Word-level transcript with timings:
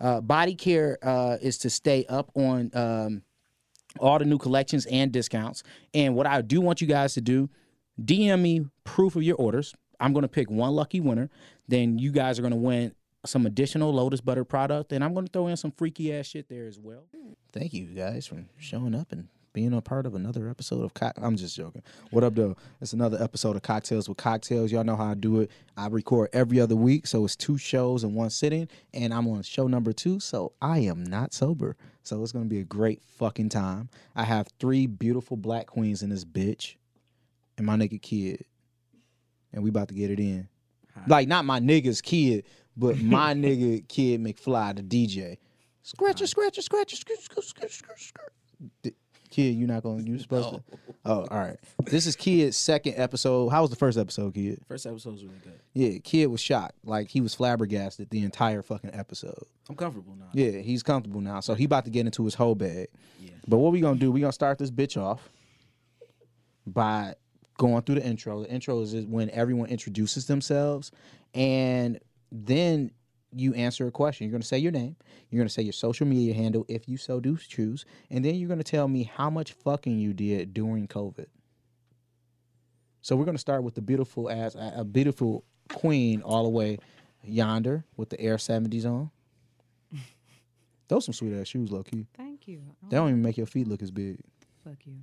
Uh, 0.00 0.20
body 0.20 0.54
care 0.54 0.98
uh, 1.02 1.38
is 1.40 1.58
to 1.58 1.70
stay 1.70 2.04
up 2.08 2.30
on 2.34 2.70
um, 2.74 3.22
all 3.98 4.18
the 4.18 4.24
new 4.24 4.38
collections 4.38 4.86
and 4.86 5.12
discounts. 5.12 5.62
And 5.94 6.14
what 6.14 6.26
I 6.26 6.42
do 6.42 6.60
want 6.60 6.80
you 6.80 6.86
guys 6.86 7.14
to 7.14 7.20
do, 7.20 7.48
DM 8.02 8.40
me 8.40 8.66
proof 8.84 9.16
of 9.16 9.22
your 9.22 9.36
orders. 9.36 9.74
I'm 9.98 10.12
going 10.12 10.22
to 10.22 10.28
pick 10.28 10.50
one 10.50 10.72
lucky 10.72 11.00
winner. 11.00 11.30
Then 11.68 11.98
you 11.98 12.12
guys 12.12 12.38
are 12.38 12.42
going 12.42 12.52
to 12.52 12.58
win 12.58 12.94
some 13.24 13.46
additional 13.46 13.92
Lotus 13.92 14.20
Butter 14.20 14.44
product. 14.44 14.92
And 14.92 15.02
I'm 15.02 15.14
going 15.14 15.26
to 15.26 15.32
throw 15.32 15.46
in 15.48 15.56
some 15.56 15.72
freaky 15.72 16.14
ass 16.14 16.26
shit 16.26 16.48
there 16.48 16.66
as 16.66 16.78
well. 16.78 17.04
Thank 17.52 17.72
you 17.72 17.86
guys 17.86 18.26
for 18.26 18.44
showing 18.58 18.94
up 18.94 19.12
and 19.12 19.28
being 19.56 19.72
a 19.72 19.80
part 19.80 20.04
of 20.04 20.14
another 20.14 20.50
episode 20.50 20.84
of 20.84 20.92
Co- 20.92 21.12
I'm 21.16 21.34
just 21.34 21.56
joking. 21.56 21.82
What 22.10 22.22
up, 22.22 22.34
though? 22.34 22.56
It's 22.82 22.92
another 22.92 23.16
episode 23.22 23.56
of 23.56 23.62
Cocktails 23.62 24.06
with 24.06 24.18
Cocktails. 24.18 24.70
Y'all 24.70 24.84
know 24.84 24.96
how 24.96 25.06
I 25.06 25.14
do 25.14 25.40
it. 25.40 25.50
I 25.78 25.86
record 25.88 26.28
every 26.34 26.60
other 26.60 26.76
week, 26.76 27.06
so 27.06 27.24
it's 27.24 27.34
two 27.34 27.56
shows 27.56 28.04
in 28.04 28.14
one 28.14 28.28
sitting, 28.28 28.68
and 28.92 29.14
I'm 29.14 29.26
on 29.28 29.40
show 29.40 29.66
number 29.66 29.94
two, 29.94 30.20
so 30.20 30.52
I 30.60 30.80
am 30.80 31.02
not 31.04 31.32
sober. 31.32 31.74
So 32.02 32.22
it's 32.22 32.32
gonna 32.32 32.44
be 32.44 32.60
a 32.60 32.64
great 32.64 33.00
fucking 33.02 33.48
time. 33.48 33.88
I 34.14 34.24
have 34.24 34.46
three 34.60 34.86
beautiful 34.86 35.38
black 35.38 35.68
queens 35.68 36.02
in 36.02 36.10
this 36.10 36.26
bitch, 36.26 36.74
and 37.56 37.64
my 37.66 37.76
nigga 37.76 38.00
kid, 38.02 38.44
and 39.54 39.64
we 39.64 39.70
about 39.70 39.88
to 39.88 39.94
get 39.94 40.10
it 40.10 40.20
in. 40.20 40.48
Like 41.08 41.28
not 41.28 41.46
my 41.46 41.60
nigga's 41.60 42.02
kid, 42.02 42.44
but 42.76 42.98
my 43.00 43.32
nigga 43.32 43.88
kid 43.88 44.22
McFly, 44.22 44.76
the 44.76 44.82
DJ. 44.82 45.38
Scratcher, 45.82 46.26
scratcher, 46.26 46.60
scratcher, 46.60 46.96
scratcher, 46.96 47.22
scratcher, 47.22 47.72
scratcher, 47.72 47.72
scratcher. 47.96 48.96
Kid, 49.36 49.54
you're 49.54 49.68
not 49.68 49.82
gonna 49.82 50.02
You're 50.02 50.18
supposed 50.18 50.48
to? 50.48 50.62
Oh, 51.04 51.24
all 51.30 51.38
right. 51.38 51.56
This 51.84 52.06
is 52.06 52.16
Kid's 52.16 52.56
second 52.56 52.94
episode. 52.96 53.50
How 53.50 53.60
was 53.60 53.70
the 53.70 53.76
first 53.76 53.96
episode, 53.96 54.34
Kid? 54.34 54.60
First 54.66 54.86
episode 54.86 55.12
was 55.12 55.24
really 55.24 55.38
good. 55.44 55.60
Yeah, 55.72 55.98
Kid 56.02 56.26
was 56.26 56.40
shocked. 56.40 56.74
Like 56.84 57.08
he 57.10 57.20
was 57.20 57.32
flabbergasted 57.34 58.10
the 58.10 58.24
entire 58.24 58.62
fucking 58.62 58.90
episode. 58.92 59.44
I'm 59.68 59.76
comfortable 59.76 60.16
now. 60.18 60.30
Yeah, 60.32 60.58
he's 60.62 60.82
comfortable 60.82 61.20
now. 61.20 61.38
So 61.40 61.54
he 61.54 61.64
about 61.64 61.84
to 61.84 61.90
get 61.90 62.06
into 62.06 62.24
his 62.24 62.34
whole 62.34 62.56
bag. 62.56 62.88
Yeah. 63.20 63.30
But 63.46 63.58
what 63.58 63.72
we 63.72 63.80
gonna 63.80 64.00
do? 64.00 64.10
We 64.10 64.20
gonna 64.20 64.32
start 64.32 64.58
this 64.58 64.70
bitch 64.70 65.00
off 65.00 65.28
by 66.66 67.14
going 67.58 67.82
through 67.82 67.96
the 67.96 68.06
intro. 68.06 68.42
The 68.42 68.50
intro 68.50 68.80
is 68.80 68.94
when 68.94 69.30
everyone 69.30 69.68
introduces 69.68 70.26
themselves, 70.26 70.90
and 71.34 72.00
then 72.32 72.90
you 73.36 73.52
answer 73.54 73.86
a 73.86 73.90
question. 73.90 74.26
You're 74.26 74.32
gonna 74.32 74.44
say 74.44 74.58
your 74.58 74.72
name. 74.72 74.96
You're 75.30 75.40
gonna 75.40 75.48
say 75.50 75.62
your 75.62 75.72
social 75.72 76.06
media 76.06 76.32
handle 76.34 76.64
if 76.68 76.88
you 76.88 76.96
so 76.96 77.20
do 77.20 77.36
choose, 77.36 77.84
and 78.10 78.24
then 78.24 78.34
you're 78.36 78.48
gonna 78.48 78.62
tell 78.64 78.88
me 78.88 79.02
how 79.04 79.28
much 79.30 79.52
fucking 79.52 79.98
you 79.98 80.12
did 80.12 80.54
during 80.54 80.88
COVID. 80.88 81.26
So 83.02 83.14
we're 83.16 83.24
gonna 83.24 83.38
start 83.38 83.62
with 83.62 83.74
the 83.74 83.82
beautiful 83.82 84.30
ass, 84.30 84.54
a 84.54 84.74
a 84.78 84.84
beautiful 84.84 85.44
queen 85.72 86.22
all 86.22 86.44
the 86.44 86.48
way 86.50 86.78
yonder 87.24 87.84
with 87.96 88.08
the 88.10 88.20
Air 88.20 88.36
70s 88.36 88.84
on. 88.86 89.10
Those 90.88 91.04
some 91.04 91.12
sweet 91.14 91.34
ass 91.34 91.48
shoes, 91.48 91.70
low 91.72 91.82
key. 91.82 92.06
Thank 92.16 92.46
you. 92.48 92.62
Oh, 92.70 92.86
They 92.88 92.96
don't 92.96 93.08
even 93.08 93.22
make 93.22 93.36
your 93.36 93.46
feet 93.46 93.66
look 93.68 93.82
as 93.82 93.90
big. 93.90 94.18
fuck 94.64 94.78
you. 94.86 94.94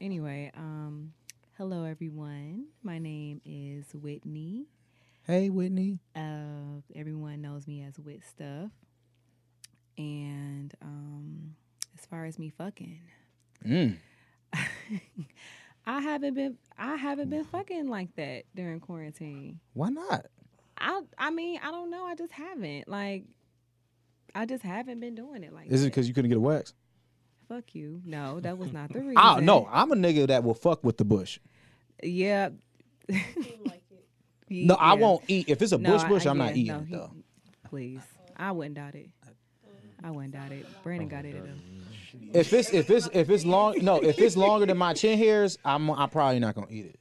Anyway, 0.00 0.50
um, 0.56 1.12
hello 1.58 1.84
everyone. 1.84 2.66
My 2.82 2.98
name 2.98 3.40
is 3.44 3.86
Whitney. 3.94 4.66
Hey, 5.28 5.50
Whitney. 5.50 5.98
Uh, 6.16 6.80
everyone 6.96 7.42
knows 7.42 7.68
me 7.68 7.82
as 7.82 7.98
Wit 7.98 8.22
Stuff. 8.26 8.70
And 9.98 10.72
um, 10.80 11.54
as 11.98 12.06
far 12.06 12.24
as 12.24 12.38
me 12.38 12.48
fucking, 12.50 13.00
Mm. 13.66 13.96
I 15.86 16.00
haven't 16.00 16.34
been 16.34 16.56
I 16.78 16.94
haven't 16.94 17.28
been 17.28 17.44
fucking 17.44 17.88
like 17.88 18.14
that 18.16 18.44
during 18.54 18.78
quarantine. 18.78 19.58
Why 19.74 19.88
not? 19.90 20.26
I 20.78 21.00
I 21.18 21.30
mean 21.30 21.58
I 21.62 21.70
don't 21.72 21.90
know. 21.90 22.04
I 22.04 22.14
just 22.14 22.32
haven't 22.32 22.86
like. 22.88 23.24
I 24.34 24.46
just 24.46 24.62
haven't 24.62 25.00
been 25.00 25.14
doing 25.16 25.42
it 25.42 25.52
like. 25.52 25.66
Is 25.72 25.82
it 25.82 25.86
because 25.88 26.06
you 26.06 26.14
couldn't 26.14 26.28
get 26.30 26.38
a 26.38 26.40
wax? 26.40 26.72
Fuck 27.48 27.74
you. 27.74 28.00
No, 28.04 28.38
that 28.40 28.56
was 28.56 28.72
not 28.72 28.92
the 28.92 29.00
reason. 29.00 29.16
Oh 29.18 29.40
no, 29.40 29.68
I'm 29.72 29.90
a 29.90 29.96
nigga 29.96 30.28
that 30.28 30.44
will 30.44 30.54
fuck 30.54 30.84
with 30.84 30.96
the 30.98 31.04
bush. 31.04 31.40
Yeah. 32.02 32.50
No, 34.50 34.74
I 34.74 34.94
Yeah. 34.94 35.00
won't 35.00 35.24
eat 35.28 35.48
if 35.48 35.60
it's 35.62 35.72
a 35.72 35.78
No, 35.78 35.92
bush. 35.92 36.02
I- 36.02 36.08
Bush, 36.08 36.26
I- 36.26 36.30
I'm 36.30 36.38
not 36.38 36.56
yeah, 36.56 36.62
eating 36.62 36.66
no, 36.72 36.78
it 36.80 36.86
he- 36.86 36.94
though. 36.94 37.10
Please, 37.68 38.00
I 38.36 38.52
wouldn't 38.52 38.74
doubt 38.76 38.94
it. 38.94 39.10
I 40.02 40.10
wouldn't 40.10 40.32
doubt 40.32 40.52
it. 40.52 40.64
Brandon 40.82 41.08
got 41.08 41.24
it 41.24 41.34
though. 41.34 42.38
If 42.38 42.52
it's 42.52 42.72
if 42.72 42.88
it's 42.90 43.08
if 43.12 43.28
it's 43.30 43.44
long 43.44 43.76
no 43.82 43.96
if 44.02 44.18
it's 44.18 44.36
longer 44.36 44.64
than 44.66 44.78
my 44.78 44.94
chin 44.94 45.18
hairs, 45.18 45.58
I'm 45.64 45.90
I'm 45.90 46.08
probably 46.08 46.38
not 46.38 46.54
gonna 46.54 46.68
eat 46.70 46.86
it. 46.86 47.00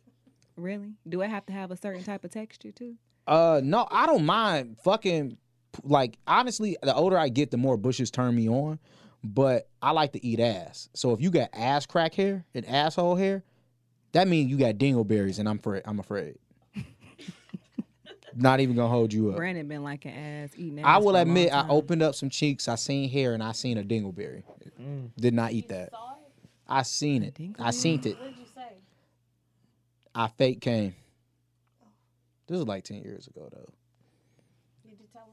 Really? 0.55 0.93
Do 1.07 1.21
I 1.21 1.27
have 1.27 1.45
to 1.45 1.53
have 1.53 1.69
a 1.71 1.77
certain 1.77 2.03
type 2.03 2.23
of 2.23 2.31
texture 2.31 2.71
too? 2.71 2.95
Uh, 3.27 3.61
no, 3.63 3.87
I 3.91 4.05
don't 4.07 4.25
mind 4.25 4.77
fucking. 4.83 5.37
Like 5.83 6.17
honestly, 6.27 6.75
the 6.81 6.95
older 6.95 7.17
I 7.17 7.29
get, 7.29 7.51
the 7.51 7.57
more 7.57 7.77
bushes 7.77 8.09
turn 8.09 8.35
me 8.35 8.49
on. 8.49 8.79
But 9.23 9.67
I 9.81 9.91
like 9.91 10.13
to 10.13 10.25
eat 10.25 10.39
ass. 10.39 10.89
So 10.95 11.11
if 11.11 11.21
you 11.21 11.29
got 11.31 11.49
ass 11.53 11.85
crack 11.85 12.13
hair 12.15 12.45
and 12.55 12.65
asshole 12.65 13.15
hair, 13.15 13.43
that 14.13 14.27
means 14.27 14.49
you 14.49 14.57
got 14.57 14.75
dingleberries, 14.75 15.37
and 15.39 15.47
I'm 15.49 15.57
afraid. 15.59 15.83
I'm 15.85 15.99
afraid. 15.99 16.37
Not 18.39 18.59
even 18.59 18.75
gonna 18.75 18.87
hold 18.87 19.11
you 19.11 19.31
up. 19.31 19.37
Brandon 19.37 19.67
been 19.67 19.83
like 19.83 20.05
an 20.05 20.11
ass, 20.11 20.51
eating 20.55 20.79
ass. 20.79 20.85
I 20.85 20.99
for 20.99 21.05
will 21.05 21.15
a 21.15 21.21
admit, 21.21 21.51
long 21.51 21.65
I 21.65 21.69
opened 21.69 22.03
up 22.03 22.13
some 22.13 22.29
cheeks. 22.29 22.67
I 22.67 22.75
seen 22.75 23.09
hair, 23.09 23.33
and 23.33 23.41
I 23.41 23.51
seen 23.51 23.79
a 23.79 23.83
dingleberry. 23.83 24.43
Mm. 24.79 25.09
Did 25.17 25.33
not 25.33 25.53
eat 25.53 25.69
that. 25.69 25.89
I 26.67 26.83
seen 26.83 27.23
it. 27.23 27.35
I 27.57 27.71
seen 27.71 27.99
it. 28.05 28.19
What 28.19 28.27
did 28.27 28.37
you 28.37 28.45
say? 28.53 28.73
I 30.13 30.27
fake 30.27 30.61
came. 30.61 30.93
This 32.47 32.59
was 32.59 32.67
like 32.67 32.83
ten 32.83 33.01
years 33.01 33.27
ago, 33.27 33.49
though. 33.51 33.69
Did 34.83 34.99
you 34.99 35.07
tell 35.11 35.23
him? 35.23 35.29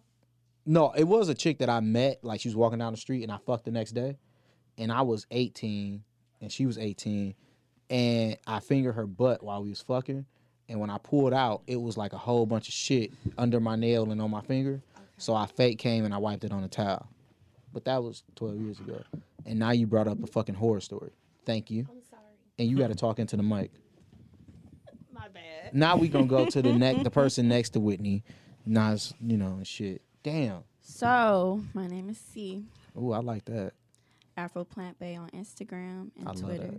No, 0.65 0.93
it 0.93 1.05
was 1.05 1.29
a 1.29 1.35
chick 1.35 1.59
that 1.59 1.69
I 1.69 1.81
met. 1.81 2.25
Like 2.25 2.41
she 2.41 2.49
was 2.49 2.57
walking 2.57 2.79
down 2.79 2.95
the 2.95 2.99
street, 2.99 3.23
and 3.23 3.31
I 3.31 3.37
fucked 3.37 3.67
the 3.67 3.71
next 3.71 3.93
day. 3.93 4.17
And 4.79 4.91
I 4.91 5.03
was 5.03 5.27
18, 5.31 6.03
and 6.41 6.51
she 6.51 6.67
was 6.67 6.79
18, 6.79 7.35
and 7.91 8.37
I 8.47 8.61
fingered 8.61 8.95
her 8.95 9.07
butt 9.07 9.43
while 9.43 9.63
we 9.63 9.69
was 9.69 9.83
fucking. 9.83 10.27
And 10.69 10.81
when 10.81 10.91
I 10.91 10.99
pulled 10.99 11.35
out, 11.35 11.63
it 11.67 11.77
was 11.81 11.97
like 11.97 12.13
a 12.13 12.19
whole 12.19 12.47
bunch 12.47 12.69
of 12.69 12.75
shit 12.75 13.13
under 13.37 13.61
my 13.61 13.77
nail 13.77 14.11
and 14.11 14.21
on 14.21 14.31
my 14.31 14.41
finger. 14.41 14.83
So 15.19 15.35
I 15.35 15.47
fake 15.47 15.79
came 15.79 16.05
and 16.05 16.15
I 16.15 16.19
wiped 16.19 16.45
it 16.45 16.53
on 16.53 16.65
a 16.65 16.69
towel. 16.69 17.09
But 17.73 17.85
that 17.85 18.03
was 18.03 18.23
12 18.37 18.61
years 18.61 18.81
ago. 18.81 19.03
And 19.47 19.59
now 19.59 19.73
you 19.73 19.87
brought 19.87 20.09
up 20.09 20.23
a 20.23 20.27
fucking 20.27 20.55
horror 20.55 20.81
story. 20.81 21.13
Thank 21.45 21.71
you. 21.71 21.87
I'm 21.91 22.03
sorry. 22.09 22.23
And 22.59 22.69
you 22.69 22.79
got 22.79 22.89
to 22.89 22.95
talk 22.95 23.19
into 23.19 23.37
the 23.37 23.43
mic. 23.43 23.71
My 25.13 25.29
bad. 25.29 25.75
Now 25.75 25.97
we 25.97 26.09
gonna 26.09 26.27
go 26.27 26.47
to 26.47 26.63
the 26.63 26.73
next, 26.73 27.05
the 27.05 27.11
person 27.23 27.49
next 27.49 27.71
to 27.71 27.81
Whitney. 27.81 28.25
Nas, 28.67 29.13
you 29.21 29.37
know, 29.37 29.49
and 29.49 29.67
shit. 29.67 30.01
Damn. 30.23 30.65
So, 30.81 31.63
my 31.75 31.87
name 31.87 32.09
is 32.09 32.19
C. 32.19 32.65
Ooh, 32.97 33.13
I 33.13 33.19
like 33.19 33.45
that. 33.47 33.73
Afro 34.37 34.65
Plant 34.65 34.99
Bay 34.99 35.17
on 35.17 35.29
Instagram 35.31 36.11
and 36.19 36.27
I 36.27 36.33
love 36.33 36.41
Twitter. 36.41 36.71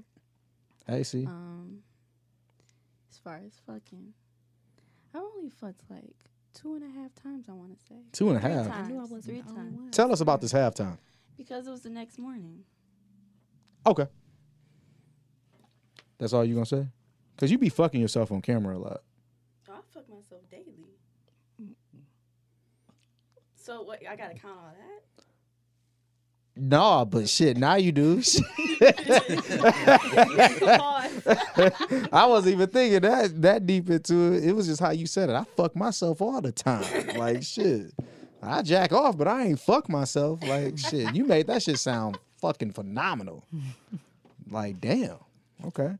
that. 0.88 0.92
Hey, 0.92 1.04
see. 1.04 1.26
Um, 1.26 1.80
as 3.16 3.20
far 3.20 3.40
as 3.46 3.54
fucking, 3.66 4.14
I 5.14 5.20
only 5.20 5.50
fucked 5.50 5.82
like 5.90 6.16
two 6.54 6.76
and 6.76 6.84
a 6.84 6.90
half 7.00 7.16
times. 7.16 7.46
I 7.48 7.54
want 7.54 7.72
to 7.72 7.78
say 7.88 8.02
two 8.12 8.28
and 8.30 8.38
a 8.38 8.42
half. 8.42 8.66
three 8.66 8.72
times. 8.74 8.88
I 8.88 8.92
knew 8.92 8.98
I 8.98 9.02
wasn't 9.02 9.24
three 9.24 9.42
times 9.42 9.78
one. 9.80 9.92
Tell 9.92 10.12
us 10.12 10.20
about 10.20 10.42
this 10.42 10.52
halftime. 10.52 10.98
because 11.38 11.66
it 11.68 11.72
was 11.72 11.82
the 11.82 11.90
next 11.90 12.20
morning. 12.20 12.64
Okay. 13.88 14.08
That's 16.18 16.34
all 16.34 16.44
you 16.44 16.56
gonna 16.56 16.66
say? 16.66 16.88
Cause 17.38 17.52
you 17.52 17.58
be 17.58 17.70
fucking 17.70 18.02
yourself 18.02 18.32
on 18.32 18.42
camera 18.42 18.76
a 18.76 18.80
lot. 18.80 19.02
Oh, 19.70 19.74
I 19.74 19.80
fuck 19.94 20.10
myself 20.10 20.42
daily. 20.50 20.66
So 23.56 23.82
what? 23.82 24.02
I 24.08 24.16
gotta 24.16 24.36
count 24.36 24.58
all 24.58 24.74
that. 24.78 25.15
No, 26.58 27.04
but 27.04 27.28
shit, 27.28 27.58
now 27.58 27.76
you 27.76 27.92
do. 27.92 28.22
I 32.12 32.26
wasn't 32.28 32.54
even 32.54 32.70
thinking 32.70 33.02
that 33.02 33.42
that 33.42 33.66
deep 33.66 33.90
into 33.90 34.34
it. 34.34 34.46
It 34.46 34.54
was 34.54 34.68
just 34.68 34.80
how 34.80 34.92
you 34.92 35.06
said 35.06 35.30
it. 35.30 35.34
I 35.34 35.44
fuck 35.58 35.76
myself 35.76 36.22
all 36.22 36.40
the 36.40 36.54
time. 36.54 36.86
Like 37.18 37.44
shit. 37.44 37.92
I 38.42 38.62
jack 38.62 38.94
off, 38.94 39.18
but 39.18 39.28
I 39.28 39.44
ain't 39.48 39.60
fuck 39.60 39.90
myself. 39.90 40.42
Like 40.44 40.78
shit. 40.78 41.14
You 41.14 41.26
made 41.26 41.48
that 41.48 41.62
shit 41.62 41.78
sound 41.78 42.20
fucking 42.40 42.72
phenomenal. 42.72 43.44
Like 44.50 44.80
damn. 44.80 45.18
Okay. 45.66 45.92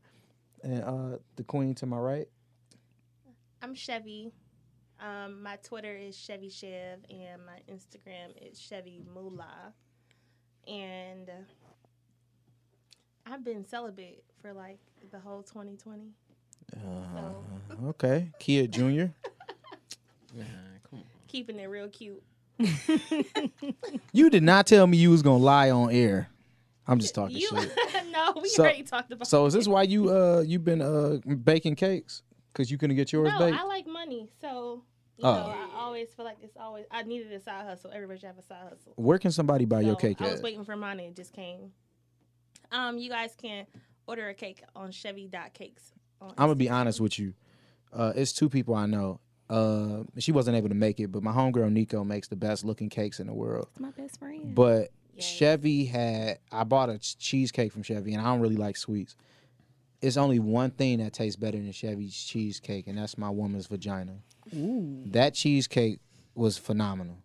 And 0.62 0.84
uh 0.84 1.18
the 1.36 1.44
queen 1.44 1.74
to 1.76 1.86
my 1.86 1.98
right. 1.98 2.28
I'm 3.60 3.74
Chevy. 3.74 4.32
Um, 4.98 5.42
my 5.42 5.56
Twitter 5.56 5.94
is 5.94 6.16
Chevy 6.16 6.48
Chev, 6.48 7.00
and 7.10 7.42
my 7.44 7.60
Instagram 7.70 8.30
is 8.40 8.58
Chevy 8.58 9.02
Moolah. 9.12 9.74
And 10.66 11.28
uh, 11.28 11.32
I've 13.26 13.44
been 13.44 13.64
celibate 13.66 14.24
for 14.42 14.52
like 14.52 14.78
the 15.10 15.18
whole 15.20 15.42
2020. 15.42 16.10
Uh, 16.74 17.88
okay. 17.88 18.30
Kia 18.40 18.66
Jr. 18.66 18.82
Man, 18.82 19.12
come 20.90 21.00
on. 21.00 21.04
Keeping 21.28 21.58
it 21.58 21.66
real 21.66 21.88
cute. 21.88 22.22
You 24.12 24.30
did 24.30 24.42
not 24.42 24.66
tell 24.66 24.86
me 24.86 24.96
you 24.96 25.10
was 25.10 25.22
gonna 25.22 25.42
lie 25.44 25.70
on 25.70 25.90
air. 25.92 26.30
I'm 26.86 26.98
just 26.98 27.14
talking 27.14 27.36
You 27.36 27.48
shit. 27.48 27.70
no, 28.10 28.32
we 28.40 28.48
So- 28.48 28.62
already 28.62 28.82
talked 28.82 29.12
about. 29.12 29.26
So 29.28 29.44
is 29.46 29.52
this 29.54 29.68
why 29.68 29.82
you 29.82 30.10
uh 30.10 30.42
you 30.46 30.58
been 30.58 30.80
uh 30.80 31.18
baking 31.44 31.74
cakes? 31.76 32.22
Cause 32.54 32.70
you 32.70 32.78
couldn't 32.78 32.96
get 32.96 33.12
yours 33.12 33.28
No, 33.30 33.38
baked? 33.38 33.58
I 33.58 33.64
like 33.64 33.86
money, 33.86 34.28
so 34.40 34.82
you 35.18 35.24
Oh. 35.24 35.34
know 35.34 35.46
I 35.48 35.68
always 35.80 36.08
feel 36.14 36.24
like 36.24 36.38
it's 36.42 36.56
always 36.56 36.84
I 36.90 37.02
needed 37.02 37.32
a 37.32 37.40
side 37.40 37.64
hustle. 37.64 37.90
Everybody 37.94 38.18
should 38.20 38.26
have 38.28 38.38
a 38.38 38.42
side 38.42 38.62
hustle. 38.68 38.92
Where 38.96 39.18
can 39.18 39.30
somebody 39.32 39.64
buy 39.64 39.80
your 39.82 39.96
cake 39.96 40.20
I 40.20 40.30
was 40.30 40.42
waiting 40.42 40.64
for 40.64 40.76
mine 40.76 41.00
and 41.00 41.08
it 41.10 41.16
just 41.16 41.32
came. 41.32 41.72
Um, 42.72 42.98
you 42.98 43.08
guys 43.10 43.34
can 43.40 43.66
order 44.06 44.28
a 44.28 44.34
cake 44.34 44.62
on 44.74 44.90
Chevy.cakes. 44.90 45.92
on 46.20 46.30
I'm 46.30 46.46
gonna 46.46 46.54
be 46.56 46.68
honest 46.68 47.00
with 47.00 47.18
you. 47.18 47.34
Uh, 47.92 48.12
it's 48.16 48.32
two 48.32 48.48
people 48.48 48.74
I 48.74 48.86
know. 48.86 49.20
Uh, 49.48 50.02
she 50.18 50.32
wasn't 50.32 50.56
able 50.56 50.68
to 50.68 50.74
make 50.74 50.98
it, 50.98 51.12
but 51.12 51.22
my 51.22 51.30
homegirl 51.32 51.70
Nico 51.72 52.02
makes 52.02 52.26
the 52.28 52.34
best 52.36 52.64
looking 52.64 52.88
cakes 52.88 53.20
in 53.20 53.28
the 53.28 53.32
world. 53.34 53.68
It's 53.70 53.80
my 53.80 53.90
best 53.90 54.18
friend. 54.18 54.54
But 54.54 54.90
Yes. 55.14 55.24
Chevy 55.24 55.86
had 55.86 56.40
I 56.52 56.64
bought 56.64 56.90
a 56.90 56.98
cheesecake 56.98 57.72
from 57.72 57.82
Chevy, 57.82 58.12
and 58.12 58.20
I 58.20 58.26
don't 58.26 58.40
really 58.40 58.56
like 58.56 58.76
sweets. 58.76 59.16
It's 60.02 60.18
only 60.18 60.38
one 60.40 60.72
thing 60.72 60.98
that 60.98 61.14
tastes 61.14 61.36
better 61.36 61.56
than 61.56 61.72
Chevy's 61.72 62.14
cheesecake, 62.14 62.86
and 62.86 62.98
that's 62.98 63.16
my 63.16 63.30
woman's 63.30 63.66
vagina. 63.66 64.18
That 64.52 65.34
cheesecake 65.34 66.00
was 66.34 66.58
phenomenal. 66.58 67.18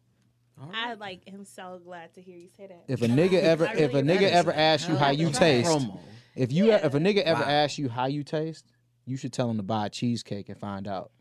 I 0.73 0.94
like 0.94 1.21
am 1.27 1.44
so 1.44 1.81
glad 1.83 2.13
to 2.15 2.21
hear 2.21 2.38
you 2.38 2.47
say 2.56 2.68
that. 2.68 2.83
If 2.88 3.01
a 3.01 3.07
nigga 3.07 3.33
ever, 3.41 3.68
I 3.68 3.73
if 3.73 3.79
a 3.94 3.95
really 3.95 4.01
nigga 4.03 4.13
appreciate 4.15 4.31
ever 4.33 4.51
it. 4.51 4.57
asks 4.57 4.88
you 4.89 4.95
how 4.95 5.09
you 5.09 5.25
Hell, 5.29 5.39
taste, 5.39 5.69
promo. 5.69 6.00
if 6.35 6.51
you 6.51 6.68
Yeah. 6.68 6.85
if 6.85 6.94
a 6.94 7.00
nigga 7.00 7.23
ever 7.23 7.41
Wow. 7.41 7.50
asks 7.50 7.77
you 7.79 7.89
how 7.89 8.06
you 8.06 8.23
taste, 8.23 8.65
you 9.06 9.18
should 9.18 9.33
tell 9.33 9.50
him 9.50 9.57
to 9.57 9.63
buy 9.63 9.88
a 9.88 9.89
cheesecake 9.89 10.50
and 10.50 10.57
find 10.59 10.88
out. 10.88 11.12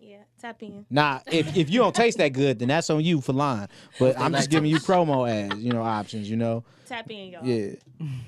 Yeah, 0.00 0.18
tap 0.40 0.62
in. 0.62 0.84
Nah, 0.90 1.20
if 1.30 1.56
if 1.56 1.70
you 1.70 1.78
don't 1.80 1.94
taste 1.94 2.18
that 2.18 2.32
good, 2.32 2.58
then 2.58 2.68
that's 2.68 2.90
on 2.90 3.04
you 3.04 3.20
for 3.20 3.32
lying. 3.32 3.68
But 4.00 4.18
I'm 4.18 4.32
just 4.32 4.50
giving 4.50 4.68
you 4.70 4.78
promo 4.80 5.28
ads, 5.30 5.62
you 5.62 5.72
know, 5.72 5.82
options, 5.82 6.28
you 6.28 6.36
know. 6.36 6.64
Tap 6.86 7.08
in, 7.10 7.30
y'all. 7.30 7.44
Yeah. 7.44 7.74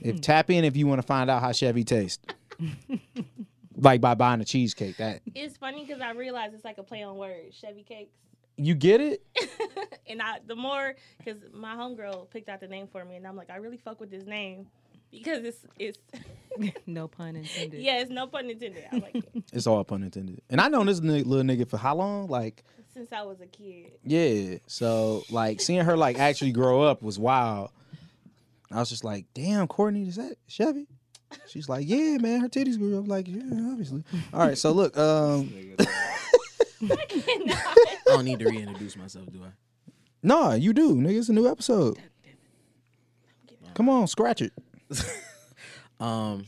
If 0.02 0.20
tap 0.20 0.50
in 0.50 0.64
if 0.64 0.76
you 0.76 0.86
want 0.86 1.00
to 1.00 1.06
find 1.06 1.28
out 1.30 1.40
how 1.42 1.50
Chevy 1.52 1.82
tastes. 1.84 2.24
like 3.80 4.00
by 4.00 4.14
buying 4.14 4.40
a 4.40 4.44
cheesecake. 4.44 4.96
That 4.98 5.20
It's 5.34 5.56
funny 5.56 5.84
because 5.84 6.00
I 6.00 6.12
realize 6.12 6.52
it's 6.54 6.64
like 6.64 6.78
a 6.78 6.82
play 6.82 7.02
on 7.02 7.16
words, 7.16 7.54
Chevy 7.56 7.82
cakes. 7.82 8.14
you 8.56 8.74
get 8.74 9.00
it? 9.00 9.22
and 10.08 10.20
I 10.22 10.38
the 10.46 10.56
more 10.56 10.94
because 11.18 11.40
my 11.52 11.74
homegirl 11.74 12.30
picked 12.30 12.48
out 12.48 12.60
the 12.60 12.68
name 12.68 12.86
for 12.90 13.04
me, 13.04 13.16
and 13.16 13.26
I'm 13.26 13.36
like, 13.36 13.50
I 13.50 13.56
really 13.56 13.78
fuck 13.78 14.00
with 14.00 14.10
this 14.10 14.24
name 14.26 14.66
because 15.10 15.44
it's 15.44 15.58
it's 15.78 15.98
no 16.86 17.08
pun 17.08 17.36
intended. 17.36 17.80
yeah, 17.80 18.00
it's 18.00 18.10
no 18.10 18.26
pun 18.26 18.48
intended. 18.50 18.84
I 18.92 18.96
like 18.98 19.14
it 19.16 19.44
It's 19.52 19.66
all 19.66 19.82
pun 19.84 20.02
intended. 20.02 20.40
And 20.50 20.60
I 20.60 20.68
know 20.68 20.84
this 20.84 21.00
ni- 21.00 21.22
little 21.22 21.44
nigga 21.44 21.68
for 21.68 21.76
how 21.78 21.96
long? 21.96 22.28
Like, 22.28 22.62
since 22.94 23.12
I 23.12 23.22
was 23.22 23.40
a 23.40 23.46
kid. 23.46 23.92
yeah. 24.04 24.58
So 24.66 25.22
like 25.30 25.60
seeing 25.60 25.84
her 25.84 25.96
like 25.96 26.18
actually 26.18 26.52
grow 26.52 26.82
up 26.82 27.02
was 27.02 27.18
wild. 27.18 27.70
I 28.72 28.78
was 28.78 28.88
just 28.88 29.02
like, 29.04 29.26
damn, 29.34 29.66
Courtney, 29.66 30.06
is 30.06 30.14
that 30.16 30.36
Chevy? 30.46 30.86
She's 31.48 31.68
like, 31.68 31.88
yeah, 31.88 32.16
man, 32.18 32.40
her 32.40 32.48
titties 32.48 32.78
grew 32.78 32.98
up. 32.98 33.08
Like, 33.08 33.26
yeah, 33.28 33.42
obviously. 33.70 34.02
All 34.32 34.40
right, 34.40 34.56
so 34.58 34.72
look, 34.72 34.96
um, 34.98 35.52
I 36.82 36.96
don't 38.06 38.24
need 38.24 38.38
to 38.40 38.48
reintroduce 38.48 38.96
myself, 38.96 39.26
do 39.32 39.42
I? 39.44 39.48
no, 40.22 40.52
you 40.52 40.72
do, 40.72 40.94
nigga. 40.94 41.18
It's 41.18 41.28
a 41.28 41.32
new 41.32 41.48
episode. 41.48 41.98
Come 43.74 43.88
on, 43.88 44.06
scratch 44.06 44.42
it. 44.42 44.52
Um, 46.00 46.46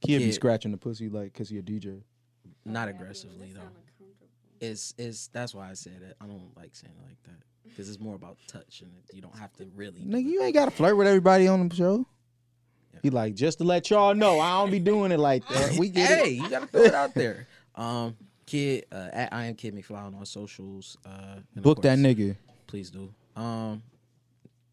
Kid 0.00 0.20
be 0.20 0.24
Kid. 0.24 0.32
scratching 0.32 0.70
the 0.70 0.78
pussy 0.78 1.10
like 1.10 1.34
cause 1.34 1.50
he 1.50 1.58
a 1.58 1.62
DJ. 1.62 2.00
not 2.64 2.88
aggressively 2.88 3.52
though. 3.54 3.60
It's 4.58 4.94
it's 4.96 5.26
that's 5.28 5.54
why 5.54 5.68
I 5.68 5.74
said 5.74 6.00
it. 6.00 6.16
I 6.18 6.24
don't 6.24 6.50
like 6.56 6.74
saying 6.74 6.94
it 6.98 7.02
like 7.06 7.22
that 7.24 7.42
because 7.68 7.90
it's 7.90 8.00
more 8.00 8.14
about 8.14 8.38
touch 8.48 8.80
and 8.80 8.90
you 9.12 9.20
don't 9.20 9.36
have 9.36 9.52
to 9.58 9.66
really. 9.76 10.00
Nigga, 10.00 10.24
you 10.24 10.42
ain't 10.42 10.54
gotta 10.54 10.70
flirt 10.70 10.96
with 10.96 11.06
everybody 11.06 11.46
on 11.46 11.68
the 11.68 11.76
show. 11.76 12.06
He 13.02 13.10
like 13.10 13.34
just 13.34 13.58
to 13.58 13.64
let 13.64 13.90
y'all 13.90 14.14
know 14.14 14.40
I 14.40 14.60
don't 14.60 14.70
be 14.70 14.78
doing 14.78 15.12
it 15.12 15.18
like 15.18 15.46
that. 15.48 15.76
We 15.78 15.88
get 15.88 16.08
hey, 16.08 16.30
it. 16.30 16.42
you 16.42 16.50
gotta 16.50 16.66
throw 16.66 16.82
it 16.82 16.94
out 16.94 17.14
there. 17.14 17.46
Um, 17.74 18.16
kid, 18.46 18.86
uh, 18.90 19.08
at 19.12 19.32
I 19.32 19.44
am 19.44 19.54
Kid 19.54 19.74
McFly 19.74 20.12
on 20.12 20.26
socials. 20.26 20.96
Uh, 21.04 21.36
and 21.36 21.58
of 21.58 21.62
Book 21.62 21.82
that 21.82 21.98
nigga. 21.98 22.36
Please 22.66 22.90
do. 22.90 23.12
Um, 23.36 23.82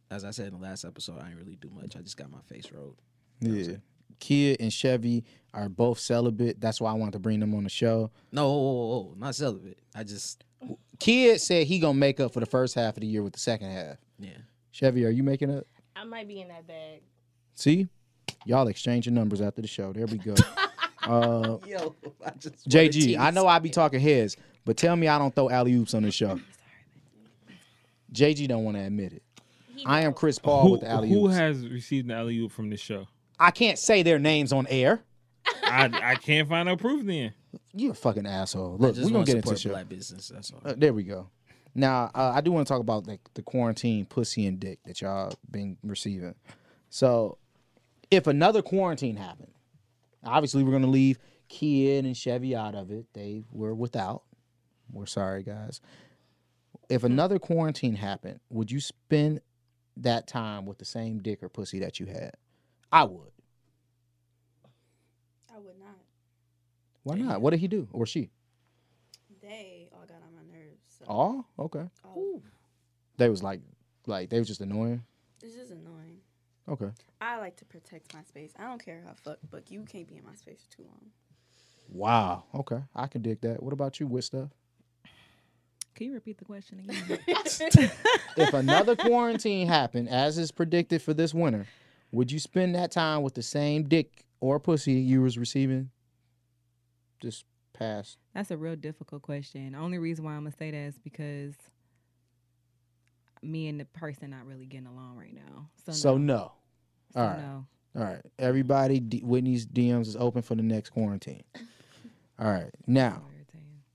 as 0.09 0.25
I 0.25 0.31
said 0.31 0.47
in 0.47 0.53
the 0.53 0.59
last 0.59 0.85
episode, 0.85 1.19
I 1.21 1.29
ain't 1.29 1.37
really 1.37 1.55
do 1.55 1.69
much. 1.69 1.95
I 1.95 2.01
just 2.01 2.17
got 2.17 2.31
my 2.31 2.41
face 2.47 2.71
rolled. 2.71 3.01
Yeah. 3.41 3.75
Kid 4.19 4.57
and 4.59 4.71
Chevy 4.71 5.23
are 5.53 5.69
both 5.69 5.99
celibate. 5.99 6.59
That's 6.59 6.79
why 6.79 6.91
I 6.91 6.93
wanted 6.93 7.13
to 7.13 7.19
bring 7.19 7.39
them 7.39 7.53
on 7.53 7.63
the 7.63 7.69
show. 7.69 8.11
No, 8.31 8.49
whoa, 8.49 8.57
whoa, 8.57 8.85
whoa, 8.85 9.13
not 9.17 9.35
celibate. 9.35 9.77
I 9.93 10.03
just 10.03 10.43
Kid 10.99 11.39
said 11.41 11.67
he 11.67 11.79
gonna 11.79 11.93
make 11.97 12.19
up 12.19 12.33
for 12.33 12.39
the 12.39 12.45
first 12.45 12.75
half 12.75 12.95
of 12.95 13.01
the 13.01 13.07
year 13.07 13.21
with 13.21 13.33
the 13.33 13.39
second 13.39 13.71
half. 13.71 13.97
yeah. 14.19 14.37
Chevy, 14.71 15.05
are 15.05 15.09
you 15.09 15.23
making 15.23 15.55
up? 15.55 15.65
I 15.95 16.03
might 16.03 16.27
be 16.27 16.41
in 16.41 16.49
that 16.49 16.67
bag. 16.67 17.01
See? 17.55 17.87
Y'all 18.45 18.67
exchanging 18.67 19.13
numbers 19.13 19.41
after 19.41 19.61
the 19.61 19.67
show. 19.67 19.91
There 19.91 20.05
we 20.05 20.17
go. 20.17 20.35
uh 21.03 21.57
Yo, 21.65 21.95
I 22.25 22.31
just 22.39 22.67
JG, 22.69 23.17
I 23.17 23.31
know 23.31 23.47
I 23.47 23.59
be 23.59 23.69
talking 23.69 23.99
heads, 23.99 24.37
but 24.63 24.77
tell 24.77 24.95
me 24.95 25.07
I 25.07 25.17
don't 25.17 25.33
throw 25.33 25.49
alley 25.49 25.73
oops 25.73 25.93
on 25.93 26.03
the 26.03 26.11
show. 26.11 26.39
JG 28.13 28.47
don't 28.47 28.63
want 28.63 28.77
to 28.77 28.83
admit 28.83 29.13
it. 29.13 29.23
I 29.85 30.01
am. 30.01 30.13
Chris 30.13 30.39
Paul 30.39 30.63
Who, 30.63 30.71
with 30.71 30.81
the 30.81 30.89
alley 30.89 31.09
who 31.09 31.27
has 31.27 31.67
received 31.67 32.09
an 32.09 32.15
alley 32.15 32.37
oop 32.39 32.51
from 32.51 32.69
this 32.69 32.79
show? 32.79 33.07
I 33.39 33.51
can't 33.51 33.77
say 33.77 34.03
their 34.03 34.19
names 34.19 34.53
on 34.53 34.67
air. 34.67 35.01
I 35.63 35.89
I 36.01 36.15
can't 36.15 36.47
find 36.47 36.67
no 36.67 36.77
proof 36.77 37.05
then. 37.05 37.33
You 37.73 37.91
a 37.91 37.93
fucking 37.93 38.25
asshole. 38.25 38.77
Look, 38.77 38.95
we're 38.95 39.09
gonna 39.09 39.25
get 39.25 39.35
into 39.35 39.47
support 39.47 39.55
the 39.55 39.61
show. 39.61 39.69
black 39.69 39.89
business. 39.89 40.29
That's 40.33 40.51
all. 40.51 40.61
Uh, 40.63 40.75
there 40.77 40.93
we 40.93 41.03
go. 41.03 41.29
Now, 41.73 42.09
uh, 42.15 42.31
I 42.33 42.41
do 42.41 42.51
want 42.53 42.65
to 42.65 42.73
talk 42.73 42.79
about 42.79 43.05
like 43.05 43.19
the 43.33 43.41
quarantine 43.41 44.05
pussy 44.05 44.47
and 44.47 44.59
dick 44.59 44.79
that 44.85 45.01
y'all 45.01 45.33
been 45.51 45.77
receiving. 45.83 46.35
So, 46.89 47.37
if 48.11 48.27
another 48.27 48.61
quarantine 48.61 49.15
happened, 49.15 49.51
obviously 50.23 50.63
we're 50.63 50.71
gonna 50.71 50.87
leave 50.87 51.17
Kid 51.47 52.05
and 52.05 52.15
Chevy 52.15 52.55
out 52.55 52.75
of 52.75 52.91
it. 52.91 53.05
They 53.13 53.43
were 53.51 53.73
without. 53.75 54.23
We're 54.91 55.05
sorry, 55.05 55.43
guys. 55.43 55.81
If 56.89 57.03
another 57.03 57.39
quarantine 57.39 57.95
happened, 57.95 58.39
would 58.49 58.71
you 58.71 58.79
spend 58.79 59.41
that 59.97 60.27
time 60.27 60.65
with 60.65 60.77
the 60.77 60.85
same 60.85 61.19
dick 61.19 61.41
or 61.41 61.49
pussy 61.49 61.79
that 61.79 61.99
you 61.99 62.05
had? 62.05 62.31
I 62.91 63.03
would. 63.03 63.31
I 65.53 65.57
would 65.59 65.79
not. 65.79 65.97
Why 67.03 67.15
not? 67.15 67.41
What 67.41 67.51
did 67.51 67.59
he 67.59 67.67
do 67.67 67.87
or 67.91 68.05
she? 68.05 68.29
They 69.41 69.89
all 69.93 70.05
got 70.07 70.17
on 70.17 70.33
my 70.35 70.41
nerves. 70.51 70.81
So 70.99 71.05
Oh, 71.07 71.45
okay. 71.59 71.87
all- 72.03 72.41
They 73.17 73.29
was 73.29 73.41
like, 73.43 73.61
like 74.07 74.29
they 74.29 74.39
was 74.39 74.47
just 74.47 74.61
annoying. 74.61 75.03
it's 75.41 75.55
just 75.55 75.71
annoying. 75.71 75.94
Okay. 76.67 76.89
I 77.21 77.37
like 77.37 77.55
to 77.57 77.65
protect 77.65 78.13
my 78.13 78.23
space. 78.23 78.51
I 78.57 78.63
don't 78.63 78.83
care 78.83 79.01
how 79.05 79.11
I 79.11 79.13
fuck, 79.15 79.37
but 79.51 79.71
you 79.71 79.83
can't 79.83 80.07
be 80.07 80.17
in 80.17 80.23
my 80.25 80.35
space 80.35 80.61
for 80.67 80.77
too 80.77 80.83
long. 80.83 81.11
Wow. 81.89 82.45
Okay. 82.53 82.79
I 82.95 83.07
can 83.07 83.21
dig 83.21 83.41
that. 83.41 83.61
What 83.61 83.73
about 83.73 83.99
you, 83.99 84.07
with 84.07 84.25
stuff? 84.25 84.49
Can 85.93 86.07
you 86.07 86.13
repeat 86.13 86.37
the 86.37 86.45
question 86.45 86.79
again? 86.79 87.19
If 88.37 88.53
another 88.53 88.95
quarantine 88.97 89.67
happened, 89.67 90.09
as 90.09 90.37
is 90.37 90.51
predicted 90.51 91.01
for 91.01 91.13
this 91.13 91.33
winter, 91.33 91.67
would 92.11 92.31
you 92.31 92.39
spend 92.39 92.75
that 92.75 92.91
time 92.91 93.21
with 93.21 93.33
the 93.33 93.41
same 93.41 93.83
dick 93.83 94.25
or 94.41 94.59
pussy 94.59 94.93
you 94.93 95.21
was 95.21 95.37
receiving 95.37 95.89
this 97.21 97.45
past? 97.73 98.17
That's 98.33 98.51
a 98.51 98.57
real 98.57 98.75
difficult 98.75 99.21
question. 99.21 99.71
The 99.71 99.77
only 99.77 99.97
reason 99.97 100.25
why 100.25 100.33
I'm 100.33 100.43
gonna 100.43 100.55
say 100.57 100.71
that 100.71 100.77
is 100.77 100.97
because 100.97 101.53
me 103.45 103.67
and 103.67 103.79
the 103.79 103.85
person 103.85 104.31
not 104.31 104.45
really 104.45 104.65
getting 104.65 104.87
along 104.87 105.17
right 105.17 105.33
now. 105.33 105.69
So, 105.85 105.91
So 105.91 106.17
no. 106.17 106.23
no. 106.35 106.51
So 107.13 107.19
All 107.21 107.27
right. 107.27 107.37
no. 107.39 107.65
All 107.97 108.03
right. 108.03 108.21
Everybody, 108.39 108.99
D- 108.99 109.21
Whitney's 109.23 109.65
DMs 109.65 110.07
is 110.07 110.15
open 110.15 110.41
for 110.41 110.55
the 110.55 110.63
next 110.63 110.89
quarantine. 110.89 111.43
All 112.39 112.49
right. 112.51 112.71
Now, 112.87 113.23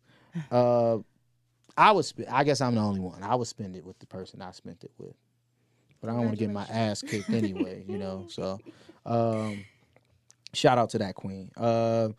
uh, 0.51 0.99
I 1.77 1.93
would. 1.93 2.05
Sp- 2.07 2.31
I 2.31 2.45
guess 2.45 2.61
I'm 2.61 2.75
the 2.75 2.81
only 2.81 3.01
one. 3.01 3.23
I 3.23 3.35
would 3.35 3.47
spend 3.49 3.77
it 3.77 3.85
with 3.85 3.99
the 3.99 4.07
person 4.07 4.41
I 4.43 4.53
spent 4.53 4.85
it 4.85 4.93
with. 4.99 5.15
but 6.01 6.09
I 6.11 6.13
don't 6.15 6.25
want 6.27 6.39
to 6.39 6.45
get 6.45 6.51
my 6.53 6.65
ass 6.65 7.03
kicked 7.03 7.33
anyway. 7.33 7.85
You 7.87 7.99
know, 7.99 8.25
so 8.29 8.59
um, 9.07 9.65
shout 10.55 10.79
out 10.79 10.91
to 10.91 10.99
that 10.99 11.15
queen. 11.15 11.51
Uh, 11.57 12.11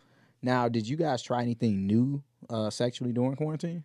now, 0.42 0.68
did 0.68 0.88
you 0.88 0.96
guys 0.96 1.22
try 1.22 1.42
anything 1.42 1.86
new 1.86 2.22
uh, 2.50 2.70
sexually 2.70 3.12
during 3.12 3.34
quarantine? 3.36 3.84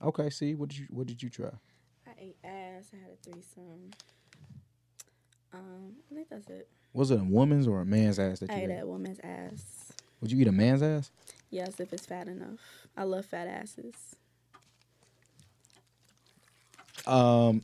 Yes. 0.00 0.08
Okay, 0.08 0.30
see, 0.30 0.54
what 0.54 0.68
did 0.70 0.78
you 0.78 0.86
what 0.90 1.06
did 1.06 1.22
you 1.22 1.28
try? 1.28 1.50
I 2.06 2.10
ate 2.20 2.36
ass. 2.44 2.90
I 2.92 2.96
had 2.96 3.10
a 3.12 3.16
threesome. 3.22 3.90
Um, 5.52 5.92
I 6.10 6.14
think 6.14 6.28
that's 6.28 6.48
it. 6.48 6.68
Was 6.92 7.10
it 7.10 7.20
a 7.20 7.24
woman's 7.24 7.66
or 7.66 7.80
a 7.80 7.84
man's 7.86 8.18
ass 8.18 8.40
that 8.40 8.50
I 8.50 8.56
you 8.60 8.62
ate 8.64 8.70
ate? 8.70 8.80
a 8.82 8.86
woman's 8.86 9.20
ass. 9.22 9.92
Would 10.20 10.32
you 10.32 10.40
eat 10.40 10.48
a 10.48 10.52
man's 10.52 10.82
ass? 10.82 11.10
Yes, 11.50 11.80
if 11.80 11.92
it's 11.92 12.06
fat 12.06 12.28
enough. 12.28 12.58
I 12.96 13.04
love 13.04 13.24
fat 13.24 13.46
asses. 13.48 13.94
Um, 17.06 17.62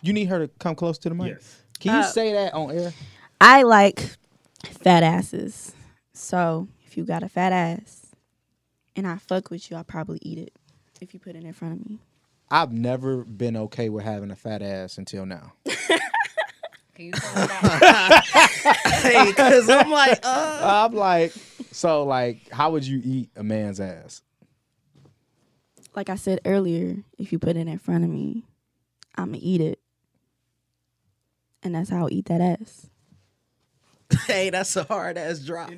you 0.00 0.12
need 0.12 0.24
her 0.26 0.40
to 0.46 0.48
come 0.58 0.74
close 0.74 0.98
to 0.98 1.08
the 1.08 1.14
mic. 1.14 1.28
Yes. 1.34 1.62
Can 1.78 1.92
you 1.94 2.00
Uh, 2.00 2.04
say 2.04 2.32
that 2.32 2.54
on 2.54 2.70
air? 2.76 2.92
I 3.40 3.62
like 3.62 4.16
fat 4.64 5.02
asses. 5.02 5.72
So 6.12 6.68
if 6.86 6.96
you 6.96 7.04
got 7.04 7.22
a 7.22 7.28
fat 7.28 7.52
ass 7.52 8.01
and 8.96 9.06
I 9.06 9.16
fuck 9.16 9.50
with 9.50 9.70
you, 9.70 9.76
I'll 9.76 9.84
probably 9.84 10.18
eat 10.22 10.38
it 10.38 10.52
if 11.00 11.14
you 11.14 11.20
put 11.20 11.36
it 11.36 11.44
in 11.44 11.52
front 11.52 11.80
of 11.80 11.86
me. 11.86 11.98
I've 12.50 12.72
never 12.72 13.24
been 13.24 13.56
okay 13.56 13.88
with 13.88 14.04
having 14.04 14.30
a 14.30 14.36
fat 14.36 14.62
ass 14.62 14.98
until 14.98 15.24
now. 15.24 15.54
Can 16.94 17.06
you 17.06 17.12
tell 17.12 17.44
about 17.44 18.24
hey, 18.26 19.24
because 19.26 19.70
I'm 19.70 19.90
like, 19.90 20.20
uh, 20.22 20.84
I'm 20.86 20.94
like, 20.94 21.32
so 21.70 22.04
like, 22.04 22.50
how 22.50 22.72
would 22.72 22.86
you 22.86 23.00
eat 23.02 23.30
a 23.36 23.42
man's 23.42 23.80
ass? 23.80 24.20
Like 25.94 26.10
I 26.10 26.16
said 26.16 26.40
earlier, 26.44 26.96
if 27.18 27.32
you 27.32 27.38
put 27.38 27.56
it 27.56 27.66
in 27.66 27.78
front 27.78 28.04
of 28.04 28.10
me, 28.10 28.44
I'ma 29.16 29.38
eat 29.40 29.62
it. 29.62 29.78
And 31.62 31.74
that's 31.74 31.90
how 31.90 32.00
I'll 32.00 32.12
eat 32.12 32.26
that 32.26 32.40
ass. 32.40 32.88
hey, 34.26 34.50
that's 34.50 34.76
a 34.76 34.84
hard 34.84 35.18
ass 35.18 35.40
drop. 35.40 35.70
hey, 35.70 35.76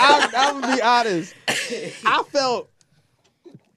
I'm, 0.00 0.30
I'm 0.34 0.60
gonna 0.60 0.76
be 0.76 0.82
honest. 0.82 1.34
I 2.04 2.22
felt 2.30 2.68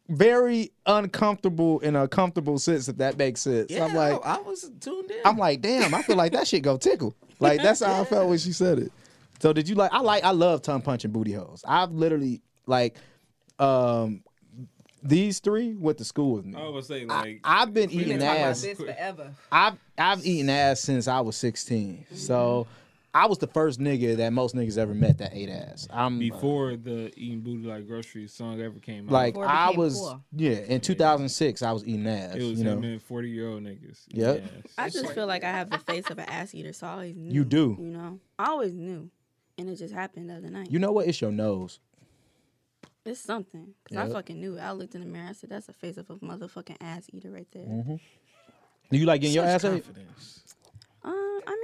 very 0.10 0.72
uncomfortable 0.86 1.80
in 1.80 1.96
a 1.96 2.08
comfortable 2.08 2.60
sense, 2.60 2.88
if 2.88 2.98
that 2.98 3.18
makes 3.18 3.42
sense. 3.42 3.72
Yeah, 3.72 3.86
I'm 3.86 3.94
like, 3.94 4.24
I 4.24 4.40
was 4.40 4.70
tuned 4.80 5.12
in. 5.12 5.18
I'm 5.26 5.38
like, 5.38 5.62
damn, 5.62 5.94
I 5.94 6.02
feel 6.02 6.16
like 6.16 6.32
that 6.34 6.48
shit 6.48 6.64
go 6.64 6.78
tickle. 6.78 7.16
Like 7.40 7.62
that's 7.62 7.82
how 7.82 8.02
I 8.02 8.06
felt 8.06 8.30
when 8.30 8.38
she 8.38 8.52
said 8.52 8.80
it. 8.80 8.92
So 9.40 9.52
did 9.54 9.68
you 9.68 9.76
like? 9.76 9.92
I 9.94 10.00
like. 10.00 10.24
I 10.24 10.32
love 10.32 10.62
tongue 10.62 10.82
punching 10.82 11.12
booty 11.12 11.34
holes. 11.34 11.64
I've 11.68 11.92
literally 11.92 12.42
like, 12.66 12.96
um, 13.60 14.24
these 15.06 15.40
three 15.40 15.76
went 15.76 15.98
to 16.00 16.06
school 16.06 16.34
with 16.34 16.46
me. 16.46 16.60
I 16.60 16.68
was 16.68 16.88
saying 16.88 17.08
like 17.08 17.42
I, 17.44 17.60
have 17.60 17.74
been 17.74 17.90
we 17.90 17.98
We've 17.98 18.08
eating 18.08 18.20
been 18.20 18.28
about 18.28 18.38
ass. 18.38 18.62
this 18.62 18.78
forever. 18.78 19.34
I've 19.52 19.78
I've 19.98 20.26
eaten 20.26 20.50
ass 20.50 20.82
since 20.82 21.08
I 21.08 21.22
was 21.22 21.38
16. 21.38 22.08
So 22.14 22.68
mm-hmm. 22.68 22.72
I 23.14 23.28
was 23.28 23.38
the 23.38 23.48
first 23.48 23.80
nigga 23.80 24.18
that 24.18 24.34
most 24.34 24.56
niggas 24.56 24.78
ever 24.78 24.94
met 24.94 25.20
that 25.20 25.32
ate 25.34 25.50
ass. 25.50 25.88
I'm 25.90 26.20
before 26.20 26.76
the 26.76 27.14
eating 27.16 27.42
booty 27.42 27.68
like 27.68 27.88
groceries 27.88 28.34
song 28.34 28.60
ever 28.60 28.80
came 28.80 29.08
out. 29.08 29.14
like 29.14 29.38
I 29.38 29.72
was 29.72 29.96
cool. 29.96 30.22
yeah 30.34 30.58
in 30.58 30.82
2006 30.82 31.62
I 31.62 31.72
was 31.72 31.86
eating 31.86 32.08
ass. 32.08 32.36
it 32.36 32.44
was 32.44 32.60
you 32.60 32.66
know 32.66 32.74
him 32.74 32.84
and 32.84 33.02
forty 33.02 33.30
year 33.30 33.50
old 33.50 33.64
niggas. 33.64 34.02
Yep. 34.10 34.44
Yes. 34.44 34.74
I 34.78 34.90
just 34.90 35.14
feel 35.14 35.28
like 35.28 35.44
I 35.44 35.52
have 35.52 35.70
the 35.70 35.78
face 35.78 36.10
of 36.10 36.18
an 36.18 36.28
ass 36.28 36.54
eater, 36.54 36.74
so 36.74 36.88
I 36.88 36.92
always 36.92 37.16
knew. 37.16 37.32
You 37.32 37.46
do. 37.46 37.78
You 37.80 37.88
know? 37.88 38.20
I 38.40 38.48
always 38.48 38.74
knew. 38.74 39.10
And 39.58 39.70
it 39.70 39.78
just 39.78 39.94
happened 39.94 40.30
the 40.30 40.36
other 40.36 40.50
night. 40.50 40.70
you 40.70 40.80
know 40.80 40.92
what? 40.92 41.08
It's 41.08 41.22
your 41.22 41.32
nose. 41.32 41.80
It's 43.06 43.20
something. 43.20 43.74
Because 43.84 44.10
I 44.10 44.14
fucking 44.14 44.40
knew 44.40 44.58
it. 44.58 44.62
I 44.62 44.72
looked 44.72 44.96
in 44.96 45.02
the 45.02 45.08
mirror. 45.08 45.28
I 45.30 45.34
said, 45.34 45.50
that's 45.52 45.68
the 45.68 45.74
face 45.74 45.98
of 45.98 46.10
a 46.10 46.16
motherfucking 46.16 46.78
ass 46.82 47.08
eater 47.14 47.30
right 47.32 47.48
there. 47.52 47.64
Mm-hmm. 47.64 47.96
Do 48.92 48.98
you 48.98 49.06
like 49.06 49.22
getting 49.22 49.36
your 49.36 49.46
ass 49.46 49.62
Such 49.62 49.74
ate? 49.78 49.84
confidence. 49.86 50.44
Uh, 51.04 51.10
I 51.10 51.58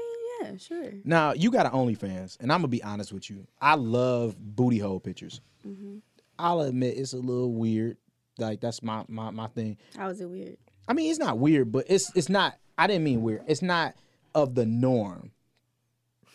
mean, 0.43 0.51
yeah, 0.51 0.57
sure. 0.57 0.91
Now 1.03 1.33
you 1.33 1.49
got 1.51 1.65
an 1.65 1.71
OnlyFans, 1.71 2.39
and 2.39 2.51
I'm 2.51 2.59
gonna 2.59 2.67
be 2.67 2.83
honest 2.83 3.11
with 3.11 3.29
you. 3.29 3.47
I 3.59 3.75
love 3.75 4.35
booty 4.39 4.77
hole 4.79 4.99
pictures. 4.99 5.41
hmm 5.63 5.97
I'll 6.39 6.61
admit 6.61 6.97
it's 6.97 7.13
a 7.13 7.17
little 7.17 7.53
weird. 7.53 7.97
Like 8.39 8.61
that's 8.61 8.81
my 8.81 9.03
my 9.07 9.29
my 9.29 9.47
thing. 9.47 9.77
How 9.95 10.09
is 10.09 10.21
it 10.21 10.29
weird? 10.29 10.57
I 10.87 10.93
mean, 10.93 11.09
it's 11.11 11.19
not 11.19 11.37
weird, 11.37 11.71
but 11.71 11.85
it's 11.87 12.11
it's 12.15 12.29
not. 12.29 12.57
I 12.77 12.87
didn't 12.87 13.03
mean 13.03 13.21
weird. 13.21 13.43
It's 13.47 13.61
not 13.61 13.93
of 14.33 14.55
the 14.55 14.65
norm 14.65 15.31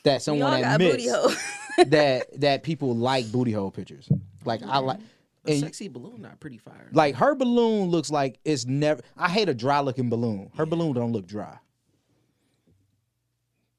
that 0.04 0.22
someone 0.22 0.62
admits 0.62 0.92
booty 0.96 1.08
hole. 1.08 1.30
that 1.86 2.40
that 2.40 2.62
people 2.62 2.94
like 2.94 3.30
booty 3.32 3.52
hole 3.52 3.70
pictures. 3.72 4.08
Like 4.46 4.62
I 4.62 4.78
like, 4.78 4.98
A 5.46 5.52
and 5.52 5.60
sexy 5.60 5.88
balloon, 5.88 6.22
not 6.22 6.40
pretty 6.40 6.58
fire. 6.58 6.88
like 6.92 7.14
her 7.16 7.34
balloon 7.34 7.88
looks 7.90 8.10
like 8.10 8.38
it's 8.44 8.64
never. 8.66 9.02
I 9.16 9.28
hate 9.28 9.48
a 9.48 9.54
dry 9.54 9.80
looking 9.80 10.08
balloon. 10.08 10.50
Her 10.56 10.66
balloon 10.66 10.92
don't 10.94 11.12
look 11.12 11.26
dry. 11.26 11.58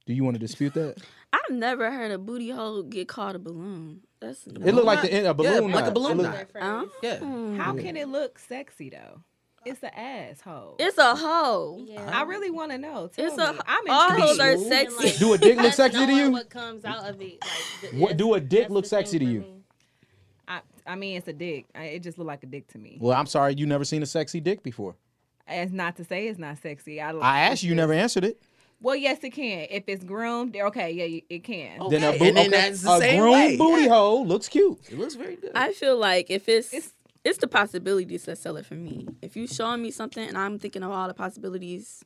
Do 0.06 0.14
you 0.14 0.24
want 0.24 0.36
to 0.36 0.40
dispute 0.40 0.74
that? 0.76 0.98
I've 1.34 1.54
never 1.56 1.92
heard 1.92 2.12
a 2.12 2.18
booty 2.18 2.50
hole 2.50 2.84
get 2.84 3.08
called 3.10 3.36
a 3.36 3.40
balloon. 3.40 4.02
That's 4.22 4.48
It 4.48 4.58
looked 4.74 4.86
like 4.86 5.02
the 5.02 5.12
end 5.12 5.28
a 5.28 5.34
balloon. 5.34 5.70
Yeah, 5.70 5.76
like 5.76 5.86
a 5.86 5.92
balloon 5.92 6.12
It 6.20 6.24
look- 6.24 6.34
knot. 6.34 6.48
Huh? 6.62 6.86
yeah. 7.04 7.18
Hmm. 7.20 7.58
How 7.58 7.74
can 7.74 7.98
it 7.98 8.08
look 8.08 8.40
sexy 8.40 8.90
though? 8.90 9.22
It's 9.66 9.84
an 9.84 9.90
asshole. 9.90 10.78
It's 10.80 10.98
a 10.98 11.14
hoe. 11.14 11.84
Yeah. 11.86 12.10
I 12.18 12.24
really 12.24 12.50
want 12.50 12.72
to 12.72 12.78
know. 12.78 13.08
Tell 13.14 13.26
It's 13.26 13.36
me. 13.36 13.44
a 13.44 13.48
I'm 13.68 13.90
all 13.90 14.12
hoes 14.12 14.40
are 14.40 14.58
sexy. 14.58 14.96
like, 15.08 15.18
Do 15.18 15.34
a 15.34 15.38
dick 15.38 15.58
look 15.58 15.74
sexy 15.74 16.06
to 16.06 16.14
you? 16.14 16.32
What 16.32 16.50
comes 16.50 16.86
out 16.86 17.04
of 17.10 17.22
it? 17.22 17.40
Like, 17.42 17.52
th- 17.82 17.94
What- 17.96 18.16
do 18.18 18.34
a 18.36 18.40
dick 18.40 18.70
look 18.70 18.86
sexy 18.86 19.20
to 19.20 19.26
you? 19.26 19.40
me. 19.42 19.57
I, 20.88 20.94
I 20.94 20.96
mean, 20.96 21.18
it's 21.18 21.28
a 21.28 21.34
dick. 21.34 21.66
I, 21.76 21.84
it 21.86 22.04
just 22.04 22.18
looked 22.18 22.28
like 22.28 22.44
a 22.44 22.48
dick 22.48 22.68
to 22.70 22.78
me. 22.78 22.98
Well, 23.02 23.18
I'm 23.18 23.26
sorry, 23.28 23.56
you 23.58 23.66
never 23.66 23.84
seen 23.86 24.02
a 24.04 24.06
sexy 24.06 24.40
dick 24.40 24.64
before. 24.64 24.96
It's 25.48 25.72
not 25.72 25.96
to 25.98 26.04
say 26.04 26.28
it's 26.28 26.40
not 26.40 26.58
sexy. 26.58 27.00
I, 27.02 27.12
I 27.12 27.40
asked 27.42 27.64
you, 27.64 27.70
you 27.70 27.76
never 27.76 27.94
answered 27.94 28.24
it. 28.26 28.42
Well, 28.82 28.96
yes, 28.96 29.24
it 29.24 29.32
can. 29.32 29.68
If 29.72 29.86
it's 29.88 30.04
groomed, 30.04 30.56
okay, 30.56 30.92
yeah, 30.92 31.20
it 31.30 31.44
can. 31.44 31.78
Oh. 31.80 31.90
Then 31.90 32.04
a, 32.04 32.10
Okay, 32.10 32.18
boo- 32.20 32.26
and 32.26 32.38
then 32.38 32.48
okay, 32.54 32.62
that's 32.70 32.82
the 32.84 32.92
a 32.94 33.00
same 33.00 33.20
groomed 33.20 33.34
way, 33.34 33.58
booty 33.58 33.84
yeah. 33.84 33.90
hole 33.90 34.28
looks 34.28 34.48
cute. 34.48 34.78
It 34.92 35.00
looks 35.00 35.16
very 35.16 35.36
good. 35.36 35.52
I 35.56 35.72
feel 35.74 35.98
like 35.98 36.30
if 36.30 36.48
it's, 36.50 36.74
It's- 36.74 36.94
it's 37.24 37.40
the 37.40 37.48
possibilities 37.48 38.24
that 38.26 38.38
sell 38.38 38.56
it 38.58 38.66
for 38.66 38.76
me. 38.76 39.08
If 39.22 39.36
you 39.36 39.48
showing 39.48 39.82
me 39.82 39.92
something 39.92 40.26
and 40.26 40.38
I'm 40.38 40.60
thinking 40.60 40.84
of 40.84 40.92
all 40.92 41.08
the 41.08 41.14
possibilities, 41.14 42.04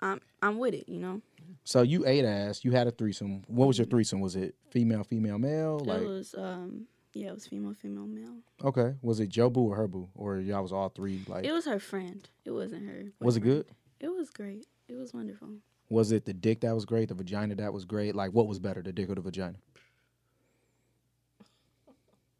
I'm 0.00 0.20
I'm 0.42 0.58
with 0.58 0.74
it. 0.74 0.88
You 0.88 0.98
know, 0.98 1.22
So 1.64 1.82
you 1.82 2.06
ate 2.06 2.24
ass. 2.24 2.64
You 2.64 2.72
had 2.72 2.86
a 2.86 2.90
threesome. 2.90 3.42
What 3.46 3.68
was 3.68 3.78
your 3.78 3.86
threesome? 3.86 4.20
Was 4.20 4.36
it 4.36 4.54
female, 4.70 5.04
female, 5.04 5.38
male? 5.38 5.78
Like 5.78 6.02
it 6.02 6.06
was 6.06 6.34
um 6.36 6.86
yeah, 7.12 7.28
it 7.28 7.34
was 7.34 7.46
female, 7.46 7.74
female, 7.74 8.06
male. 8.06 8.36
okay, 8.64 8.94
was 9.02 9.20
it 9.20 9.28
Joe 9.28 9.50
Boo 9.50 9.68
or 9.68 9.76
her 9.76 9.88
boo, 9.88 10.08
or 10.14 10.38
y'all 10.38 10.62
was 10.62 10.72
all 10.72 10.88
three? 10.88 11.20
Like 11.26 11.44
It 11.44 11.52
was 11.52 11.66
her 11.66 11.78
friend. 11.80 12.28
It 12.44 12.50
wasn't 12.52 12.86
her. 12.88 13.06
was 13.20 13.36
it 13.36 13.40
good? 13.40 13.66
It 14.00 14.08
was 14.08 14.30
great. 14.30 14.66
It 14.88 14.96
was 14.96 15.12
wonderful. 15.12 15.48
Was 15.88 16.12
it 16.12 16.24
the 16.24 16.32
dick 16.32 16.60
that 16.60 16.74
was 16.74 16.84
great, 16.84 17.08
the 17.08 17.14
vagina 17.14 17.54
that 17.56 17.72
was 17.72 17.84
great? 17.84 18.14
Like 18.14 18.32
what 18.32 18.46
was 18.46 18.58
better, 18.58 18.80
the 18.82 18.92
dick 18.92 19.10
or 19.10 19.14
the 19.16 19.20
vagina? 19.20 19.56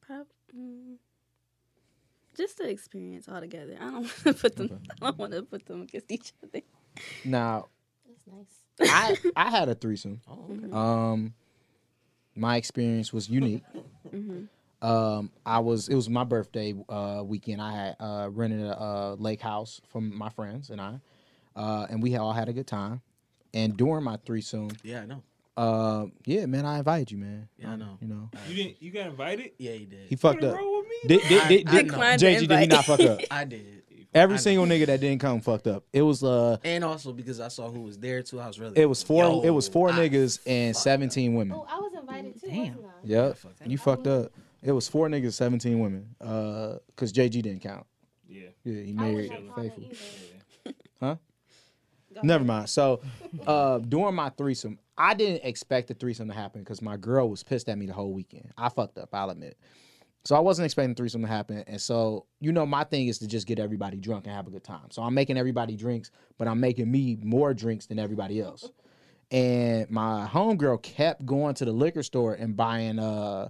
Prob- 0.00 0.26
mm, 0.56 0.96
just 2.36 2.58
the 2.58 2.68
experience 2.68 3.28
altogether. 3.28 3.76
I 3.80 3.84
don't 3.84 3.94
want 4.02 4.24
to 4.24 4.34
put 4.34 4.56
them. 4.56 4.80
I 5.02 5.06
don't 5.06 5.18
want 5.18 5.32
to 5.32 5.42
put 5.42 5.66
them 5.66 5.82
against 5.82 6.10
each 6.10 6.32
other. 6.42 6.62
Now 7.24 7.68
That's 8.06 8.26
nice. 8.26 9.32
I 9.36 9.46
I 9.46 9.50
had 9.50 9.68
a 9.68 9.74
threesome. 9.74 10.20
oh, 10.28 10.46
okay. 10.52 10.68
Um, 10.72 11.34
my 12.34 12.56
experience 12.56 13.12
was 13.12 13.28
unique. 13.28 13.64
hmm 14.10 14.44
Um, 14.82 15.30
I 15.44 15.58
was 15.58 15.88
it 15.88 15.94
was 15.94 16.08
my 16.08 16.24
birthday 16.24 16.74
uh, 16.88 17.22
weekend. 17.24 17.60
I 17.60 17.72
had 17.72 17.96
uh, 18.00 18.28
rented 18.32 18.62
a, 18.62 18.80
uh 18.80 19.16
lake 19.18 19.40
house 19.40 19.80
from 19.88 20.16
my 20.16 20.30
friends 20.30 20.70
and 20.70 20.80
I, 20.80 21.00
uh, 21.54 21.86
and 21.90 22.02
we 22.02 22.16
all 22.16 22.32
had 22.32 22.48
a 22.48 22.52
good 22.52 22.66
time. 22.66 23.02
And 23.52 23.76
during 23.76 24.04
my 24.04 24.16
threesome, 24.24 24.70
yeah, 24.82 25.02
I 25.02 25.06
know. 25.06 25.22
uh, 25.56 26.06
yeah, 26.24 26.46
man, 26.46 26.64
I 26.64 26.78
invited 26.78 27.10
you, 27.10 27.18
man. 27.18 27.48
Yeah, 27.58 27.72
I 27.72 27.76
know. 27.76 27.98
You 28.00 28.08
know, 28.08 28.30
You 28.48 28.54
didn't. 28.54 28.76
You 28.80 28.90
got 28.92 29.06
invited. 29.08 29.50
Yeah, 29.58 29.72
he 29.72 29.84
did. 29.86 30.08
he 30.08 30.16
fucked 30.16 30.44
up. 30.44 30.54
wrong 30.56 30.78
with 30.78 30.88
me? 30.88 30.96
Did, 31.18 31.28
did, 31.28 31.42
I- 31.42 31.48
did, 31.48 31.68
I 31.68 31.70
did, 31.72 31.86
know. 31.86 31.90
Declined 31.92 32.20
the 32.20 32.26
JG, 32.26 32.48
did 32.48 32.58
he 32.60 32.66
not 32.66 32.84
fuck 32.84 33.00
up? 33.00 33.20
I 33.30 33.44
did. 33.44 33.82
Every 34.14 34.34
I 34.34 34.36
know. 34.36 34.40
single 34.40 34.66
nigga 34.66 34.86
that 34.86 35.00
didn't 35.00 35.20
come 35.20 35.40
fucked 35.40 35.66
up. 35.68 35.84
It 35.92 36.02
was 36.02 36.24
uh, 36.24 36.56
And 36.64 36.82
also 36.84 37.12
because 37.12 37.38
I 37.38 37.48
saw 37.48 37.70
who 37.70 37.82
was 37.82 37.98
there 37.98 38.22
too. 38.22 38.40
I 38.40 38.46
was 38.46 38.58
really. 38.58 38.76
it 38.80 38.86
was 38.86 39.02
four. 39.02 39.24
Yo, 39.24 39.42
it 39.42 39.50
was 39.50 39.68
four 39.68 39.90
I 39.90 39.92
niggas 39.98 40.40
and 40.46 40.74
fucked 40.74 40.82
seventeen 40.84 41.34
women. 41.34 41.56
Oh, 41.56 41.66
I 41.68 41.78
was 41.78 41.92
invited 41.92 42.40
too. 42.40 42.48
Damn. 42.48 42.78
Yep, 43.04 43.36
fucked 43.36 43.66
you 43.66 43.78
fucked 43.78 44.06
up. 44.06 44.32
It 44.62 44.72
was 44.72 44.88
four 44.88 45.08
niggas, 45.08 45.32
seventeen 45.32 45.80
women. 45.80 46.14
Uh, 46.20 46.76
cause 46.96 47.12
JG 47.12 47.42
didn't 47.42 47.60
count. 47.60 47.86
Yeah. 48.28 48.48
Yeah, 48.64 48.82
he 48.82 48.90
I 48.90 48.94
married 48.94 49.32
it 49.32 49.54
faithful. 49.54 49.84
Huh? 51.00 51.16
Go 52.14 52.20
Never 52.22 52.42
ahead. 52.42 52.46
mind. 52.46 52.68
So, 52.68 53.00
uh, 53.46 53.78
during 53.78 54.14
my 54.14 54.28
threesome, 54.30 54.78
I 54.98 55.14
didn't 55.14 55.44
expect 55.48 55.88
the 55.88 55.94
threesome 55.94 56.28
to 56.28 56.34
happen 56.34 56.60
because 56.60 56.82
my 56.82 56.96
girl 56.98 57.30
was 57.30 57.42
pissed 57.42 57.70
at 57.70 57.78
me 57.78 57.86
the 57.86 57.94
whole 57.94 58.12
weekend. 58.12 58.52
I 58.58 58.68
fucked 58.68 58.98
up. 58.98 59.08
I'll 59.14 59.30
admit. 59.30 59.56
So 60.24 60.36
I 60.36 60.40
wasn't 60.40 60.66
expecting 60.66 60.90
the 60.90 60.96
threesome 60.96 61.22
to 61.22 61.28
happen, 61.28 61.64
and 61.66 61.80
so 61.80 62.26
you 62.40 62.52
know 62.52 62.66
my 62.66 62.84
thing 62.84 63.08
is 63.08 63.18
to 63.20 63.26
just 63.26 63.46
get 63.46 63.58
everybody 63.58 63.96
drunk 63.96 64.26
and 64.26 64.34
have 64.34 64.46
a 64.46 64.50
good 64.50 64.62
time. 64.64 64.90
So 64.90 65.02
I'm 65.02 65.14
making 65.14 65.38
everybody 65.38 65.76
drinks, 65.76 66.10
but 66.36 66.46
I'm 66.46 66.60
making 66.60 66.90
me 66.90 67.16
more 67.22 67.54
drinks 67.54 67.86
than 67.86 67.98
everybody 67.98 68.42
else. 68.42 68.68
And 69.30 69.88
my 69.90 70.28
homegirl 70.30 70.82
kept 70.82 71.24
going 71.24 71.54
to 71.54 71.64
the 71.64 71.72
liquor 71.72 72.02
store 72.02 72.34
and 72.34 72.54
buying 72.54 72.98
uh, 72.98 73.48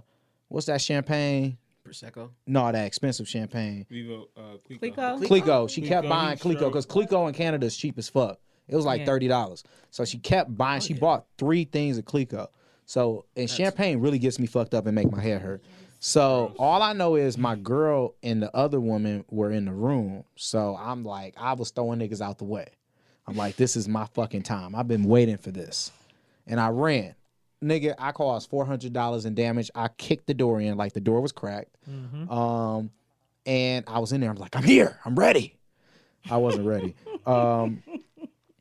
what's 0.51 0.67
that 0.67 0.81
champagne 0.81 1.57
Prosecco. 1.87 2.29
No, 2.45 2.71
that 2.71 2.85
expensive 2.85 3.27
champagne. 3.27 3.85
Vivo, 3.89 4.27
uh, 4.37 4.57
Clicquot. 4.67 5.17
Clicquot? 5.17 5.27
Clicquot. 5.27 5.67
She 5.71 5.81
kept 5.81 6.07
buying 6.07 6.31
he's 6.31 6.41
Clicquot 6.41 6.69
because 6.69 6.83
strong. 6.83 7.07
Clicquot 7.07 7.27
in 7.29 7.33
Canada 7.33 7.65
is 7.65 7.75
cheap 7.75 7.97
as 7.97 8.07
fuck. 8.07 8.39
It 8.67 8.75
was 8.75 8.85
like 8.85 8.99
Yeah. 8.99 9.05
thirty 9.07 9.27
dollars. 9.27 9.63
So 9.89 10.05
she 10.05 10.17
kept 10.19 10.55
buying. 10.55 10.81
she 10.81 10.93
bought 10.93 11.25
three 11.37 11.65
things 11.65 11.97
of 11.97 12.05
Clicquot. 12.05 12.49
So 12.85 13.25
and 13.35 13.49
champagne 13.49 13.99
really 13.99 14.19
gets 14.19 14.37
me 14.37 14.45
fucked 14.45 14.73
up 14.73 14.85
and 14.85 14.93
make 14.95 15.11
my 15.11 15.21
head 15.21 15.41
hurt. 15.41 15.63
So 15.99 16.53
all 16.57 16.81
I 16.81 16.93
know 16.93 17.15
is 17.15 17.37
my 17.37 17.55
girl 17.55 18.15
and 18.23 18.41
the 18.41 18.55
other 18.55 18.79
woman 18.79 19.23
were 19.29 19.51
in 19.51 19.65
the 19.65 19.73
room. 19.73 20.23
So 20.35 20.77
I'm 20.79 21.03
like, 21.03 21.35
I 21.37 21.53
was 21.53 21.71
throwing 21.71 21.99
niggas 21.99 22.21
out 22.21 22.37
the 22.37 22.45
way. 22.45 22.67
I'm 23.27 23.35
like, 23.35 23.55
this 23.55 23.75
is 23.75 23.87
my 23.87 24.05
fucking 24.13 24.43
time. 24.43 24.75
I've 24.75 24.87
been 24.87 25.03
waiting 25.03 25.37
for 25.37 25.51
this, 25.51 25.91
and 26.47 26.59
I 26.59 26.69
ran. 26.69 27.15
Nigga, 27.63 27.93
I 27.99 28.11
caused 28.11 28.49
four 28.49 28.65
hundred 28.65 28.93
dollars 28.93 29.25
in 29.25 29.35
damage. 29.35 29.69
I 29.75 29.87
kicked 29.89 30.27
the 30.27 30.33
door 30.33 30.59
in, 30.59 30.77
like 30.77 30.93
the 30.93 30.99
door 31.01 31.21
was 31.21 31.31
cracked. 31.31 31.75
Um, 32.31 32.89
and 33.45 33.85
I 33.87 33.99
was 33.99 34.11
in 34.11 34.21
there. 34.21 34.29
I'm 34.29 34.35
like, 34.37 34.55
I'm 34.55 34.63
here. 34.63 34.97
I'm 35.05 35.15
ready. 35.15 35.57
I 36.29 36.37
wasn't 36.37 36.65
ready. 36.67 36.95
Um, 37.23 37.83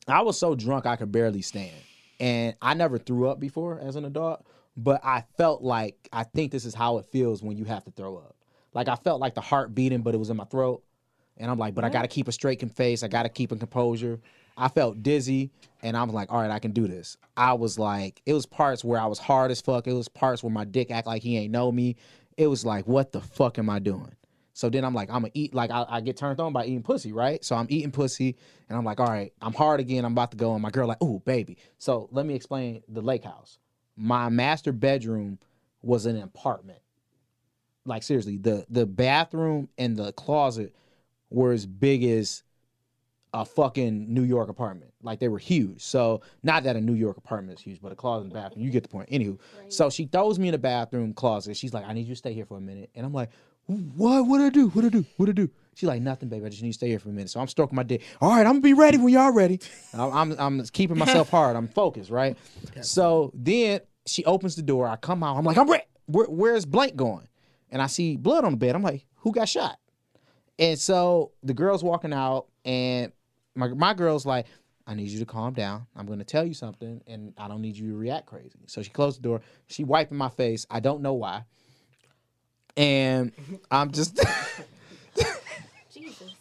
I 0.07 0.21
was 0.21 0.38
so 0.38 0.54
drunk 0.54 0.85
I 0.85 0.97
could 0.97 1.11
barely 1.11 1.40
stand, 1.40 1.73
and 2.21 2.54
I 2.61 2.75
never 2.75 2.99
threw 2.99 3.26
up 3.30 3.40
before 3.40 3.78
as 3.80 3.97
an 3.97 4.04
adult. 4.04 4.45
But 4.76 5.00
I 5.02 5.25
felt 5.38 5.62
like 5.62 5.97
I 6.12 6.25
think 6.25 6.52
this 6.52 6.66
is 6.66 6.75
how 6.75 6.99
it 6.99 7.07
feels 7.07 7.42
when 7.42 7.57
you 7.57 7.64
have 7.64 7.85
to 7.85 7.90
throw 7.90 8.19
up. 8.19 8.37
Like 8.75 8.88
I 8.88 8.97
felt 8.97 9.19
like 9.19 9.35
the 9.35 9.40
heart 9.40 9.75
beating, 9.75 10.02
but 10.02 10.14
it 10.14 10.19
was 10.19 10.28
in 10.28 10.37
my 10.37 10.45
throat, 10.45 10.83
and 11.38 11.50
I'm 11.50 11.59
like, 11.59 11.75
but 11.75 11.85
I 11.85 11.88
got 11.88 12.02
to 12.02 12.09
keep 12.09 12.28
a 12.28 12.33
straight 12.33 12.61
face. 12.76 13.02
I 13.02 13.09
got 13.09 13.23
to 13.23 13.30
keep 13.30 13.50
a 13.50 13.57
composure. 13.57 14.21
I 14.61 14.69
felt 14.69 15.02
dizzy, 15.02 15.50
and 15.83 15.97
I 15.97 16.02
was 16.02 16.12
like, 16.12 16.31
all 16.31 16.38
right, 16.38 16.50
I 16.50 16.59
can 16.59 16.73
do 16.73 16.87
this. 16.87 17.17
I 17.35 17.55
was 17.55 17.79
like, 17.79 18.21
it 18.26 18.35
was 18.35 18.45
parts 18.45 18.85
where 18.85 19.00
I 19.00 19.07
was 19.07 19.19
hard 19.19 19.50
as 19.50 19.62
fuck. 19.62 19.87
It 19.87 19.95
was 19.95 20.07
parts 20.07 20.43
where 20.43 20.52
my 20.52 20.67
dick 20.67 20.90
act 20.90 21.07
like 21.07 21.23
he 21.23 21.38
ain't 21.38 21.50
know 21.50 21.73
me. 21.73 21.97
It 22.37 22.47
was 22.47 22.62
like, 22.62 22.87
what 22.87 23.11
the 23.11 23.23
fuck 23.23 23.59
am 23.59 23.71
I 23.71 23.79
doing? 23.79 24.14
So 24.52 24.69
then 24.69 24.85
I'm 24.85 24.93
like, 24.93 25.09
I'm 25.09 25.23
gonna 25.23 25.31
eat 25.33 25.55
like 25.55 25.71
I, 25.71 25.87
I 25.88 26.00
get 26.02 26.19
turned 26.19 26.40
on 26.40 26.52
by 26.52 26.67
eating 26.67 26.83
pussy, 26.83 27.12
right? 27.12 27.43
So 27.43 27.57
I'm 27.57 27.69
eating 27.71 27.90
pussy, 27.90 28.37
and 28.69 28.76
I'm 28.76 28.85
like, 28.85 29.00
all 29.00 29.07
right, 29.07 29.33
I'm 29.40 29.55
hard 29.55 29.81
again. 29.81 30.05
I'm 30.05 30.12
about 30.12 30.33
to 30.33 30.37
go, 30.37 30.52
and 30.52 30.61
my 30.61 30.71
girl 30.71 30.87
like, 30.87 31.02
ooh, 31.02 31.23
baby. 31.25 31.57
So 31.79 32.11
let 32.12 32.26
me 32.26 32.35
explain 32.35 32.83
the 32.87 33.00
lake 33.00 33.25
house. 33.25 33.59
My 33.97 34.29
master 34.29 34.73
bedroom 34.73 35.38
was 35.81 36.05
an 36.05 36.21
apartment. 36.21 36.81
Like 37.87 38.02
seriously, 38.02 38.37
the 38.37 38.67
the 38.69 38.85
bathroom 38.85 39.71
and 39.79 39.97
the 39.97 40.12
closet 40.12 40.75
were 41.31 41.52
as 41.52 41.64
big 41.64 42.05
as 42.05 42.43
a 43.32 43.44
fucking 43.44 44.12
New 44.12 44.22
York 44.22 44.49
apartment. 44.49 44.92
Like 45.02 45.20
they 45.20 45.28
were 45.28 45.38
huge. 45.38 45.82
So 45.82 46.20
not 46.42 46.64
that 46.64 46.76
a 46.76 46.80
New 46.80 46.94
York 46.94 47.16
apartment 47.16 47.58
is 47.58 47.64
huge, 47.64 47.80
but 47.80 47.92
a 47.92 47.94
closet 47.94 48.25
and 48.25 48.32
bathroom. 48.32 48.64
You 48.64 48.70
get 48.70 48.82
the 48.82 48.88
point. 48.88 49.08
Anywho, 49.10 49.38
so 49.68 49.90
she 49.90 50.06
throws 50.06 50.38
me 50.38 50.49
in 50.49 50.52
the 50.52 50.58
bathroom 50.58 51.14
closet. 51.14 51.56
She's 51.56 51.72
like, 51.72 51.87
I 51.87 51.92
need 51.92 52.06
you 52.06 52.14
to 52.14 52.18
stay 52.18 52.32
here 52.32 52.44
for 52.44 52.58
a 52.58 52.60
minute. 52.60 52.90
And 52.94 53.06
I'm 53.06 53.12
like, 53.12 53.30
what? 53.66 54.26
What 54.26 54.38
do 54.38 54.46
I 54.46 54.50
do? 54.50 54.68
What 54.70 54.84
I 54.84 54.88
do? 54.88 55.04
What 55.16 55.26
do 55.26 55.30
I 55.30 55.34
do? 55.34 55.50
She's 55.75 55.88
like, 55.88 56.02
nothing, 56.02 56.28
baby. 56.28 56.44
I 56.44 56.49
just 56.49 56.62
need 56.62 56.70
to 56.70 56.75
stay 56.75 56.88
here 56.88 56.99
for 56.99 57.08
a 57.08 57.12
minute. 57.12 57.30
So 57.30 57.40
I'm 57.40 57.46
stroking 57.46 57.76
my 57.76 57.82
dick. 57.82 58.02
All 58.20 58.30
right, 58.30 58.40
I'm 58.40 58.54
gonna 58.54 58.60
be 58.60 58.75
ready 58.75 58.99
when 58.99 59.12
y'all 59.12 59.32
ready. 59.32 59.60
I'm, 59.94 60.12
I'm, 60.12 60.37
I'm 60.38 60.66
keeping 60.66 60.99
myself 60.99 61.30
hard. 61.30 61.56
I'm 61.56 61.68
focused, 61.68 62.10
right? 62.10 62.37
So 62.82 63.30
then 63.34 63.80
she 64.06 64.25
opens 64.25 64.56
the 64.56 64.62
door. 64.62 64.88
I 64.88 64.96
come 64.96 65.22
out. 65.22 65.37
I'm 65.37 65.44
like, 65.44 65.56
I'm 65.56 65.70
ready. 65.70 65.84
Where, 66.06 66.26
where's 66.26 66.66
Blank 66.66 66.96
going? 66.96 67.28
And 67.70 67.80
I 67.80 67.87
see 67.87 68.16
blood 68.16 68.44
on 68.44 68.52
the 68.52 68.58
bed. 68.58 68.75
I'm 68.75 68.82
like, 68.82 69.06
who 69.16 69.32
got 69.32 69.49
shot? 69.49 69.78
And 70.58 70.78
so 70.78 71.32
the 71.42 71.54
girl's 71.54 71.82
walking 71.82 72.12
out, 72.12 72.46
and 72.64 73.12
my 73.54 73.69
my 73.69 73.95
girl's 73.95 74.26
like, 74.26 74.47
I 74.87 74.95
need 74.95 75.09
you 75.09 75.19
to 75.21 75.26
calm 75.26 75.54
down. 75.54 75.87
I'm 75.97 76.07
gonna 76.07 76.25
tell 76.25 76.45
you 76.45 76.54
something, 76.54 77.00
and 77.07 77.33
I 77.38 77.49
don't 77.49 77.61
need 77.61 77.76
you 77.76 77.90
to 77.90 77.97
react 77.97 78.26
crazy. 78.26 78.59
So 78.66 78.83
she 78.83 78.90
closed 78.90 79.19
the 79.19 79.23
door. 79.23 79.40
She 79.69 79.85
wiping 79.85 80.19
my 80.19 80.28
face. 80.28 80.66
I 80.71 80.80
don't 80.80 81.02
know 81.02 81.14
why. 81.14 81.45
And 82.76 83.33
I'm 83.71 83.90
just 83.92 84.21
Jesus. 85.95 86.35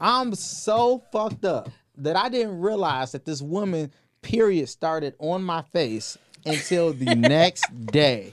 I'm 0.00 0.34
so 0.34 1.02
fucked 1.12 1.44
up 1.44 1.70
that 1.98 2.16
I 2.16 2.28
didn't 2.28 2.60
realize 2.60 3.12
that 3.12 3.24
this 3.24 3.42
woman 3.42 3.92
period 4.22 4.68
started 4.68 5.14
on 5.18 5.42
my 5.42 5.62
face 5.62 6.16
until 6.46 6.92
the 6.92 7.14
next 7.14 7.64
day. 7.86 8.32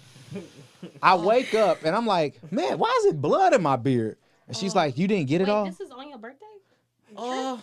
I 1.02 1.14
oh. 1.14 1.26
wake 1.26 1.54
up 1.54 1.84
and 1.84 1.96
I'm 1.96 2.06
like, 2.06 2.40
man, 2.52 2.78
why 2.78 2.96
is 3.00 3.06
it 3.06 3.22
blood 3.22 3.54
in 3.54 3.62
my 3.62 3.76
beard? 3.76 4.18
And 4.48 4.56
she's 4.56 4.76
oh. 4.76 4.80
like, 4.80 4.98
you 4.98 5.08
didn't 5.08 5.28
get 5.28 5.42
it 5.42 5.48
Wait, 5.48 5.54
all. 5.54 5.66
this 5.66 5.80
is 5.80 5.92
on 5.92 6.10
your 6.10 6.18
birthday? 6.18 6.46
Oh, 7.16 7.62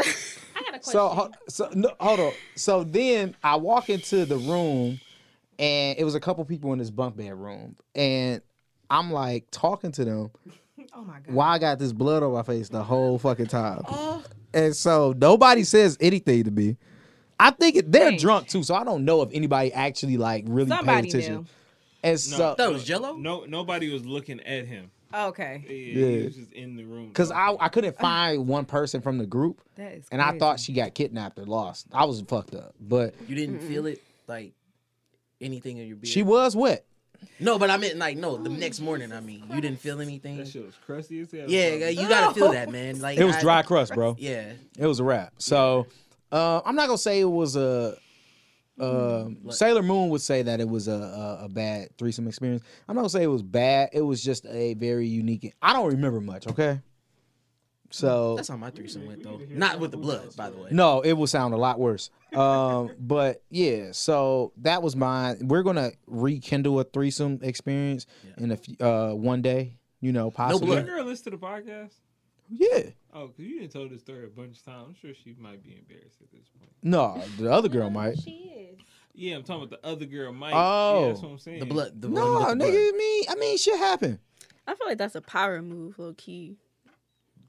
I 0.00 0.04
got 0.04 0.74
a 0.74 0.78
question. 0.80 0.80
So, 0.82 1.30
so 1.48 1.70
no, 1.74 1.92
hold 2.00 2.20
on. 2.20 2.32
So 2.54 2.84
then 2.84 3.36
I 3.42 3.56
walk 3.56 3.90
into 3.90 4.24
the 4.24 4.36
room, 4.36 5.00
and 5.58 5.98
it 5.98 6.04
was 6.04 6.14
a 6.14 6.20
couple 6.20 6.44
people 6.44 6.72
in 6.72 6.78
this 6.78 6.90
bunk 6.90 7.16
bed 7.16 7.34
room, 7.34 7.76
and 7.94 8.40
I'm 8.90 9.12
like 9.12 9.46
talking 9.50 9.92
to 9.92 10.04
them. 10.04 10.30
Oh 10.94 11.02
my 11.02 11.14
god. 11.20 11.34
Why 11.34 11.48
I 11.48 11.58
got 11.58 11.78
this 11.78 11.92
blood 11.92 12.22
on 12.22 12.32
my 12.32 12.42
face 12.42 12.68
the 12.70 12.82
whole 12.82 13.18
fucking 13.18 13.46
time? 13.46 13.82
Oh. 13.86 14.24
And 14.54 14.74
so 14.74 15.14
nobody 15.16 15.62
says 15.62 15.96
anything 16.00 16.44
to 16.44 16.50
me. 16.50 16.76
I 17.38 17.50
think 17.50 17.76
it, 17.76 17.92
they're 17.92 18.10
Dang. 18.10 18.18
drunk 18.18 18.48
too, 18.48 18.62
so 18.62 18.74
I 18.74 18.84
don't 18.84 19.04
know 19.04 19.22
if 19.22 19.28
anybody 19.32 19.72
actually 19.72 20.16
like 20.16 20.44
really 20.48 20.70
Somebody 20.70 21.02
paid 21.02 21.08
attention. 21.14 21.34
knew. 21.34 21.46
And 22.02 22.18
so, 22.18 22.54
that 22.56 22.72
was 22.72 22.84
Jello. 22.84 23.14
No, 23.16 23.44
nobody 23.44 23.92
was 23.92 24.04
looking 24.06 24.40
at 24.40 24.66
him. 24.66 24.90
Okay. 25.14 25.64
Yeah, 25.68 26.06
Yeah. 26.06 26.24
was 26.26 26.36
just 26.36 26.52
in 26.52 26.76
the 26.76 26.84
room. 26.84 27.08
because 27.08 27.30
I 27.30 27.56
I 27.60 27.68
couldn't 27.68 27.96
find 27.98 28.46
one 28.46 28.64
person 28.64 29.00
from 29.00 29.18
the 29.18 29.26
group, 29.26 29.60
That 29.76 29.92
is 29.92 30.06
and 30.10 30.20
I 30.20 30.26
crazy. 30.30 30.38
thought 30.38 30.60
she 30.60 30.72
got 30.72 30.94
kidnapped 30.94 31.38
or 31.38 31.44
lost. 31.46 31.86
I 31.92 32.04
was 32.04 32.20
fucked 32.22 32.54
up, 32.54 32.74
but 32.80 33.14
You 33.26 33.34
didn't 33.34 33.60
feel 33.60 33.86
it 33.86 34.02
like 34.26 34.52
anything 35.40 35.78
in 35.78 35.86
your 35.86 35.96
beard. 35.96 36.08
she 36.08 36.22
was 36.22 36.54
wet. 36.56 36.84
no, 37.40 37.58
but 37.58 37.70
I 37.70 37.76
meant 37.78 37.96
like 37.96 38.16
no. 38.16 38.36
The 38.36 38.48
next 38.50 38.80
morning, 38.80 39.12
I 39.12 39.20
mean, 39.20 39.44
you 39.52 39.60
didn't 39.60 39.80
feel 39.80 40.00
anything. 40.00 40.36
that 40.38 40.48
shit 40.48 40.64
was 40.64 40.74
crusty 40.86 41.20
as 41.20 41.30
hell. 41.32 41.46
Yeah, 41.48 41.88
you 41.88 42.08
gotta 42.08 42.34
feel 42.34 42.52
that, 42.52 42.70
man. 42.70 43.00
Like 43.00 43.18
It 43.18 43.24
was 43.24 43.36
I- 43.36 43.40
dry 43.40 43.62
crust, 43.62 43.94
bro. 43.94 44.14
Yeah, 44.18 44.52
It 44.78 44.86
was 44.86 45.00
a 45.00 45.04
wrap. 45.04 45.32
So 45.38 45.86
uh, 46.30 46.60
I'm 46.64 46.76
not 46.76 46.86
gonna 46.86 46.98
say 46.98 47.20
it 47.20 47.24
was 47.24 47.56
a. 47.56 47.96
Uh, 48.80 49.28
Sailor 49.50 49.82
Moon 49.82 50.08
would 50.10 50.20
say 50.20 50.42
that 50.42 50.60
it 50.60 50.68
was 50.68 50.88
a, 50.88 50.92
a 50.92 51.44
a 51.44 51.48
bad 51.48 51.96
threesome 51.98 52.28
experience. 52.28 52.62
I'm 52.88 52.94
not 52.94 53.02
gonna 53.02 53.10
say 53.10 53.22
it 53.22 53.28
was 53.28 53.42
bad. 53.42 53.90
It 53.92 54.02
was 54.02 54.22
just 54.22 54.46
a 54.46 54.74
very 54.74 55.06
unique. 55.06 55.54
I 55.60 55.72
don't 55.72 55.88
remember 55.90 56.20
much. 56.20 56.46
Okay. 56.46 56.80
So 57.90 58.36
that's 58.36 58.48
how 58.48 58.56
my 58.56 58.70
threesome 58.70 59.06
went 59.06 59.22
though. 59.22 59.40
Not 59.48 59.80
with 59.80 59.92
the 59.92 59.96
blood, 59.96 60.36
by 60.36 60.50
the 60.50 60.58
way. 60.58 60.68
no, 60.72 61.00
it 61.00 61.14
will 61.14 61.26
sound 61.26 61.54
a 61.54 61.56
lot 61.56 61.78
worse. 61.80 62.10
Um, 62.34 62.90
but 63.00 63.42
yeah, 63.50 63.92
so 63.92 64.52
that 64.58 64.82
was 64.82 64.94
mine. 64.94 65.38
We're 65.48 65.62
gonna 65.62 65.92
rekindle 66.06 66.78
a 66.80 66.84
threesome 66.84 67.38
experience 67.42 68.06
in 68.36 68.50
a 68.50 68.56
few, 68.56 68.76
uh 68.78 69.12
one 69.12 69.40
day. 69.42 69.76
You 70.00 70.12
know, 70.12 70.30
possibly. 70.30 70.76
Did 70.76 70.86
that 70.86 70.90
girl 70.90 71.04
listen 71.04 71.24
to 71.32 71.38
the 71.38 71.44
podcast? 71.44 71.92
Yeah. 72.50 72.90
Oh, 73.12 73.28
because 73.28 73.44
you 73.44 73.60
didn't 73.60 73.72
tell 73.72 73.88
this 73.88 74.00
story 74.00 74.24
a 74.24 74.28
bunch 74.28 74.58
of 74.58 74.64
times. 74.64 74.84
I'm 74.88 74.94
sure 74.94 75.10
she 75.14 75.34
might 75.38 75.62
be 75.62 75.76
embarrassed 75.78 76.20
at 76.22 76.30
this 76.30 76.48
point. 76.58 76.70
No, 76.82 77.22
the 77.38 77.50
other 77.50 77.68
girl 77.68 77.90
might. 77.90 78.18
She 78.18 78.30
is. 78.30 78.78
Yeah, 79.14 79.36
I'm 79.36 79.42
talking 79.42 79.64
about 79.64 79.82
the 79.82 79.88
other 79.88 80.04
girl, 80.04 80.32
Mike. 80.32 80.52
Oh. 80.54 81.00
yeah, 81.02 81.08
that's 81.08 81.20
what 81.22 81.30
I'm 81.32 81.38
saying. 81.38 81.58
The 81.60 81.66
blood. 81.66 82.00
The 82.00 82.08
No, 82.08 82.34
one 82.34 82.58
with 82.58 82.58
the 82.58 82.64
nigga. 82.72 82.90
blood. 82.90 82.96
Me. 82.96 83.26
I 83.28 83.34
mean, 83.38 83.58
shit 83.58 83.78
happened. 83.78 84.18
I 84.66 84.74
feel 84.74 84.86
like 84.86 84.98
that's 84.98 85.14
a 85.14 85.20
power 85.20 85.60
move, 85.62 85.98
low 85.98 86.12
key. 86.16 86.56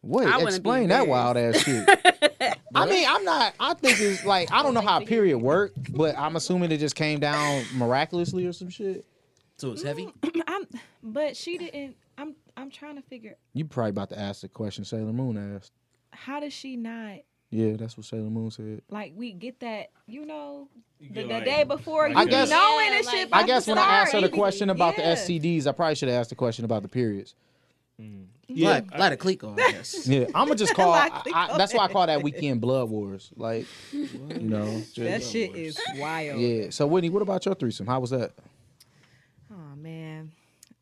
Wait, 0.01 0.25
I 0.25 0.38
wouldn't 0.38 0.47
be 0.47 0.55
explain 0.55 0.89
that 0.89 1.07
wild 1.07 1.35
ass 1.38 1.59
shit. 1.62 1.88
I 2.73 2.85
mean, 2.85 3.05
I'm 3.07 3.23
not. 3.25 3.53
I 3.59 3.73
think 3.73 3.99
it's 3.99 4.23
like 4.23 4.49
I 4.51 4.63
don't 4.63 4.73
know 4.73 4.81
how 4.81 5.01
a 5.01 5.05
period 5.05 5.39
worked, 5.39 5.91
but 5.93 6.17
I'm 6.17 6.35
assuming 6.38 6.71
it 6.71 6.77
just 6.77 6.95
came 6.95 7.19
down 7.19 7.65
miraculously 7.75 8.45
or 8.45 8.53
some 8.53 8.69
shit. 8.69 9.05
So 9.57 9.73
it's 9.73 9.83
heavy. 9.83 10.07
Mm, 10.21 10.41
I'm, 10.47 10.65
but 11.03 11.35
she 11.35 11.57
didn't. 11.57 11.97
I'm. 12.60 12.65
I'm 12.65 12.72
trying 12.72 12.95
to 12.95 13.02
figure. 13.02 13.36
You 13.54 13.65
probably 13.65 13.89
about 13.91 14.10
to 14.10 14.19
ask 14.19 14.41
the 14.41 14.48
question 14.50 14.84
Sailor 14.86 15.13
Moon 15.13 15.56
asked. 15.56 15.72
How 16.12 16.39
does 16.39 16.54
she 16.54 16.76
not 16.76 17.19
Yeah, 17.52 17.76
that's 17.78 17.95
what 17.98 18.06
Sailor 18.06 18.30
Moon 18.30 18.52
said. 18.52 18.82
like? 18.89 19.13
We 19.15 19.32
get 19.32 19.60
that. 19.62 19.89
You 20.08 20.26
know, 20.26 20.67
You 21.00 21.10
the, 21.13 21.22
the 21.24 21.28
like- 21.28 21.45
day 21.45 21.63
before. 21.63 22.08
I 22.08 22.24
you 22.24 22.30
guess- 22.30 22.50
knowing 22.50 22.88
Yeah, 22.88 22.98
and 22.98 23.06
like- 23.06 23.15
shit. 23.15 23.30
I 23.32 23.43
guess 23.45 23.67
when 23.67 23.78
I 23.78 23.84
asked 24.02 24.13
her 24.13 24.22
the 24.22 24.30
question 24.30 24.69
about 24.69 24.98
yeah. 24.98 25.15
the 25.15 25.22
STDs, 25.22 25.67
I 25.67 25.72
probably 25.72 25.95
should 25.95 26.10
have 26.10 26.19
asked 26.19 26.30
the 26.32 26.36
question 26.36 26.65
about 26.65 26.82
the 26.84 26.88
periods. 26.89 27.36
Mm. 28.02 28.26
Yeah, 28.48 28.69
Like, 28.69 28.98
like 28.98 29.13
a 29.13 29.17
Clicquot, 29.17 29.60
I 29.60 29.72
guess. 29.74 30.08
Yeah, 30.08 30.26
I'm 30.34 30.48
gonna 30.48 30.56
just 30.56 30.74
call. 30.80 30.91
I, 30.93 31.10
I, 31.34 31.58
that's 31.58 31.74
why 31.74 31.84
I 31.84 31.88
call 31.89 32.08
that 32.08 32.24
weekend 32.24 32.62
blood 32.62 32.89
wars. 32.89 33.30
Like, 33.36 33.67
you 33.91 34.08
know. 34.39 34.65
just- 34.80 34.95
That 34.98 35.22
shit 35.24 35.56
is 35.56 35.80
wild. 35.98 36.39
yeah. 36.41 36.69
So 36.72 36.88
Whitney, 36.88 37.10
what 37.10 37.22
about 37.22 37.45
your 37.45 37.54
threesome? 37.56 37.86
How 37.88 38.00
was 38.00 38.10
that? 38.12 38.32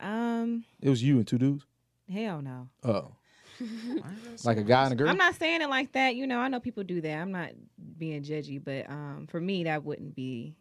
Man. 0.01 0.41
Um. 0.41 0.65
It 0.81 0.89
was 0.89 1.03
you 1.03 1.17
and 1.17 1.27
two 1.27 1.37
dudes. 1.37 1.65
Hell 2.11 2.41
no. 2.41 2.69
Oh, 2.83 3.11
like 4.45 4.57
a 4.57 4.63
guy 4.63 4.83
and 4.83 4.93
a 4.93 4.95
girl. 4.95 5.09
I'm 5.09 5.17
not 5.17 5.35
saying 5.35 5.61
it 5.61 5.69
like 5.69 5.91
that. 5.93 6.15
You 6.15 6.27
know, 6.27 6.39
I 6.39 6.47
know 6.47 6.59
people 6.59 6.83
do 6.83 7.01
that. 7.01 7.17
I'm 7.17 7.31
not 7.31 7.49
being 7.97 8.23
judgy, 8.23 8.63
but 8.63 8.89
um, 8.89 9.27
for 9.29 9.41
me, 9.41 9.65
that 9.65 9.83
wouldn't 9.83 10.15
be. 10.15 10.55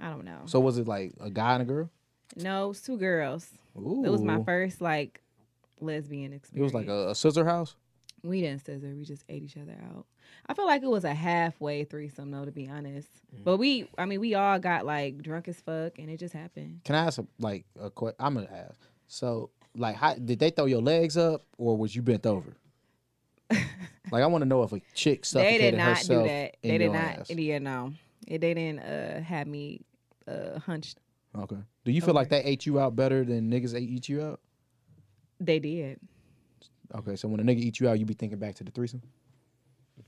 I 0.00 0.10
don't 0.10 0.24
know. 0.24 0.42
So 0.46 0.60
was 0.60 0.78
it 0.78 0.88
like 0.88 1.14
a 1.20 1.30
guy 1.30 1.54
and 1.54 1.62
a 1.62 1.64
girl? 1.64 1.90
no, 2.34 2.64
it 2.64 2.68
was 2.68 2.82
two 2.82 2.98
girls. 2.98 3.48
Ooh. 3.78 4.02
It 4.04 4.10
was 4.10 4.22
my 4.22 4.42
first 4.42 4.80
like 4.80 5.22
lesbian 5.80 6.32
experience. 6.32 6.72
It 6.72 6.74
was 6.74 6.74
like 6.74 6.88
a, 6.88 7.10
a 7.10 7.14
scissor 7.14 7.44
house. 7.44 7.76
We 8.22 8.40
didn't 8.40 8.64
scissor. 8.64 8.94
We 8.94 9.04
just 9.04 9.24
ate 9.28 9.42
each 9.42 9.56
other 9.56 9.76
out. 9.94 10.06
I 10.48 10.54
feel 10.54 10.66
like 10.66 10.82
it 10.82 10.90
was 10.90 11.04
a 11.04 11.14
halfway 11.14 11.84
threesome, 11.84 12.30
though, 12.30 12.44
to 12.44 12.52
be 12.52 12.68
honest. 12.68 13.08
But 13.44 13.56
we, 13.56 13.88
I 13.98 14.04
mean, 14.04 14.20
we 14.20 14.34
all 14.34 14.58
got 14.58 14.86
like 14.86 15.22
drunk 15.22 15.48
as 15.48 15.60
fuck, 15.60 15.98
and 15.98 16.08
it 16.08 16.18
just 16.18 16.34
happened. 16.34 16.82
Can 16.84 16.94
I 16.94 17.06
ask 17.06 17.18
a, 17.18 17.26
like 17.38 17.64
a 17.80 17.90
question? 17.90 18.16
I'm 18.20 18.34
gonna 18.34 18.48
ask. 18.52 18.80
So, 19.08 19.50
like, 19.74 19.96
how 19.96 20.14
did 20.14 20.38
they 20.38 20.50
throw 20.50 20.66
your 20.66 20.82
legs 20.82 21.16
up, 21.16 21.44
or 21.58 21.76
was 21.76 21.94
you 21.94 22.02
bent 22.02 22.26
over? 22.26 22.56
like, 23.50 24.22
I 24.22 24.26
want 24.26 24.42
to 24.42 24.46
know 24.46 24.62
if 24.62 24.72
a 24.72 24.80
chick 24.94 25.22
They 25.22 25.26
suffocated 25.26 25.72
did 25.72 25.76
not 25.78 25.84
do 25.84 25.90
herself 25.90 26.26
that. 26.28 26.56
They 26.62 26.78
did 26.78 26.80
your 26.82 26.92
not. 26.92 27.18
ass. 27.18 27.30
Yeah, 27.30 27.58
no. 27.58 27.92
They 28.26 28.38
didn't 28.38 28.80
uh, 28.80 29.20
have 29.22 29.46
me 29.46 29.82
uh, 30.26 30.58
hunched. 30.60 30.98
Okay. 31.36 31.58
Do 31.84 31.92
you 31.92 32.00
feel 32.00 32.14
like 32.14 32.28
they 32.28 32.42
ate 32.42 32.66
you 32.66 32.80
out 32.80 32.96
better 32.96 33.24
than 33.24 33.50
niggas 33.50 33.74
ate 33.74 33.88
eat 33.88 34.08
you 34.08 34.22
out? 34.22 34.40
They 35.38 35.58
did. 35.58 36.00
Okay, 36.94 37.16
so 37.16 37.28
when 37.28 37.40
a 37.40 37.42
nigga 37.42 37.58
eat 37.58 37.80
you 37.80 37.88
out, 37.88 37.98
you 37.98 38.06
be 38.06 38.14
thinking 38.14 38.38
back 38.38 38.54
to 38.56 38.64
the 38.64 38.70
threesome. 38.70 39.02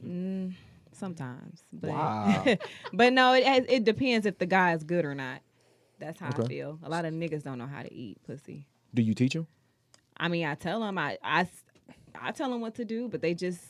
Mm, 0.05 0.55
sometimes, 0.93 1.65
but 1.73 1.91
Wow. 1.91 2.45
but 2.93 3.13
no, 3.13 3.35
it 3.35 3.45
has, 3.45 3.65
it 3.69 3.85
depends 3.85 4.27
if 4.27 4.39
the 4.39 4.47
guy 4.47 4.75
is 4.75 4.85
good 4.85 5.05
or 5.05 5.15
not. 5.15 5.41
That's 5.99 6.21
how 6.21 6.31
I 6.31 6.47
feel. 6.47 6.79
A 6.85 6.89
lot 6.89 7.05
of 7.05 7.13
niggas 7.13 7.43
don't 7.43 7.59
know 7.59 7.67
how 7.67 7.83
to 7.83 7.93
eat 7.93 8.19
pussy. 8.25 8.67
Do 8.95 9.03
you 9.03 9.15
teach 9.15 9.33
them? 9.33 9.47
I 10.17 10.29
mean, 10.29 10.47
I 10.47 10.55
tell 10.55 10.81
them, 10.81 10.97
I 10.99 11.19
I 11.23 11.49
I 12.21 12.33
tell 12.33 12.51
them 12.51 12.61
what 12.61 12.77
to 12.77 12.85
do, 12.85 13.09
but 13.09 13.21
they 13.21 13.35
just 13.35 13.61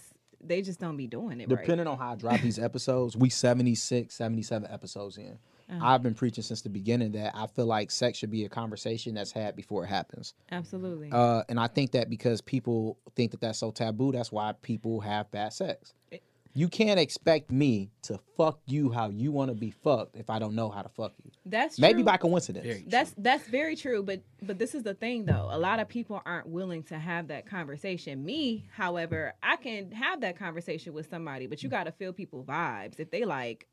they 0.42 0.62
just 0.62 0.78
don't 0.78 0.96
be 0.96 1.06
doing 1.06 1.40
it 1.40 1.48
Depending 1.48 1.86
on 1.86 1.98
how 1.98 2.12
I 2.12 2.14
drop 2.14 2.40
these 2.40 2.58
episodes, 2.58 3.16
we 3.16 3.28
76, 3.28 4.14
77 4.14 4.70
episodes 4.70 5.16
in. 5.18 5.38
Uh-huh. 5.70 5.78
I've 5.86 6.02
been 6.02 6.14
preaching 6.14 6.42
since 6.44 6.62
the 6.62 6.70
beginning 6.70 7.12
that 7.12 7.32
I 7.36 7.46
feel 7.46 7.66
like 7.66 7.90
sex 7.90 8.18
should 8.18 8.30
be 8.30 8.44
a 8.44 8.48
conversation 8.48 9.14
that's 9.14 9.32
had 9.32 9.54
before 9.54 9.84
it 9.84 9.88
happens. 9.88 10.34
Absolutely. 10.50 11.10
Uh, 11.12 11.42
and 11.48 11.60
I 11.60 11.66
think 11.66 11.92
that 11.92 12.08
because 12.08 12.40
people 12.40 12.98
think 13.14 13.32
that 13.32 13.40
that's 13.40 13.58
so 13.58 13.70
taboo, 13.70 14.12
that's 14.12 14.32
why 14.32 14.54
people 14.62 15.00
have 15.00 15.30
bad 15.30 15.52
sex. 15.52 15.92
It- 16.10 16.22
You 16.54 16.68
can't 16.68 16.98
expect 16.98 17.50
me 17.52 17.90
to 18.02 18.18
fuck 18.36 18.58
you 18.66 18.90
how 18.90 19.10
you 19.10 19.30
want 19.30 19.50
to 19.50 19.54
be 19.54 19.70
fucked 19.70 20.16
if 20.16 20.30
I 20.30 20.38
don't 20.38 20.54
know 20.54 20.70
how 20.70 20.80
to 20.82 20.88
fuck 20.88 21.12
you. 21.22 21.30
that's 21.44 21.78
Maybe 21.78 21.96
true. 21.98 22.04
by 22.04 22.16
coincidence. 22.16 22.84
That's 22.88 23.14
that's 23.18 23.46
very 23.48 23.76
true, 23.76 24.02
but 24.02 24.22
but 24.42 24.58
this 24.58 24.74
is 24.74 24.82
the 24.82 24.94
thing 24.94 25.26
though. 25.26 25.48
A 25.50 25.58
lot 25.58 25.78
of 25.80 25.88
people 25.88 26.20
aren't 26.24 26.48
willing 26.48 26.82
to 26.84 26.98
have 26.98 27.28
that 27.28 27.46
conversation. 27.46 28.24
Me, 28.24 28.66
however, 28.72 29.34
I 29.42 29.56
can 29.56 29.92
have 29.92 30.22
that 30.22 30.36
conversation 30.38 30.94
with 30.94 31.08
somebody, 31.10 31.46
but 31.46 31.62
you 31.62 31.68
got 31.68 31.84
to 31.84 31.92
feel 31.92 32.12
people 32.14 32.42
vibes. 32.42 32.98
If 32.98 33.10
they 33.10 33.24
like 33.24 33.66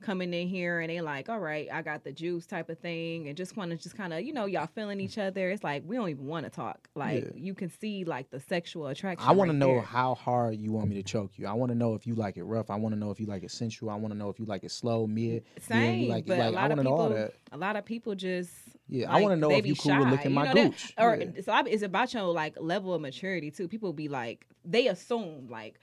coming 0.00 0.32
in 0.32 0.48
here 0.48 0.80
and 0.80 0.90
they 0.90 1.00
like, 1.00 1.28
all 1.28 1.38
right, 1.40 1.68
I 1.72 1.82
got 1.82 2.04
the 2.04 2.12
juice 2.12 2.46
type 2.46 2.68
of 2.68 2.78
thing, 2.78 3.28
and 3.28 3.36
just 3.36 3.56
want 3.56 3.70
to 3.70 3.76
just 3.76 3.96
kind 3.96 4.12
of 4.12 4.22
you 4.22 4.32
know 4.32 4.46
y'all 4.46 4.68
feeling 4.74 5.00
each 5.00 5.18
other. 5.18 5.50
It's 5.50 5.64
like 5.64 5.82
we 5.86 5.96
don't 5.96 6.08
even 6.08 6.26
want 6.26 6.44
to 6.46 6.50
talk. 6.50 6.88
Like 6.94 7.24
Yeah. 7.24 7.30
you 7.34 7.54
can 7.54 7.70
see 7.70 8.04
like 8.04 8.30
the 8.30 8.40
sexual 8.40 8.86
attraction. 8.88 9.28
I 9.28 9.32
want 9.32 9.50
to 9.50 9.56
know 9.56 9.74
there. 9.74 9.80
how 9.82 10.14
hard 10.14 10.56
you 10.58 10.72
want 10.72 10.88
me 10.88 10.94
to 10.96 11.02
choke 11.02 11.32
you. 11.38 11.46
I 11.46 11.52
want 11.52 11.70
to 11.72 11.78
know 11.78 11.94
if 11.94 12.06
you 12.06 12.14
like 12.14 12.36
it 12.36 12.44
rough. 12.44 12.70
I 12.70 12.76
want 12.76 12.94
to 12.94 12.98
know 12.98 13.10
if 13.10 13.20
you 13.20 13.26
like 13.26 13.42
it 13.44 13.50
sensual. 13.50 13.90
I 13.90 13.94
want 13.96 14.12
to 14.12 14.18
know 14.18 14.28
if 14.28 14.38
you 14.38 14.44
like 14.46 14.64
it 14.64 14.70
slow, 14.70 15.06
mid. 15.06 15.44
Same, 15.60 16.08
like, 16.08 16.26
but 16.26 16.38
like 16.38 16.54
a 16.54 16.56
I 16.56 16.62
lot 16.62 16.68
want 16.68 16.72
of 16.72 16.78
to 16.78 16.84
know 16.84 16.90
all 16.96 17.08
people, 17.08 17.16
that. 17.22 17.32
a 17.52 17.56
lot 17.56 17.76
of 17.76 17.84
people 17.84 18.14
just 18.14 18.52
Yeah, 18.88 19.10
I 19.12 19.20
want 19.20 19.32
to 19.32 19.36
know 19.36 19.50
if 19.52 19.66
you 19.66 19.74
cool 19.74 19.96
with 19.98 20.04
shy, 20.04 20.10
licking 20.12 20.32
my 20.32 20.48
you 20.48 20.54
that? 20.54 20.70
gooch. 20.72 20.94
or 20.98 21.16
Yeah. 21.16 21.42
so 21.42 21.52
I, 21.52 21.62
it's 21.66 21.82
about 21.82 22.14
your 22.14 22.22
like 22.24 22.54
level 22.60 22.94
of 22.94 23.00
maturity 23.00 23.50
too. 23.50 23.68
People 23.68 23.92
be 23.92 24.08
like 24.08 24.46
they 24.64 24.86
assume 24.88 25.48
like 25.50 25.78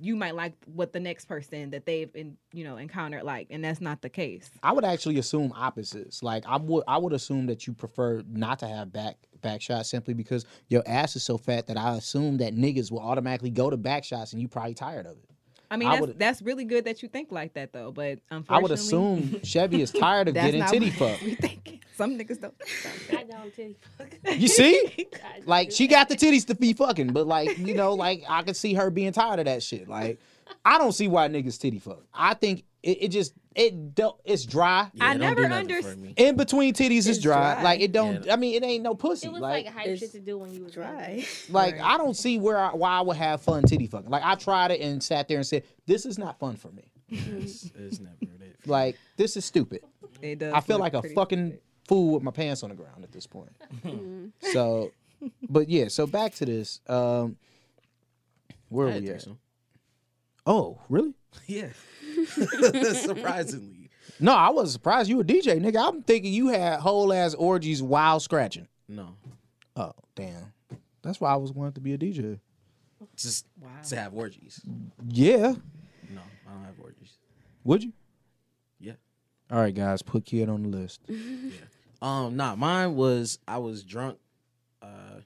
you 0.00 0.14
might 0.16 0.34
like 0.34 0.54
what 0.66 0.92
the 0.92 1.00
next 1.00 1.24
person 1.24 1.70
that 1.70 1.86
they've 1.86 2.10
in, 2.14 2.36
you 2.52 2.64
know 2.64 2.76
encountered 2.76 3.24
like, 3.24 3.48
and 3.50 3.64
that's 3.64 3.80
not 3.80 4.02
the 4.02 4.08
case. 4.08 4.50
I 4.62 4.72
would 4.72 4.84
actually 4.84 5.18
assume 5.18 5.52
opposites. 5.54 6.22
Like 6.22 6.44
I 6.46 6.56
would, 6.56 6.84
I 6.86 6.98
would 6.98 7.12
assume 7.12 7.46
that 7.46 7.66
you 7.66 7.72
prefer 7.72 8.22
not 8.28 8.60
to 8.60 8.68
have 8.68 8.92
back 8.92 9.16
back 9.40 9.60
shots 9.60 9.90
simply 9.90 10.14
because 10.14 10.46
your 10.68 10.82
ass 10.86 11.16
is 11.16 11.22
so 11.22 11.36
fat 11.36 11.66
that 11.66 11.76
I 11.76 11.96
assume 11.96 12.38
that 12.38 12.54
niggas 12.54 12.90
will 12.92 13.00
automatically 13.00 13.50
go 13.50 13.70
to 13.70 13.76
back 13.76 14.04
shots 14.04 14.32
and 14.32 14.40
you 14.40 14.48
probably 14.48 14.74
tired 14.74 15.06
of 15.06 15.18
it. 15.18 15.28
I 15.72 15.76
mean, 15.76 15.88
I 15.88 16.00
that's, 16.00 16.12
that's 16.18 16.42
really 16.42 16.66
good 16.66 16.84
that 16.84 17.02
you 17.02 17.08
think 17.08 17.32
like 17.32 17.54
that 17.54 17.72
though. 17.72 17.92
But 17.92 18.18
I 18.46 18.58
would 18.58 18.70
assume 18.70 19.40
Chevy 19.42 19.80
is 19.80 19.90
tired 19.90 20.28
of 20.28 20.34
getting 20.34 20.62
titty 20.66 20.90
fucked. 20.90 21.22
We 21.22 21.34
think 21.34 21.82
some 21.96 22.18
niggas 22.18 22.42
don't. 22.42 22.54
I 23.10 23.24
don't 23.24 23.56
titty 23.56 23.76
fuck. 23.96 24.38
You 24.38 24.48
see? 24.48 25.08
Like 25.44 25.72
she 25.72 25.88
got 25.88 26.08
the 26.08 26.14
titties 26.14 26.46
to 26.48 26.54
be 26.54 26.72
fucking, 26.72 27.12
but 27.12 27.26
like 27.26 27.58
you 27.58 27.74
know, 27.74 27.94
like 27.94 28.22
I 28.28 28.42
could 28.42 28.54
see 28.54 28.74
her 28.74 28.90
being 28.90 29.12
tired 29.12 29.40
of 29.40 29.46
that 29.46 29.62
shit. 29.62 29.88
Like 29.88 30.20
I 30.64 30.78
don't 30.78 30.92
see 30.92 31.08
why 31.08 31.26
niggas 31.28 31.58
titty 31.58 31.78
fuck. 31.78 32.02
I 32.12 32.34
think 32.34 32.64
it, 32.82 32.98
it 33.02 33.08
just 33.08 33.32
it 33.54 33.94
don't 33.94 34.16
it's 34.24 34.44
dry. 34.44 34.90
Yeah, 34.94 35.04
I 35.04 35.14
it 35.14 35.18
never 35.18 35.42
do 35.42 35.48
nothing 35.48 35.68
underst- 35.68 35.92
for 35.92 35.96
me. 35.98 36.14
In 36.16 36.36
between 36.36 36.74
titties 36.74 36.98
is 36.98 37.08
It's 37.08 37.18
dry. 37.20 37.54
dry. 37.54 37.62
Like 37.62 37.80
it 37.80 37.92
don't. 37.92 38.24
Yeah. 38.24 38.32
I 38.32 38.36
mean, 38.36 38.54
it 38.54 38.64
ain't 38.66 38.82
no 38.82 38.94
pussy. 38.94 39.26
It 39.28 39.32
was 39.32 39.40
like 39.40 39.66
like, 39.66 39.74
hype 39.74 39.98
shit 39.98 40.10
to 40.12 40.20
do 40.20 40.38
when 40.38 40.52
you 40.52 40.64
was 40.64 40.72
Dry. 40.72 41.08
younger. 41.08 41.26
Like 41.50 41.74
Right. 41.74 41.82
I 41.84 41.96
don't 41.98 42.14
see 42.16 42.38
where 42.38 42.58
I, 42.58 42.74
why 42.74 42.90
I 42.98 43.00
would 43.02 43.16
have 43.16 43.40
fun 43.42 43.62
titty 43.64 43.86
fucking. 43.86 44.10
Like 44.10 44.22
I 44.24 44.34
tried 44.34 44.70
it 44.72 44.80
and 44.80 45.02
sat 45.02 45.28
there 45.28 45.36
and 45.38 45.46
said, 45.46 45.64
"This 45.86 46.06
is 46.06 46.18
not 46.18 46.38
fun 46.38 46.56
for 46.56 46.72
me. 46.72 46.82
It's, 47.08 47.70
it's 47.76 48.00
never 48.00 48.16
that. 48.20 48.28
for 48.32 48.38
me. 48.38 48.46
Like 48.66 48.96
this 49.16 49.36
is 49.36 49.44
stupid. 49.44 49.82
It 50.20 50.38
does 50.38 50.52
I 50.54 50.60
feel 50.60 50.78
like 50.78 50.94
a 50.94 51.02
fucking 51.02 51.46
stupid. 51.48 51.60
fool 51.86 52.14
with 52.14 52.22
my 52.22 52.30
pants 52.30 52.62
on 52.62 52.70
the 52.70 52.76
ground 52.76 53.04
at 53.04 53.12
this 53.12 53.26
point." 53.26 53.50
so, 54.52 54.90
but 55.48 55.68
yeah. 55.68 55.88
So 55.88 56.06
back 56.06 56.34
to 56.36 56.46
this. 56.46 56.80
Um, 56.88 57.36
where 58.70 58.86
are 58.86 58.90
we 58.90 58.96
at? 58.96 59.04
threesome. 59.04 59.38
Oh, 60.46 60.80
really? 60.88 61.14
Yeah. 61.46 61.68
Surprisingly. 62.94 63.90
No, 64.20 64.34
I 64.34 64.50
wasn't 64.50 64.72
surprised. 64.72 65.08
You 65.08 65.20
a 65.20 65.24
DJ, 65.24 65.60
nigga. 65.60 65.86
I'm 65.88 66.02
thinking 66.02 66.32
you 66.32 66.48
had 66.48 66.80
whole 66.80 67.12
ass 67.12 67.34
orgies 67.34 67.82
while 67.82 68.20
scratching. 68.20 68.68
No. 68.88 69.16
Oh, 69.76 69.92
damn. 70.14 70.52
That's 71.02 71.20
why 71.20 71.32
I 71.32 71.36
was 71.36 71.52
wanting 71.52 71.72
to 71.74 71.80
be 71.80 71.94
a 71.94 71.98
DJ. 71.98 72.38
Just 73.16 73.46
Wow. 73.60 73.68
to 73.88 73.96
have 73.96 74.14
orgies. 74.14 74.60
Yeah. 75.08 75.54
No, 76.10 76.20
I 76.48 76.52
don't 76.52 76.64
have 76.64 76.78
orgies. 76.80 77.14
Would 77.64 77.82
you? 77.82 77.92
Yeah. 78.78 78.92
All 79.50 79.58
right, 79.58 79.74
guys, 79.74 80.02
put 80.02 80.24
kid 80.24 80.48
on 80.48 80.62
the 80.62 80.68
list. 80.68 81.00
yeah. 81.08 81.50
Um, 82.00 82.36
nah, 82.36 82.54
mine 82.56 82.94
was 82.94 83.38
I 83.46 83.58
was 83.58 83.82
drunk. 83.82 84.18
Uh 84.80 85.20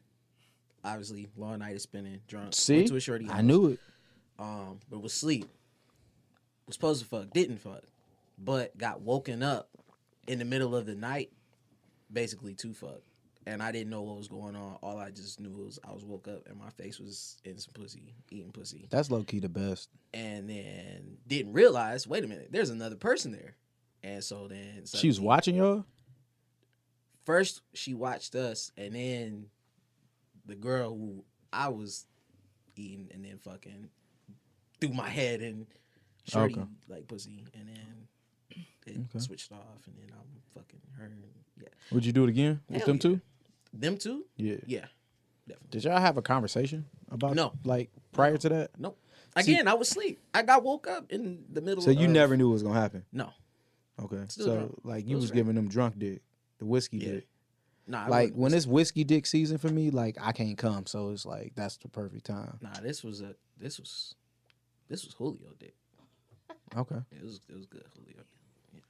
obviously 0.85 1.28
long 1.37 1.59
night 1.59 1.74
of 1.74 1.80
spinning, 1.82 2.20
drunk. 2.28 2.54
See, 2.54 2.76
Went 2.76 2.88
to 2.88 2.96
a 2.96 3.00
shorty 3.00 3.28
I 3.30 3.40
knew 3.42 3.68
it. 3.68 3.80
Um, 4.38 4.78
but 4.90 5.02
was 5.02 5.12
sleep. 5.12 5.48
Was 6.66 6.74
supposed 6.74 7.02
to 7.02 7.09
fuck, 7.09 7.31
didn't 7.31 7.59
fuck, 7.59 7.85
but 8.38 8.76
got 8.76 9.00
woken 9.00 9.42
up 9.42 9.68
in 10.26 10.38
the 10.40 10.44
middle 10.44 10.74
of 10.74 10.85
the 10.87 10.94
night, 10.96 11.31
basically 12.12 12.55
to 12.55 12.74
fuck. 12.74 13.02
And 13.48 13.62
I 13.62 13.70
didn't 13.70 13.90
know 13.90 14.02
what 14.02 14.16
was 14.16 14.26
going 14.26 14.57
on. 14.57 14.76
All 14.83 14.98
I 14.98 15.11
just 15.11 15.38
knew 15.38 15.52
was 15.64 15.79
I 15.88 15.92
was 15.92 16.05
woke 16.05 16.26
up 16.26 16.48
and 16.48 16.59
my 16.59 16.70
face 16.70 16.98
was 16.98 17.37
in 17.44 17.57
some 17.59 17.72
pussy, 17.74 18.12
eating 18.33 18.50
pussy. 18.50 18.88
That's 18.90 19.09
low 19.09 19.22
key 19.22 19.38
the 19.38 19.48
best. 19.48 19.88
And 20.12 20.50
then 20.50 21.18
didn't 21.29 21.52
realize, 21.52 22.09
wait 22.09 22.24
a 22.24 22.26
minute, 22.26 22.48
there's 22.50 22.70
another 22.70 22.96
person 22.96 23.31
there. 23.31 23.55
And 24.02 24.24
so 24.24 24.48
then 24.48 24.83
She 24.92 25.07
was 25.07 25.20
watching 25.20 25.55
y'all. 25.55 25.85
first 27.24 27.62
she 27.74 27.94
watched 27.94 28.35
us 28.35 28.72
and 28.76 28.94
then 28.96 29.46
the 30.44 30.57
girl 30.57 30.90
who 30.90 31.24
I 31.52 31.68
was 31.68 32.07
eating 32.74 33.09
and 33.14 33.24
then 33.24 33.38
fucking 33.38 33.88
threw 34.81 34.90
my 34.90 35.09
head 35.09 35.40
and 35.40 35.66
shorty 36.27 36.55
Okay. 36.55 36.65
like 36.89 37.07
pussy 37.09 37.45
and 37.55 37.69
then 37.69 38.09
it 38.87 38.97
Okay. 39.11 39.19
switched 39.19 39.53
off 39.53 39.87
and 39.87 39.97
then 39.97 40.11
I'm 40.12 40.41
fucking 40.55 40.81
her 40.99 41.11
yeah. 41.61 41.69
Would 41.93 42.05
you 42.05 42.12
do 42.12 42.25
it 42.25 42.29
again 42.31 42.61
with 42.69 42.79
Hell 42.79 42.87
them 42.87 42.97
yeah. 42.97 43.01
two? 43.01 43.21
Them 43.73 43.97
two? 43.99 44.25
Yeah. 44.37 44.57
Yeah. 44.67 44.87
Definitely. 45.49 45.69
Did 45.71 45.85
y'all 45.85 46.01
have 46.01 46.17
a 46.17 46.23
conversation 46.23 46.87
about 47.11 47.35
No. 47.35 47.53
like 47.65 47.91
prior 48.12 48.37
to 48.39 48.49
that? 48.51 48.71
Nope. 48.79 48.99
Again, 49.37 49.69
I 49.69 49.75
was 49.75 49.89
asleep. 49.91 50.19
I 50.35 50.43
got 50.43 50.62
woke 50.65 50.87
up 50.87 51.12
in 51.12 51.45
the 51.53 51.61
middle 51.61 51.83
So 51.83 51.91
you 51.91 52.07
of- 52.07 52.11
never 52.12 52.37
knew 52.37 52.49
what 52.49 52.55
was 52.55 52.62
gonna 52.62 52.81
happen. 52.81 53.05
No. 53.12 53.33
Okay. 53.99 54.25
Still 54.29 54.47
so 54.47 54.57
drunk. 54.57 54.81
like 54.85 55.05
you 55.05 55.11
Still 55.17 55.21
was 55.21 55.31
giving 55.31 55.55
them 55.55 55.69
drunk 55.69 55.99
dick, 55.99 56.23
the 56.59 56.65
whiskey 56.67 56.99
Yeah. 56.99 57.12
dick. 57.12 57.29
Nah, 57.87 58.05
I 58.07 58.09
like 58.09 58.33
when 58.33 58.51
listening. 58.53 58.57
it's 58.57 58.67
whiskey 58.67 59.05
dick 59.05 59.27
season 59.27 59.59
for 59.59 59.69
me, 59.69 59.91
like 59.91 60.17
I 60.21 60.33
can't 60.33 60.59
come. 60.59 60.87
So 60.87 61.11
it's 61.11 61.25
like 61.25 61.53
that's 61.55 61.77
the 61.77 61.89
perfect 61.89 62.27
time. 62.27 62.59
Nah, 62.61 62.81
this 62.81 63.05
was 63.05 63.21
a 63.21 63.37
this 63.59 63.79
was 63.79 64.15
this 64.89 65.05
was 65.05 65.15
Julio 65.15 65.53
dick. 65.59 65.75
Okay. 66.74 66.96
It 67.12 67.22
was 67.22 67.40
it 67.48 67.57
was 67.57 67.66
good 67.66 67.85
Julio. 67.94 68.22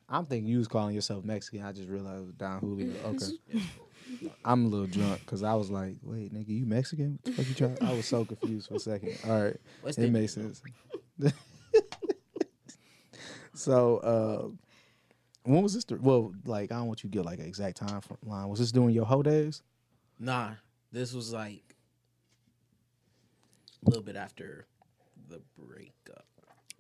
I'm 0.08 0.24
thinking 0.24 0.48
you 0.48 0.58
was 0.58 0.68
calling 0.68 0.94
yourself 0.94 1.24
Mexican. 1.24 1.64
I 1.64 1.72
just 1.72 1.88
realized 1.88 2.22
it 2.22 2.26
was 2.26 2.34
Don 2.34 2.60
Julio. 2.60 2.92
Okay. 3.06 3.60
I'm 4.44 4.66
a 4.66 4.68
little 4.68 4.86
drunk 4.86 5.20
because 5.20 5.42
I 5.42 5.54
was 5.54 5.68
like, 5.68 5.96
wait, 6.04 6.32
nigga, 6.32 6.48
you 6.48 6.64
Mexican? 6.64 7.18
What 7.22 7.36
the 7.36 7.42
fuck 7.42 7.48
you 7.48 7.54
trying? 7.54 7.90
I 7.90 7.92
was 7.92 8.06
so 8.06 8.24
confused 8.24 8.68
for 8.68 8.74
a 8.74 8.78
second. 8.78 9.18
All 9.26 9.42
right. 9.42 9.56
What's 9.82 9.98
It 9.98 10.12
makes 10.12 10.32
sense. 10.32 10.62
so, 13.54 13.96
uh, 13.98 14.48
when 15.42 15.60
was 15.62 15.74
this? 15.74 15.84
th- 15.84 16.00
well, 16.00 16.32
like, 16.44 16.70
I 16.70 16.76
don't 16.76 16.86
want 16.86 17.02
you 17.02 17.10
to 17.10 17.14
get 17.16 17.24
like 17.24 17.40
an 17.40 17.46
exact 17.46 17.78
time 17.78 18.00
line. 18.24 18.48
Was 18.48 18.60
this 18.60 18.70
doing 18.70 18.94
your 18.94 19.06
whole 19.06 19.24
days? 19.24 19.62
Nah, 20.20 20.50
this 20.92 21.12
was 21.12 21.32
like 21.32 21.74
a 23.84 23.90
little 23.90 24.04
bit 24.04 24.14
after 24.16 24.66
the 25.28 25.40
breakup. 25.58 26.26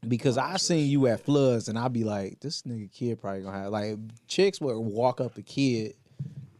Because 0.08 0.38
I 0.38 0.56
seen 0.56 0.88
you 0.88 1.06
at 1.08 1.20
floods, 1.24 1.68
and 1.68 1.78
I'd 1.78 1.92
be 1.92 2.04
like, 2.04 2.40
this 2.40 2.62
nigga 2.62 2.90
kid 2.92 3.20
probably 3.20 3.42
gonna 3.42 3.58
have 3.58 3.70
like 3.72 3.96
chicks 4.28 4.60
would 4.60 4.78
walk 4.78 5.20
up 5.20 5.34
the 5.34 5.42
kid 5.42 5.94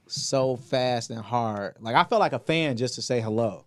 so 0.06 0.56
fast 0.56 1.10
and 1.10 1.20
hard. 1.20 1.76
Like 1.80 1.94
I 1.96 2.04
felt 2.04 2.20
like 2.20 2.32
a 2.32 2.38
fan 2.38 2.76
just 2.76 2.94
to 2.94 3.02
say 3.02 3.20
hello. 3.20 3.64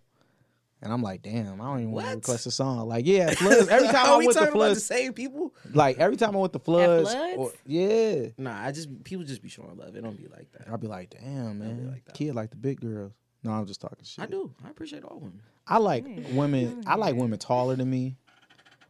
And 0.82 0.90
I'm 0.90 1.02
like, 1.02 1.20
damn, 1.20 1.60
I 1.60 1.64
don't 1.64 1.80
even 1.80 1.90
want 1.92 2.06
to 2.06 2.10
What? 2.12 2.16
request 2.16 2.46
a 2.46 2.50
song. 2.50 2.88
Like, 2.88 3.04
yeah, 3.06 3.30
floods. 3.34 3.68
Every 3.68 3.88
time 3.88 4.06
Are 4.06 4.12
I'm 4.14 4.18
we 4.20 4.26
with 4.28 4.36
the 4.36 4.40
talking 4.46 4.54
about 4.54 4.60
the 4.60 4.74
floods, 4.76 4.86
same 4.86 5.12
people? 5.12 5.54
like 5.74 5.98
every 5.98 6.16
time 6.16 6.30
I'm 6.34 6.40
with 6.40 6.52
the 6.52 6.58
floods, 6.58 7.12
Floods? 7.12 7.36
or- 7.36 7.52
yeah, 7.66 8.28
Nah, 8.38 8.64
I 8.64 8.72
just 8.72 9.04
people 9.04 9.24
just 9.26 9.42
be 9.42 9.50
showing 9.50 9.76
love. 9.76 9.94
It 9.94 10.02
don't 10.02 10.16
be 10.16 10.28
like 10.28 10.50
that. 10.52 10.68
I'll 10.70 10.78
be 10.78 10.86
like, 10.86 11.10
damn, 11.10 11.58
man, 11.58 11.90
like 11.92 12.04
that. 12.06 12.14
kid 12.14 12.34
like 12.34 12.48
the 12.50 12.56
big 12.56 12.80
girls. 12.80 13.12
No, 13.42 13.52
I'm 13.52 13.66
just 13.66 13.80
talking 13.80 13.98
shit. 14.04 14.22
I 14.22 14.26
do. 14.26 14.52
I 14.64 14.70
appreciate 14.70 15.04
all 15.04 15.18
women. 15.18 15.40
I 15.66 15.78
like 15.78 16.04
women. 16.32 16.82
I 16.86 16.96
like 16.96 17.14
mm. 17.14 17.18
women 17.18 17.38
taller 17.38 17.76
than 17.76 17.88
me. 17.90 18.16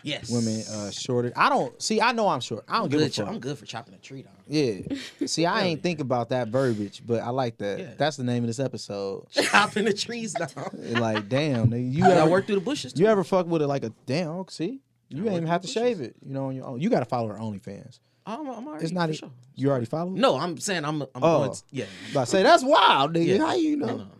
Yes. 0.03 0.31
Women 0.31 0.63
uh 0.73 0.91
shorter. 0.91 1.33
I 1.37 1.49
don't 1.49 1.81
see. 1.83 2.01
I 2.01 2.13
know 2.13 2.29
I'm 2.29 2.41
short. 2.41 2.65
I 2.69 2.75
don't 2.75 2.85
I'm 2.85 2.89
give 2.91 3.01
a 3.01 3.05
good. 3.05 3.15
fuck. 3.15 3.29
I'm 3.29 3.39
good 3.39 3.59
for 3.59 3.67
chopping 3.67 3.95
a 3.95 3.99
tree 3.99 4.23
down. 4.23 4.33
Yeah. 4.49 4.81
See, 5.27 5.47
I 5.47 5.63
ain't 5.65 5.83
think 5.83 6.01
about 6.01 6.31
that 6.31 6.49
verbiage, 6.49 7.03
but 7.07 7.21
I 7.23 7.31
like 7.31 7.59
that. 7.59 7.79
Yeah. 7.79 7.91
That's 7.97 8.17
the 8.17 8.25
name 8.25 8.43
of 8.43 8.47
this 8.49 8.59
episode. 8.61 9.27
chopping 9.31 9.85
the 9.85 9.93
trees 9.93 10.33
down. 10.33 10.49
like, 10.75 11.29
damn, 11.29 11.71
nigga, 11.71 11.93
you 11.93 12.01
gotta 12.03 12.17
ever 12.23 12.31
work 12.31 12.47
through 12.47 12.57
the 12.57 12.61
bushes. 12.63 12.93
Too. 12.93 13.03
you 13.03 13.09
ever 13.09 13.25
fuck 13.25 13.47
with 13.47 13.63
it 13.63 13.67
like 13.67 13.85
a 13.85 13.93
damn? 14.07 14.49
See, 14.49 14.81
you 15.09 15.25
ain't 15.27 15.37
even 15.37 15.47
have 15.47 15.61
to 15.63 15.67
the 15.67 15.73
shave 15.73 16.01
it. 16.01 16.17
You 16.25 16.33
know, 16.33 16.47
on 16.47 16.57
your 16.57 16.67
own. 16.67 16.81
You 16.81 16.89
got 16.91 17.01
to 17.01 17.05
follow 17.07 17.29
her 17.29 17.35
OnlyFans. 17.39 17.99
I'm, 18.27 18.47
I'm 18.49 18.67
already. 18.69 18.85
It's 18.85 18.93
not. 18.93 19.09
for 19.09 19.13
e- 19.15 19.17
sure. 19.17 19.31
You 19.57 19.71
already 19.71 19.87
follow? 19.87 20.11
No, 20.11 20.37
I'm 20.39 20.57
saying 20.59 20.85
I'm. 20.85 21.03
I'm 21.03 21.09
Oh. 21.17 21.39
going. 21.39 21.53
To, 21.53 21.63
yeah. 21.73 21.85
But 22.15 22.21
I 22.21 22.25
say 22.25 22.43
that's 22.43 22.63
wild, 22.63 23.15
nigga. 23.15 23.27
Yeah. 23.27 23.39
How 23.47 23.55
you 23.55 23.77
know? 23.77 23.87
No, 23.87 23.97
no, 23.97 24.05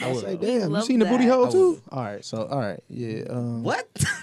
I 0.00 0.04
I 0.04 0.12
will. 0.12 0.20
say, 0.20 0.36
damn, 0.36 0.60
you 0.60 0.66
love 0.68 0.84
seen 0.84 0.98
the 1.00 1.04
booty 1.06 1.26
that. 1.26 1.32
hole 1.34 1.48
too? 1.50 1.82
All 1.90 2.02
right, 2.04 2.24
so 2.24 2.46
all 2.46 2.58
right, 2.60 2.80
yeah. 2.88 3.24
Um, 3.28 3.62
What? 3.62 3.88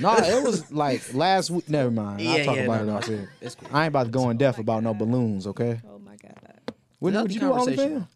No, 0.00 0.14
it 0.16 0.42
was 0.42 0.70
like 0.72 1.14
last 1.14 1.50
week. 1.50 1.68
Never 1.68 1.90
mind. 1.90 2.20
I'll 2.20 2.38
Yeah, 2.38 2.44
talk 2.44 2.56
yeah, 2.56 2.62
about 2.62 2.76
no, 2.78 2.82
it 2.82 2.86
no. 2.86 2.96
off 2.96 3.06
here. 3.06 3.30
It's 3.40 3.54
cool. 3.54 3.68
I 3.72 3.84
ain't 3.84 3.88
about 3.88 4.04
to 4.06 4.10
go 4.10 4.28
in 4.30 4.36
depth 4.36 4.58
my 4.58 4.62
about 4.62 4.82
no 4.82 4.92
balloons, 4.94 5.46
okay? 5.46 5.80
Oh 5.88 5.98
my 5.98 6.16
god. 6.16 6.60
What 6.98 7.12
would 7.14 7.32
you 7.32 7.40
do 7.40 7.52
on 7.52 7.58
conversation. 7.58 8.00
OnlyFans? 8.00 8.08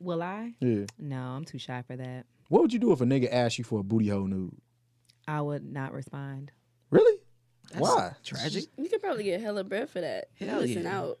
Will 0.00 0.22
I? 0.22 0.54
Yeah. 0.60 0.86
No, 0.98 1.16
I'm 1.20 1.44
too 1.44 1.58
shy 1.58 1.82
for 1.86 1.96
that. 1.96 2.24
What 2.48 2.62
would 2.62 2.72
you 2.72 2.78
do 2.78 2.92
if 2.92 3.00
a 3.00 3.04
nigga 3.04 3.28
asked 3.30 3.58
you 3.58 3.64
for 3.64 3.80
a 3.80 3.82
booty 3.82 4.08
hole 4.08 4.26
nude? 4.26 4.56
I 5.28 5.40
would 5.42 5.64
not 5.64 5.92
respond. 5.92 6.50
Really? 6.90 7.18
That's 7.70 7.82
Why? 7.82 8.12
Tragic. 8.24 8.64
You 8.78 8.88
could 8.88 9.00
probably 9.02 9.24
get 9.24 9.40
hella 9.40 9.62
bread 9.62 9.90
for 9.90 10.00
that. 10.00 10.28
You 10.38 10.46
Hell 10.48 10.60
listen 10.60 10.82
yeah. 10.84 10.98
out. 11.00 11.18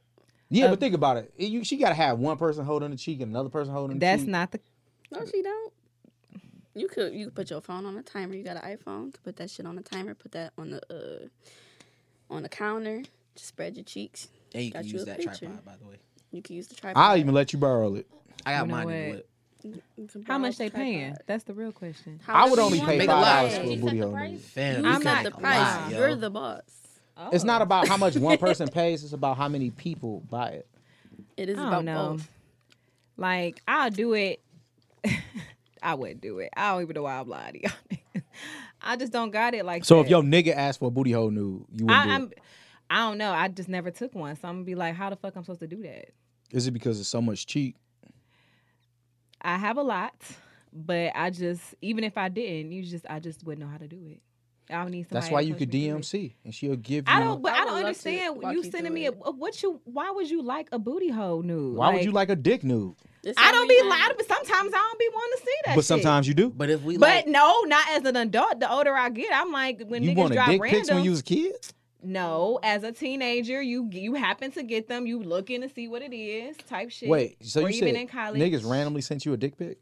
Yeah, 0.48 0.68
but 0.68 0.80
think 0.80 0.94
about 0.94 1.18
it. 1.18 1.32
You, 1.36 1.62
she 1.62 1.76
got 1.76 1.90
to 1.90 1.94
have 1.94 2.18
one 2.18 2.36
person 2.36 2.64
holding 2.64 2.90
the 2.90 2.96
cheek 2.96 3.20
and 3.20 3.30
another 3.30 3.50
person 3.50 3.72
holding 3.72 3.98
the 3.98 4.00
That's 4.06 4.22
cheek. 4.22 4.30
not 4.30 4.50
the. 4.50 4.60
No, 5.10 5.24
she 5.26 5.42
don't. 5.42 5.72
You 6.74 6.88
could 6.88 7.12
you 7.12 7.26
could 7.26 7.34
put 7.34 7.50
your 7.50 7.60
phone 7.60 7.84
on 7.84 7.96
a 7.96 8.02
timer. 8.02 8.34
You 8.34 8.44
got 8.44 8.62
an 8.62 8.76
iPhone. 8.76 9.12
Could 9.12 9.22
put 9.24 9.36
that 9.36 9.50
shit 9.50 9.66
on 9.66 9.76
a 9.76 9.82
timer. 9.82 10.14
Put 10.14 10.32
that 10.32 10.52
on 10.56 10.70
the 10.70 10.80
uh 10.90 11.26
on 12.32 12.42
the 12.42 12.48
counter. 12.48 13.02
Just 13.34 13.48
spread 13.48 13.76
your 13.76 13.84
cheeks. 13.84 14.28
And 14.54 14.64
you 14.64 14.70
Got 14.70 14.78
can 14.80 14.86
you 14.88 14.92
use 14.94 15.04
that 15.04 15.18
picture. 15.18 15.46
tripod, 15.46 15.64
by 15.64 15.76
the 15.82 15.88
way. 15.88 15.96
You 16.32 16.42
can 16.42 16.56
use 16.56 16.68
the 16.68 16.74
tripod. 16.76 17.00
I'll 17.02 17.16
even 17.16 17.34
let 17.34 17.52
you 17.52 17.58
borrow 17.58 17.94
it. 17.96 18.06
I 18.46 18.52
got 18.52 18.68
mine 18.68 18.88
in 18.88 19.10
the 19.10 19.10
whip. 19.16 19.26
How 20.26 20.38
much 20.38 20.56
the 20.56 20.64
they 20.64 20.70
paying? 20.70 21.16
That's 21.26 21.44
the 21.44 21.52
real 21.54 21.72
question. 21.72 22.20
How 22.24 22.46
I 22.46 22.48
would 22.48 22.58
only 22.58 22.80
pay 22.80 22.98
to 22.98 23.04
a 23.04 23.06
five 23.06 23.08
lot. 23.08 23.24
dollars 23.36 23.52
pay? 23.58 23.64
for 23.66 23.72
a 23.72 23.76
booty 23.76 23.98
the 24.00 24.06
hole. 24.08 24.38
Fam, 24.38 24.84
I'm 24.86 25.02
not- 25.02 25.24
the 25.24 25.30
price. 25.32 25.42
lie. 25.42 25.88
You're 25.90 26.16
the 26.16 26.30
boss. 26.30 26.62
It's 27.32 27.44
not 27.44 27.60
Oh. 27.60 27.64
about 27.64 27.86
how 27.88 27.96
much 27.98 28.16
one 28.16 28.38
person 28.46 28.68
pays. 28.68 29.04
It's 29.04 29.12
about 29.12 29.36
how 29.36 29.48
many 29.48 29.70
people 29.70 30.22
buy 30.30 30.50
it. 30.50 30.68
It 31.36 31.48
is 31.50 31.58
I 31.58 31.62
about 31.62 31.70
don't 31.76 31.84
know. 31.84 32.08
both. 32.12 32.28
Like 33.18 33.60
I'll 33.68 33.90
do 33.90 34.14
it. 34.14 34.40
I 35.82 35.94
wouldn't 35.94 36.20
do 36.20 36.38
it. 36.40 36.50
I 36.56 36.72
don't 36.72 36.82
even 36.82 36.94
know 36.94 37.02
why 37.02 37.18
I'm 37.18 37.28
lying 37.28 37.54
to 37.54 37.62
y'all. 37.62 38.22
I 38.82 38.96
just 38.96 39.12
don't 39.12 39.30
got 39.30 39.54
it 39.54 39.64
like 39.64 39.84
So 39.84 39.96
that. 39.96 40.02
if 40.02 40.10
your 40.10 40.22
nigga 40.22 40.54
asked 40.54 40.78
for 40.78 40.88
a 40.88 40.90
booty 40.90 41.12
hole 41.12 41.30
nude, 41.30 41.64
you 41.74 41.86
wouldn't 41.86 41.90
I, 41.90 42.04
do 42.04 42.10
I'm, 42.10 42.22
it. 42.24 42.38
I 42.90 42.96
don't 42.98 43.18
know. 43.18 43.30
I 43.32 43.48
just 43.48 43.68
never 43.68 43.90
took 43.90 44.14
one, 44.14 44.34
so 44.36 44.48
I'm 44.48 44.56
gonna 44.56 44.64
be 44.64 44.74
like, 44.74 44.94
how 44.94 45.10
the 45.10 45.16
fuck 45.16 45.36
I'm 45.36 45.42
supposed 45.44 45.60
to 45.60 45.66
do 45.66 45.82
that? 45.82 46.06
Is 46.50 46.66
it 46.66 46.72
because 46.72 46.98
it's 46.98 47.08
so 47.08 47.22
much 47.22 47.46
cheek? 47.46 47.76
I 49.42 49.56
have 49.56 49.76
a 49.78 49.82
lot, 49.82 50.14
but 50.72 51.12
I 51.14 51.30
just 51.30 51.62
even 51.80 52.04
if 52.04 52.18
I 52.18 52.28
didn't, 52.28 52.72
you 52.72 52.82
just 52.82 53.06
I 53.08 53.20
just 53.20 53.44
wouldn't 53.44 53.64
know 53.64 53.70
how 53.70 53.78
to 53.78 53.88
do 53.88 54.00
it. 54.06 54.20
I 54.68 54.82
don't 54.82 54.90
need 54.92 55.04
somebody. 55.04 55.24
That's 55.24 55.32
why 55.32 55.40
you 55.40 55.54
could 55.54 55.72
me 55.72 55.88
through 55.88 55.98
it. 55.98 56.02
DMC 56.02 56.34
and 56.44 56.54
she'll 56.54 56.76
give 56.76 57.08
you. 57.08 57.14
I 57.14 57.20
don't, 57.20 57.42
but 57.42 57.52
I 57.52 57.56
I, 57.56 57.58
don't 57.64 57.66
love 57.68 57.80
to 57.80 57.86
understand 57.86 58.42
walk 58.42 58.52
you 58.54 58.62
you 58.62 58.70
sending 58.70 58.92
me 58.92 59.06
a, 59.06 59.12
a- 59.12 59.30
what 59.32 59.62
you. 59.62 59.80
Why 59.84 60.10
would 60.10 60.30
you 60.30 60.42
like 60.42 60.68
a 60.72 60.78
booty 60.78 61.10
hole 61.10 61.42
nude? 61.42 61.76
Why 61.76 61.92
would 61.92 62.04
you 62.04 62.12
like 62.12 62.28
a 62.30 62.36
dick 62.36 62.62
nude? 62.62 62.94
This 63.22 63.34
I 63.38 63.52
don't 63.52 63.68
be 63.68 63.76
have- 63.78 63.86
lying, 63.86 64.12
but 64.16 64.26
sometimes 64.26 64.72
I 64.72 64.78
don't 64.78 64.98
be 64.98 65.08
wanting 65.12 65.38
to 65.38 65.44
see 65.44 65.56
that. 65.66 65.74
But 65.74 65.80
shit. 65.82 65.84
sometimes 65.86 66.26
you 66.28 66.34
do. 66.34 66.48
But 66.50 66.70
if 66.70 66.82
we 66.82 66.96
But 66.96 67.08
like, 67.08 67.26
no, 67.26 67.62
not 67.66 67.86
as 67.90 68.04
an 68.04 68.16
adult. 68.16 68.60
The 68.60 68.72
older 68.72 68.94
I 68.96 69.10
get, 69.10 69.28
I'm 69.34 69.52
like 69.52 69.82
when 69.86 70.02
You 70.02 70.12
niggas 70.12 70.16
wanted 70.16 70.34
drop 70.36 70.48
dick 70.48 70.62
random. 70.62 70.80
pics 70.80 70.90
when 70.90 71.04
you 71.04 71.10
was 71.10 71.20
kids. 71.22 71.74
no, 72.02 72.58
as 72.62 72.82
a 72.82 72.92
teenager, 72.92 73.60
you 73.60 73.88
you 73.92 74.14
happen 74.14 74.50
to 74.52 74.62
get 74.62 74.88
them. 74.88 75.06
You 75.06 75.22
looking 75.22 75.60
to 75.60 75.68
see 75.68 75.86
what 75.86 76.00
it 76.00 76.14
is, 76.16 76.56
type 76.66 76.90
shit. 76.90 77.10
Wait, 77.10 77.36
so 77.44 77.60
or 77.62 77.68
you 77.68 77.76
even 77.76 77.94
said 77.94 78.00
in 78.00 78.08
college. 78.08 78.40
niggas 78.40 78.68
randomly 78.68 79.02
sent 79.02 79.26
you 79.26 79.34
a 79.34 79.36
dick 79.36 79.58
pic? 79.58 79.78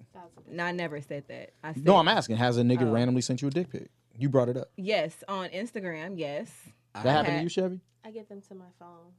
No, 0.51 0.65
I 0.65 0.73
never 0.73 1.01
said 1.01 1.25
that. 1.29 1.51
I 1.63 1.75
said 1.75 1.85
No, 1.85 1.97
I'm 1.97 2.09
asking. 2.09 2.39
Has 2.39 2.57
a 2.57 2.63
nigga 2.63 2.83
Oh. 2.83 2.91
randomly 2.93 3.21
sent 3.23 3.41
you 3.43 3.49
a 3.49 3.51
dick 3.53 3.71
pic? 3.71 3.89
You 4.19 4.29
brought 4.29 4.49
it 4.49 4.57
up. 4.57 4.71
Yes, 4.77 5.23
on 5.29 5.49
Instagram. 5.51 6.19
Yes. 6.19 6.51
I- 6.95 7.03
That 7.05 7.11
happened 7.13 7.37
to 7.39 7.43
you, 7.45 7.49
Chevy? 7.49 7.81
I 8.05 8.11
get 8.11 8.29
them 8.29 8.41
to 8.49 8.55
my 8.57 8.65
phone. 8.81 9.13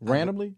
Randomly? 0.00 0.54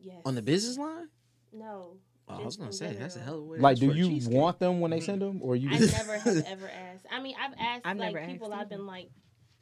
Yes. 0.00 0.22
on 0.24 0.34
the 0.34 0.42
business 0.42 0.78
line. 0.78 1.08
No. 1.52 1.96
Oh, 2.28 2.40
I 2.40 2.44
was 2.44 2.56
gonna 2.56 2.72
say 2.72 2.94
that's 2.94 3.16
a 3.16 3.20
hell 3.20 3.34
of 3.34 3.40
a 3.40 3.44
way. 3.44 3.58
Like, 3.58 3.78
do 3.78 3.86
ask 3.86 3.92
for 3.92 3.94
a 3.94 3.98
you 3.98 4.08
cheesecake. 4.08 4.34
want 4.34 4.58
them 4.58 4.80
when 4.80 4.90
they 4.90 5.00
send 5.00 5.20
them, 5.20 5.40
or 5.42 5.56
you 5.56 5.70
I 5.70 5.76
just 5.78 5.92
never 5.96 6.18
have 6.18 6.44
ever 6.46 6.70
asked. 6.70 7.06
I 7.10 7.20
mean, 7.20 7.34
I've 7.38 7.52
asked 7.58 7.82
I've 7.84 7.98
like 7.98 8.14
never 8.14 8.26
people 8.26 8.52
asked 8.52 8.62
I've 8.62 8.68
been 8.70 8.86
like, 8.86 9.10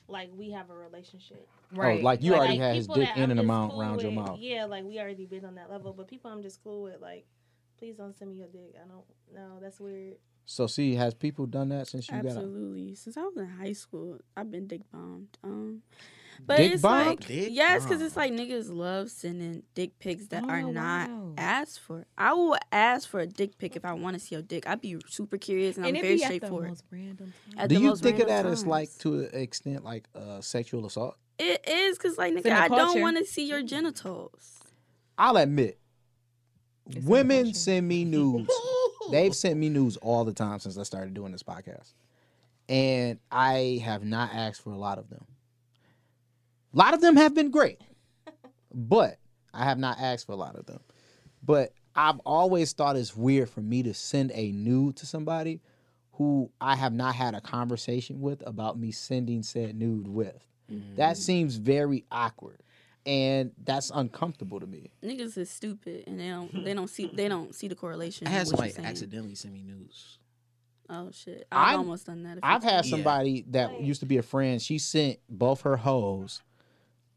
like 0.07 0.31
we 0.33 0.53
have 0.53 0.71
a 0.71 0.75
relationship. 0.75 1.49
Right. 1.73 2.01
Oh, 2.01 2.05
like 2.05 2.23
you 2.23 2.33
Like, 2.33 2.39
already 2.39 2.59
like, 2.59 2.67
had 2.69 2.77
his 2.77 2.87
dick 2.87 3.09
in 3.17 3.25
I'm 3.25 3.31
and 3.33 3.41
amount 3.41 3.73
cool 3.73 3.81
around 3.81 4.03
your 4.03 4.13
mouth. 4.13 4.39
Yeah, 4.39 4.67
like 4.67 4.85
we 4.85 5.01
already 5.01 5.27
been 5.27 5.45
on 5.45 5.57
that 5.57 5.71
level. 5.71 5.93
But 5.93 6.07
people 6.07 6.31
I'm 6.31 6.43
just 6.43 6.63
cool 6.63 6.83
with, 6.83 7.01
like, 7.01 7.27
please 7.79 7.97
don't 7.97 8.17
send 8.17 8.31
me 8.31 8.37
your 8.37 8.49
dick. 8.49 8.75
I 8.77 8.87
don't. 8.87 9.05
No, 9.35 9.59
that's 9.61 9.81
weird. 9.81 10.17
So, 10.45 10.67
see, 10.67 10.95
has 10.97 11.15
people 11.15 11.47
done 11.47 11.69
that 11.71 11.87
since 11.89 12.09
you 12.09 12.15
got 12.17 12.25
a 12.25 12.29
Absolutely. 12.29 12.95
Since 12.95 13.17
I 13.17 13.23
was 13.23 13.37
in 13.37 13.47
high 13.49 13.73
school, 13.73 14.19
I've 14.37 14.51
been 14.51 14.67
dick 14.67 14.83
bombed. 14.93 15.39
Um, 15.43 15.83
but 16.45 16.57
Dick 16.59 16.73
it's 16.73 16.83
bombed? 16.83 17.07
like 17.07 17.27
Dick 17.27 17.49
yes, 17.53 17.85
because 17.85 18.01
it's 18.03 18.17
like 18.17 18.33
niggas 18.33 18.71
love 18.73 19.11
sending 19.11 19.63
dick 19.75 19.99
pics 19.99 20.27
that 20.29 20.45
Oh, 20.45 20.49
are 20.51 20.63
not 20.63 21.11
wow. 21.11 21.35
asked 21.39 21.81
for. 21.81 22.07
I 22.19 22.33
will 22.33 22.57
ask 22.71 23.09
for 23.09 23.21
a 23.21 23.27
dick 23.27 23.59
pic 23.59 23.77
if 23.77 23.85
I 23.85 23.93
want 23.93 24.15
to 24.15 24.21
see 24.21 24.35
your 24.35 24.43
dick. 24.43 24.67
I'd 24.67 24.81
be 24.81 24.97
super 25.09 25.39
curious 25.39 25.77
and, 25.77 25.87
and 25.87 25.97
I'm 25.97 26.03
very 26.03 26.17
be 26.17 26.25
at 26.25 26.29
the 26.31 26.37
straightforward. 26.37 26.69
most 26.69 26.85
random 26.91 27.33
time. 27.51 27.59
At 27.59 27.69
Do 27.69 27.75
the 27.77 27.81
you 27.81 27.89
most 27.89 28.03
think 28.03 28.19
of 28.21 28.29
that 28.29 28.35
random 28.35 28.53
as 28.53 28.67
like 28.67 28.97
to 28.99 29.21
an 29.21 29.31
extent 29.35 29.85
like 29.85 30.09
uh, 30.15 30.41
sexual 30.41 30.87
assault? 30.87 31.17
It 31.39 31.67
is 31.69 31.97
because 31.99 32.19
like 32.19 32.35
nigga, 32.35 32.53
I 32.53 32.69
don't 32.69 33.01
want 33.01 33.17
to 33.19 33.25
see 33.25 33.47
your 33.47 33.63
genitals. 33.63 34.61
I'll 35.19 35.37
admit, 35.37 35.79
It's 36.91 37.05
women 37.07 37.55
send 37.55 37.87
me 37.89 38.05
news. 38.07 38.49
They've 39.11 39.35
sent 39.35 39.59
me 39.59 39.69
news 39.69 39.97
all 39.99 40.25
the 40.25 40.33
time 40.33 40.59
since 40.61 40.79
I 40.79 40.85
started 40.85 41.15
doing 41.15 41.33
this 41.33 41.43
podcast. 41.43 41.93
And 42.69 43.19
I 43.31 43.81
have 43.85 44.05
not 44.05 44.33
asked 44.33 44.63
for 44.63 44.71
a 44.71 44.79
lot 44.79 44.99
of 44.99 45.11
them. 45.11 45.27
A 46.73 46.79
lot 46.79 46.95
of 46.95 47.01
them 47.01 47.17
have 47.17 47.35
been 47.35 47.51
great, 47.51 47.81
but 48.73 49.19
I 49.53 49.65
have 49.65 49.79
not 49.79 49.99
asked 49.99 50.27
for 50.27 50.33
a 50.33 50.37
lot 50.37 50.57
of 50.57 50.67
them. 50.67 50.81
But 51.43 51.73
I've 51.95 52.19
always 52.21 52.73
thought 52.73 52.97
it's 52.97 53.17
weird 53.17 53.51
for 53.51 53.61
me 53.61 53.83
to 53.83 53.95
send 53.95 54.33
a 54.35 54.53
nude 54.53 54.97
to 54.97 55.07
somebody 55.07 55.61
who 56.13 56.51
I 56.61 56.77
have 56.77 56.93
not 56.93 57.15
had 57.15 57.35
a 57.35 57.41
conversation 57.41 58.21
with 58.21 58.47
about 58.47 58.79
me 58.79 58.93
sending 58.93 59.43
said 59.43 59.75
nude 59.75 60.09
with. 60.09 60.47
That 60.97 61.17
mm. 61.17 61.21
seems 61.21 61.57
very 61.57 62.05
awkward. 62.11 62.63
And 63.05 63.51
that's 63.63 63.91
uncomfortable 63.93 64.61
to 64.61 64.67
me. 64.67 64.93
Niggas 65.03 65.37
is 65.37 65.51
stupid 65.51 66.05
and 66.07 66.21
they 66.21 66.29
don't 66.29 66.65
they 66.65 66.73
don't 66.73 66.89
see 66.89 67.11
they 67.13 67.29
don't 67.29 67.55
see 67.55 67.67
the 67.67 67.75
correlation. 67.75 68.29
I 68.29 68.31
in 68.31 68.37
had 68.37 68.41
what 68.47 68.49
somebody 68.51 68.69
you're 68.69 68.77
saying. 68.77 68.87
accidentally 68.87 69.35
send 69.35 69.55
me 69.55 69.63
news. 69.63 70.19
Oh 70.89 71.11
shit! 71.11 71.47
I've 71.51 71.69
I'm- 71.69 71.79
almost 71.81 72.07
done 72.07 72.23
that. 72.23 72.39
a 72.39 72.41
few 72.41 72.41
I've 72.45 72.63
had 72.63 72.71
times. 72.71 72.87
Yeah. 72.87 72.97
somebody 72.97 73.45
that 73.51 73.81
used 73.81 74.01
to 74.01 74.07
be 74.07 74.19
a 74.19 74.23
friend. 74.23 74.63
She 74.63 74.79
sent 74.79 75.19
both 75.29 75.63
her 75.63 75.77
hoes 75.77 76.43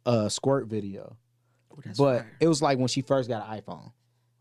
a 0.05 0.29
squirt 0.29 0.67
video, 0.67 1.17
Oh, 1.71 1.79
but 1.97 2.19
fire. 2.19 2.31
it 2.39 2.47
was 2.47 2.61
like 2.61 2.77
when 2.77 2.87
she 2.87 3.01
first 3.01 3.27
got 3.29 3.47
an 3.49 3.59
iPhone. 3.61 3.91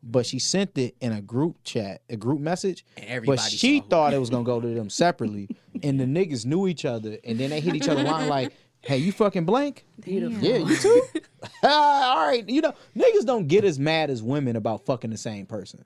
But 0.07 0.27
she 0.27 0.39
sent 0.39 0.77
it 0.77 0.95
in 1.01 1.13
a 1.13 1.23
group 1.23 1.57
chat, 1.65 2.03
a 2.11 2.17
group 2.17 2.39
message. 2.39 2.85
And 2.99 3.07
everybody 3.07 3.37
But 3.39 3.41
she 3.51 3.81
thought 3.81 4.13
it 4.13 4.19
was 4.19 4.29
gonna 4.31 4.45
go 4.45 4.61
to 4.61 4.69
them 4.75 4.91
separately, 4.91 5.49
and 5.83 5.99
the 5.99 6.05
niggas 6.05 6.45
knew 6.45 6.69
each 6.69 6.85
other, 6.85 7.17
and 7.25 7.39
then 7.41 7.51
they 7.51 7.61
hit 7.61 7.75
each 7.75 7.89
other 7.89 8.03
line 8.03 8.29
like, 8.29 8.53
"Hey, 8.83 8.99
you 8.99 9.13
fucking 9.13 9.47
blank? 9.47 9.87
Beautiful. 10.01 10.39
Yeah, 10.47 10.59
you 10.59 10.77
too. 10.77 11.03
All 11.63 12.27
right, 12.27 12.47
you 12.49 12.61
know 12.61 12.75
niggas 12.95 13.25
don't 13.25 13.49
get 13.49 13.65
as 13.65 13.79
mad 13.79 14.11
as 14.11 14.23
women 14.23 14.57
about 14.57 14.85
fucking 14.85 15.11
the 15.11 15.17
same 15.17 15.47
person. 15.47 15.85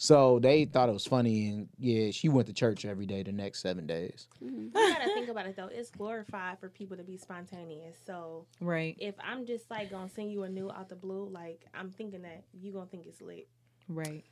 So 0.00 0.38
they 0.38 0.64
thought 0.64 0.88
it 0.88 0.92
was 0.92 1.06
funny, 1.06 1.48
and 1.48 1.68
yeah, 1.76 2.12
she 2.12 2.28
went 2.28 2.46
to 2.46 2.52
church 2.52 2.84
every 2.84 3.04
day 3.04 3.24
the 3.24 3.32
next 3.32 3.60
seven 3.62 3.84
days. 3.84 4.28
Mm-hmm. 4.42 4.66
You 4.66 4.94
gotta 4.94 5.04
think 5.06 5.28
about 5.28 5.46
it 5.46 5.56
though. 5.56 5.66
It's 5.72 5.90
glorified 5.90 6.60
for 6.60 6.68
people 6.68 6.96
to 6.96 7.02
be 7.02 7.16
spontaneous. 7.16 7.96
So 8.06 8.46
Right. 8.60 8.96
if 9.00 9.16
I'm 9.22 9.44
just 9.44 9.68
like 9.72 9.90
gonna 9.90 10.08
send 10.08 10.30
you 10.30 10.44
a 10.44 10.48
new 10.48 10.70
out 10.70 10.88
the 10.88 10.94
blue, 10.94 11.28
like 11.28 11.66
I'm 11.74 11.90
thinking 11.90 12.22
that 12.22 12.44
you 12.54 12.72
gonna 12.72 12.86
think 12.86 13.06
it's 13.06 13.20
lit. 13.20 13.48
Right. 13.88 14.24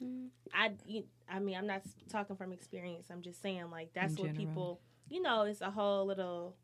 Mm-hmm. 0.00 0.26
I, 0.54 0.70
you, 0.86 1.02
I 1.28 1.40
mean, 1.40 1.56
I'm 1.56 1.66
not 1.66 1.82
talking 2.08 2.36
from 2.36 2.52
experience. 2.52 3.08
I'm 3.10 3.20
just 3.22 3.42
saying 3.42 3.70
like 3.72 3.92
that's 3.94 4.14
In 4.14 4.18
what 4.22 4.26
general. 4.34 4.46
people, 4.46 4.80
you 5.08 5.20
know, 5.20 5.42
it's 5.42 5.62
a 5.62 5.70
whole 5.72 6.06
little, 6.06 6.54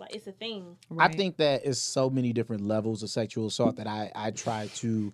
like 0.00 0.14
it's 0.14 0.26
a 0.26 0.32
thing. 0.32 0.76
right. 0.88 1.10
I 1.10 1.14
think 1.14 1.36
that 1.36 1.62
it's 1.64 1.78
so 1.78 2.10
many 2.10 2.32
different 2.32 2.62
levels 2.64 3.02
of 3.02 3.10
sexual 3.10 3.46
assault 3.46 3.76
that 3.76 3.86
I 3.86 4.10
I 4.14 4.30
try 4.32 4.66
to 4.76 5.12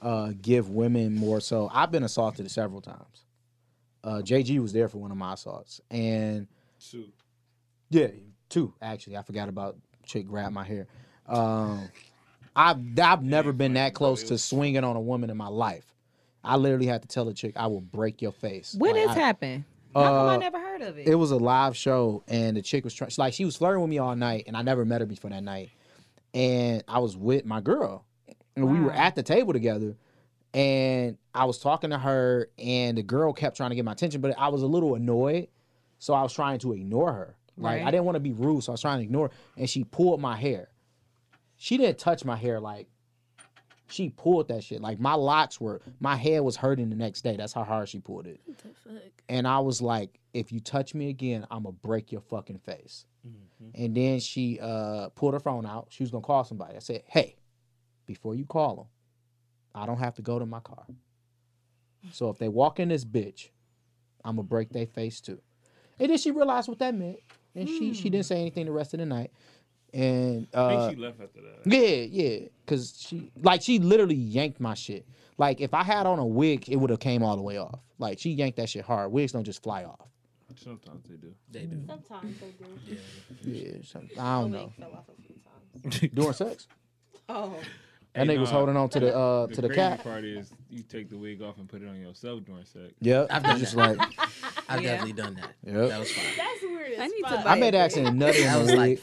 uh, 0.00 0.32
give 0.40 0.70
women 0.70 1.14
more. 1.14 1.40
So 1.40 1.68
I've 1.72 1.90
been 1.90 2.04
assaulted 2.04 2.50
several 2.50 2.80
times. 2.80 3.24
uh, 4.04 4.22
JG 4.24 4.58
was 4.60 4.72
there 4.72 4.88
for 4.88 4.98
one 4.98 5.10
of 5.10 5.16
my 5.16 5.34
assaults, 5.34 5.80
and 5.90 6.46
Shoot. 6.78 7.12
yeah, 7.90 8.08
two 8.48 8.72
actually. 8.80 9.16
I 9.16 9.22
forgot 9.22 9.48
about 9.48 9.76
chick 10.06 10.26
grabbed 10.26 10.54
my 10.54 10.64
hair. 10.64 10.86
Um, 11.26 11.88
I've 12.56 12.78
I've 12.98 13.22
never 13.22 13.52
been 13.52 13.74
that 13.74 13.94
close 13.94 14.22
to 14.24 14.38
swinging 14.38 14.84
on 14.84 14.96
a 14.96 15.00
woman 15.00 15.30
in 15.30 15.36
my 15.36 15.48
life. 15.48 15.84
I 16.44 16.56
literally 16.56 16.86
had 16.86 17.02
to 17.02 17.08
tell 17.08 17.28
a 17.28 17.34
chick, 17.34 17.54
"I 17.56 17.66
will 17.66 17.80
break 17.80 18.22
your 18.22 18.32
face." 18.32 18.74
When 18.78 18.92
Like, 18.94 19.06
this 19.08 19.16
I- 19.16 19.20
happened? 19.20 19.64
How 19.94 20.02
come 20.02 20.28
I 20.28 20.34
Uh, 20.34 20.38
never 20.38 20.58
heard 20.58 20.82
of 20.82 20.98
it? 20.98 21.08
it 21.08 21.14
was 21.14 21.30
a 21.30 21.36
live 21.36 21.76
show 21.76 22.22
and 22.28 22.56
the 22.56 22.62
chick 22.62 22.84
was 22.84 22.94
trying 22.94 23.10
like 23.18 23.32
she 23.34 23.44
was 23.44 23.56
flirting 23.56 23.80
with 23.80 23.90
me 23.90 23.98
all 23.98 24.14
night 24.16 24.44
and 24.46 24.56
I 24.56 24.62
never 24.62 24.84
met 24.84 25.00
her 25.00 25.06
before 25.06 25.30
that 25.30 25.42
night. 25.42 25.70
And 26.34 26.84
I 26.86 26.98
was 26.98 27.16
with 27.16 27.44
my 27.46 27.60
girl. 27.60 28.04
And 28.54 28.70
we 28.70 28.80
were 28.80 28.92
at 28.92 29.14
the 29.14 29.22
table 29.22 29.52
together 29.52 29.96
and 30.54 31.16
I 31.34 31.44
was 31.44 31.58
talking 31.58 31.90
to 31.90 31.98
her 31.98 32.48
and 32.58 32.98
the 32.98 33.02
girl 33.02 33.32
kept 33.32 33.56
trying 33.56 33.70
to 33.70 33.76
get 33.76 33.84
my 33.84 33.92
attention, 33.92 34.20
but 34.20 34.34
I 34.38 34.48
was 34.48 34.62
a 34.62 34.66
little 34.66 34.94
annoyed. 34.94 35.48
So 35.98 36.14
I 36.14 36.22
was 36.22 36.32
trying 36.32 36.58
to 36.60 36.72
ignore 36.72 37.12
her. 37.12 37.34
Like 37.56 37.82
I 37.82 37.90
didn't 37.90 38.04
want 38.04 38.14
to 38.16 38.20
be 38.20 38.32
rude, 38.32 38.62
so 38.62 38.70
I 38.70 38.74
was 38.74 38.80
trying 38.80 38.98
to 38.98 39.04
ignore 39.04 39.28
her. 39.28 39.34
And 39.56 39.68
she 39.68 39.82
pulled 39.84 40.20
my 40.20 40.36
hair. 40.36 40.68
She 41.56 41.76
didn't 41.76 41.98
touch 41.98 42.24
my 42.24 42.36
hair 42.36 42.60
like 42.60 42.86
she 43.90 44.10
pulled 44.10 44.48
that 44.48 44.62
shit. 44.64 44.80
Like 44.80 45.00
my 45.00 45.14
locks 45.14 45.60
were 45.60 45.80
my 46.00 46.16
hair 46.16 46.42
was 46.42 46.56
hurting 46.56 46.90
the 46.90 46.96
next 46.96 47.22
day. 47.22 47.36
That's 47.36 47.52
how 47.52 47.64
hard 47.64 47.88
she 47.88 47.98
pulled 47.98 48.26
it. 48.26 48.40
What 48.44 48.58
the 48.58 48.68
fuck? 48.84 49.02
And 49.28 49.46
I 49.48 49.58
was 49.58 49.80
like, 49.82 50.18
if 50.34 50.52
you 50.52 50.60
touch 50.60 50.94
me 50.94 51.08
again, 51.08 51.46
I'm 51.50 51.64
gonna 51.64 51.72
break 51.82 52.12
your 52.12 52.20
fucking 52.20 52.58
face. 52.58 53.06
And 53.74 53.94
then 53.94 54.20
she 54.20 54.58
uh, 54.60 55.08
pulled 55.10 55.34
her 55.34 55.40
phone 55.40 55.66
out. 55.66 55.88
She 55.90 56.02
was 56.02 56.10
gonna 56.10 56.22
call 56.22 56.44
somebody. 56.44 56.76
I 56.76 56.78
said, 56.78 57.02
hey, 57.06 57.36
before 58.06 58.34
you 58.34 58.46
call 58.46 58.76
them, 58.76 58.86
I 59.74 59.84
don't 59.86 59.98
have 59.98 60.14
to 60.14 60.22
go 60.22 60.38
to 60.38 60.46
my 60.46 60.60
car. 60.60 60.84
So 62.12 62.30
if 62.30 62.38
they 62.38 62.48
walk 62.48 62.80
in 62.80 62.88
this 62.88 63.04
bitch, 63.04 63.50
I'm 64.24 64.36
gonna 64.36 64.44
break 64.44 64.70
their 64.70 64.86
face 64.86 65.20
too. 65.20 65.40
And 65.98 66.10
then 66.10 66.18
she 66.18 66.30
realized 66.30 66.68
what 66.68 66.78
that 66.78 66.94
meant, 66.94 67.18
and 67.54 67.68
she 67.68 67.92
she 67.92 68.08
didn't 68.08 68.26
say 68.26 68.40
anything 68.40 68.66
the 68.66 68.72
rest 68.72 68.94
of 68.94 69.00
the 69.00 69.06
night. 69.06 69.32
And 69.98 70.46
I 70.54 70.56
uh, 70.58 70.86
think 70.86 70.96
she 70.96 71.02
left 71.02 71.20
after 71.20 71.40
that. 71.40 71.60
yeah, 71.66 71.80
yeah, 72.04 72.48
cause 72.66 72.94
she 73.04 73.32
like 73.42 73.62
she 73.62 73.78
literally 73.80 74.14
yanked 74.14 74.60
my 74.60 74.74
shit. 74.74 75.04
Like 75.38 75.60
if 75.60 75.74
I 75.74 75.82
had 75.82 76.06
on 76.06 76.18
a 76.20 76.26
wig, 76.26 76.68
it 76.68 76.76
would 76.76 76.90
have 76.90 77.00
came 77.00 77.22
all 77.22 77.34
the 77.36 77.42
way 77.42 77.58
off. 77.58 77.80
Like 77.98 78.18
she 78.20 78.30
yanked 78.30 78.58
that 78.58 78.68
shit 78.68 78.84
hard. 78.84 79.10
Wigs 79.10 79.32
don't 79.32 79.42
just 79.44 79.60
fly 79.62 79.82
off. 79.84 79.98
Sometimes 80.56 81.04
they 81.08 81.16
do. 81.16 81.34
They 81.50 81.66
do. 81.66 81.82
Sometimes 81.86 82.36
they 82.40 82.52
do. 82.64 83.50
Yeah, 83.50 83.72
so, 83.84 84.00
I 84.20 84.40
don't 84.40 84.52
know. 84.52 84.64
wig 84.64 84.74
fell 84.78 84.92
off 84.92 85.04
a 85.08 85.22
few 85.22 85.34
times. 86.00 86.12
During 86.14 86.32
sex, 86.32 86.68
oh, 87.28 87.54
that 88.14 88.26
Hey, 88.26 88.34
nigga 88.36 88.40
was 88.40 88.50
holding 88.50 88.76
on 88.76 88.88
to 88.90 89.00
the 89.00 89.16
uh 89.16 89.46
The 89.46 89.54
to 89.56 89.60
the 89.62 89.68
crazy 89.68 89.80
cap. 89.80 90.02
part 90.04 90.24
is 90.24 90.52
you 90.70 90.82
take 90.84 91.08
the 91.10 91.16
wig 91.18 91.42
off 91.42 91.58
and 91.58 91.68
put 91.68 91.82
it 91.82 91.88
on 91.88 92.00
yourself 92.00 92.44
during 92.44 92.64
sex. 92.64 92.92
Yep, 93.00 93.26
I've 93.30 93.42
done 93.42 93.58
just 93.58 93.74
that. 93.76 93.96
like 93.96 94.08
I've 94.68 94.80
Yeah. 94.82 94.90
definitely 94.92 95.12
done 95.14 95.34
that. 95.34 95.54
Yep. 95.64 95.88
That 95.88 95.98
was 95.98 96.12
fine. 96.12 96.24
That's 96.36 96.62
weird 96.62 96.98
I 97.00 97.06
need 97.08 97.22
to 97.22 97.28
fuck. 97.30 97.44
buy 97.44 97.50
I 97.52 97.60
made 97.60 97.74
accident 97.74 98.16
nut 98.16 98.34
That 98.34 98.58
was 98.60 98.72
like 98.74 98.88
wig. 98.88 99.00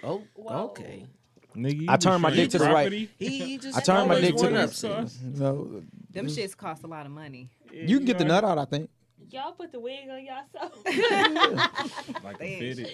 Fine. 0.00 0.10
Oh, 0.10 0.22
Whoa. 0.34 0.64
okay. 0.70 1.06
Nigga, 1.56 1.84
I 1.88 1.96
turned 1.96 2.20
my 2.20 2.30
dick 2.30 2.50
to 2.50 2.58
the 2.58 2.64
right. 2.64 2.90
He, 2.90 3.06
he 3.16 3.58
just 3.58 3.78
I 3.78 3.80
turned 3.80 4.08
my 4.08 4.20
dick 4.20 4.36
to 4.36 4.48
the- 4.48 4.60
up, 4.64 4.70
sis. 4.70 5.18
No, 5.22 5.82
them 6.10 6.26
shits 6.26 6.56
cost 6.56 6.82
a 6.82 6.86
lot 6.88 7.06
of 7.06 7.12
money. 7.12 7.48
you 7.72 7.98
can 7.98 8.06
get 8.06 8.18
the 8.18 8.24
nut 8.24 8.44
out. 8.44 8.58
I 8.58 8.64
think. 8.64 8.90
Y'all 9.30 9.52
put 9.52 9.72
the 9.72 9.80
wig 9.80 10.08
on 10.10 10.24
yourself. 10.24 10.72
Like 12.24 12.36
a 12.40 12.58
fitted. 12.58 12.90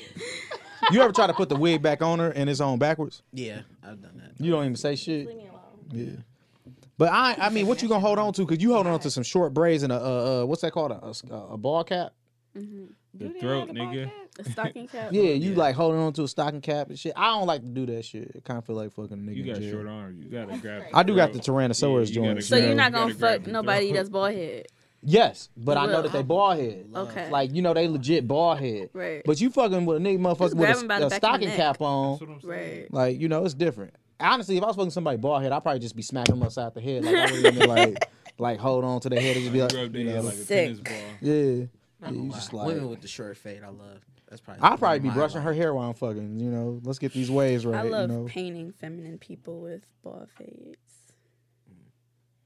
You 0.91 1.03
ever 1.03 1.13
try 1.13 1.27
to 1.27 1.35
put 1.35 1.49
the 1.49 1.57
wig 1.57 1.83
back 1.83 2.01
on 2.03 2.19
her 2.19 2.31
and 2.31 2.49
it's 2.49 2.61
on 2.61 2.79
backwards? 2.79 3.23
Yeah, 3.33 3.61
I've 3.83 4.01
done 4.01 4.13
that. 4.17 4.43
You 4.45 4.51
don't 4.51 4.65
even 4.65 4.77
say 4.77 4.97
shit. 4.97 5.27
Leave 5.27 5.37
me 5.37 5.49
alone. 5.49 5.61
Yeah. 5.93 6.73
But 6.97 7.13
I, 7.13 7.35
I 7.39 7.49
mean, 7.51 7.67
what 7.67 7.83
you 7.83 7.89
gonna 7.89 8.01
hold 8.01 8.19
on 8.19 8.33
to? 8.35 8.47
Cause 8.47 8.59
you 8.61 8.73
holding 8.73 8.93
on 8.93 9.01
to 9.01 9.11
some 9.11 9.23
short 9.23 9.53
braids 9.55 9.83
and 9.83 9.93
a, 9.93 9.97
uh, 9.97 10.43
uh, 10.43 10.47
what's 10.47 10.63
that 10.63 10.73
called? 10.73 10.93
A, 10.93 11.13
a, 11.35 11.37
a 11.53 11.57
ball 11.59 11.85
cap? 11.85 12.13
hmm 12.55 12.87
The 13.15 13.29
Do 13.29 13.41
throat, 13.41 13.59
have 13.67 13.69
the 13.69 13.75
ball 13.75 13.87
nigga. 13.95 14.11
Cap? 14.37 14.47
A 14.47 14.51
stocking 14.53 14.89
cap. 14.89 15.09
Yeah, 15.13 15.23
you 15.23 15.53
Yeah. 15.53 15.57
like 15.59 15.75
holding 15.75 16.01
on 16.01 16.13
to 16.15 16.23
a 16.25 16.29
stocking 16.29 16.61
cap 16.61 16.89
and 16.89 16.99
shit. 16.99 17.13
I 17.17 17.27
don't 17.37 17.47
like 17.47 17.63
to 17.63 17.69
do 17.69 17.87
that 17.87 18.05
shit. 18.05 18.31
It 18.35 18.45
kind 18.45 18.59
of 18.59 18.65
feel 18.65 18.77
like 18.77 18.93
fucking 18.93 19.13
a 19.13 19.17
nigga. 19.17 19.35
You 19.37 19.43
in 19.45 19.49
got 19.53 19.61
jail. 19.61 19.73
short 19.73 19.87
arms. 19.89 20.25
You 20.25 20.31
gotta 20.31 20.59
grab. 20.59 20.83
I 20.95 21.03
do 21.03 21.15
got 21.17 21.33
the. 21.33 21.39
Tyrannosaurus 21.41 21.83
Yeah, 21.83 21.99
you 22.09 22.15
joint. 22.15 22.29
gotta 22.37 22.43
So 22.43 22.57
you 22.57 22.67
you're 22.67 22.75
not 22.75 22.93
gonna 22.93 23.07
gotta 23.13 23.19
grab 23.19 23.33
fuck 23.39 23.45
the 23.45 23.51
nobody 23.53 23.87
throat. 23.89 23.95
that's 23.97 24.09
bald 24.11 24.33
head. 24.35 24.67
Yes, 25.03 25.49
but 25.57 25.79
I 25.79 25.87
know 25.87 25.93
will. 25.95 26.03
that 26.03 26.13
they 26.13 26.23
bald 26.23 26.59
head. 26.59 26.87
Okay. 26.95 27.31
Like 27.31 27.55
you 27.55 27.63
know 27.63 27.73
they 27.73 27.89
legit 27.89 28.29
bald 28.29 28.59
head. 28.59 28.91
Right. 28.93 29.23
But 29.25 29.41
you 29.41 29.49
fucking 29.51 29.87
with 29.87 29.97
a 29.97 30.01
nigga 30.01 30.19
motherfucker 30.19 30.57
grab 30.57 30.77
with 30.77 30.89
by 30.89 30.97
a, 30.97 31.01
the 31.01 31.07
a 31.07 31.09
back 31.09 31.09
of 31.09 31.11
the 31.11 31.17
stocking 31.17 31.49
neck. 31.49 31.57
cap 31.57 31.81
on. 31.81 32.13
That's 32.19 32.21
what 32.21 32.31
I'm 32.35 32.41
saying. 32.43 32.81
right. 32.83 32.93
Like 32.93 33.21
you 33.21 33.29
know 33.29 33.45
it's 33.45 33.55
different. 33.55 33.95
Honestly, 34.21 34.59
if 34.59 34.63
I 34.63 34.67
was 34.67 34.77
fucking 34.77 34.91
somebody 34.91 35.17
bald 35.17 35.43
head, 35.43 35.53
I'd 35.53 35.63
probably 35.63 35.81
just 35.81 35.97
be 35.97 36.03
smacking 36.03 36.35
them 36.35 36.43
upside 36.43 36.75
the 36.75 36.83
head. 36.83 37.03
Like 37.05 37.15
I 37.17 37.33
wouldn't 37.33 37.57
even 37.57 37.69
like 37.69 38.09
like 38.39 38.59
hold 38.61 38.85
on 38.85 39.01
to 39.01 39.09
the 39.09 39.19
head 39.19 39.37
and 39.37 39.45
just 39.45 39.53
be 39.55 39.63
like, 39.63 39.73
Rub 39.73 39.91
their 39.91 40.03
you 40.03 40.09
head 40.11 40.17
know, 40.17 40.23
like 40.29 40.35
a 40.35 40.37
Sick. 40.37 40.65
tennis 40.67 40.81
ball. 40.81 40.95
yeah. 41.23 41.65
Yeah, 42.03 42.11
you 42.13 42.31
just 42.33 42.53
like 42.53 42.67
Women 42.67 42.89
with 42.91 43.01
the 43.01 43.09
short 43.09 43.37
fade, 43.39 43.63
I 43.63 43.69
love. 43.69 44.01
That's 44.31 44.41
probably. 44.41 44.63
I'll 44.63 44.79
probably 44.79 45.01
be 45.01 45.09
my 45.09 45.15
brushing 45.15 45.43
her 45.43 45.53
hair 45.53 45.75
while 45.75 45.89
I'm 45.89 45.95
fucking. 45.95 46.39
You 46.41 46.51
know, 46.51 46.81
let's 46.85 46.99
get 46.99 47.13
these 47.13 47.31
waves 47.31 47.67
right. 47.67 47.81
I 47.81 47.83
love 47.83 48.11
you 48.11 48.17
know, 48.17 48.25
painting 48.25 48.73
feminine 48.73 49.19
people 49.19 49.61
with 49.61 49.83
bald 50.03 50.31
fades. 50.39 50.79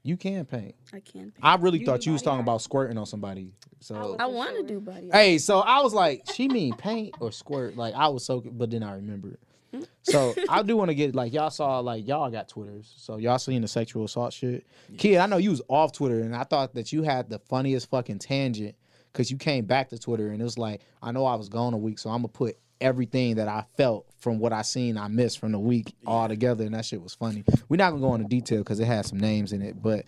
you 0.03 0.17
can 0.17 0.45
paint. 0.45 0.75
I 0.93 0.99
can. 0.99 1.21
Paint. 1.31 1.33
I 1.41 1.55
really 1.55 1.79
You 1.79 1.85
thought 1.85 2.05
you 2.05 2.13
was 2.13 2.21
talking 2.21 2.39
art? 2.39 2.45
about 2.45 2.61
squirting 2.61 2.97
on 2.97 3.05
somebody. 3.05 3.53
So 3.79 4.15
I 4.19 4.25
For 4.25 4.29
want 4.33 4.55
to 4.57 4.63
do 4.63 4.79
body. 4.79 5.11
art. 5.11 5.15
Hey, 5.21 5.37
so 5.37 5.59
I 5.59 5.81
was 5.81 5.93
like, 5.93 6.23
she 6.33 6.47
mean 6.47 6.73
paint 6.75 7.15
or 7.19 7.31
squirt? 7.31 7.75
Like 7.77 7.93
I 7.95 8.07
was 8.07 8.25
so, 8.25 8.41
but 8.41 8.69
then 8.71 8.83
I 8.83 8.95
remembered. 8.95 9.37
Mm. 9.73 9.85
So 10.03 10.33
I 10.49 10.63
do 10.63 10.75
want 10.77 10.89
to 10.89 10.95
get 10.95 11.13
like 11.15 11.33
y'all 11.33 11.49
saw 11.49 11.79
like 11.79 12.07
y'all 12.07 12.29
got 12.31 12.47
Twitters, 12.49 12.93
so 12.97 13.17
y'all 13.17 13.37
seen 13.39 13.61
the 13.61 13.67
sexual 13.67 14.05
assault 14.05 14.33
shit. 14.33 14.65
Kid, 14.97 15.17
I 15.17 15.25
know 15.27 15.37
you 15.37 15.49
was 15.51 15.61
off 15.67 15.91
Twitter, 15.91 16.21
and 16.21 16.35
I 16.35 16.43
thought 16.43 16.73
that 16.75 16.91
you 16.93 17.03
had 17.03 17.29
the 17.29 17.39
funniest 17.39 17.89
fucking 17.89 18.19
tangent 18.19 18.75
because 19.15 19.31
you 19.31 19.37
came 19.37 19.63
back 19.63 19.87
to 19.89 19.97
Twitter, 19.97 20.27
and 20.27 20.41
it 20.41 20.43
was 20.43 20.57
like, 20.57 20.81
I 21.01 21.13
know 21.13 21.25
I 21.25 21.35
was 21.35 21.47
gone 21.47 21.73
a 21.73 21.77
week, 21.77 21.99
so 21.99 22.09
I'm 22.09 22.17
gonna 22.17 22.27
put 22.27 22.57
everything 22.81 23.35
that 23.35 23.47
I 23.47 23.63
felt 23.77 24.05
from 24.19 24.39
what 24.39 24.51
I 24.51 24.61
seen, 24.61 24.97
I 24.97 25.07
missed 25.07 25.39
from 25.39 25.53
the 25.53 25.59
week 25.59 25.93
all 26.05 26.27
together, 26.27 26.65
and 26.65 26.73
that 26.75 26.83
shit 26.83 27.01
was 27.01 27.13
funny. 27.15 27.45
We're 27.69 27.77
not 27.77 27.91
gonna 27.91 28.01
go 28.01 28.13
into 28.15 28.27
detail 28.27 28.59
because 28.59 28.81
it 28.81 28.85
had 28.85 29.05
some 29.05 29.17
names 29.17 29.53
in 29.53 29.61
it, 29.61 29.81
but 29.81 30.03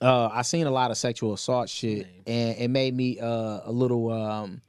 uh, 0.00 0.28
I 0.28 0.42
seen 0.42 0.68
a 0.68 0.70
lot 0.70 0.92
of 0.92 0.96
sexual 0.96 1.32
assault 1.32 1.68
shit, 1.68 2.06
and 2.24 2.56
it 2.56 2.68
made 2.70 2.94
me 2.94 3.18
uh, 3.18 3.60
a 3.64 3.72
little 3.72 4.12
um, 4.12 4.62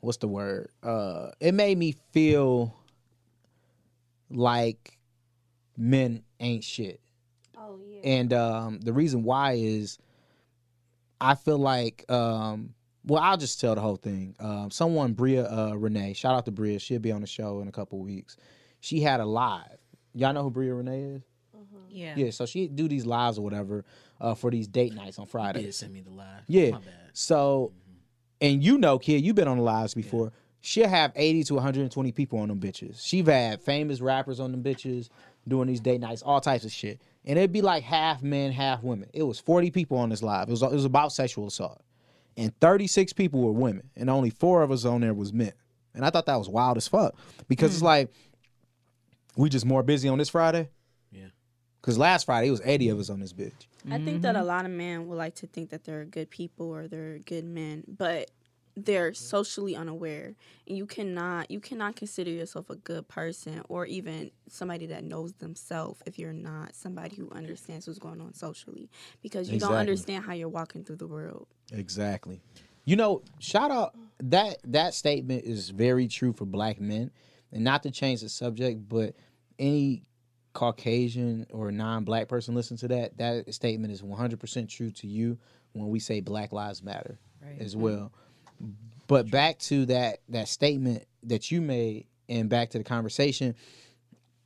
what's 0.00 0.16
the 0.16 0.28
word? 0.28 0.70
Uh, 0.82 1.32
it 1.38 1.52
made 1.52 1.76
me 1.76 1.96
feel 2.12 2.74
like 4.30 4.96
men 5.76 6.22
ain't 6.40 6.64
shit, 6.64 6.98
Oh 7.58 7.78
yeah. 7.86 8.00
and 8.04 8.32
um, 8.32 8.80
the 8.80 8.94
reason 8.94 9.22
why 9.22 9.52
is 9.52 9.98
I 11.22 11.34
feel 11.34 11.58
like 11.58 12.04
um, 12.10 12.74
well, 13.04 13.22
I'll 13.22 13.36
just 13.36 13.60
tell 13.60 13.74
the 13.74 13.80
whole 13.80 13.96
thing. 13.96 14.34
Um, 14.38 14.70
someone 14.70 15.12
Bria 15.12 15.50
uh, 15.50 15.74
Renee, 15.74 16.12
shout 16.12 16.34
out 16.34 16.44
to 16.46 16.50
Bria, 16.50 16.78
she'll 16.78 16.98
be 17.00 17.12
on 17.12 17.20
the 17.20 17.26
show 17.26 17.60
in 17.60 17.68
a 17.68 17.72
couple 17.72 17.98
weeks. 17.98 18.36
She 18.80 19.00
had 19.00 19.20
a 19.20 19.24
live. 19.24 19.78
Y'all 20.14 20.32
know 20.32 20.42
who 20.42 20.50
Bria 20.50 20.74
Renee 20.74 21.02
is? 21.02 21.22
Yeah. 21.88 22.14
Yeah, 22.16 22.30
so 22.30 22.46
she 22.46 22.68
do 22.68 22.88
these 22.88 23.04
lives 23.04 23.38
or 23.38 23.42
whatever 23.42 23.84
uh, 24.20 24.34
for 24.34 24.50
these 24.50 24.66
date 24.66 24.94
nights 24.94 25.18
on 25.18 25.24
You 25.26 25.30
Friday. 25.30 25.62
did 25.62 25.74
send 25.74 25.92
me 25.92 26.00
the 26.00 26.10
live. 26.10 26.42
Yeah. 26.46 26.70
My 26.70 26.78
bad. 26.78 26.94
So, 27.12 27.72
and 28.40 28.64
you 28.64 28.78
know, 28.78 28.98
kid, 28.98 29.22
you've 29.22 29.36
been 29.36 29.48
on 29.48 29.58
the 29.58 29.62
lives 29.62 29.94
before. 29.94 30.32
She'll 30.62 30.88
have 30.88 31.12
80 31.16 31.44
to 31.44 31.54
120 31.54 32.12
people 32.12 32.38
on 32.38 32.48
them 32.48 32.60
bitches. 32.60 33.04
She've 33.04 33.26
had 33.26 33.60
famous 33.60 34.00
rappers 34.00 34.40
on 34.40 34.52
them 34.52 34.62
bitches 34.62 35.08
doing 35.46 35.68
these 35.68 35.80
date 35.80 36.00
nights, 36.00 36.22
all 36.22 36.40
types 36.40 36.64
of 36.64 36.72
shit. 36.72 37.00
And 37.24 37.38
it'd 37.38 37.52
be 37.52 37.62
like 37.62 37.84
half 37.84 38.22
men, 38.22 38.52
half 38.52 38.82
women. 38.82 39.08
It 39.12 39.22
was 39.22 39.38
40 39.38 39.70
people 39.70 39.98
on 39.98 40.08
this 40.08 40.22
live. 40.22 40.48
It 40.48 40.52
was, 40.52 40.62
it 40.62 40.72
was 40.72 40.84
about 40.84 41.12
sexual 41.12 41.46
assault. 41.46 41.80
And 42.36 42.58
36 42.60 43.12
people 43.12 43.42
were 43.42 43.52
women. 43.52 43.90
And 43.96 44.10
only 44.10 44.30
four 44.30 44.62
of 44.62 44.70
us 44.70 44.84
on 44.84 45.02
there 45.02 45.14
was 45.14 45.32
men. 45.32 45.52
And 45.94 46.04
I 46.04 46.10
thought 46.10 46.26
that 46.26 46.36
was 46.36 46.48
wild 46.48 46.76
as 46.76 46.88
fuck. 46.88 47.14
Because 47.48 47.72
it's 47.72 47.80
hmm. 47.80 47.86
like, 47.86 48.10
we 49.36 49.48
just 49.48 49.66
more 49.66 49.82
busy 49.82 50.08
on 50.08 50.18
this 50.18 50.28
Friday. 50.28 50.68
Yeah. 51.10 51.26
Because 51.80 51.98
last 51.98 52.24
Friday, 52.24 52.48
it 52.48 52.52
was 52.52 52.62
80 52.64 52.88
of 52.90 52.98
us 52.98 53.10
on 53.10 53.20
this 53.20 53.32
bitch. 53.32 53.66
I 53.90 53.98
think 53.98 54.22
that 54.22 54.36
a 54.36 54.38
mm-hmm. 54.38 54.48
lot 54.48 54.64
of 54.64 54.70
men 54.70 55.08
would 55.08 55.18
like 55.18 55.34
to 55.36 55.46
think 55.46 55.70
that 55.70 55.84
they're 55.84 56.04
good 56.04 56.30
people 56.30 56.66
or 56.66 56.86
they're 56.86 57.18
good 57.18 57.44
men, 57.44 57.82
but 57.88 58.30
they're 58.76 59.10
mm-hmm. 59.10 59.24
socially 59.24 59.76
unaware. 59.76 60.34
And 60.66 60.76
you 60.76 60.86
cannot 60.86 61.50
you 61.50 61.60
cannot 61.60 61.96
consider 61.96 62.30
yourself 62.30 62.70
a 62.70 62.76
good 62.76 63.08
person 63.08 63.62
or 63.68 63.86
even 63.86 64.30
somebody 64.48 64.86
that 64.86 65.04
knows 65.04 65.32
themselves 65.34 66.00
if 66.06 66.18
you're 66.18 66.32
not 66.32 66.74
somebody 66.74 67.16
who 67.16 67.30
understands 67.30 67.86
what's 67.86 67.98
going 67.98 68.20
on 68.20 68.34
socially 68.34 68.88
because 69.22 69.50
you 69.50 69.58
don't 69.58 69.74
understand 69.74 70.24
how 70.24 70.32
you're 70.32 70.48
walking 70.48 70.84
through 70.84 70.96
the 70.96 71.06
world. 71.06 71.46
Exactly. 71.72 72.40
You 72.84 72.96
know, 72.96 73.22
shout 73.38 73.70
out 73.70 73.94
that 74.18 74.58
that 74.64 74.94
statement 74.94 75.44
is 75.44 75.70
very 75.70 76.08
true 76.08 76.32
for 76.32 76.44
black 76.44 76.80
men. 76.80 77.10
And 77.52 77.64
not 77.64 77.82
to 77.82 77.90
change 77.90 78.22
the 78.22 78.30
subject, 78.30 78.88
but 78.88 79.14
any 79.58 80.04
Caucasian 80.54 81.46
or 81.50 81.70
non-black 81.70 82.28
person 82.28 82.54
listen 82.54 82.78
to 82.78 82.88
that, 82.88 83.18
that 83.18 83.52
statement 83.52 83.92
is 83.92 84.00
100% 84.00 84.68
true 84.68 84.90
to 84.90 85.06
you 85.06 85.38
when 85.72 85.88
we 85.88 85.98
say 85.98 86.20
Black 86.20 86.50
Lives 86.50 86.82
Matter 86.82 87.18
Right. 87.44 87.60
as 87.60 87.76
well. 87.76 88.12
But 89.06 89.30
back 89.30 89.58
to 89.60 89.86
that 89.86 90.18
that 90.30 90.48
statement 90.48 91.04
that 91.24 91.50
you 91.50 91.60
made 91.60 92.06
and 92.28 92.48
back 92.48 92.70
to 92.70 92.78
the 92.78 92.84
conversation, 92.84 93.54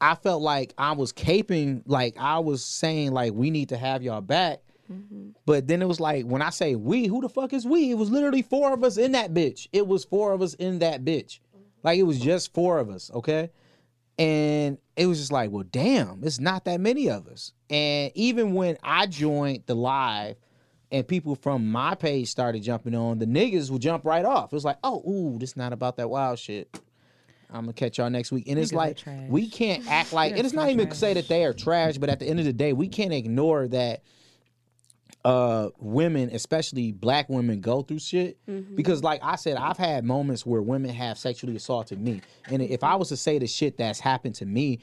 I 0.01 0.15
felt 0.15 0.43
like 0.43 0.75
I 0.77 0.93
was 0.93 1.13
caping, 1.13 1.83
like 1.87 2.17
I 2.19 2.39
was 2.39 2.65
saying 2.65 3.13
like 3.13 3.33
we 3.33 3.51
need 3.51 3.71
to 3.71 3.77
have 3.77 4.03
y'all 4.03 4.21
back 4.21 4.61
mm-hmm. 4.93 5.31
But 5.45 5.69
then 5.69 5.83
it 5.83 5.89
was 5.89 6.01
like 6.01 6.25
when 6.25 6.43
I 6.43 6.51
say 6.51 6.75
we, 6.75 7.07
who 7.07 7.21
the 7.21 7.29
fuck 7.29 7.53
is 7.53 7.67
we? 7.67 7.91
It 7.91 7.95
was 7.95 8.11
literally 8.11 8.43
four 8.43 8.73
of 8.73 8.83
us 8.85 8.97
in 8.97 9.13
that 9.13 9.33
bitch. 9.33 9.69
It 9.73 9.87
was 9.87 10.05
four 10.05 10.33
of 10.33 10.43
us 10.43 10.55
in 10.55 10.81
that 10.81 11.05
bitch. 11.05 11.39
Like 11.83 11.99
it 11.99 12.05
was 12.05 12.19
just 12.19 12.53
four 12.53 12.79
of 12.79 12.91
us, 12.91 13.11
okay? 13.15 13.51
And 14.19 14.79
it 14.97 15.07
was 15.07 15.19
just 15.19 15.31
like, 15.31 15.51
well, 15.51 15.65
damn, 15.71 16.25
it's 16.25 16.41
not 16.41 16.65
that 16.65 16.81
many 16.81 17.09
of 17.09 17.29
us. 17.29 17.53
And 17.71 18.11
even 18.15 18.55
when 18.55 18.77
I 18.83 19.07
joined 19.07 19.65
the 19.67 19.77
live 19.77 20.37
and 20.91 21.07
people 21.07 21.35
from 21.35 21.71
my 21.71 21.95
page 21.95 22.29
started 22.29 22.63
jumping 22.63 22.95
on, 22.95 23.19
the 23.19 23.27
niggas 23.27 23.71
would 23.71 23.83
jump 23.83 24.05
right 24.05 24.25
off. 24.25 24.53
It 24.53 24.57
was 24.57 24.65
like, 24.65 24.79
oh, 24.85 25.03
ooh, 25.09 25.39
this 25.39 25.57
not 25.57 25.73
about 25.73 25.97
that 25.97 26.09
wild 26.09 26.39
shit. 26.39 26.81
I'm 27.51 27.63
gonna 27.63 27.73
catch 27.73 27.99
y'all 27.99 28.11
next 28.11 28.33
week. 28.33 28.49
And 28.49 28.59
it's 28.59 28.73
like 28.73 28.99
we 29.29 29.49
can't 29.49 29.87
act 29.91 30.13
like 30.13 30.33
and 30.33 30.41
it's 30.41 30.53
not 30.55 30.69
even 30.69 30.89
to 30.89 30.95
say 30.95 31.15
that 31.15 31.29
they 31.29 31.45
are 31.45 31.53
trash, 31.53 31.97
but 31.99 32.09
at 32.09 32.21
the 32.21 32.27
end 32.27 32.39
of 32.39 32.45
the 32.45 32.53
day, 32.53 32.73
we 32.73 32.89
can't 32.89 33.13
ignore 33.13 33.69
that 33.69 34.03
uh 35.25 35.71
women, 35.79 36.31
especially 36.33 36.93
black 36.93 37.29
women, 37.29 37.61
go 37.61 37.83
through 37.83 37.99
shit. 38.01 38.39
Because 38.75 39.03
like 39.03 39.21
I 39.23 39.37
said, 39.37 39.57
I've 39.57 39.79
had 39.79 40.05
moments 40.05 40.45
where 40.45 40.61
women 40.63 40.91
have 40.91 41.19
sexually 41.19 41.57
assaulted 41.57 42.01
me. 42.01 42.21
And 42.47 42.63
if 42.63 42.83
I 42.85 42.97
was 42.97 43.09
to 43.11 43.17
say 43.17 43.39
the 43.39 43.47
shit 43.47 43.79
that's 43.79 44.01
happened 44.01 44.35
to 44.37 44.47
me, 44.47 44.81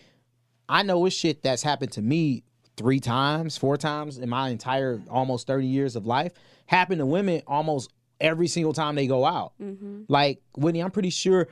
I 0.68 0.84
know 0.84 1.06
it's 1.06 1.16
shit 1.16 1.44
that's 1.44 1.64
happened 1.64 1.92
to 1.94 2.02
me 2.02 2.44
three 2.78 3.00
times, 3.00 3.58
four 3.58 3.78
times 3.78 4.18
in 4.18 4.30
my 4.30 4.50
entire 4.50 5.02
almost 5.10 5.48
30 5.48 5.68
years 5.68 5.96
of 5.96 6.06
life. 6.06 6.34
happen 6.66 6.98
to 6.98 7.06
women 7.06 7.42
almost 7.46 7.92
every 8.22 8.48
single 8.48 8.74
time 8.74 8.96
they 8.96 9.06
go 9.08 9.26
out. 9.26 9.54
Mm-hmm. 9.62 10.04
Like, 10.08 10.42
Whitney, 10.58 10.82
I'm 10.82 10.92
pretty 10.92 11.10
sure 11.10 11.48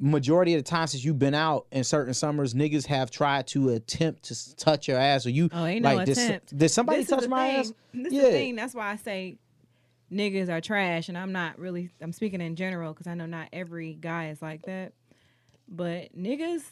majority 0.00 0.54
of 0.54 0.58
the 0.64 0.68
time 0.68 0.86
since 0.88 1.04
you've 1.04 1.18
been 1.18 1.34
out 1.34 1.66
in 1.70 1.84
certain 1.84 2.12
summers, 2.12 2.54
niggas 2.54 2.86
have 2.86 3.08
tried 3.10 3.46
to 3.48 3.68
attempt 3.70 4.24
to 4.24 4.56
touch 4.56 4.88
your 4.88 4.98
ass 4.98 5.26
or 5.26 5.30
you 5.30 5.48
Oh, 5.52 5.64
ain't 5.64 5.84
no 5.84 5.94
like 5.94 6.06
did, 6.06 6.18
attempt. 6.18 6.58
did 6.58 6.68
somebody 6.70 7.00
This 7.00 7.08
touch 7.10 7.28
my 7.28 7.48
thing. 7.50 7.56
ass? 7.60 7.72
This 7.94 8.12
Yeah. 8.12 8.18
is 8.20 8.24
the 8.26 8.32
thing. 8.32 8.56
That's 8.56 8.74
why 8.74 8.90
I 8.90 8.96
say 8.96 9.38
niggas 10.10 10.48
are 10.48 10.60
trash, 10.60 11.08
and 11.08 11.16
I'm 11.16 11.30
not 11.32 11.58
really. 11.58 11.90
I'm 12.00 12.12
speaking 12.12 12.40
in 12.40 12.56
general 12.56 12.92
because 12.92 13.06
I 13.06 13.14
know 13.14 13.26
not 13.26 13.48
every 13.52 13.94
guy 13.94 14.30
is 14.30 14.42
like 14.42 14.62
that. 14.66 14.92
But 15.68 16.14
niggas 16.18 16.62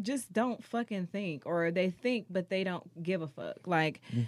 just 0.00 0.32
don't 0.32 0.62
fucking 0.62 1.06
think, 1.06 1.44
or 1.46 1.70
they 1.70 1.90
think 1.90 2.26
but 2.30 2.48
they 2.48 2.64
don't 2.64 3.02
give 3.02 3.22
a 3.22 3.28
fuck. 3.28 3.66
Like 3.66 4.00
mm. 4.14 4.26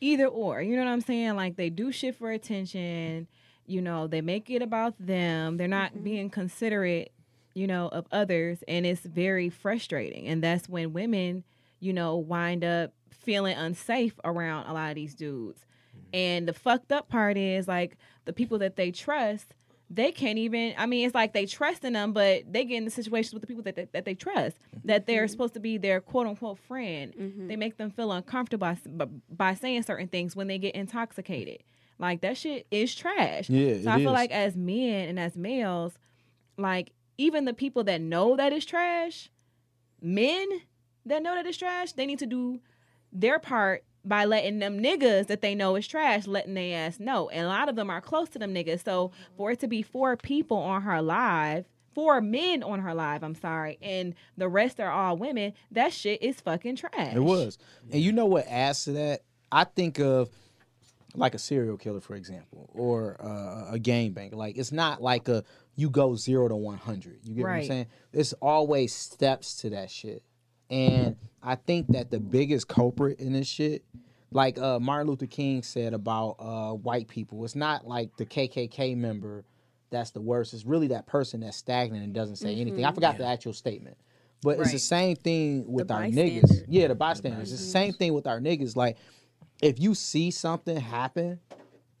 either 0.00 0.26
or. 0.26 0.62
You 0.62 0.76
know 0.76 0.84
what 0.84 0.90
I'm 0.90 1.00
saying? 1.00 1.36
Like 1.36 1.56
they 1.56 1.70
do 1.70 1.92
shit 1.92 2.16
for 2.16 2.30
attention. 2.30 3.26
You 3.66 3.80
know, 3.80 4.06
they 4.06 4.20
make 4.20 4.50
it 4.50 4.62
about 4.62 4.94
them. 4.98 5.56
They're 5.56 5.68
not 5.68 5.92
mm-hmm. 5.92 6.04
being 6.04 6.30
considerate, 6.30 7.12
you 7.54 7.66
know, 7.66 7.88
of 7.88 8.06
others. 8.10 8.64
And 8.66 8.84
it's 8.84 9.02
very 9.02 9.48
frustrating. 9.48 10.26
And 10.26 10.42
that's 10.42 10.68
when 10.68 10.92
women, 10.92 11.44
you 11.78 11.92
know, 11.92 12.16
wind 12.16 12.64
up 12.64 12.92
feeling 13.10 13.56
unsafe 13.56 14.18
around 14.24 14.66
a 14.66 14.72
lot 14.72 14.90
of 14.90 14.96
these 14.96 15.14
dudes. 15.14 15.60
Mm-hmm. 15.60 16.08
And 16.14 16.48
the 16.48 16.52
fucked 16.52 16.90
up 16.90 17.08
part 17.08 17.36
is 17.36 17.68
like 17.68 17.96
the 18.24 18.32
people 18.32 18.58
that 18.58 18.76
they 18.76 18.90
trust, 18.90 19.54
they 19.90 20.12
can't 20.12 20.38
even. 20.38 20.74
I 20.78 20.86
mean, 20.86 21.04
it's 21.04 21.14
like 21.14 21.32
they 21.32 21.46
trust 21.46 21.84
in 21.84 21.94
them, 21.94 22.12
but 22.12 22.50
they 22.50 22.64
get 22.64 22.76
in 22.76 22.84
the 22.84 22.90
situations 22.90 23.34
with 23.34 23.40
the 23.40 23.48
people 23.48 23.64
that 23.64 23.74
they, 23.74 23.88
that 23.92 24.04
they 24.04 24.14
trust, 24.14 24.56
that 24.84 25.06
they're 25.06 25.24
mm-hmm. 25.24 25.30
supposed 25.30 25.54
to 25.54 25.60
be 25.60 25.78
their 25.78 26.00
quote 26.00 26.28
unquote 26.28 26.58
friend. 26.60 27.12
Mm-hmm. 27.18 27.48
They 27.48 27.56
make 27.56 27.76
them 27.76 27.90
feel 27.90 28.12
uncomfortable 28.12 28.68
by, 28.68 28.78
by, 28.86 29.06
by 29.28 29.54
saying 29.54 29.82
certain 29.82 30.06
things 30.06 30.36
when 30.36 30.46
they 30.46 30.58
get 30.58 30.76
intoxicated. 30.76 31.64
Like 31.98 32.20
that 32.20 32.36
shit 32.36 32.66
is 32.70 32.94
trash. 32.94 33.50
Yeah, 33.50 33.74
So 33.74 33.80
it 33.80 33.86
I 33.88 33.98
feel 33.98 34.10
is. 34.10 34.14
like 34.14 34.30
as 34.30 34.56
men 34.56 35.08
and 35.08 35.18
as 35.18 35.36
males, 35.36 35.98
like 36.56 36.92
even 37.18 37.44
the 37.44 37.52
people 37.52 37.84
that 37.84 38.00
know 38.00 38.36
that 38.36 38.52
it's 38.52 38.64
trash, 38.64 39.28
men 40.00 40.46
that 41.04 41.22
know 41.22 41.34
that 41.34 41.46
it's 41.46 41.58
trash, 41.58 41.92
they 41.92 42.06
need 42.06 42.20
to 42.20 42.26
do 42.26 42.60
their 43.12 43.38
part 43.38 43.84
by 44.10 44.24
letting 44.24 44.58
them 44.58 44.82
niggas 44.82 45.28
that 45.28 45.40
they 45.40 45.54
know 45.54 45.76
is 45.76 45.86
trash, 45.86 46.26
letting 46.26 46.54
they 46.54 46.72
ass 46.74 46.98
know. 46.98 47.28
And 47.28 47.46
a 47.46 47.48
lot 47.48 47.68
of 47.68 47.76
them 47.76 47.88
are 47.88 48.00
close 48.00 48.28
to 48.30 48.40
them 48.40 48.52
niggas. 48.52 48.84
So 48.84 49.12
for 49.36 49.52
it 49.52 49.60
to 49.60 49.68
be 49.68 49.82
four 49.82 50.16
people 50.16 50.56
on 50.56 50.82
her 50.82 51.00
live, 51.00 51.64
four 51.94 52.20
men 52.20 52.64
on 52.64 52.80
her 52.80 52.92
live, 52.92 53.22
I'm 53.22 53.36
sorry, 53.36 53.78
and 53.80 54.16
the 54.36 54.48
rest 54.48 54.80
are 54.80 54.90
all 54.90 55.16
women, 55.16 55.52
that 55.70 55.92
shit 55.92 56.20
is 56.24 56.40
fucking 56.40 56.74
trash. 56.74 57.14
It 57.14 57.20
was. 57.20 57.56
And 57.92 58.02
you 58.02 58.10
know 58.10 58.26
what 58.26 58.48
adds 58.48 58.84
to 58.86 58.92
that? 58.94 59.20
I 59.52 59.62
think 59.62 60.00
of 60.00 60.28
like 61.14 61.36
a 61.36 61.38
serial 61.38 61.76
killer, 61.76 62.00
for 62.00 62.16
example, 62.16 62.68
or 62.74 63.16
uh, 63.20 63.74
a 63.74 63.78
game 63.78 64.12
bank. 64.12 64.34
Like 64.34 64.58
it's 64.58 64.72
not 64.72 65.00
like 65.00 65.28
a 65.28 65.44
you 65.76 65.88
go 65.88 66.16
zero 66.16 66.48
to 66.48 66.56
one 66.56 66.78
hundred. 66.78 67.20
You 67.22 67.36
get 67.36 67.42
what 67.44 67.52
I'm 67.52 67.64
saying? 67.64 67.86
It's 68.12 68.32
always 68.34 68.92
steps 68.92 69.54
to 69.60 69.70
that 69.70 69.88
shit. 69.88 70.24
And 70.68 71.16
I 71.42 71.54
think 71.54 71.88
that 71.88 72.10
the 72.10 72.20
biggest 72.20 72.68
culprit 72.68 73.18
in 73.20 73.32
this 73.32 73.48
shit, 73.48 73.84
like 74.30 74.58
uh, 74.58 74.78
Martin 74.78 75.08
Luther 75.08 75.26
King 75.26 75.62
said 75.62 75.94
about 75.94 76.36
uh, 76.38 76.72
white 76.72 77.08
people, 77.08 77.44
it's 77.44 77.56
not 77.56 77.86
like 77.86 78.16
the 78.16 78.26
KKK 78.26 78.96
member 78.96 79.44
that's 79.90 80.10
the 80.10 80.20
worst. 80.20 80.54
It's 80.54 80.64
really 80.64 80.88
that 80.88 81.06
person 81.06 81.40
that's 81.40 81.56
stagnant 81.56 82.04
and 82.04 82.14
doesn't 82.14 82.36
say 82.36 82.54
anything. 82.54 82.84
I 82.84 82.92
forgot 82.92 83.18
the 83.18 83.26
actual 83.26 83.52
statement. 83.52 83.96
But 84.42 84.58
it's 84.60 84.72
the 84.72 84.78
same 84.78 85.16
thing 85.16 85.70
with 85.70 85.88
The 85.88 85.94
our 85.94 86.02
niggas. 86.02 86.64
Yeah, 86.68 86.88
the 86.88 86.94
bystanders. 86.94 87.52
It's 87.52 87.60
the 87.60 87.68
same 87.68 87.92
thing 87.92 88.14
with 88.14 88.26
our 88.26 88.40
niggas. 88.40 88.74
Like, 88.74 88.96
if 89.60 89.78
you 89.78 89.94
see 89.94 90.30
something 90.30 90.76
happen, 90.76 91.40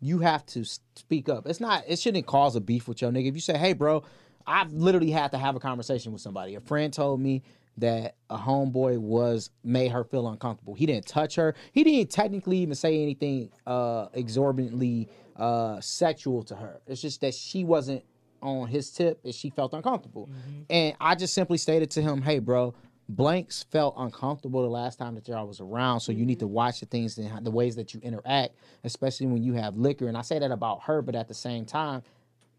you 0.00 0.20
have 0.20 0.46
to 0.46 0.64
speak 0.64 1.28
up. 1.28 1.46
It's 1.46 1.60
not. 1.60 1.84
It 1.86 1.98
shouldn't 1.98 2.26
cause 2.26 2.56
a 2.56 2.60
beef 2.60 2.88
with 2.88 3.02
your 3.02 3.10
nigga. 3.10 3.28
If 3.28 3.34
you 3.34 3.40
say, 3.40 3.58
"Hey, 3.58 3.74
bro," 3.74 4.04
I've 4.46 4.72
literally 4.72 5.10
had 5.10 5.32
to 5.32 5.38
have 5.38 5.54
a 5.54 5.60
conversation 5.60 6.12
with 6.12 6.22
somebody. 6.22 6.54
A 6.54 6.60
friend 6.60 6.90
told 6.90 7.20
me 7.20 7.42
that 7.80 8.16
a 8.28 8.36
homeboy 8.38 8.98
was 8.98 9.50
made 9.64 9.90
her 9.92 10.04
feel 10.04 10.28
uncomfortable. 10.28 10.74
He 10.74 10.86
didn't 10.86 11.06
touch 11.06 11.34
her. 11.36 11.54
He 11.72 11.84
didn't 11.84 12.10
technically 12.10 12.58
even 12.58 12.74
say 12.74 13.02
anything 13.02 13.50
uh, 13.66 14.06
exorbitantly 14.14 15.08
uh, 15.36 15.80
sexual 15.80 16.42
to 16.44 16.54
her. 16.56 16.80
It's 16.86 17.00
just 17.00 17.20
that 17.22 17.34
she 17.34 17.64
wasn't 17.64 18.04
on 18.42 18.68
his 18.68 18.90
tip 18.90 19.20
and 19.24 19.34
she 19.34 19.50
felt 19.50 19.72
uncomfortable. 19.74 20.30
And 20.68 20.94
I 21.00 21.14
just 21.14 21.34
simply 21.34 21.58
stated 21.58 21.90
to 21.92 22.02
him, 22.02 22.22
"Hey, 22.22 22.38
bro." 22.38 22.74
Blanks 23.08 23.64
felt 23.72 23.94
uncomfortable 23.98 24.62
the 24.62 24.68
last 24.68 24.96
time 24.96 25.16
that 25.16 25.26
y'all 25.26 25.44
was 25.44 25.60
around, 25.60 25.98
so 25.98 26.12
you 26.12 26.24
need 26.24 26.38
to 26.38 26.46
watch 26.46 26.78
the 26.78 26.86
things 26.86 27.18
and 27.18 27.44
the 27.44 27.50
ways 27.50 27.74
that 27.74 27.92
you 27.92 27.98
interact, 28.04 28.54
especially 28.84 29.26
when 29.26 29.42
you 29.42 29.54
have 29.54 29.76
liquor. 29.76 30.06
And 30.06 30.16
I 30.16 30.22
say 30.22 30.38
that 30.38 30.52
about 30.52 30.84
her, 30.84 31.02
but 31.02 31.16
at 31.16 31.26
the 31.26 31.34
same 31.34 31.64
time, 31.64 32.04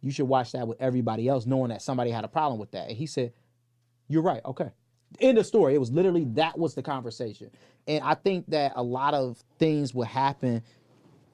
you 0.02 0.12
should 0.12 0.28
watch 0.28 0.52
that 0.52 0.68
with 0.68 0.82
everybody 0.82 1.30
else, 1.30 1.46
knowing 1.46 1.70
that 1.70 1.82
somebody 1.82 2.12
had 2.12 2.26
a 2.26 2.28
problem 2.28 2.60
with 2.60 2.72
that. 2.72 2.90
And 2.90 2.98
he 2.98 3.06
said, 3.06 3.32
"You're 4.10 4.24
right. 4.24 4.42
Okay." 4.44 4.72
End 5.20 5.38
of 5.38 5.46
story. 5.46 5.76
It 5.76 5.80
was 5.80 5.92
literally 5.92 6.26
that 6.34 6.58
was 6.58 6.74
the 6.74 6.82
conversation, 6.82 7.52
and 7.88 8.04
I 8.04 8.16
think 8.16 8.48
that 8.48 8.74
a 8.76 8.84
lot 8.84 9.14
of 9.14 9.44
things 9.60 9.94
would 9.94 10.08
happen, 10.08 10.64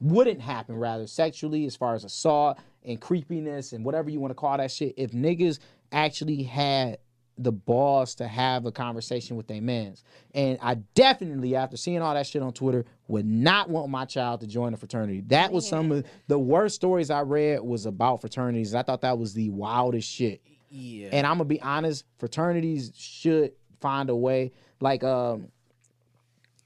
wouldn't 0.00 0.40
happen 0.40 0.76
rather 0.76 1.06
sexually, 1.06 1.64
as 1.64 1.76
far 1.76 1.94
as 1.94 2.04
assault 2.04 2.58
and 2.84 3.00
creepiness 3.00 3.72
and 3.72 3.84
whatever 3.84 4.10
you 4.10 4.20
want 4.20 4.30
to 4.30 4.34
call 4.34 4.56
that 4.56 4.70
shit, 4.70 4.94
if 4.96 5.12
niggas 5.12 5.58
actually 5.92 6.42
had 6.42 6.98
the 7.38 7.52
balls 7.52 8.16
to 8.16 8.26
have 8.26 8.66
a 8.66 8.72
conversation 8.72 9.36
with 9.36 9.46
their 9.46 9.62
mans. 9.62 10.02
And 10.34 10.58
I 10.60 10.74
definitely, 10.94 11.54
after 11.54 11.76
seeing 11.76 12.02
all 12.02 12.14
that 12.14 12.26
shit 12.26 12.42
on 12.42 12.52
Twitter, 12.52 12.84
would 13.06 13.26
not 13.26 13.70
want 13.70 13.90
my 13.90 14.04
child 14.04 14.40
to 14.40 14.46
join 14.46 14.74
a 14.74 14.76
fraternity. 14.76 15.22
That 15.28 15.52
was 15.52 15.66
some 15.66 15.92
of 15.92 16.04
the 16.26 16.38
worst 16.38 16.74
stories 16.74 17.10
I 17.10 17.20
read 17.20 17.60
was 17.60 17.86
about 17.86 18.20
fraternities. 18.20 18.74
I 18.74 18.82
thought 18.82 19.02
that 19.02 19.18
was 19.18 19.34
the 19.34 19.50
wildest 19.50 20.10
shit. 20.10 20.42
Yeah. 20.68 21.10
And 21.12 21.26
I'm 21.26 21.34
gonna 21.34 21.44
be 21.44 21.62
honest, 21.62 22.04
fraternities 22.18 22.92
should 22.96 23.52
find 23.80 24.10
a 24.10 24.16
way, 24.16 24.52
like 24.80 25.02
um, 25.04 25.48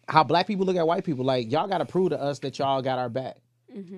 how 0.09 0.25
black 0.25 0.47
people 0.47 0.67
look 0.67 0.77
at 0.77 0.87
white 0.87 1.05
people. 1.05 1.25
Like 1.25 1.51
y'all 1.51 1.69
gotta 1.69 1.85
prove 1.85 2.11
to 2.11 2.21
us 2.21 2.39
that 2.41 2.59
y'all 2.59 2.83
got 2.83 2.99
our 2.99 3.09
back. 3.09 3.37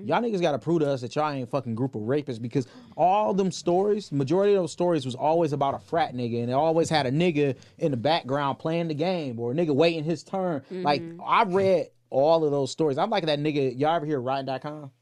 Y'all 0.06 0.22
niggas 0.22 0.40
gotta 0.40 0.58
prove 0.58 0.80
to 0.80 0.88
us 0.90 1.00
that 1.00 1.16
y'all 1.16 1.30
ain't 1.30 1.42
a 1.42 1.46
fucking 1.50 1.74
group 1.74 1.96
of 1.96 2.02
rapists 2.02 2.40
because 2.40 2.66
all 2.96 3.34
them 3.34 3.50
stories, 3.50 4.12
majority 4.12 4.54
of 4.54 4.62
those 4.62 4.70
stories 4.70 5.04
was 5.04 5.16
always 5.16 5.52
about 5.52 5.74
a 5.74 5.80
frat 5.80 6.14
nigga 6.14 6.40
and 6.42 6.50
it 6.50 6.52
always 6.54 6.88
had 6.88 7.06
a 7.06 7.10
nigga 7.10 7.56
in 7.78 7.90
the 7.90 7.96
background 7.96 8.60
playing 8.60 8.86
the 8.86 8.94
game 8.94 9.40
or 9.40 9.50
a 9.50 9.54
nigga 9.54 9.74
waiting 9.74 10.04
his 10.04 10.22
turn. 10.22 10.62
Like 10.70 11.02
I 11.26 11.42
read 11.42 11.88
all 12.10 12.44
of 12.44 12.52
those 12.52 12.70
stories. 12.70 12.98
I'm 12.98 13.10
like 13.10 13.26
that 13.26 13.40
nigga. 13.40 13.76
Y'all 13.76 13.96
ever 13.96 14.06
hear 14.06 14.20
Rotten.com? 14.20 14.92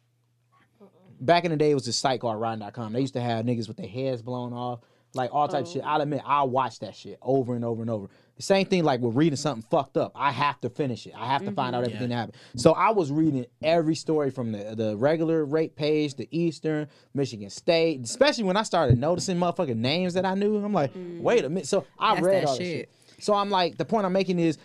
Back 1.20 1.44
in 1.44 1.50
the 1.50 1.56
day, 1.58 1.70
it 1.70 1.74
was 1.74 1.84
this 1.84 1.96
site 1.98 2.20
called 2.20 2.40
Rotten.com. 2.40 2.94
They 2.94 3.00
used 3.02 3.14
to 3.14 3.20
have 3.20 3.44
niggas 3.44 3.68
with 3.68 3.76
their 3.76 3.86
heads 3.86 4.22
blown 4.22 4.54
off, 4.54 4.80
like 5.14 5.32
all 5.32 5.48
types 5.48 5.70
of 5.70 5.74
shit. 5.74 5.82
I'll 5.84 6.00
oh. 6.00 6.02
admit, 6.02 6.22
I'll 6.24 6.48
watch 6.48 6.78
that 6.80 6.96
shit 6.96 7.18
over 7.22 7.54
and 7.54 7.64
over 7.64 7.82
and 7.82 7.90
over. 7.90 8.08
The 8.36 8.42
same 8.42 8.66
thing 8.66 8.82
like 8.82 9.00
with 9.00 9.14
reading 9.14 9.36
something 9.36 9.66
fucked 9.70 9.96
up. 9.96 10.12
I 10.14 10.32
have 10.32 10.60
to 10.62 10.70
finish 10.70 11.06
it. 11.06 11.12
I 11.16 11.26
have 11.26 11.44
to 11.44 11.52
find 11.52 11.76
out 11.76 11.84
mm-hmm. 11.84 11.94
everything 11.94 12.08
that 12.08 12.16
happened. 12.16 12.36
So 12.56 12.72
I 12.72 12.90
was 12.90 13.12
reading 13.12 13.46
every 13.62 13.94
story 13.94 14.30
from 14.30 14.52
the, 14.52 14.74
the 14.74 14.96
regular 14.96 15.44
rate 15.44 15.76
page, 15.76 16.14
the 16.14 16.28
Eastern, 16.30 16.88
Michigan 17.14 17.50
State, 17.50 18.02
especially 18.02 18.44
when 18.44 18.56
I 18.56 18.62
started 18.62 18.98
noticing 18.98 19.36
motherfucking 19.36 19.76
names 19.76 20.14
that 20.14 20.24
I 20.24 20.34
knew. 20.34 20.56
I'm 20.56 20.72
like, 20.72 20.94
mm-hmm. 20.94 21.22
wait 21.22 21.44
a 21.44 21.48
minute. 21.48 21.66
So 21.68 21.86
I 21.98 22.14
That's 22.14 22.26
read 22.26 22.42
that 22.42 22.48
all 22.48 22.56
that 22.56 22.62
shit. 22.62 22.90
shit. 23.10 23.24
So 23.24 23.34
I'm 23.34 23.50
like, 23.50 23.76
the 23.76 23.84
point 23.84 24.06
I'm 24.06 24.12
making 24.12 24.38
is 24.38 24.58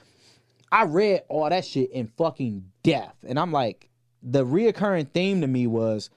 I 0.71 0.85
read 0.85 1.23
all 1.27 1.49
that 1.49 1.65
shit 1.65 1.91
in 1.91 2.07
fucking 2.17 2.63
depth. 2.83 3.25
And 3.27 3.37
I'm 3.37 3.51
like, 3.51 3.89
the 4.23 4.45
reoccurring 4.45 5.11
theme 5.11 5.41
to 5.41 5.47
me 5.47 5.67
was 5.67 6.09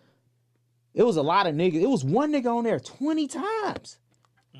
it 0.94 1.02
was 1.02 1.16
a 1.16 1.22
lot 1.22 1.46
of 1.46 1.54
niggas. 1.54 1.82
It 1.82 1.88
was 1.88 2.04
one 2.04 2.32
nigga 2.32 2.54
on 2.54 2.64
there 2.64 2.80
20 2.80 3.28
times. 3.28 3.98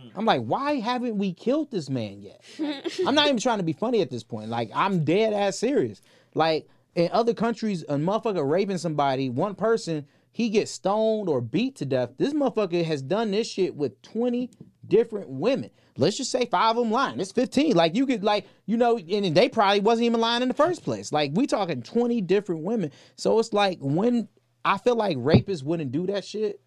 Mm. 0.01 0.13
I'm 0.17 0.25
like, 0.25 0.43
why 0.43 0.75
haven't 0.75 1.17
we 1.19 1.33
killed 1.33 1.71
this 1.71 1.89
man 1.91 2.23
yet? 2.23 2.43
I'm 3.07 3.15
not 3.15 3.27
even 3.27 3.39
trying 3.39 3.59
to 3.59 3.65
be 3.65 3.73
funny 3.73 4.01
at 4.01 4.11
this 4.11 4.23
point. 4.23 4.49
Like, 4.49 4.71
I'm 4.75 5.05
dead 5.05 5.33
ass 5.33 5.59
serious. 5.59 6.01
Like, 6.35 6.69
In 6.95 7.09
other 7.13 7.35
countries, 7.35 7.83
a 7.89 7.95
motherfucker 7.95 8.49
raping 8.49 8.79
somebody, 8.79 9.31
one 9.31 9.55
person, 9.55 10.07
he 10.33 10.49
gets 10.49 10.71
stoned 10.71 11.29
or 11.29 11.41
beat 11.41 11.77
to 11.77 11.85
death. 11.85 12.11
This 12.17 12.33
motherfucker 12.33 12.85
has 12.85 13.03
done 13.03 13.31
this 13.31 13.49
shit 13.49 13.75
with 13.75 14.01
20 14.03 14.51
different 14.87 15.29
women. 15.29 15.71
Let's 15.97 16.17
just 16.17 16.31
say 16.31 16.47
five 16.47 16.77
of 16.77 16.85
them 16.85 16.91
lying. 16.91 17.21
It's 17.21 17.33
15. 17.33 17.77
Like 17.77 17.95
you 17.95 18.07
could 18.07 18.25
like, 18.25 18.47
you 18.67 18.77
know, 18.77 18.97
and 18.97 19.35
they 19.35 19.49
probably 19.49 19.81
wasn't 19.81 20.07
even 20.07 20.21
lying 20.21 20.43
in 20.43 20.49
the 20.49 20.55
first 20.55 20.85
place. 20.85 21.13
Like 21.13 21.33
we 21.35 21.47
talking 21.47 21.83
20 21.83 22.21
different 22.23 22.63
women. 22.63 22.91
So 23.17 23.39
it's 23.39 23.53
like 23.53 23.79
when 23.81 24.29
I 24.65 24.79
feel 24.79 24.97
like 24.97 25.17
rapists 25.17 25.63
wouldn't 25.63 25.93
do 25.93 26.07
that 26.09 26.25
shit 26.25 26.61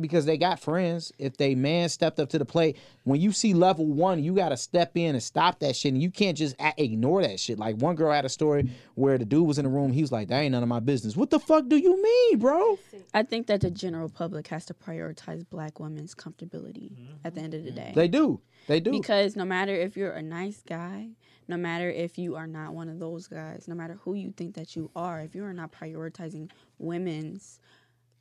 because 0.00 0.26
they 0.26 0.36
got 0.36 0.60
friends. 0.60 1.12
If 1.18 1.36
they 1.36 1.54
man 1.54 1.88
stepped 1.88 2.18
up 2.20 2.28
to 2.30 2.38
the 2.38 2.44
plate, 2.44 2.76
when 3.04 3.20
you 3.20 3.32
see 3.32 3.54
level 3.54 3.86
one, 3.86 4.22
you 4.22 4.34
got 4.34 4.50
to 4.50 4.56
step 4.56 4.92
in 4.96 5.14
and 5.14 5.22
stop 5.22 5.60
that 5.60 5.76
shit. 5.76 5.92
And 5.92 6.02
you 6.02 6.10
can't 6.10 6.36
just 6.36 6.56
a- 6.60 6.74
ignore 6.82 7.22
that 7.22 7.40
shit. 7.40 7.58
Like 7.58 7.76
one 7.76 7.96
girl 7.96 8.12
had 8.12 8.24
a 8.24 8.28
story 8.28 8.70
where 8.94 9.18
the 9.18 9.24
dude 9.24 9.46
was 9.46 9.58
in 9.58 9.64
the 9.64 9.70
room. 9.70 9.92
He 9.92 10.00
was 10.00 10.12
like, 10.12 10.28
"That 10.28 10.40
ain't 10.40 10.52
none 10.52 10.62
of 10.62 10.68
my 10.68 10.80
business." 10.80 11.16
What 11.16 11.30
the 11.30 11.40
fuck 11.40 11.68
do 11.68 11.76
you 11.76 12.02
mean, 12.02 12.38
bro? 12.38 12.78
I 13.12 13.22
think 13.22 13.46
that 13.46 13.60
the 13.60 13.70
general 13.70 14.08
public 14.08 14.48
has 14.48 14.64
to 14.66 14.74
prioritize 14.74 15.48
black 15.48 15.80
women's 15.80 16.14
comfortability 16.14 16.92
at 17.24 17.34
the 17.34 17.40
end 17.40 17.54
of 17.54 17.64
the 17.64 17.70
mm-hmm. 17.70 17.78
day. 17.78 17.92
They 17.94 18.08
do. 18.08 18.40
They 18.66 18.80
do. 18.80 18.90
Because 18.90 19.36
no 19.36 19.44
matter 19.44 19.74
if 19.74 19.96
you're 19.96 20.12
a 20.12 20.22
nice 20.22 20.62
guy, 20.66 21.10
no 21.48 21.56
matter 21.56 21.90
if 21.90 22.18
you 22.18 22.36
are 22.36 22.46
not 22.46 22.74
one 22.74 22.88
of 22.88 22.98
those 22.98 23.26
guys, 23.26 23.68
no 23.68 23.74
matter 23.74 23.98
who 24.02 24.14
you 24.14 24.32
think 24.32 24.54
that 24.54 24.74
you 24.74 24.90
are, 24.96 25.20
if 25.20 25.34
you 25.34 25.44
are 25.44 25.52
not 25.52 25.72
prioritizing 25.72 26.50
women's 26.78 27.60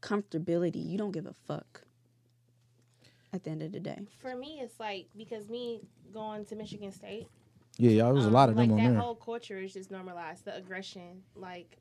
comfortability, 0.04 0.86
you 0.86 0.98
don't 0.98 1.12
give 1.12 1.26
a 1.26 1.34
fuck. 1.34 1.82
At 3.32 3.44
the 3.46 3.50
end 3.50 3.64
of 3.64 3.72
the 3.72 3.80
day, 3.80 3.98
For 4.22 4.36
me, 4.36 4.60
it's 4.62 4.80
like 4.80 5.08
because 5.18 5.50
me 5.50 5.82
going 6.14 6.46
to 6.46 6.56
Michigan 6.56 6.92
State, 6.92 7.28
yeah, 7.80 7.90
y'all. 7.90 8.14
There's 8.14 8.26
a 8.26 8.28
um, 8.28 8.34
lot 8.34 8.50
of 8.50 8.56
like 8.56 8.68
them 8.70 8.78
on 8.78 8.84
that 8.84 8.92
there. 8.92 9.00
whole 9.00 9.16
culture 9.16 9.58
is 9.58 9.74
just 9.74 9.90
normalized. 9.90 10.46
The 10.46 10.56
aggression, 10.56 11.24
like, 11.36 11.80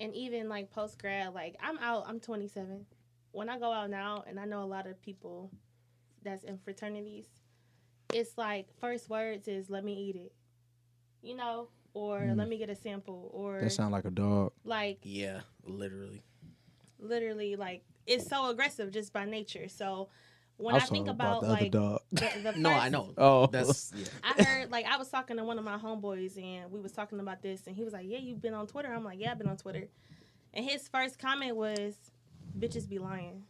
and 0.00 0.14
even 0.14 0.48
like 0.48 0.70
post 0.70 0.98
grad, 0.98 1.34
like 1.34 1.56
I'm 1.62 1.76
out. 1.80 2.04
I'm 2.08 2.20
27. 2.20 2.86
When 3.32 3.50
I 3.50 3.58
go 3.58 3.70
out 3.70 3.90
now, 3.90 4.24
and 4.26 4.40
I 4.40 4.46
know 4.46 4.62
a 4.62 4.64
lot 4.64 4.86
of 4.86 4.98
people 5.02 5.50
that's 6.22 6.42
in 6.44 6.56
fraternities, 6.56 7.26
it's 8.14 8.38
like 8.38 8.68
first 8.80 9.10
words 9.10 9.46
is 9.46 9.68
"Let 9.68 9.84
me 9.84 9.92
eat 9.92 10.16
it," 10.16 10.32
you 11.20 11.36
know, 11.36 11.68
or 11.92 12.20
Mm. 12.20 12.38
"Let 12.38 12.48
me 12.48 12.56
get 12.56 12.70
a 12.70 12.74
sample," 12.74 13.30
or 13.34 13.60
that 13.60 13.72
sound 13.72 13.92
like 13.92 14.06
a 14.06 14.10
dog. 14.10 14.52
like 14.64 15.00
Yeah, 15.02 15.42
literally. 15.64 16.22
Literally 16.98 17.56
like 17.56 17.82
it's 18.06 18.28
so 18.28 18.50
aggressive 18.50 18.90
just 18.90 19.12
by 19.12 19.24
nature. 19.24 19.68
So 19.68 20.08
when 20.56 20.74
I 20.74 20.78
I, 20.78 20.80
think 20.80 21.06
talking 21.06 21.08
about, 21.08 21.42
the 21.42 21.48
like 21.48 21.70
dog. 21.70 22.00
the, 22.10 22.30
the 22.42 22.52
No, 22.58 22.70
I 22.70 22.88
know. 22.88 23.12
Oh, 23.18 23.46
That's 23.46 23.92
yeah. 23.96 24.06
I 24.24 24.42
heard 24.42 24.70
like 24.70 24.86
I 24.86 24.96
was 24.96 25.08
talking 25.08 25.36
to 25.36 25.44
one 25.44 25.58
of 25.58 25.64
my 25.64 25.78
homeboys 25.78 26.36
and 26.42 26.70
we 26.70 26.80
was 26.80 26.92
talking 26.92 27.20
about 27.20 27.42
this 27.42 27.66
and 27.66 27.76
he 27.76 27.84
was 27.84 27.92
like, 27.92 28.06
"Yeah, 28.06 28.18
you've 28.18 28.42
been 28.42 28.54
on 28.54 28.66
Twitter." 28.66 28.92
I'm 28.92 29.04
like, 29.04 29.20
"Yeah, 29.20 29.30
I've 29.32 29.38
been 29.38 29.48
on 29.48 29.56
Twitter." 29.56 29.88
And 30.52 30.64
his 30.64 30.88
first 30.88 31.18
comment 31.18 31.56
was, 31.56 31.94
"Bitches 32.58 32.88
be 32.88 32.98
lying." 32.98 33.44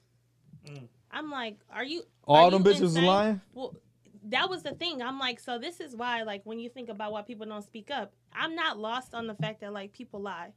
Mm. 0.67 0.89
I'm 1.11 1.31
like, 1.31 1.59
"Are 1.73 1.85
you 1.85 2.03
all 2.25 2.47
are 2.47 2.51
them 2.51 2.67
you 2.67 2.73
bitches 2.73 2.81
insane?" 2.83 3.05
lying. 3.07 3.41
Well, 3.55 3.75
that 4.25 4.51
was 4.51 4.63
the 4.63 4.73
thing. 4.73 5.01
I'm 5.01 5.19
like, 5.19 5.41
so 5.41 5.59
this 5.59 5.81
is 5.81 5.97
why 5.97 6.23
like 6.23 6.43
when 6.45 6.59
you 6.59 6.69
think 6.69 6.89
about 6.89 7.13
why 7.13 7.23
people 7.23 7.47
don't 7.47 7.65
speak 7.65 7.91
up, 7.91 8.13
I'm 8.33 8.55
not 8.55 8.79
lost 8.79 9.15
on 9.15 9.27
the 9.27 9.35
fact 9.35 9.61
that 9.61 9.73
like 9.73 9.93
people 9.93 10.21
lie. 10.21 10.53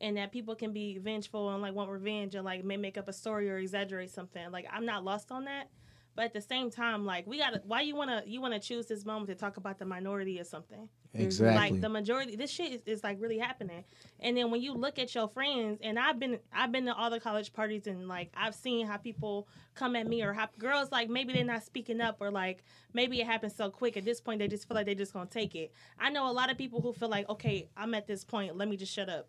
And 0.00 0.16
that 0.18 0.30
people 0.30 0.54
can 0.54 0.72
be 0.72 0.98
vengeful 0.98 1.50
and 1.50 1.62
like 1.62 1.74
want 1.74 1.90
revenge 1.90 2.34
and 2.34 2.44
like 2.44 2.64
may 2.64 2.76
make 2.76 2.98
up 2.98 3.08
a 3.08 3.12
story 3.12 3.50
or 3.50 3.58
exaggerate 3.58 4.10
something. 4.10 4.50
Like 4.50 4.66
I'm 4.72 4.84
not 4.84 5.04
lost 5.04 5.32
on 5.32 5.44
that. 5.44 5.68
But 6.16 6.24
at 6.24 6.32
the 6.32 6.40
same 6.40 6.70
time, 6.70 7.04
like 7.04 7.26
we 7.26 7.38
gotta 7.38 7.60
why 7.66 7.82
you 7.82 7.94
wanna 7.94 8.22
you 8.26 8.40
wanna 8.40 8.58
choose 8.58 8.86
this 8.86 9.04
moment 9.04 9.28
to 9.28 9.34
talk 9.34 9.58
about 9.58 9.78
the 9.78 9.84
minority 9.84 10.40
or 10.40 10.44
something. 10.44 10.88
Mm-hmm. 11.14 11.26
Exactly. 11.26 11.70
Like 11.70 11.80
the 11.82 11.90
majority, 11.90 12.36
this 12.36 12.50
shit 12.50 12.72
is, 12.72 12.80
is 12.86 13.04
like 13.04 13.20
really 13.20 13.38
happening. 13.38 13.84
And 14.20 14.34
then 14.34 14.50
when 14.50 14.62
you 14.62 14.72
look 14.72 14.98
at 14.98 15.14
your 15.14 15.28
friends, 15.28 15.78
and 15.82 15.98
I've 15.98 16.18
been 16.18 16.38
I've 16.54 16.72
been 16.72 16.86
to 16.86 16.94
all 16.94 17.10
the 17.10 17.20
college 17.20 17.52
parties, 17.52 17.86
and 17.86 18.08
like 18.08 18.30
I've 18.34 18.54
seen 18.54 18.86
how 18.86 18.96
people 18.96 19.46
come 19.74 19.94
at 19.94 20.06
me 20.06 20.22
or 20.22 20.32
how 20.32 20.48
girls 20.58 20.90
like 20.90 21.10
maybe 21.10 21.34
they're 21.34 21.44
not 21.44 21.62
speaking 21.62 22.00
up 22.00 22.16
or 22.20 22.30
like 22.30 22.64
maybe 22.94 23.20
it 23.20 23.26
happens 23.26 23.54
so 23.54 23.68
quick 23.68 23.98
at 23.98 24.04
this 24.06 24.20
point 24.20 24.38
they 24.38 24.48
just 24.48 24.66
feel 24.66 24.74
like 24.74 24.86
they're 24.86 24.94
just 24.94 25.12
gonna 25.12 25.26
take 25.26 25.54
it. 25.54 25.70
I 25.98 26.08
know 26.08 26.30
a 26.30 26.32
lot 26.32 26.50
of 26.50 26.56
people 26.56 26.80
who 26.80 26.94
feel 26.94 27.10
like 27.10 27.28
okay, 27.28 27.68
I'm 27.76 27.94
at 27.94 28.06
this 28.06 28.24
point, 28.24 28.56
let 28.56 28.68
me 28.68 28.78
just 28.78 28.92
shut 28.92 29.10
up. 29.10 29.28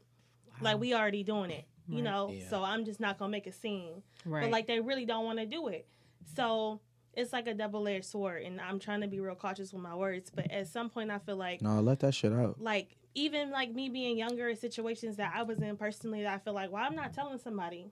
Like 0.62 0.80
we 0.80 0.94
already 0.94 1.24
doing 1.24 1.52
it, 1.52 1.66
you 1.88 1.96
Right. 1.96 2.04
know. 2.04 2.30
Yeah. 2.32 2.50
So 2.50 2.64
I'm 2.64 2.86
just 2.86 3.00
not 3.00 3.18
gonna 3.18 3.32
make 3.32 3.48
a 3.48 3.52
scene 3.52 4.04
Right. 4.26 4.42
but 4.44 4.52
like 4.52 4.68
they 4.68 4.80
really 4.80 5.06
don't 5.06 5.26
want 5.26 5.40
to 5.40 5.46
do 5.46 5.68
it. 5.68 5.88
So 6.36 6.80
it's 7.14 7.34
like 7.34 7.48
a 7.48 7.54
double 7.54 7.88
edged 7.88 8.06
sword, 8.06 8.44
and 8.44 8.62
I'm 8.62 8.80
trying 8.80 9.02
to 9.02 9.08
be 9.08 9.20
real 9.20 9.36
cautious 9.36 9.74
with 9.74 9.82
my 9.82 9.96
words. 9.96 10.30
But 10.34 10.52
at 10.52 10.68
some 10.68 10.90
point, 10.90 11.10
I 11.10 11.18
feel 11.20 11.36
like 11.38 11.62
no, 11.62 11.80
let 11.82 12.00
that 12.02 12.14
shit 12.14 12.32
out. 12.34 12.62
like 12.62 12.96
even 13.16 13.50
like 13.50 13.72
me 13.74 13.90
being 13.90 14.18
younger 14.18 14.50
in 14.50 14.56
situations 14.56 15.16
that 15.16 15.34
I 15.36 15.42
was 15.44 15.60
in 15.60 15.76
personally, 15.78 16.22
that 16.24 16.34
I 16.36 16.38
feel 16.38 16.54
like, 16.54 16.72
well, 16.72 16.84
I'm 16.84 16.96
not 16.96 17.14
telling 17.14 17.40
somebody, 17.40 17.92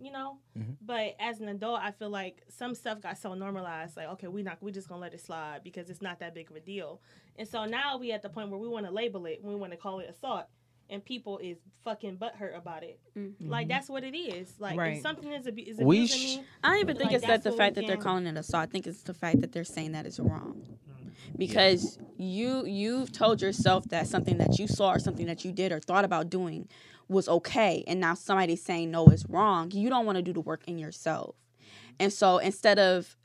you 0.00 0.10
know. 0.10 0.38
Mhm. 0.58 0.76
But 0.80 1.14
as 1.20 1.40
an 1.40 1.48
adult, 1.48 1.80
I 1.80 1.92
feel 1.92 2.10
like 2.10 2.42
some 2.48 2.74
stuff 2.74 3.00
got 3.00 3.18
so 3.18 3.34
normalized, 3.34 3.96
like 3.96 4.08
okay, 4.08 4.26
we 4.26 4.42
not 4.42 4.60
we 4.60 4.72
just 4.72 4.88
gonna 4.88 5.00
let 5.00 5.14
it 5.14 5.20
slide 5.20 5.62
because 5.62 5.88
it's 5.90 6.02
not 6.02 6.18
that 6.20 6.34
big 6.34 6.50
of 6.50 6.56
a 6.56 6.60
deal. 6.60 7.00
And 7.36 7.46
so 7.46 7.64
now 7.66 7.98
we 7.98 8.10
at 8.10 8.22
the 8.22 8.28
point 8.28 8.50
where 8.50 8.58
we 8.58 8.66
want 8.68 8.86
to 8.86 8.92
label 8.92 9.26
it, 9.26 9.44
we 9.44 9.54
want 9.54 9.70
to 9.72 9.76
call 9.78 10.00
it 10.00 10.08
assault. 10.10 10.46
And 10.90 11.04
people 11.04 11.38
is 11.38 11.58
fucking 11.84 12.16
butthurt 12.16 12.56
about 12.56 12.82
it. 12.82 12.98
Mm-hmm. 13.16 13.50
Like 13.50 13.68
that's 13.68 13.88
what 13.90 14.04
it 14.04 14.16
is. 14.16 14.54
Like 14.58 14.78
Right. 14.78 14.96
if 14.96 15.02
something 15.02 15.30
is, 15.30 15.46
abu- 15.46 15.62
is 15.66 15.78
abusing 15.78 16.18
sh- 16.18 16.36
me, 16.38 16.44
I 16.64 16.70
don't 16.70 16.80
even 16.80 16.96
think 16.96 17.10
Like, 17.10 17.16
it's 17.16 17.26
that 17.26 17.42
the 17.44 17.52
fact 17.52 17.74
that 17.74 17.86
they're 17.86 17.96
calling 17.98 18.26
it 18.26 18.36
assault. 18.38 18.62
I 18.62 18.66
think 18.66 18.86
it's 18.86 19.02
the 19.02 19.12
fact 19.14 19.40
that 19.42 19.52
they're 19.52 19.64
saying 19.64 19.92
that 19.92 20.06
it's 20.06 20.18
wrong. 20.18 20.62
Mm. 20.66 21.12
Because 21.36 21.98
you 22.16 22.64
you've 22.64 23.12
told 23.12 23.42
yourself 23.42 23.84
that 23.90 24.06
something 24.06 24.38
that 24.38 24.58
you 24.58 24.66
saw 24.66 24.92
or 24.92 24.98
something 24.98 25.26
that 25.26 25.44
you 25.44 25.52
did 25.52 25.72
or 25.72 25.80
thought 25.80 26.04
about 26.06 26.30
doing 26.30 26.68
was 27.08 27.28
okay, 27.28 27.84
and 27.86 28.00
now 28.00 28.14
somebody's 28.14 28.62
saying 28.62 28.90
no, 28.90 29.06
it's 29.08 29.26
wrong. 29.28 29.70
You 29.70 29.88
don't 29.90 30.06
want 30.06 30.16
to 30.16 30.22
do 30.22 30.32
the 30.32 30.40
work 30.40 30.62
in 30.66 30.78
yourself, 30.78 31.36
and 32.00 32.12
so 32.12 32.38
instead 32.38 32.78
of 32.78 33.16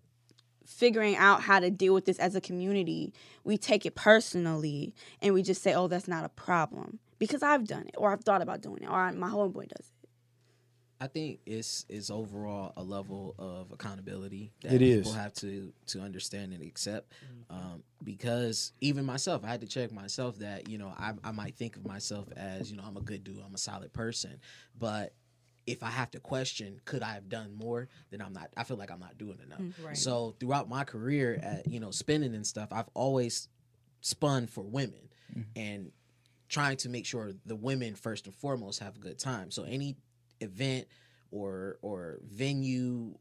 figuring 0.65 1.15
out 1.15 1.41
how 1.43 1.59
to 1.59 1.69
deal 1.69 1.93
with 1.93 2.05
this 2.05 2.17
as 2.19 2.35
a 2.35 2.41
community, 2.41 3.13
we 3.43 3.57
take 3.57 3.85
it 3.85 3.95
personally 3.95 4.93
and 5.21 5.33
we 5.33 5.41
just 5.43 5.61
say, 5.61 5.73
"Oh, 5.73 5.87
that's 5.87 6.07
not 6.07 6.23
a 6.25 6.29
problem," 6.29 6.99
because 7.27 7.43
I've 7.43 7.65
done 7.65 7.87
it 7.87 7.95
or 7.97 8.11
I've 8.11 8.23
thought 8.23 8.41
about 8.41 8.61
doing 8.61 8.83
it 8.83 8.89
or 8.89 9.11
my 9.13 9.29
homeboy 9.29 9.69
does 9.69 9.87
it. 9.87 10.03
I 11.01 11.07
think 11.07 11.39
it's 11.45 11.85
it's 11.89 12.09
overall 12.09 12.71
a 12.77 12.83
level 12.83 13.35
of 13.37 13.73
accountability 13.73 14.53
that 14.61 14.73
It 14.73 14.79
people 14.79 15.11
is. 15.11 15.15
have 15.15 15.33
to 15.35 15.73
to 15.87 15.99
understand 15.99 16.53
and 16.53 16.63
accept. 16.63 17.11
Mm-hmm. 17.11 17.55
Um, 17.55 17.83
because 18.03 18.71
even 18.79 19.03
myself, 19.05 19.43
I 19.43 19.49
had 19.49 19.59
to 19.61 19.67
check 19.67 19.91
myself 19.91 20.39
that 20.39 20.69
you 20.69 20.77
know 20.77 20.93
I 20.97 21.13
I 21.21 21.31
might 21.31 21.55
think 21.55 21.75
of 21.75 21.85
myself 21.85 22.27
as 22.37 22.71
you 22.71 22.77
know 22.77 22.83
I'm 22.87 22.95
a 22.95 23.01
good 23.01 23.23
dude, 23.25 23.41
I'm 23.45 23.53
a 23.53 23.57
solid 23.57 23.91
person, 23.91 24.39
but 24.79 25.13
if 25.65 25.83
I 25.83 25.89
have 25.89 26.11
to 26.11 26.19
question, 26.19 26.79
could 26.85 27.03
I 27.03 27.13
have 27.13 27.29
done 27.29 27.53
more? 27.53 27.87
Then 28.09 28.21
I'm 28.21 28.33
not. 28.33 28.49
I 28.55 28.63
feel 28.63 28.77
like 28.77 28.91
I'm 28.91 28.99
not 28.99 29.17
doing 29.17 29.39
enough. 29.45 29.59
Mm-hmm. 29.59 29.85
Right. 29.85 29.97
So 29.97 30.35
throughout 30.39 30.69
my 30.69 30.85
career, 30.85 31.39
at 31.41 31.67
you 31.67 31.81
know 31.81 31.91
spinning 31.91 32.33
and 32.33 32.47
stuff, 32.47 32.69
I've 32.71 32.89
always 32.93 33.49
spun 34.01 34.47
for 34.47 34.61
women 34.61 35.09
mm-hmm. 35.31 35.41
and 35.55 35.91
trying 36.53 36.77
to 36.77 36.89
make 36.89 37.05
sure 37.05 37.31
the 37.45 37.55
women 37.55 37.95
first 37.95 38.27
and 38.27 38.35
foremost 38.35 38.79
have 38.79 38.95
a 38.95 38.99
good 38.99 39.17
time. 39.17 39.49
So 39.49 39.63
any 39.63 39.95
event 40.39 40.87
or 41.31 41.79
or 41.81 42.19
venue 42.31 43.15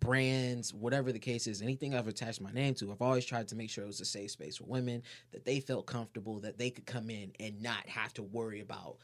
brands 0.00 0.74
whatever 0.74 1.12
the 1.12 1.20
case 1.20 1.46
is 1.46 1.62
anything 1.62 1.94
i've 1.94 2.08
attached 2.08 2.40
my 2.40 2.50
name 2.50 2.74
to 2.74 2.90
i've 2.90 3.00
always 3.00 3.24
tried 3.24 3.46
to 3.46 3.54
make 3.54 3.70
sure 3.70 3.84
it 3.84 3.86
was 3.86 4.00
a 4.00 4.04
safe 4.04 4.32
space 4.32 4.56
for 4.56 4.64
women 4.64 5.00
that 5.30 5.44
they 5.44 5.60
felt 5.60 5.86
comfortable 5.86 6.40
that 6.40 6.58
they 6.58 6.68
could 6.68 6.84
come 6.84 7.08
in 7.10 7.30
and 7.38 7.62
not 7.62 7.88
have 7.88 8.12
to 8.12 8.24
worry 8.24 8.60
about 8.60 8.96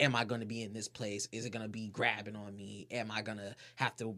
am 0.00 0.14
I 0.14 0.24
going 0.24 0.40
to 0.40 0.46
be 0.46 0.62
in 0.62 0.72
this 0.72 0.88
place? 0.88 1.28
Is 1.32 1.46
it 1.46 1.50
going 1.50 1.64
to 1.64 1.70
be 1.70 1.88
grabbing 1.88 2.36
on 2.36 2.56
me? 2.56 2.86
Am 2.90 3.10
I 3.10 3.22
going 3.22 3.38
to 3.38 3.54
have 3.76 3.96
to 3.96 4.14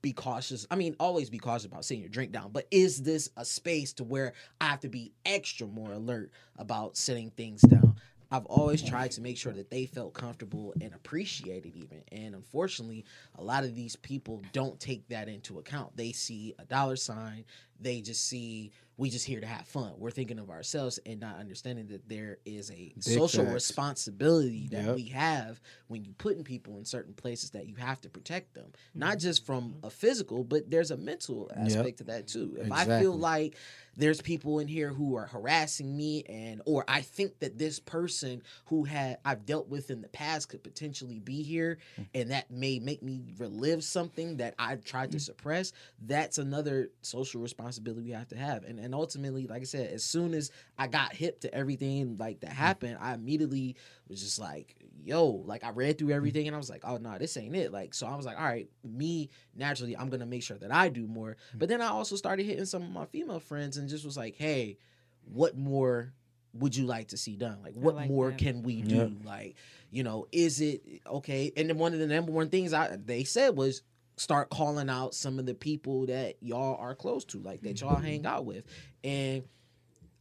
be 0.00 0.12
cautious? 0.12 0.66
I 0.70 0.76
mean, 0.76 0.96
always 1.00 1.30
be 1.30 1.38
cautious 1.38 1.66
about 1.66 1.84
setting 1.84 2.02
your 2.02 2.10
drink 2.10 2.32
down, 2.32 2.50
but 2.52 2.66
is 2.70 3.02
this 3.02 3.30
a 3.36 3.44
space 3.44 3.92
to 3.94 4.04
where 4.04 4.34
I 4.60 4.66
have 4.66 4.80
to 4.80 4.88
be 4.88 5.12
extra 5.24 5.66
more 5.66 5.92
alert 5.92 6.30
about 6.58 6.96
setting 6.96 7.30
things 7.30 7.62
down? 7.62 7.96
I've 8.32 8.46
always 8.46 8.82
tried 8.82 9.10
to 9.12 9.20
make 9.20 9.36
sure 9.36 9.52
that 9.52 9.70
they 9.70 9.84
felt 9.84 10.14
comfortable 10.14 10.72
and 10.80 10.94
appreciated 10.94 11.76
even. 11.76 12.02
And 12.10 12.34
unfortunately, 12.34 13.04
a 13.36 13.44
lot 13.44 13.64
of 13.64 13.74
these 13.74 13.94
people 13.94 14.42
don't 14.52 14.80
take 14.80 15.06
that 15.08 15.28
into 15.28 15.58
account. 15.58 15.94
They 15.96 16.12
see 16.12 16.54
a 16.58 16.64
dollar 16.64 16.96
sign, 16.96 17.44
they 17.78 18.00
just 18.00 18.26
see 18.26 18.72
we 18.98 19.10
just 19.10 19.26
here 19.26 19.40
to 19.40 19.46
have 19.46 19.66
fun. 19.66 19.92
We're 19.96 20.10
thinking 20.10 20.38
of 20.38 20.50
ourselves 20.50 20.98
and 21.06 21.18
not 21.18 21.38
understanding 21.38 21.88
that 21.88 22.08
there 22.08 22.38
is 22.44 22.70
a 22.70 22.92
social 23.00 23.42
facts. 23.42 23.54
responsibility 23.54 24.68
that 24.70 24.84
Yep. 24.84 24.94
we 24.96 25.04
have 25.06 25.60
when 25.88 26.04
you 26.04 26.12
putting 26.18 26.44
people 26.44 26.76
in 26.76 26.84
certain 26.84 27.14
places 27.14 27.50
that 27.50 27.66
you 27.66 27.74
have 27.76 28.00
to 28.02 28.10
protect 28.10 28.54
them. 28.54 28.66
Mm-hmm. 28.66 28.98
Not 29.00 29.18
just 29.18 29.46
from 29.46 29.76
a 29.82 29.90
physical, 29.90 30.44
but 30.44 30.70
there's 30.70 30.90
a 30.90 30.96
mental 30.96 31.50
aspect 31.56 31.98
to 31.98 32.04
that 32.04 32.28
too. 32.28 32.56
If 32.60 32.70
I 32.70 32.84
feel 33.00 33.14
like 33.14 33.56
there's 33.96 34.20
people 34.20 34.58
in 34.58 34.68
here 34.68 34.90
who 34.90 35.16
are 35.16 35.26
harassing 35.26 35.96
me 35.96 36.22
and 36.28 36.62
or 36.66 36.84
I 36.88 37.02
think 37.02 37.38
that 37.40 37.58
this 37.58 37.78
person 37.80 38.42
who 38.66 38.84
had 38.84 39.18
I've 39.24 39.46
dealt 39.46 39.68
with 39.68 39.90
in 39.90 40.02
the 40.02 40.08
past 40.08 40.48
could 40.48 40.62
potentially 40.62 41.18
be 41.20 41.42
here 41.42 41.78
Mm. 41.98 42.06
and 42.14 42.30
that 42.30 42.50
may 42.50 42.78
make 42.78 43.02
me 43.02 43.20
relive 43.38 43.82
something 43.84 44.36
that 44.38 44.54
I 44.58 44.76
tried 44.76 45.08
Mm. 45.10 45.12
to 45.12 45.20
suppress, 45.20 45.72
that's 46.06 46.38
another 46.38 46.90
social 47.02 47.40
responsibility 47.40 47.62
responsibility 47.62 48.02
we 48.02 48.10
have 48.12 48.28
to 48.28 48.36
have. 48.36 48.64
And 48.64 48.78
and 48.80 48.94
ultimately, 48.94 49.46
like 49.46 49.60
I 49.62 49.64
said, 49.64 49.90
as 49.92 50.02
soon 50.02 50.34
as 50.34 50.50
I 50.78 50.86
got 50.86 51.14
hip 51.14 51.40
to 51.40 51.54
everything 51.54 52.16
like 52.18 52.40
that 52.40 52.50
happened, 52.50 52.96
I 53.00 53.14
immediately 53.14 53.76
was 54.12 54.22
just 54.22 54.38
like, 54.38 54.76
yo, 55.04 55.26
like 55.26 55.64
I 55.64 55.70
read 55.70 55.98
through 55.98 56.08
mm-hmm. 56.08 56.16
everything 56.16 56.46
and 56.46 56.54
I 56.54 56.58
was 56.58 56.70
like, 56.70 56.82
oh 56.84 56.98
no, 56.98 57.18
this 57.18 57.36
ain't 57.36 57.56
it. 57.56 57.72
Like 57.72 57.94
so 57.94 58.06
I 58.06 58.14
was 58.14 58.24
like, 58.24 58.38
all 58.38 58.44
right, 58.44 58.68
me 58.84 59.30
naturally, 59.56 59.96
I'm 59.96 60.08
gonna 60.08 60.26
make 60.26 60.42
sure 60.42 60.58
that 60.58 60.72
I 60.72 60.88
do 60.88 61.06
more. 61.06 61.30
Mm-hmm. 61.30 61.58
But 61.58 61.68
then 61.68 61.80
I 61.80 61.88
also 61.88 62.16
started 62.16 62.46
hitting 62.46 62.64
some 62.64 62.82
of 62.82 62.90
my 62.90 63.06
female 63.06 63.40
friends 63.40 63.76
and 63.76 63.88
just 63.88 64.04
was 64.04 64.16
like, 64.16 64.36
hey, 64.36 64.78
what 65.24 65.56
more 65.56 66.12
would 66.54 66.76
you 66.76 66.84
like 66.84 67.08
to 67.08 67.16
see 67.16 67.36
done? 67.36 67.58
Like 67.62 67.74
what 67.74 67.96
like 67.96 68.10
more 68.10 68.30
that. 68.30 68.38
can 68.38 68.62
we 68.62 68.82
do? 68.82 68.96
Yeah. 68.96 69.28
Like, 69.28 69.56
you 69.90 70.02
know, 70.02 70.26
is 70.30 70.60
it 70.60 70.82
okay? 71.06 71.52
And 71.56 71.68
then 71.68 71.78
one 71.78 71.94
of 71.94 71.98
the 71.98 72.06
number 72.06 72.32
one 72.32 72.50
things 72.50 72.72
I 72.72 72.96
they 72.96 73.24
said 73.24 73.56
was 73.56 73.82
start 74.16 74.50
calling 74.50 74.90
out 74.90 75.14
some 75.14 75.38
of 75.38 75.46
the 75.46 75.54
people 75.54 76.06
that 76.06 76.36
y'all 76.40 76.76
are 76.76 76.94
close 76.94 77.24
to, 77.26 77.38
like 77.38 77.62
that 77.62 77.80
y'all 77.80 77.96
mm-hmm. 77.96 78.04
hang 78.04 78.26
out 78.26 78.44
with. 78.44 78.64
And 79.02 79.44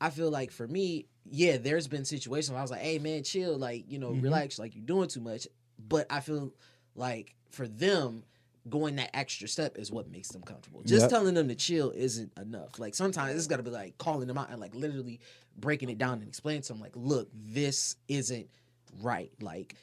I 0.02 0.10
feel 0.10 0.32
like 0.32 0.52
for 0.52 0.68
me, 0.68 1.06
yeah, 1.30 1.58
there's 1.58 1.88
been 1.88 2.06
situations 2.06 2.52
where 2.52 2.60
I 2.60 2.64
was 2.64 2.72
like, 2.72 2.82
hey 2.82 3.00
man, 3.00 3.24
chill, 3.24 3.58
like, 3.58 3.86
you 3.90 4.00
know, 4.00 4.12
Mhm. 4.12 4.24
relax, 4.24 4.60
like 4.60 4.76
you're 4.76 4.84
doing 4.86 5.08
too 5.08 5.22
much. 5.22 5.48
But 5.80 6.08
I 6.10 6.20
feel 6.22 6.54
like 6.96 7.36
for 7.52 7.68
them, 7.68 8.24
going 8.70 8.96
that 8.98 9.10
extra 9.16 9.48
step 9.48 9.78
is 9.80 9.92
what 9.92 10.12
makes 10.12 10.30
them 10.30 10.44
comfortable. 10.44 10.84
Just 10.84 11.04
Yep. 11.04 11.10
telling 11.10 11.34
them 11.34 11.48
to 11.48 11.56
chill 11.56 11.92
isn't 11.92 12.32
enough. 12.38 12.78
Like 12.80 12.94
sometimes 12.96 13.36
it's 13.36 13.48
gotta 13.48 13.64
be 13.64 13.72
like 13.72 13.98
calling 13.98 14.28
them 14.28 14.38
out 14.38 14.50
and 14.52 14.60
like 14.60 14.76
literally 14.76 15.20
breaking 15.58 15.90
it 15.90 15.98
down 15.98 16.20
and 16.20 16.28
explaining 16.28 16.62
to 16.64 16.74
them 16.74 16.82
like, 16.82 16.96
look, 16.96 17.30
this 17.34 17.96
isn't 18.08 18.50
right. 19.02 19.32
Like 19.42 19.76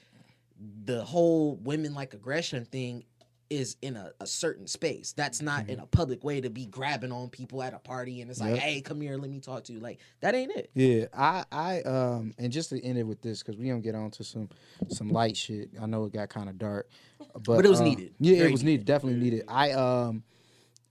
the 0.84 1.04
whole 1.04 1.56
women 1.56 1.94
like 1.94 2.14
aggression 2.14 2.64
thing 2.64 3.04
is 3.50 3.76
in 3.82 3.96
a, 3.96 4.12
a 4.20 4.26
certain 4.26 4.66
space. 4.66 5.12
That's 5.12 5.40
not 5.40 5.68
in 5.68 5.80
a 5.80 5.86
public 5.86 6.22
way 6.22 6.40
to 6.40 6.50
be 6.50 6.66
grabbing 6.66 7.12
on 7.12 7.28
people 7.30 7.62
at 7.62 7.72
a 7.72 7.78
party 7.78 8.20
and 8.20 8.30
it's 8.30 8.40
like, 8.40 8.54
Yep. 8.54 8.58
hey, 8.58 8.80
come 8.80 9.00
here, 9.00 9.16
let 9.16 9.30
me 9.30 9.40
talk 9.40 9.64
to 9.64 9.72
you. 9.72 9.80
Like 9.80 9.98
that 10.20 10.34
ain't 10.34 10.52
it. 10.54 10.70
Yeah, 10.74 11.06
I, 11.16 11.44
I, 11.50 11.80
um, 11.82 12.34
and 12.38 12.52
just 12.52 12.70
to 12.70 12.84
end 12.84 12.98
it 12.98 13.04
with 13.04 13.22
this, 13.22 13.42
because 13.42 13.56
we 13.56 13.68
don't 13.68 13.80
get 13.80 13.94
on 13.94 14.10
to 14.12 14.24
some, 14.24 14.48
some 14.88 15.10
light 15.10 15.36
shit. 15.36 15.70
I 15.80 15.86
know 15.86 16.04
it 16.04 16.12
got 16.12 16.28
kind 16.28 16.48
of 16.48 16.58
dark, 16.58 16.88
but, 17.18 17.44
But 17.44 17.64
it 17.64 17.70
was 17.70 17.80
um, 17.80 17.86
needed. 17.86 18.14
Yeah, 18.18 18.36
Very 18.36 18.48
it 18.48 18.52
was 18.52 18.64
needed. 18.64 18.86
Definitely 18.86 19.20
needed. 19.20 19.44
I, 19.48 19.72
um, 19.72 20.22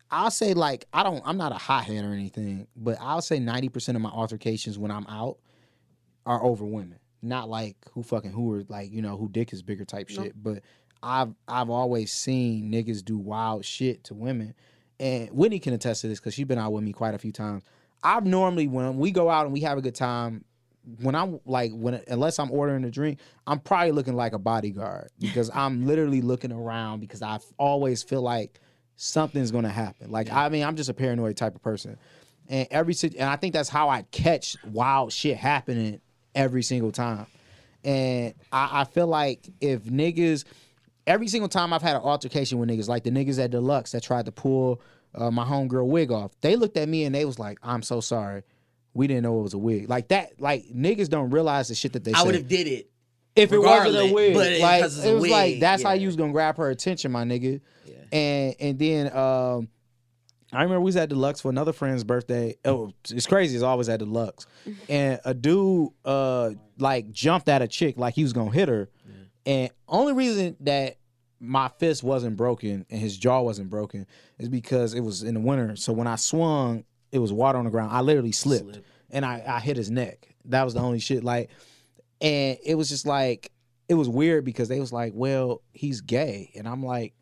I'll 0.09 0.31
say 0.31 0.53
like 0.53 0.85
I 0.93 1.03
don't. 1.03 1.21
I'm 1.25 1.37
not 1.37 1.51
a 1.51 1.55
hothead 1.55 2.05
or 2.05 2.13
anything, 2.13 2.67
but 2.77 2.97
I'll 3.01 3.21
say 3.21 3.39
ninety 3.39 3.67
percent 3.67 3.97
of 3.97 4.01
my 4.01 4.09
altercations 4.09 4.77
when 4.79 4.89
I'm 4.89 5.05
out 5.07 5.37
are 6.25 6.41
over 6.41 6.65
women. 6.65 6.99
Not 7.21 7.49
like 7.49 7.75
who 7.91 8.03
fucking 8.03 8.31
who 8.31 8.53
or 8.53 8.63
like 8.69 8.91
you 8.91 9.01
know 9.01 9.17
who 9.17 9.27
dick 9.27 9.51
is 9.51 9.61
bigger 9.61 9.83
type 9.83 10.07
shit. 10.07 10.41
But 10.41 10.63
I've 11.01 11.33
I've 11.47 11.69
always 11.69 12.11
seen 12.11 12.71
niggas 12.71 13.03
do 13.03 13.17
wild 13.17 13.65
shit 13.65 14.03
to 14.05 14.13
women, 14.13 14.53
and 14.99 15.29
Whitney 15.29 15.59
can 15.59 15.73
attest 15.73 16.01
to 16.01 16.07
this 16.07 16.19
because 16.19 16.33
she's 16.33 16.45
been 16.45 16.57
out 16.59 16.73
with 16.73 16.83
me 16.83 16.93
quite 16.93 17.13
a 17.13 17.17
few 17.17 17.31
times. 17.31 17.63
I've 18.03 18.25
normally 18.25 18.67
when 18.67 18.97
we 18.97 19.11
go 19.11 19.29
out 19.29 19.45
and 19.45 19.53
we 19.53 19.61
have 19.61 19.77
a 19.77 19.81
good 19.81 19.95
time. 19.95 20.43
When 21.01 21.15
I'm 21.15 21.41
like 21.45 21.71
when 21.73 22.01
unless 22.07 22.39
I'm 22.39 22.51
ordering 22.51 22.85
a 22.85 22.91
drink, 22.91 23.19
I'm 23.45 23.59
probably 23.59 23.91
looking 23.91 24.15
like 24.15 24.33
a 24.33 24.39
bodyguard 24.39 25.09
because 25.19 25.51
I'm 25.53 25.85
literally 25.85 26.21
looking 26.21 26.51
around 26.51 27.01
because 27.01 27.21
I 27.21 27.39
always 27.57 28.03
feel 28.03 28.21
like 28.21 28.59
something's 28.95 29.51
gonna 29.51 29.69
happen. 29.69 30.11
Like 30.11 30.31
I 30.31 30.49
mean, 30.49 30.63
I'm 30.63 30.75
just 30.75 30.89
a 30.89 30.93
paranoid 30.93 31.35
type 31.35 31.55
of 31.55 31.61
person, 31.61 31.97
and 32.47 32.67
every 32.71 32.95
and 33.03 33.29
I 33.29 33.35
think 33.35 33.53
that's 33.53 33.69
how 33.69 33.89
I 33.89 34.03
catch 34.11 34.55
wild 34.65 35.11
shit 35.11 35.37
happening 35.37 35.99
every 36.35 36.63
single 36.63 36.91
time. 36.91 37.27
And 37.83 38.33
I, 38.51 38.81
I 38.81 38.83
feel 38.85 39.07
like 39.07 39.49
if 39.59 39.83
niggas, 39.83 40.45
every 41.07 41.27
single 41.27 41.49
time 41.49 41.73
I've 41.73 41.81
had 41.81 41.95
an 41.95 42.03
altercation 42.03 42.59
with 42.59 42.69
niggas, 42.69 42.87
like 42.87 43.03
the 43.03 43.09
niggas 43.09 43.43
at 43.43 43.49
Deluxe 43.51 43.91
that 43.93 44.03
tried 44.03 44.25
to 44.25 44.31
pull 44.31 44.81
uh, 45.15 45.31
my 45.31 45.43
homegirl 45.45 45.87
wig 45.87 46.11
off, 46.11 46.31
they 46.41 46.55
looked 46.55 46.77
at 46.77 46.87
me 46.87 47.05
and 47.05 47.15
they 47.15 47.25
was 47.25 47.39
like, 47.39 47.57
"I'm 47.63 47.81
so 47.81 47.99
sorry." 48.01 48.43
We 48.93 49.07
didn't 49.07 49.23
know 49.23 49.39
it 49.39 49.43
was 49.43 49.53
a 49.53 49.57
wig. 49.57 49.89
Like 49.89 50.09
that, 50.09 50.39
like 50.39 50.65
niggas 50.73 51.09
don't 51.09 51.29
realize 51.31 51.67
the 51.69 51.75
shit 51.75 51.93
that 51.93 52.03
they 52.03 52.13
I 52.13 52.23
would 52.23 52.35
have 52.35 52.47
did 52.47 52.67
it. 52.67 52.89
if 53.35 53.51
it 53.51 53.59
wasn't 53.59 53.95
a 53.95 54.13
wig. 54.13 54.33
but 54.35 54.51
it- 54.51 54.61
like 54.61 54.81
'cause 54.81 54.97
it's 54.97 55.05
it 55.07 55.11
a 55.11 55.13
was 55.15 55.29
like 55.29 55.51
wig, 55.53 55.59
that's 55.61 55.81
how 55.83 55.93
you 55.93 56.07
was 56.07 56.15
gonna 56.15 56.31
grab 56.33 56.57
her 56.57 56.69
attention, 56.69 57.11
my 57.11 57.23
nigga. 57.23 57.61
Yeah. 57.85 57.93
And 58.17 58.55
and 58.59 58.79
then 58.79 59.15
um 59.15 59.69
I 60.53 60.63
remember 60.63 60.79
we 60.79 60.85
was 60.85 60.95
at 60.95 61.09
Deluxe 61.09 61.41
for 61.41 61.49
another 61.49 61.73
friend's 61.73 62.05
birthday. 62.05 62.55
Oh, 62.63 62.91
it's 63.11 63.27
crazy. 63.27 63.55
It's 63.55 63.63
always 63.63 63.89
at 63.89 63.99
Deluxe, 63.99 64.47
and 64.89 65.19
a 65.25 65.33
dude 65.33 65.89
uh 66.05 66.51
like 66.79 67.11
jumped 67.11 67.49
at 67.49 67.61
a 67.61 67.67
chick 67.67 67.97
like 67.97 68.13
he 68.15 68.23
was 68.23 68.33
gonna 68.33 68.51
hit 68.51 68.67
her, 68.69 68.89
and 69.47 69.71
only 69.87 70.11
reason 70.11 70.57
that 70.59 70.97
my 71.39 71.69
fist 71.79 72.03
wasn't 72.03 72.35
broken 72.35 72.85
and 72.89 72.99
his 72.99 73.17
jaw 73.17 73.39
wasn't 73.41 73.69
broken 73.69 74.05
is 74.39 74.49
because 74.49 74.93
it 74.93 74.99
was 74.99 75.23
in 75.23 75.35
the 75.35 75.39
winter. 75.39 75.75
So 75.77 75.93
when 75.93 76.05
I 76.05 76.17
swung, 76.17 76.83
it 77.13 77.19
was 77.19 77.31
water 77.31 77.57
on 77.57 77.63
the 77.63 77.71
ground. 77.71 77.93
I 77.93 78.01
literally 78.01 78.33
slipped, 78.33 78.73
Slip. 78.73 78.85
and 79.09 79.25
I 79.25 79.41
I 79.47 79.59
hit 79.61 79.77
his 79.77 79.89
neck. 79.89 80.35
That 80.45 80.63
was 80.63 80.73
the 80.73 80.81
only 80.81 80.99
shit. 80.99 81.23
Like, 81.23 81.49
and 82.19 82.57
it 82.61 82.75
was 82.75 82.89
just 82.89 83.05
like 83.05 83.51
it 83.87 83.93
was 83.93 84.09
weird 84.09 84.43
because 84.43 84.67
they 84.67 84.81
was 84.81 84.91
like, 84.91 85.13
well, 85.15 85.61
he's 85.71 86.01
gay, 86.01 86.51
and 86.55 86.67
I'm 86.67 86.83
like, 86.83 87.13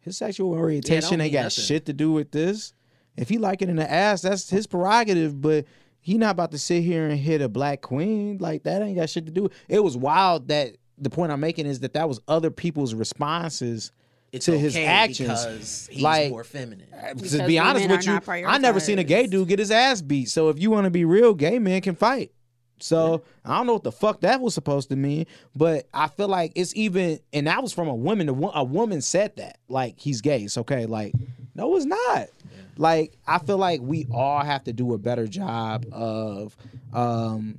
his 0.00 0.16
sexual 0.16 0.50
orientation 0.50 1.18
mean 1.18 1.26
ain't 1.26 1.32
got 1.32 1.44
nothing. 1.44 1.64
shit 1.64 1.86
to 1.86 1.92
do 1.92 2.10
with 2.10 2.32
this. 2.32 2.72
If 3.16 3.28
he 3.28 3.38
like 3.38 3.62
it 3.62 3.68
in 3.68 3.76
the 3.76 3.88
ass, 3.88 4.22
that's 4.22 4.50
his 4.50 4.66
prerogative. 4.66 5.40
But 5.40 5.66
he 6.00 6.18
not 6.18 6.30
about 6.32 6.50
to 6.52 6.58
sit 6.58 6.82
here 6.82 7.06
and 7.06 7.18
hit 7.18 7.40
a 7.40 7.48
black 7.48 7.82
queen 7.82 8.38
like 8.38 8.64
that. 8.64 8.82
Ain't 8.82 8.96
got 8.96 9.10
shit 9.10 9.26
to 9.26 9.32
do. 9.32 9.48
It 9.68 9.84
was 9.84 9.96
wild 9.96 10.48
that 10.48 10.76
the 11.00 11.10
point 11.10 11.32
I'm 11.32 11.40
making 11.40 11.66
is 11.66 11.80
that 11.80 11.94
that 11.94 12.08
was 12.08 12.20
other 12.28 12.50
people's 12.50 12.94
responses. 12.94 13.92
It's 14.30 14.44
To 14.44 14.58
his 14.58 14.76
actions, 14.76 15.28
because 15.46 15.88
he's 15.90 16.02
like- 16.02 16.30
more 16.30 16.44
feminine. 16.44 16.86
to 17.16 17.46
be 17.46 17.58
honest 17.58 17.88
with 17.88 18.06
you, 18.06 18.20
I 18.46 18.58
never 18.58 18.78
seen 18.78 18.98
a 18.98 19.04
gay 19.04 19.26
dude 19.26 19.48
get 19.48 19.58
his 19.58 19.70
ass 19.70 20.02
beat. 20.02 20.28
So 20.28 20.50
if 20.50 20.58
you 20.58 20.70
want 20.70 20.84
to 20.84 20.90
be 20.90 21.04
real, 21.06 21.32
gay 21.32 21.58
men 21.58 21.80
can 21.80 21.94
fight. 21.94 22.32
So 22.80 23.22
I 23.44 23.56
don't 23.56 23.66
know 23.66 23.72
what 23.72 23.82
the 23.84 23.90
fuck 23.92 24.20
that 24.20 24.40
was 24.40 24.54
supposed 24.54 24.90
to 24.90 24.96
mean, 24.96 25.26
but 25.56 25.88
I 25.94 26.08
feel 26.08 26.28
like 26.28 26.52
it's 26.54 26.76
even, 26.76 27.18
and 27.32 27.46
that 27.46 27.62
was 27.62 27.72
from 27.72 27.88
a 27.88 27.94
woman. 27.94 28.28
A, 28.28 28.32
a 28.32 28.64
woman 28.64 29.00
said 29.00 29.34
that, 29.36 29.58
like 29.68 29.98
he's 29.98 30.20
gay. 30.20 30.42
It's 30.42 30.58
okay. 30.58 30.84
Like 30.86 31.14
no, 31.54 31.74
it's 31.74 31.86
not. 31.86 32.28
Like 32.76 33.14
I 33.26 33.38
feel 33.38 33.56
like 33.58 33.80
we 33.80 34.06
all 34.12 34.44
have 34.44 34.62
to 34.64 34.72
do 34.72 34.92
a 34.92 34.98
better 34.98 35.26
job 35.26 35.86
of, 35.90 36.54
um, 36.92 37.58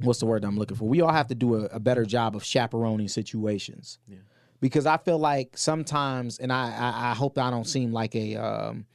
what's 0.00 0.20
the 0.20 0.26
word 0.26 0.44
I'm 0.44 0.58
looking 0.58 0.76
for? 0.76 0.88
We 0.88 1.00
all 1.00 1.12
have 1.12 1.28
to 1.28 1.34
do 1.34 1.56
a, 1.56 1.64
a 1.66 1.80
better 1.80 2.04
job 2.04 2.36
of 2.36 2.44
chaperoning 2.44 3.08
situations. 3.08 3.98
Yeah. 4.06 4.18
Because 4.60 4.86
I 4.86 4.96
feel 4.96 5.18
like 5.18 5.56
sometimes, 5.58 6.38
and 6.38 6.52
I, 6.52 6.70
I, 6.70 7.10
I 7.10 7.14
hope 7.14 7.38
I 7.38 7.50
don't 7.50 7.66
seem 7.66 7.92
like 7.92 8.14
a 8.14 8.36
um, 8.36 8.86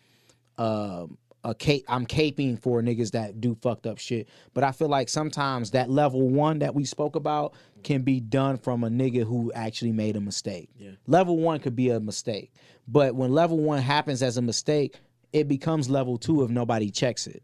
um 0.58 1.18
a 1.44 1.56
cape 1.56 1.86
I'm 1.88 2.06
caping 2.06 2.60
for 2.60 2.82
niggas 2.82 3.12
that 3.12 3.40
do 3.40 3.56
fucked 3.62 3.88
up 3.88 3.98
shit. 3.98 4.28
But 4.54 4.64
I 4.64 4.72
feel 4.72 4.90
like 4.90 5.10
sometimes 5.10 5.72
that 5.72 5.90
level 5.90 6.28
one 6.28 6.60
that 6.60 6.76
we 6.76 6.86
spoke 6.86 7.16
about 7.16 7.54
can 7.84 8.02
be 8.02 8.20
done 8.20 8.58
from 8.58 8.84
a 8.84 8.90
nigga 8.90 9.24
who 9.24 9.52
actually 9.54 9.94
made 9.94 10.16
a 10.16 10.22
mistake. 10.22 10.70
Yeah. 10.78 10.92
Level 11.08 11.38
one 11.38 11.60
could 11.60 11.76
be 11.76 11.90
a 11.90 12.00
mistake. 12.00 12.52
But 12.88 13.16
when 13.16 13.32
level 13.32 13.58
one 13.58 13.82
happens 13.82 14.22
as 14.22 14.38
a 14.38 14.42
mistake, 14.42 15.00
it 15.32 15.48
becomes 15.48 15.90
level 15.90 16.18
two 16.18 16.44
if 16.44 16.50
nobody 16.50 16.90
checks 16.90 17.28
it. 17.28 17.44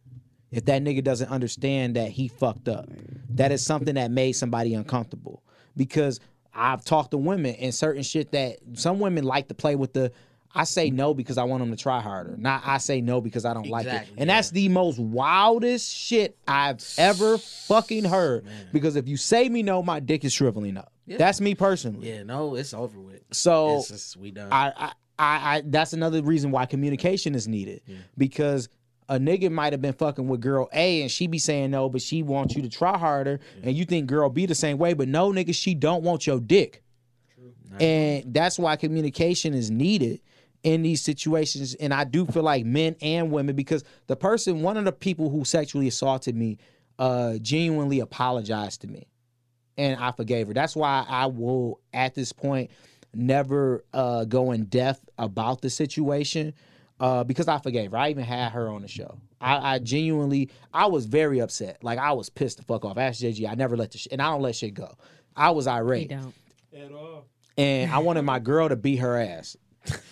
If 0.55 0.65
that 0.65 0.81
nigga 0.81 1.03
doesn't 1.03 1.29
understand 1.29 1.97
that 1.97 2.11
he 2.11 2.29
fucked 2.29 2.69
up. 2.69 2.89
That 3.31 3.51
is 3.51 3.63
something 3.63 3.95
that 3.95 4.09
made 4.09 4.31
somebody 4.33 4.73
uncomfortable. 4.73 5.43
Because 5.75 6.21
I've 6.53 6.85
talked 6.85 7.11
to 7.11 7.17
women 7.17 7.55
and 7.55 7.75
certain 7.75 8.03
shit 8.03 8.31
that 8.31 8.59
some 8.73 8.99
women 8.99 9.25
like 9.25 9.49
to 9.49 9.53
play 9.53 9.75
with 9.75 9.91
the 9.91 10.13
I 10.57 10.63
say 10.63 10.89
no 10.89 11.13
because 11.13 11.37
I 11.37 11.43
want 11.43 11.59
them 11.59 11.71
to 11.71 11.75
try 11.75 11.99
harder. 11.99 12.37
Not 12.37 12.63
I 12.65 12.77
say 12.77 13.01
no 13.01 13.19
because 13.19 13.43
I 13.43 13.53
don't 13.53 13.67
like 13.67 13.85
it. 13.85 14.07
And 14.17 14.29
yeah. 14.29 14.35
that's 14.35 14.51
the 14.51 14.69
most 14.69 14.97
wildest 14.97 15.93
shit 15.93 16.37
I've 16.47 16.81
ever 16.97 17.37
fucking 17.37 18.05
heard. 18.05 18.47
Because 18.71 18.95
if 18.95 19.09
you 19.09 19.17
say 19.17 19.49
me 19.49 19.61
no, 19.61 19.83
my 19.83 19.99
dick 19.99 20.23
is 20.23 20.31
shriveling 20.31 20.77
up. 20.77 20.93
Yeah. 21.05 21.17
That's 21.17 21.41
me 21.41 21.55
personally. 21.55 22.09
Yeah, 22.09 22.23
no, 22.23 22.55
it's 22.55 22.73
over 22.73 22.97
with. 23.01 23.23
So 23.31 23.79
It's 23.79 23.89
just, 23.89 24.15
we 24.15 24.31
done. 24.31 24.47
I, 24.49 24.71
I, 24.77 24.91
I, 25.19 25.55
I, 25.57 25.63
that's 25.65 25.91
another 25.91 26.21
reason 26.21 26.51
why 26.51 26.65
communication 26.65 27.35
is 27.35 27.49
needed 27.49 27.81
because 28.17 28.69
a 29.09 29.19
nigga 29.19 29.51
might 29.51 29.73
have 29.73 29.81
been 29.81 29.93
fucking 29.93 30.27
with 30.27 30.41
girl 30.41 30.69
A 30.73 31.01
and 31.01 31.11
she 31.11 31.27
be 31.27 31.39
saying 31.39 31.71
no, 31.71 31.89
but 31.89 32.01
she 32.01 32.23
wants 32.23 32.55
you 32.55 32.61
to 32.61 32.69
try 32.69 32.97
harder, 32.97 33.39
and 33.63 33.75
you 33.75 33.85
think 33.85 34.07
girl 34.07 34.29
B 34.29 34.45
the 34.45 34.55
same 34.55 34.77
way, 34.77 34.93
but 34.93 35.07
no, 35.07 35.31
nigga, 35.31 35.53
she 35.55 35.73
don't 35.75 36.03
want 36.03 36.25
your 36.25 36.39
dick, 36.39 36.83
and 37.79 38.33
that's 38.33 38.57
why 38.57 38.75
communication 38.75 39.53
is 39.53 39.69
needed 39.69 40.21
in 40.63 40.81
these 40.81 41.01
situations. 41.01 41.75
And 41.75 41.93
I 41.93 42.05
do 42.05 42.25
feel 42.25 42.43
like 42.43 42.65
men 42.65 42.95
and 43.01 43.31
women 43.31 43.55
because 43.55 43.83
the 44.07 44.15
person, 44.15 44.61
one 44.61 44.77
of 44.77 44.85
the 44.85 44.91
people 44.91 45.29
who 45.29 45.45
sexually 45.45 45.87
assaulted 45.87 46.35
me, 46.35 46.57
uh, 46.97 47.37
genuinely 47.39 47.99
apologized 47.99 48.81
to 48.81 48.87
me 48.87 49.07
and 49.77 49.99
I 49.99 50.11
forgave 50.11 50.47
her. 50.47 50.53
That's 50.53 50.75
why 50.75 51.05
I 51.07 51.25
will, 51.27 51.79
at 51.93 52.15
this 52.15 52.31
point, 52.31 52.71
never 53.13 53.83
uh, 53.93 54.25
go 54.25 54.51
in 54.51 54.65
depth 54.65 55.09
about 55.17 55.61
the 55.61 55.69
situation 55.69 56.53
uh, 56.99 57.23
because 57.23 57.47
I 57.47 57.59
forgave 57.59 57.91
her. 57.91 57.97
I 57.97 58.09
even 58.09 58.23
had 58.23 58.51
her 58.53 58.69
on 58.69 58.81
the 58.81 58.87
show. 58.87 59.17
I, 59.41 59.75
I 59.75 59.79
genuinely, 59.79 60.49
I 60.73 60.85
was 60.87 61.05
very 61.05 61.39
upset. 61.39 61.83
Like 61.83 61.99
I 61.99 62.13
was 62.13 62.29
pissed 62.29 62.57
the 62.57 62.63
fuck 62.63 62.85
off. 62.85 62.97
Ask 62.97 63.21
JG. 63.21 63.47
I 63.49 63.55
never 63.55 63.75
let 63.77 63.91
the 63.91 63.97
sh- 63.97 64.07
and 64.11 64.21
I 64.21 64.29
don't 64.29 64.41
let 64.41 64.55
shit 64.55 64.73
go. 64.73 64.95
I 65.35 65.51
was 65.51 65.65
We 65.65 65.71
irate, 65.71 66.09
don't. 66.09 66.33
At 66.75 66.91
all. 66.91 67.25
and 67.57 67.91
I 67.91 67.97
wanted 67.99 68.21
my 68.23 68.39
girl 68.39 68.69
to 68.69 68.75
beat 68.75 68.97
her 68.97 69.17
ass, 69.19 69.55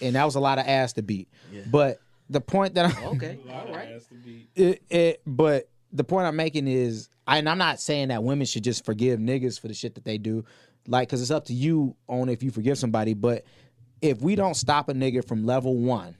and 0.01 0.15
that 0.15 0.23
was 0.25 0.35
a 0.35 0.39
lot 0.39 0.59
of 0.59 0.67
ass 0.67 0.93
to 0.93 1.01
beat. 1.01 1.29
Yeah. 1.51 1.61
But 1.71 1.99
the 2.29 2.41
point 2.41 2.75
that 2.75 2.85
I'm 2.97 3.03
Okay, 3.15 3.39
A 3.45 3.47
lot 3.51 3.67
all 3.67 3.73
right. 3.73 3.87
has 3.87 4.05
to 4.07 4.15
be. 4.15 4.47
it, 4.55 4.81
it 4.89 5.21
but 5.25 5.69
the 5.91 6.03
point 6.03 6.25
I'm 6.27 6.35
making 6.35 6.67
is 6.67 7.09
and 7.27 7.47
I'm 7.47 7.57
not 7.57 7.79
saying 7.79 8.09
that 8.09 8.23
women 8.23 8.45
should 8.45 8.63
just 8.63 8.83
forgive 8.85 9.19
niggas 9.19 9.59
for 9.59 9.67
the 9.69 9.73
shit 9.73 9.95
that 9.95 10.03
they 10.03 10.17
do. 10.17 10.43
Like 10.87 11.07
cuz 11.09 11.21
it's 11.21 11.31
up 11.31 11.45
to 11.45 11.53
you 11.53 11.95
on 12.09 12.27
if 12.29 12.43
you 12.43 12.51
forgive 12.51 12.77
somebody, 12.77 13.13
but 13.13 13.45
if 14.01 14.21
we 14.21 14.35
don't 14.35 14.55
stop 14.55 14.89
a 14.89 14.93
nigga 14.93 15.25
from 15.25 15.45
level 15.45 15.77
1, 15.77 16.15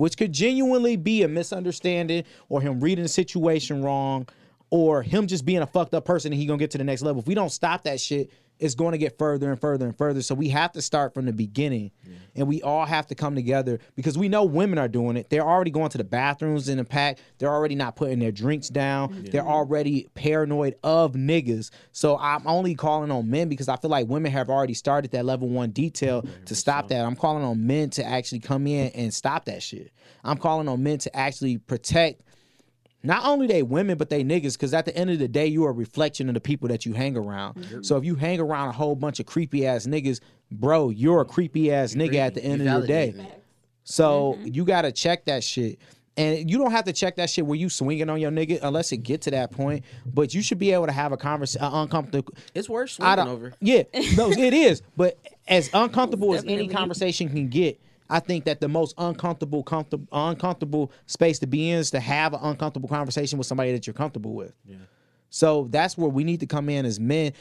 which 0.00 0.16
could 0.16 0.32
genuinely 0.32 0.96
be 0.96 1.22
a 1.22 1.28
misunderstanding 1.28 2.24
or 2.48 2.60
him 2.60 2.80
reading 2.80 3.04
the 3.04 3.08
situation 3.08 3.82
wrong 3.82 4.26
or 4.70 5.02
him 5.02 5.26
just 5.26 5.44
being 5.44 5.62
a 5.62 5.66
fucked 5.66 5.94
up 5.94 6.04
person 6.04 6.32
and 6.32 6.40
he 6.40 6.46
to 6.46 6.56
get 6.56 6.70
to 6.72 6.78
the 6.78 6.84
next 6.84 7.02
level. 7.02 7.20
If 7.20 7.28
we 7.28 7.34
don't 7.34 7.50
stop 7.50 7.84
that 7.84 8.00
shit, 8.00 8.30
it's 8.60 8.74
going 8.74 8.92
to 8.92 8.98
get 8.98 9.18
further 9.18 9.50
and 9.50 9.60
further 9.60 9.86
and 9.86 9.96
further. 9.96 10.22
So 10.22 10.34
we 10.34 10.50
have 10.50 10.72
to 10.72 10.82
start 10.82 11.14
from 11.14 11.24
the 11.24 11.32
beginning 11.32 11.90
and 12.36 12.46
we 12.46 12.62
all 12.62 12.84
have 12.84 13.06
to 13.08 13.14
come 13.14 13.34
together 13.34 13.80
because 13.96 14.16
we 14.16 14.28
know 14.28 14.44
women 14.44 14.78
are 14.78 14.88
doing 14.88 15.16
it. 15.16 15.30
They're 15.30 15.46
already 15.46 15.70
going 15.70 15.88
to 15.90 15.98
the 15.98 16.04
bathrooms 16.04 16.68
in 16.68 16.76
the 16.78 16.84
pack. 16.84 17.18
They're 17.38 17.52
already 17.52 17.74
not 17.74 17.96
putting 17.96 18.18
their 18.18 18.32
drinks 18.32 18.68
down. 18.68 19.26
They're 19.30 19.46
already 19.46 20.08
paranoid 20.14 20.76
of 20.84 21.14
niggas. 21.14 21.70
So 21.92 22.18
I'm 22.18 22.46
only 22.46 22.74
calling 22.74 23.10
on 23.10 23.30
men 23.30 23.48
because 23.48 23.68
I 23.68 23.76
feel 23.76 23.90
like 23.90 24.08
women 24.08 24.30
have 24.30 24.50
already 24.50 24.74
started 24.74 25.10
that 25.12 25.24
level 25.24 25.48
one 25.48 25.70
detail 25.70 26.24
to 26.46 26.54
stop 26.54 26.88
that. 26.88 27.04
I'm 27.04 27.16
calling 27.16 27.42
on 27.42 27.66
men 27.66 27.90
to 27.90 28.04
actually 28.04 28.40
come 28.40 28.66
in 28.66 28.88
and 28.88 29.12
stop 29.12 29.46
that 29.46 29.62
shit. 29.62 29.90
I'm 30.22 30.36
calling 30.36 30.68
on 30.68 30.82
men 30.82 30.98
to 30.98 31.16
actually 31.16 31.56
protect 31.58 32.22
not 33.02 33.24
only 33.24 33.46
they 33.46 33.62
women 33.62 33.96
but 33.96 34.10
they 34.10 34.22
niggas 34.22 34.54
because 34.54 34.74
at 34.74 34.84
the 34.84 34.96
end 34.96 35.10
of 35.10 35.18
the 35.18 35.28
day 35.28 35.46
you 35.46 35.64
are 35.64 35.70
a 35.70 35.74
reflection 35.74 36.28
of 36.28 36.34
the 36.34 36.40
people 36.40 36.68
that 36.68 36.84
you 36.84 36.92
hang 36.92 37.16
around. 37.16 37.54
Mm-hmm. 37.54 37.82
So 37.82 37.96
if 37.96 38.04
you 38.04 38.14
hang 38.14 38.40
around 38.40 38.68
a 38.68 38.72
whole 38.72 38.94
bunch 38.94 39.20
of 39.20 39.26
creepy 39.26 39.66
ass 39.66 39.86
niggas 39.86 40.20
bro 40.50 40.90
you're 40.90 41.20
a 41.20 41.24
creepy 41.24 41.72
ass 41.72 41.94
nigga 41.94 42.16
at 42.16 42.34
the 42.34 42.44
end 42.44 42.66
of 42.66 42.82
the 42.82 42.86
day. 42.86 43.14
so 43.84 44.34
mm-hmm. 44.34 44.48
you 44.52 44.64
gotta 44.64 44.92
check 44.92 45.24
that 45.26 45.44
shit. 45.44 45.78
And 46.16 46.50
you 46.50 46.58
don't 46.58 46.72
have 46.72 46.84
to 46.84 46.92
check 46.92 47.16
that 47.16 47.30
shit 47.30 47.46
where 47.46 47.56
you 47.56 47.70
swinging 47.70 48.10
on 48.10 48.20
your 48.20 48.30
nigga 48.30 48.58
unless 48.62 48.92
it 48.92 48.98
get 48.98 49.22
to 49.22 49.30
that 49.30 49.52
point 49.52 49.84
but 50.04 50.34
you 50.34 50.42
should 50.42 50.58
be 50.58 50.72
able 50.72 50.86
to 50.86 50.92
have 50.92 51.12
a 51.12 51.16
conversation 51.16 51.66
uncomfortable 51.66 52.34
It's 52.54 52.68
worse 52.68 52.94
swinging 52.94 53.18
over. 53.20 53.52
Yeah, 53.60 53.84
no, 54.16 54.30
it 54.30 54.52
is. 54.52 54.82
But 54.96 55.18
as 55.48 55.70
uncomfortable 55.72 56.34
as 56.34 56.44
any 56.44 56.68
conversation 56.68 57.28
can 57.28 57.48
get, 57.48 57.80
I 58.10 58.20
think 58.20 58.44
that 58.44 58.60
the 58.60 58.68
most 58.68 58.94
uncomfortable, 58.98 59.62
comfortable, 59.62 60.08
uncomfortable 60.12 60.92
space 61.06 61.38
to 61.38 61.46
be 61.46 61.70
in 61.70 61.78
is 61.78 61.90
to 61.92 62.00
have 62.00 62.34
an 62.34 62.40
uncomfortable 62.42 62.88
conversation 62.88 63.38
with 63.38 63.46
somebody 63.46 63.72
that 63.72 63.86
you're 63.86 63.94
comfortable 63.94 64.34
with. 64.34 64.52
Yeah. 64.66 64.76
So 65.30 65.68
that's 65.70 65.96
where 65.96 66.10
we 66.10 66.24
need 66.24 66.40
to 66.40 66.46
come 66.46 66.68
in 66.68 66.84
as 66.84 66.98
men, 66.98 67.32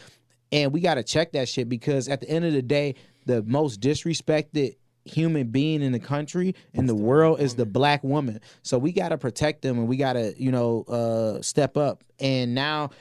and 0.52 0.72
we 0.72 0.80
got 0.80 0.96
to 0.96 1.04
check 1.04 1.32
that 1.32 1.50
shit 1.50 1.68
because 1.68 2.08
at 2.08 2.22
the 2.22 2.30
end 2.30 2.46
of 2.46 2.54
the 2.54 2.62
day, 2.62 2.96
the 3.26 3.42
most 3.44 3.82
disrespected 3.82 4.76
human 5.06 5.48
being 5.48 5.82
in 5.82 5.92
the 5.92 6.00
country 6.00 6.54
in 6.74 6.86
the 6.86 6.96
world 6.96 7.40
is 7.40 7.56
the 7.56 7.66
black 7.66 8.04
woman. 8.04 8.40
So 8.62 8.78
we 8.78 8.92
got 8.92 9.10
to 9.10 9.18
protect 9.18 9.64
them 9.64 9.80
and 9.80 9.88
we 9.88 9.98
got 9.98 10.14
to, 10.14 10.36
you 10.38 10.52
know, 10.52 10.84
uh 10.84 11.42
step 11.42 11.78
up. 11.78 12.04
And 12.20 12.54
now 12.54 12.92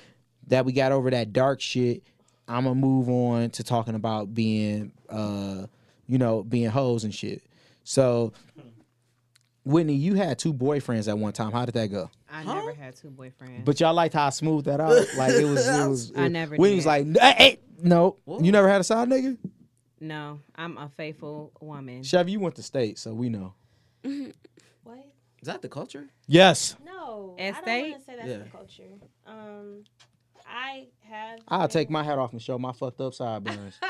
that 0.46 0.64
we 0.64 0.72
got 0.72 0.92
over 0.92 1.10
that 1.10 1.34
dark 1.34 1.60
shit, 1.60 2.02
I'm 2.46 2.64
gonna 2.64 2.76
move 2.76 3.10
on 3.10 3.50
to 3.50 3.64
talking 3.64 3.94
about 3.94 4.32
being 4.32 4.92
uh 5.10 5.66
you 6.06 6.16
know, 6.16 6.42
being 6.42 6.70
hoes 6.70 7.04
and 7.04 7.14
shit. 7.14 7.42
So 7.88 8.34
Whitney, 9.64 9.94
you 9.94 10.14
had 10.14 10.38
two 10.38 10.52
boyfriends 10.52 11.08
at 11.08 11.16
one 11.18 11.32
time. 11.32 11.52
How 11.52 11.64
did 11.64 11.72
that 11.74 11.86
go? 11.86 12.10
I 12.30 12.44
never 12.44 12.74
had 12.74 12.96
two 12.96 13.08
boyfriends. 13.08 13.64
But 13.64 13.80
y'all 13.80 13.94
liked 13.94 14.12
how 14.12 14.26
I 14.26 14.30
smoothed 14.30 14.66
that 14.66 14.78
out. 14.78 14.90
Like 15.16 15.32
it 15.32 15.44
was, 15.46 15.66
it 15.66 15.88
was. 15.88 16.12
I 16.14 16.26
it- 16.26 16.28
never 16.28 16.56
Whitney 16.56 16.70
did. 16.72 16.76
was 16.76 16.86
like, 16.86 17.06
hey, 17.18 17.34
hey, 17.38 17.58
no, 17.82 18.16
you 18.42 18.52
never 18.52 18.68
had 18.68 18.82
a 18.82 18.84
side 18.84 19.08
nigga. 19.08 19.38
no, 20.00 20.40
I'm 20.54 20.76
a 20.76 20.90
faithful 20.98 21.50
woman. 21.62 22.02
Chevy, 22.02 22.32
you 22.32 22.40
went 22.40 22.56
to 22.56 22.62
state, 22.62 22.98
so 22.98 23.14
we 23.14 23.30
know. 23.30 23.54
What? 24.84 24.98
Is 25.40 25.46
that 25.46 25.62
the 25.62 25.68
culture? 25.68 26.08
Yes, 26.26 26.76
No, 26.84 27.36
And 27.38 27.56
I 27.56 27.60
don't 27.62 27.90
want 27.90 28.00
to 28.00 28.04
say 28.04 28.16
that's 28.16 28.28
Yeah. 28.28 28.38
the 28.38 28.44
culture. 28.50 28.82
Um, 29.26 29.84
I 30.46 30.88
have. 31.08 31.40
I'll 31.48 31.60
been- 31.60 31.70
take 31.70 31.88
my 31.90 32.02
hat 32.02 32.18
off 32.18 32.32
and 32.32 32.42
show 32.42 32.58
my 32.58 32.72
fucked 32.72 33.00
up 33.00 33.14
sideburns. 33.14 33.78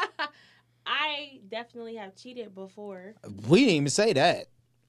I 0.91 1.41
definitely 1.49 1.97
have 1.97 2.17
cheated 2.17 2.55
before. 2.55 3.15
we 3.47 3.61
didn't 3.61 3.75
even 3.75 3.89
say 3.91 4.13
that. 4.15 4.47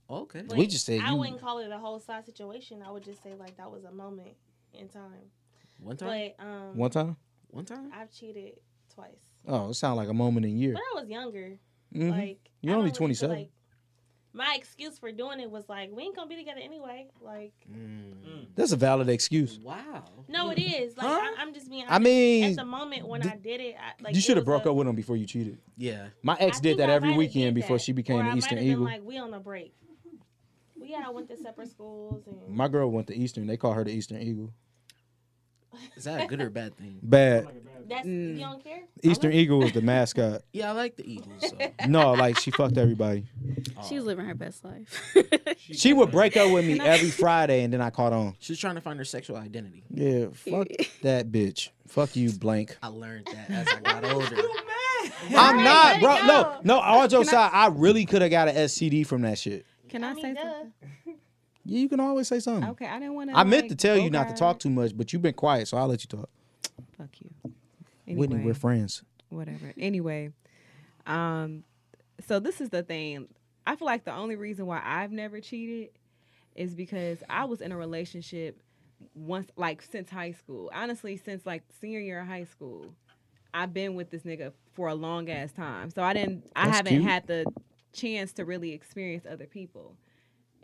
Okay. 0.10 0.42
But 0.48 0.58
We 0.58 0.66
just 0.66 0.86
said 0.86 1.02
I 1.02 1.12
you- 1.12 1.18
wouldn't 1.18 1.42
call 1.42 1.60
it 1.60 1.70
a 1.72 1.78
whole 1.78 2.00
side 2.00 2.26
situation. 2.26 2.82
I 2.82 2.90
would 2.92 3.04
just 3.04 3.22
say 3.22 3.34
like 3.38 3.58
that 3.58 3.70
was 3.70 3.84
a 3.84 3.92
moment 3.92 4.30
in 4.74 4.88
time. 4.88 5.30
One 5.82 5.98
time. 5.98 6.32
But 6.38 6.44
um, 6.44 6.78
One 6.78 6.90
time. 6.90 7.18
One 7.52 7.66
time. 7.66 7.92
I've 7.94 8.12
cheated 8.12 8.60
twice. 8.94 9.10
Oh, 9.48 9.70
it 9.70 9.74
sounded 9.76 9.98
like 9.98 10.10
a 10.10 10.14
moment 10.14 10.46
in 10.46 10.58
year. 10.58 10.74
But 10.74 10.82
I 10.96 11.02
was 11.02 11.10
younger. 11.10 11.58
Mhm. 11.94 12.12
Like 12.12 12.40
You're 12.62 12.76
I 12.76 12.78
only 12.78 12.92
don't 12.92 13.00
really 13.02 13.14
feel 13.16 13.28
27. 13.30 13.38
Like, 13.38 13.52
my 14.34 14.54
excuse 14.58 15.00
for 15.00 15.12
doing 15.12 15.40
it 15.40 15.50
was 15.50 15.68
like 15.68 15.90
we 15.92 16.04
ain't 16.04 16.16
gonna 16.16 16.28
be 16.30 16.36
together 16.36 16.62
anyway. 16.64 17.08
Like 17.22 17.54
Mm. 17.72 18.46
That's 18.56 18.72
a 18.72 18.76
valid 18.76 19.10
excuse. 19.10 19.60
Wow. 19.60 20.04
no, 20.28 20.50
it 20.52 20.60
is. 20.60 20.98
Like 20.98 21.08
Huh? 21.08 21.14
I, 21.14 21.36
I'm 21.40 21.54
just 21.54 21.70
being. 21.70 21.86
I 21.88 22.00
mean, 22.00 22.44
at 22.52 22.56
the 22.56 22.66
moment 22.66 23.08
when 23.08 23.26
I 23.28 23.36
did 23.38 23.62
it, 23.62 23.76
I, 23.80 24.02
like 24.04 24.16
you 24.16 24.22
should 24.22 24.38
have 24.38 24.46
broke 24.46 24.66
a- 24.66 24.70
up 24.70 24.76
with 24.76 24.88
him 24.88 24.96
before 24.96 25.16
you 25.18 25.26
cheated. 25.26 25.58
Yeah. 25.78 26.08
My 26.24 26.36
ex 26.40 26.58
I 26.58 26.62
did 26.62 26.78
that 26.78 26.90
I 26.90 26.94
every 26.94 27.16
weekend 27.16 27.56
did 27.56 27.62
before 27.62 27.78
that. 27.78 27.84
she 27.84 27.92
became 27.92 28.18
or 28.20 28.24
the 28.24 28.30
I 28.30 28.36
Eastern 28.36 28.58
might 28.58 28.66
Eagle. 28.66 28.84
Like 28.84 29.04
we 29.04 29.18
on 29.18 29.34
a 29.34 29.40
break. 29.40 29.74
We 30.80 30.90
yeah, 30.92 31.04
I 31.06 31.10
went 31.10 31.28
to 31.30 31.38
separate 31.38 31.70
schools 31.70 32.24
and 32.28 32.56
My 32.56 32.68
girl 32.68 32.90
went 32.92 33.08
to 33.08 33.16
Eastern. 33.16 33.48
They 33.48 33.58
call 33.58 33.74
her 33.74 33.84
the 33.84 33.92
Eastern 33.92 34.22
Eagle. 34.22 34.54
Is 35.96 36.04
that 36.06 36.24
a 36.24 36.28
good 36.28 36.42
or 36.42 36.50
bad 36.50 36.76
thing? 36.78 37.00
Bad. 37.04 37.48
that's 37.88 38.06
Mm. 38.08 38.34
you 38.36 38.40
don't 38.42 38.64
care. 38.64 38.82
Eastern 39.04 39.34
Eagle 39.34 39.60
was 39.60 39.72
the 39.72 39.82
mascot. 39.94 40.42
Yeah, 40.54 40.70
I 40.70 40.74
like 40.74 40.96
the 40.96 41.12
Eagles. 41.12 41.50
So. 41.50 41.58
No, 41.88 42.14
like 42.14 42.38
she 42.38 42.52
fucked 42.52 42.78
everybody. 42.78 43.26
She's 43.88 44.04
living 44.04 44.26
her 44.26 44.36
best 44.36 44.64
life. 44.64 45.02
She 45.58 45.94
would 45.94 46.12
break 46.12 46.38
up 46.38 46.52
with 46.52 46.66
me 46.66 46.80
every 46.80 47.10
Friday, 47.10 47.64
and 47.64 47.74
then 47.74 47.82
I 47.82 47.90
caught 47.90 48.14
on. 48.14 48.36
She's 48.40 48.60
trying 48.60 48.76
to 48.76 48.82
find 48.82 49.00
her 49.00 49.06
sexual 49.06 49.38
identity. 49.38 49.84
Yeah, 49.90 50.28
fuck 50.34 50.68
that 51.02 51.32
bitch. 51.32 51.70
Fuck 51.88 52.16
you, 52.16 52.32
blank. 52.32 52.78
I 52.84 52.88
learned 52.88 53.28
that 53.34 53.50
as 53.50 53.68
I 53.68 53.80
got 53.80 54.06
older. 54.06 54.36
I'm 55.30 55.34
Alright, 55.36 55.64
not, 55.64 55.94
let 55.94 56.02
bro. 56.02 56.28
No, 56.28 56.44
go. 56.44 56.60
no. 56.64 56.80
All 56.80 57.08
jokes 57.08 57.30
aside, 57.30 57.50
I 57.54 57.68
really 57.68 58.06
could 58.06 58.22
have 58.22 58.30
got 58.32 58.48
an 58.50 58.56
STD 58.56 59.08
from 59.08 59.22
that 59.24 59.38
shit. 59.40 59.66
Can 59.88 60.04
I, 60.04 60.12
I 60.12 60.14
mean, 60.14 60.22
say 60.24 60.34
duh. 60.36 60.42
something? 60.44 60.74
Yeah, 61.70 61.80
you 61.80 61.90
can 61.90 62.00
always 62.00 62.28
say 62.28 62.40
something. 62.40 62.70
Okay, 62.72 62.88
I 62.88 63.00
didn't 63.00 63.14
want 63.14 63.30
to. 63.30 63.38
I 63.38 63.44
meant 63.44 63.70
to 63.70 63.76
tell 63.76 63.98
you 63.98 64.10
not 64.10 64.30
to 64.30 64.34
talk 64.34 64.60
too 64.60 64.70
much, 64.70 64.98
but 64.98 65.14
you've 65.14 65.22
been 65.22 65.34
quiet, 65.34 65.68
so 65.68 65.78
I'll 65.78 65.88
let 65.88 66.04
you 66.04 66.18
talk. 66.18 66.30
Fuck 66.98 67.10
you. 67.22 67.54
Whitney, 68.16 68.44
we're 68.44 68.56
friends. 68.56 69.04
whatever. 69.30 69.74
Anyway, 69.78 70.32
um, 71.06 71.64
so 72.28 72.40
this 72.40 72.60
is 72.60 72.70
the 72.70 72.82
thing. 72.82 73.28
I 73.68 73.76
feel 73.76 73.86
like 73.86 74.04
the 74.04 74.14
only 74.16 74.36
reason 74.36 74.66
why 74.66 74.82
I've 74.84 75.12
never 75.12 75.40
cheated 75.40 75.90
is 76.56 76.74
because 76.74 77.20
I 77.30 77.46
was 77.46 77.62
in 77.62 77.72
a 77.72 77.78
relationship 77.78 78.60
once, 79.14 79.50
like 79.56 79.84
since 79.84 80.10
high 80.10 80.32
school. 80.32 80.72
Honestly, 80.74 81.18
since 81.18 81.46
like 81.46 81.64
senior 81.80 82.00
year 82.00 82.22
of 82.22 82.28
high 82.28 82.46
school, 82.46 82.86
I've 83.54 83.74
been 83.74 83.94
with 83.94 84.10
this 84.10 84.24
nigga 84.24 84.54
for 84.74 84.88
a 84.88 84.96
long 84.96 85.30
ass 85.30 85.52
time. 85.52 85.92
So 85.92 86.02
I 86.02 86.14
didn't, 86.14 86.46
I 86.56 86.66
That's 86.66 86.78
haven't 86.78 86.94
cute. 86.94 87.04
had 87.04 87.28
the 87.28 87.46
chance 87.94 88.34
to 88.34 88.46
really 88.46 88.74
experience 88.74 89.26
other 89.30 89.46
people. 89.46 89.96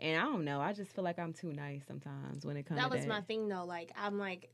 And 0.00 0.20
I 0.20 0.24
don't 0.24 0.44
know. 0.44 0.60
I 0.60 0.72
just 0.72 0.94
feel 0.94 1.04
like 1.04 1.18
I'm 1.18 1.32
too 1.32 1.52
nice 1.52 1.82
sometimes 1.86 2.44
when 2.44 2.56
it 2.56 2.64
comes 2.64 2.80
That 2.80 2.90
was 2.90 3.00
that. 3.00 3.08
my 3.08 3.20
thing 3.22 3.48
though. 3.48 3.64
Like 3.64 3.92
I'm 3.96 4.18
like, 4.18 4.50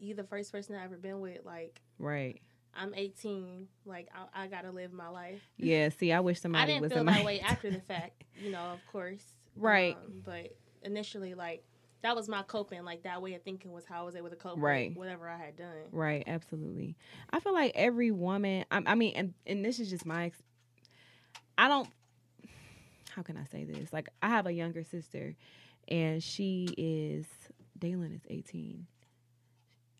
you 0.00 0.14
the 0.14 0.24
first 0.24 0.52
person 0.52 0.76
I 0.76 0.84
ever 0.84 0.96
been 0.96 1.20
with. 1.20 1.44
Like 1.44 1.80
right. 1.98 2.40
I'm 2.76 2.94
18. 2.94 3.68
Like 3.86 4.08
I, 4.14 4.44
I 4.44 4.46
gotta 4.48 4.70
live 4.70 4.92
my 4.92 5.08
life. 5.08 5.40
Yeah. 5.56 5.88
See, 5.90 6.12
I 6.12 6.20
wish 6.20 6.38
I 6.38 6.40
somebody 6.40 6.72
didn't 6.72 6.82
was 6.82 6.92
feel 6.92 7.04
that 7.04 7.10
my 7.10 7.24
way 7.24 7.40
after 7.40 7.70
the 7.70 7.80
fact. 7.88 8.24
You 8.42 8.50
know, 8.50 8.72
of 8.72 8.80
course. 8.90 9.24
Right. 9.56 9.96
Um, 9.96 10.22
but 10.24 10.56
initially, 10.82 11.34
like 11.34 11.64
that 12.02 12.14
was 12.14 12.28
my 12.28 12.42
coping. 12.42 12.84
Like 12.84 13.04
that 13.04 13.22
way 13.22 13.34
of 13.34 13.42
thinking 13.42 13.72
was 13.72 13.86
how 13.86 14.02
I 14.02 14.04
was 14.04 14.14
able 14.16 14.28
to 14.30 14.36
cope. 14.36 14.58
Right. 14.58 14.90
With 14.90 14.98
whatever 14.98 15.28
I 15.28 15.38
had 15.38 15.56
done. 15.56 15.88
Right, 15.90 16.22
absolutely. 16.26 16.96
I 17.30 17.40
feel 17.40 17.54
like 17.54 17.72
every 17.74 18.10
woman. 18.10 18.66
I, 18.70 18.82
I 18.84 18.94
mean, 18.94 19.14
and 19.16 19.34
and 19.46 19.64
this 19.64 19.80
is 19.80 19.88
just 19.88 20.04
my. 20.04 20.26
Ex- 20.26 20.42
I 21.56 21.68
don't. 21.68 21.88
How 23.14 23.22
can 23.22 23.36
I 23.36 23.44
say 23.44 23.64
this? 23.64 23.92
Like, 23.92 24.08
I 24.22 24.28
have 24.28 24.46
a 24.46 24.52
younger 24.52 24.82
sister, 24.82 25.36
and 25.88 26.22
she 26.22 26.68
is. 26.76 27.26
Dalen 27.78 28.12
is 28.12 28.22
eighteen. 28.28 28.86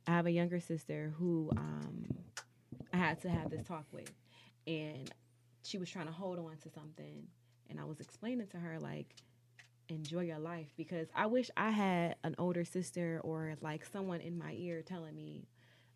I 0.07 0.13
have 0.13 0.27
a 0.27 0.31
younger 0.31 0.61
sister 0.61 1.13
who 1.19 1.51
um, 1.57 2.07
I 2.93 2.97
had 2.97 3.21
to 3.23 3.31
have 3.31 3.51
this 3.51 3.67
talk 3.67 3.87
with, 3.93 4.11
and 4.67 5.11
she 5.63 5.79
was 5.79 5.89
trying 5.91 6.07
to 6.07 6.13
hold 6.13 6.39
on 6.39 6.57
to 6.63 6.71
something, 6.71 7.27
and 7.71 7.81
I 7.81 7.85
was 7.85 8.01
explaining 8.01 8.47
to 8.49 8.59
her 8.59 8.79
like, 8.79 9.15
enjoy 9.89 10.23
your 10.23 10.39
life 10.39 10.73
because 10.77 11.09
I 11.15 11.27
wish 11.27 11.51
I 11.57 11.71
had 11.71 12.17
an 12.25 12.35
older 12.39 12.65
sister 12.65 13.21
or 13.25 13.55
like 13.61 13.85
someone 13.85 14.21
in 14.21 14.39
my 14.39 14.55
ear 14.59 14.83
telling 14.83 15.15
me 15.15 15.47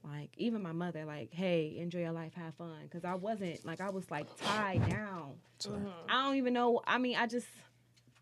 like 0.04 0.30
even 0.36 0.62
my 0.62 0.72
mother 0.72 1.04
like 1.04 1.32
hey 1.32 1.76
enjoy 1.78 2.00
your 2.00 2.12
life 2.12 2.32
have 2.34 2.54
fun 2.54 2.78
because 2.82 3.04
I 3.04 3.14
wasn't 3.14 3.64
like 3.64 3.80
I 3.80 3.90
was 3.90 4.10
like 4.10 4.26
tied 4.36 4.88
down 4.88 5.34
mm-hmm. 5.60 5.88
I 6.08 6.22
don't 6.24 6.36
even 6.36 6.52
know 6.52 6.80
I 6.86 6.98
mean 6.98 7.16
I 7.16 7.26
just 7.26 7.46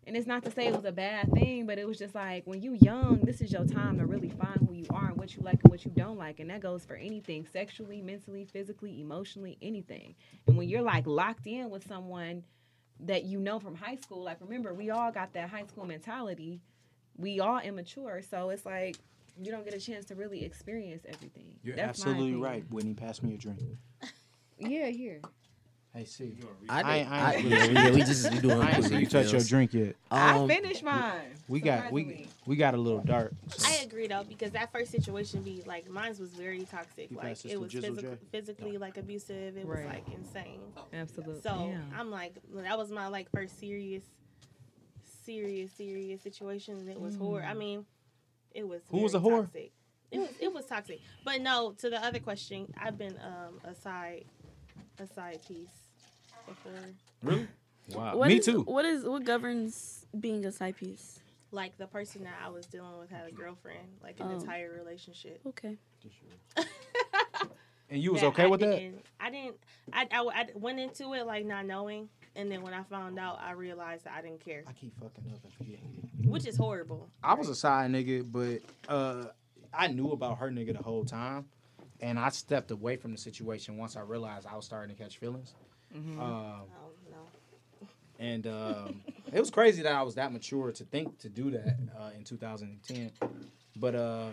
and 0.05 0.15
it's 0.15 0.27
not 0.27 0.43
to 0.45 0.51
say 0.51 0.67
it 0.67 0.75
was 0.75 0.85
a 0.85 0.91
bad 0.91 1.31
thing 1.33 1.65
but 1.65 1.77
it 1.77 1.87
was 1.87 1.97
just 1.97 2.15
like 2.15 2.45
when 2.45 2.61
you 2.61 2.73
young 2.73 3.19
this 3.19 3.41
is 3.41 3.51
your 3.51 3.65
time 3.65 3.97
to 3.99 4.05
really 4.05 4.29
find 4.29 4.67
who 4.67 4.73
you 4.73 4.85
are 4.89 5.09
and 5.09 5.17
what 5.17 5.35
you 5.35 5.43
like 5.43 5.59
and 5.63 5.71
what 5.71 5.85
you 5.85 5.91
don't 5.91 6.17
like 6.17 6.39
and 6.39 6.49
that 6.49 6.61
goes 6.61 6.83
for 6.83 6.95
anything 6.95 7.45
sexually 7.51 8.01
mentally 8.01 8.45
physically 8.45 8.99
emotionally 8.99 9.57
anything 9.61 10.15
and 10.47 10.57
when 10.57 10.67
you're 10.67 10.81
like 10.81 11.05
locked 11.05 11.45
in 11.45 11.69
with 11.69 11.87
someone 11.87 12.43
that 13.01 13.25
you 13.25 13.39
know 13.39 13.59
from 13.59 13.75
high 13.75 13.95
school. 13.95 14.23
Like 14.23 14.37
remember, 14.41 14.73
we 14.73 14.89
all 14.89 15.11
got 15.11 15.33
that 15.33 15.49
high 15.49 15.65
school 15.65 15.85
mentality. 15.85 16.61
We 17.17 17.39
all 17.39 17.59
immature, 17.59 18.21
so 18.29 18.49
it's 18.49 18.65
like 18.65 18.97
you 19.41 19.51
don't 19.51 19.63
get 19.65 19.73
a 19.73 19.79
chance 19.79 20.05
to 20.05 20.15
really 20.15 20.43
experience 20.43 21.03
everything. 21.07 21.55
You're 21.63 21.75
That's 21.75 21.89
absolutely 21.99 22.23
opinion. 22.29 22.41
right, 22.41 22.71
Whitney. 22.71 22.93
Pass 22.93 23.21
me 23.21 23.33
a 23.35 23.37
drink. 23.37 23.59
Yeah, 24.59 24.87
here. 24.87 25.21
Hey, 25.93 26.05
see. 26.05 26.37
I, 26.69 26.79
I- 26.79 26.97
did- 26.99 27.07
I- 27.07 27.31
I, 27.33 27.35
yeah, 27.37 27.67
we, 27.67 27.73
yeah, 27.73 27.89
we 27.91 27.99
just 28.01 28.31
we 28.31 28.39
doing 28.39 28.61
I 28.61 28.71
ain't 28.75 28.83
see 28.85 28.97
you 28.99 29.05
touch 29.07 29.31
your 29.31 29.41
drink 29.41 29.73
yet. 29.73 29.95
I 30.11 30.37
Um, 30.37 30.47
finished 30.47 30.83
mine. 30.83 31.21
We 31.47 31.59
got 31.59 31.91
we 31.91 32.01
surprisingly. 32.03 32.29
we 32.45 32.55
got 32.55 32.73
a 32.73 32.77
little 32.77 32.99
dark. 32.99 33.33
so- 33.49 33.67
I 33.67 33.83
agree 33.83 34.05
though 34.07 34.23
because 34.23 34.51
that 34.51 34.71
first 34.71 34.91
situation 34.91 35.41
be 35.41 35.63
like 35.65 35.89
mine 35.89 36.13
was 36.19 36.29
very 36.31 36.61
toxic. 36.65 37.09
You 37.09 37.17
Like 37.17 37.27
pass 37.27 37.41
this 37.43 37.53
it 37.53 37.59
was 37.59 37.71
Jizzle 37.71 37.81
physical, 37.95 38.11
J? 38.11 38.17
physically 38.31 38.77
like 38.77 38.97
abusive. 38.97 39.57
It 39.57 39.65
Right. 39.65 39.85
was 39.85 39.93
like 39.93 40.07
insane. 40.15 40.59
absolutely. 40.93 41.41
So 41.41 41.69
yeah. 41.71 41.81
I'm 41.99 42.11
like 42.11 42.35
that 42.53 42.77
was 42.77 42.91
my 42.91 43.07
like 43.07 43.31
first 43.31 43.59
serious, 43.59 44.03
serious, 45.25 45.71
serious 45.71 46.21
situation. 46.21 46.77
And 46.77 46.89
it 46.89 46.99
was 46.99 47.15
horror. 47.15 47.43
I 47.43 47.53
mean, 47.53 47.85
it 48.57 48.67
was. 48.67 48.81
Who 48.91 48.97
was 49.01 49.13
a 49.15 49.19
whore? 49.19 49.43
Toxic. 49.43 49.71
It 50.11 50.19
was 50.19 50.29
it 50.39 50.53
was 50.53 50.65
toxic. 50.65 50.99
But 51.23 51.41
no, 51.41 51.73
to 51.79 51.89
the 51.89 52.03
other 52.03 52.19
question, 52.19 52.73
I've 52.81 52.97
been 52.97 53.17
um 53.23 53.53
a 53.63 53.73
side 53.75 54.25
a 54.99 55.07
side 55.07 55.39
piece 55.47 55.77
before. 56.47 56.71
Really? 57.23 57.47
Wow. 57.95 58.17
What 58.17 58.27
Me 58.27 58.35
is- 58.39 58.45
too. 58.45 58.63
What 58.63 58.83
is 58.83 59.05
what 59.05 59.23
governs 59.23 60.05
being 60.19 60.43
a 60.45 60.51
side 60.51 60.75
piece? 60.75 61.19
Like 61.51 61.77
the 61.77 61.87
person 61.87 62.25
that 62.25 62.33
I 62.45 62.49
was 62.49 62.65
dealing 62.65 62.97
with 62.99 63.09
had 63.09 63.25
a 63.25 63.31
girlfriend, 63.31 63.87
like 64.03 64.19
an 64.19 64.27
Oh. 64.29 64.37
entire 64.39 64.69
relationship. 64.73 65.39
Okay. 65.47 65.77
And 67.89 68.03
you 68.03 68.11
was 68.11 68.19
that 68.19 68.27
okay 68.35 68.43
I 68.43 68.47
with 68.47 68.59
that? 68.59 68.71
didn't- 68.77 69.05
I 69.21 69.29
didn't. 69.31 69.55
I, 69.93 70.07
I, 70.11 70.19
I 70.41 70.45
went 70.55 70.77
into 70.81 71.13
it 71.13 71.25
like 71.25 71.45
not 71.45 71.65
knowing, 71.65 72.09
and 72.35 72.51
then 72.51 72.61
when 72.61 72.73
I 72.73 72.83
found 72.83 73.17
out, 73.17 73.39
I 73.41 73.51
realized 73.53 74.03
that 74.03 74.13
I 74.17 74.21
didn't 74.21 74.41
care, 74.43 74.63
I 74.67 74.73
keep 74.73 74.93
fucking 74.99 75.23
up 75.33 75.39
and 75.45 75.53
forgetting. 75.53 76.06
Which 76.23 76.45
is 76.47 76.57
horrible. 76.57 77.09
I 77.23 77.33
was 77.33 77.49
a 77.49 77.55
side 77.55 77.91
nigga, 77.91 78.25
but 78.31 78.61
uh, 78.91 79.25
I 79.73 79.87
knew 79.87 80.11
about 80.11 80.37
her 80.39 80.49
nigga 80.49 80.73
the 80.75 80.83
whole 80.83 81.03
time, 81.05 81.45
and 82.01 82.17
I 82.19 82.29
stepped 82.29 82.71
away 82.71 82.95
from 82.97 83.11
the 83.11 83.17
situation 83.17 83.77
once 83.77 83.95
I 83.95 84.01
realized 84.01 84.47
I 84.47 84.55
was 84.55 84.65
starting 84.65 84.95
to 84.95 85.01
catch 85.01 85.17
feelings. 85.17 85.53
Um, 85.95 86.19
Oh 86.19 86.65
no. 87.11 87.87
and 88.19 88.45
um, 88.47 89.01
it 89.31 89.39
was 89.39 89.49
crazy 89.49 89.81
that 89.83 89.93
I 89.93 90.03
was 90.03 90.15
that 90.15 90.31
mature 90.33 90.71
to 90.71 90.83
think 90.83 91.17
to 91.19 91.29
do 91.29 91.51
that 91.51 91.77
uh, 91.99 92.09
in 92.15 92.23
2010. 92.23 93.11
But 93.79 93.95
uh, 93.95 94.25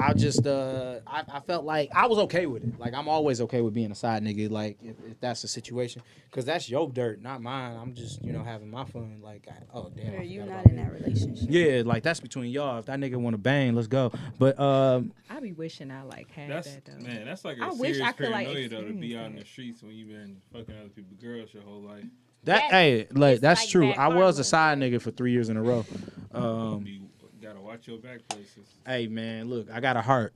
I 0.00 0.12
just 0.14 0.46
uh, 0.46 1.00
I, 1.06 1.22
I 1.32 1.40
felt 1.40 1.64
like 1.64 1.90
I 1.94 2.06
was 2.06 2.18
okay 2.20 2.46
with 2.46 2.64
it. 2.64 2.78
Like 2.78 2.94
I'm 2.94 3.08
always 3.08 3.40
okay 3.42 3.60
with 3.60 3.74
being 3.74 3.90
a 3.92 3.94
side 3.94 4.22
nigga. 4.24 4.50
Like 4.50 4.78
if, 4.82 4.96
if 5.08 5.20
that's 5.20 5.42
the 5.42 5.48
situation, 5.48 6.02
because 6.30 6.44
that's 6.44 6.68
your 6.70 6.88
dirt, 6.90 7.20
not 7.22 7.42
mine. 7.42 7.76
I'm 7.76 7.94
just 7.94 8.22
you 8.24 8.32
know 8.32 8.42
having 8.42 8.70
my 8.70 8.84
fun. 8.84 9.20
Like 9.22 9.46
I, 9.50 9.54
oh 9.74 9.90
damn, 9.94 10.14
I 10.14 10.16
Or 10.18 10.22
you 10.22 10.40
forgot 10.42 10.56
not 10.56 10.66
in 10.66 10.76
me. 10.76 10.82
that 10.82 10.92
relationship? 10.92 11.46
Yeah, 11.50 11.82
like 11.84 12.02
that's 12.02 12.20
between 12.20 12.50
y'all. 12.50 12.78
If 12.78 12.86
that 12.86 12.98
nigga 12.98 13.16
want 13.16 13.34
to 13.34 13.38
bang, 13.38 13.74
let's 13.74 13.88
go. 13.88 14.12
But 14.38 14.58
um, 14.58 15.12
I 15.28 15.40
be 15.40 15.52
wishing 15.52 15.90
I 15.90 16.02
like 16.02 16.30
had 16.32 16.50
That's 16.50 16.72
that 16.74 16.84
though. 16.86 17.04
man, 17.06 17.24
that's 17.26 17.44
like 17.44 17.58
a 17.58 17.64
I 17.64 17.68
wish 17.68 17.78
serious 17.96 18.00
I 18.08 18.12
could, 18.12 18.30
like, 18.30 18.46
paranoia 18.46 18.68
though 18.68 18.82
to 18.82 18.92
be 18.92 19.14
experience 19.14 19.16
out 19.20 19.30
in 19.30 19.36
the 19.36 19.44
streets 19.44 19.82
when 19.82 19.92
you've 19.92 20.08
been 20.08 20.36
fucking 20.52 20.74
other 20.78 20.88
people's 20.88 21.20
girls 21.20 21.52
your 21.52 21.62
whole 21.62 21.82
life. 21.82 22.04
that 22.44 22.62
Yes, 22.62 22.70
hey, 22.70 23.06
like 23.12 23.40
that's 23.40 23.62
like 23.62 23.68
true. 23.70 23.90
bad 23.90 23.98
I 23.98 24.08
was 24.08 24.38
a 24.38 24.44
side 24.44 24.78
nigga 24.78 25.00
for 25.00 25.10
three 25.10 25.32
years 25.32 25.48
in 25.50 25.56
a 25.56 25.62
row. 25.62 25.84
Um, 26.32 26.84
you 26.86 27.00
gotta 27.00 27.09
watch 27.70 27.86
your 27.86 27.98
back 27.98 28.26
places. 28.28 28.66
hey 28.86 29.06
man, 29.06 29.48
look, 29.48 29.70
I 29.72 29.80
got 29.80 29.96
a 29.96 30.02
heart. 30.02 30.32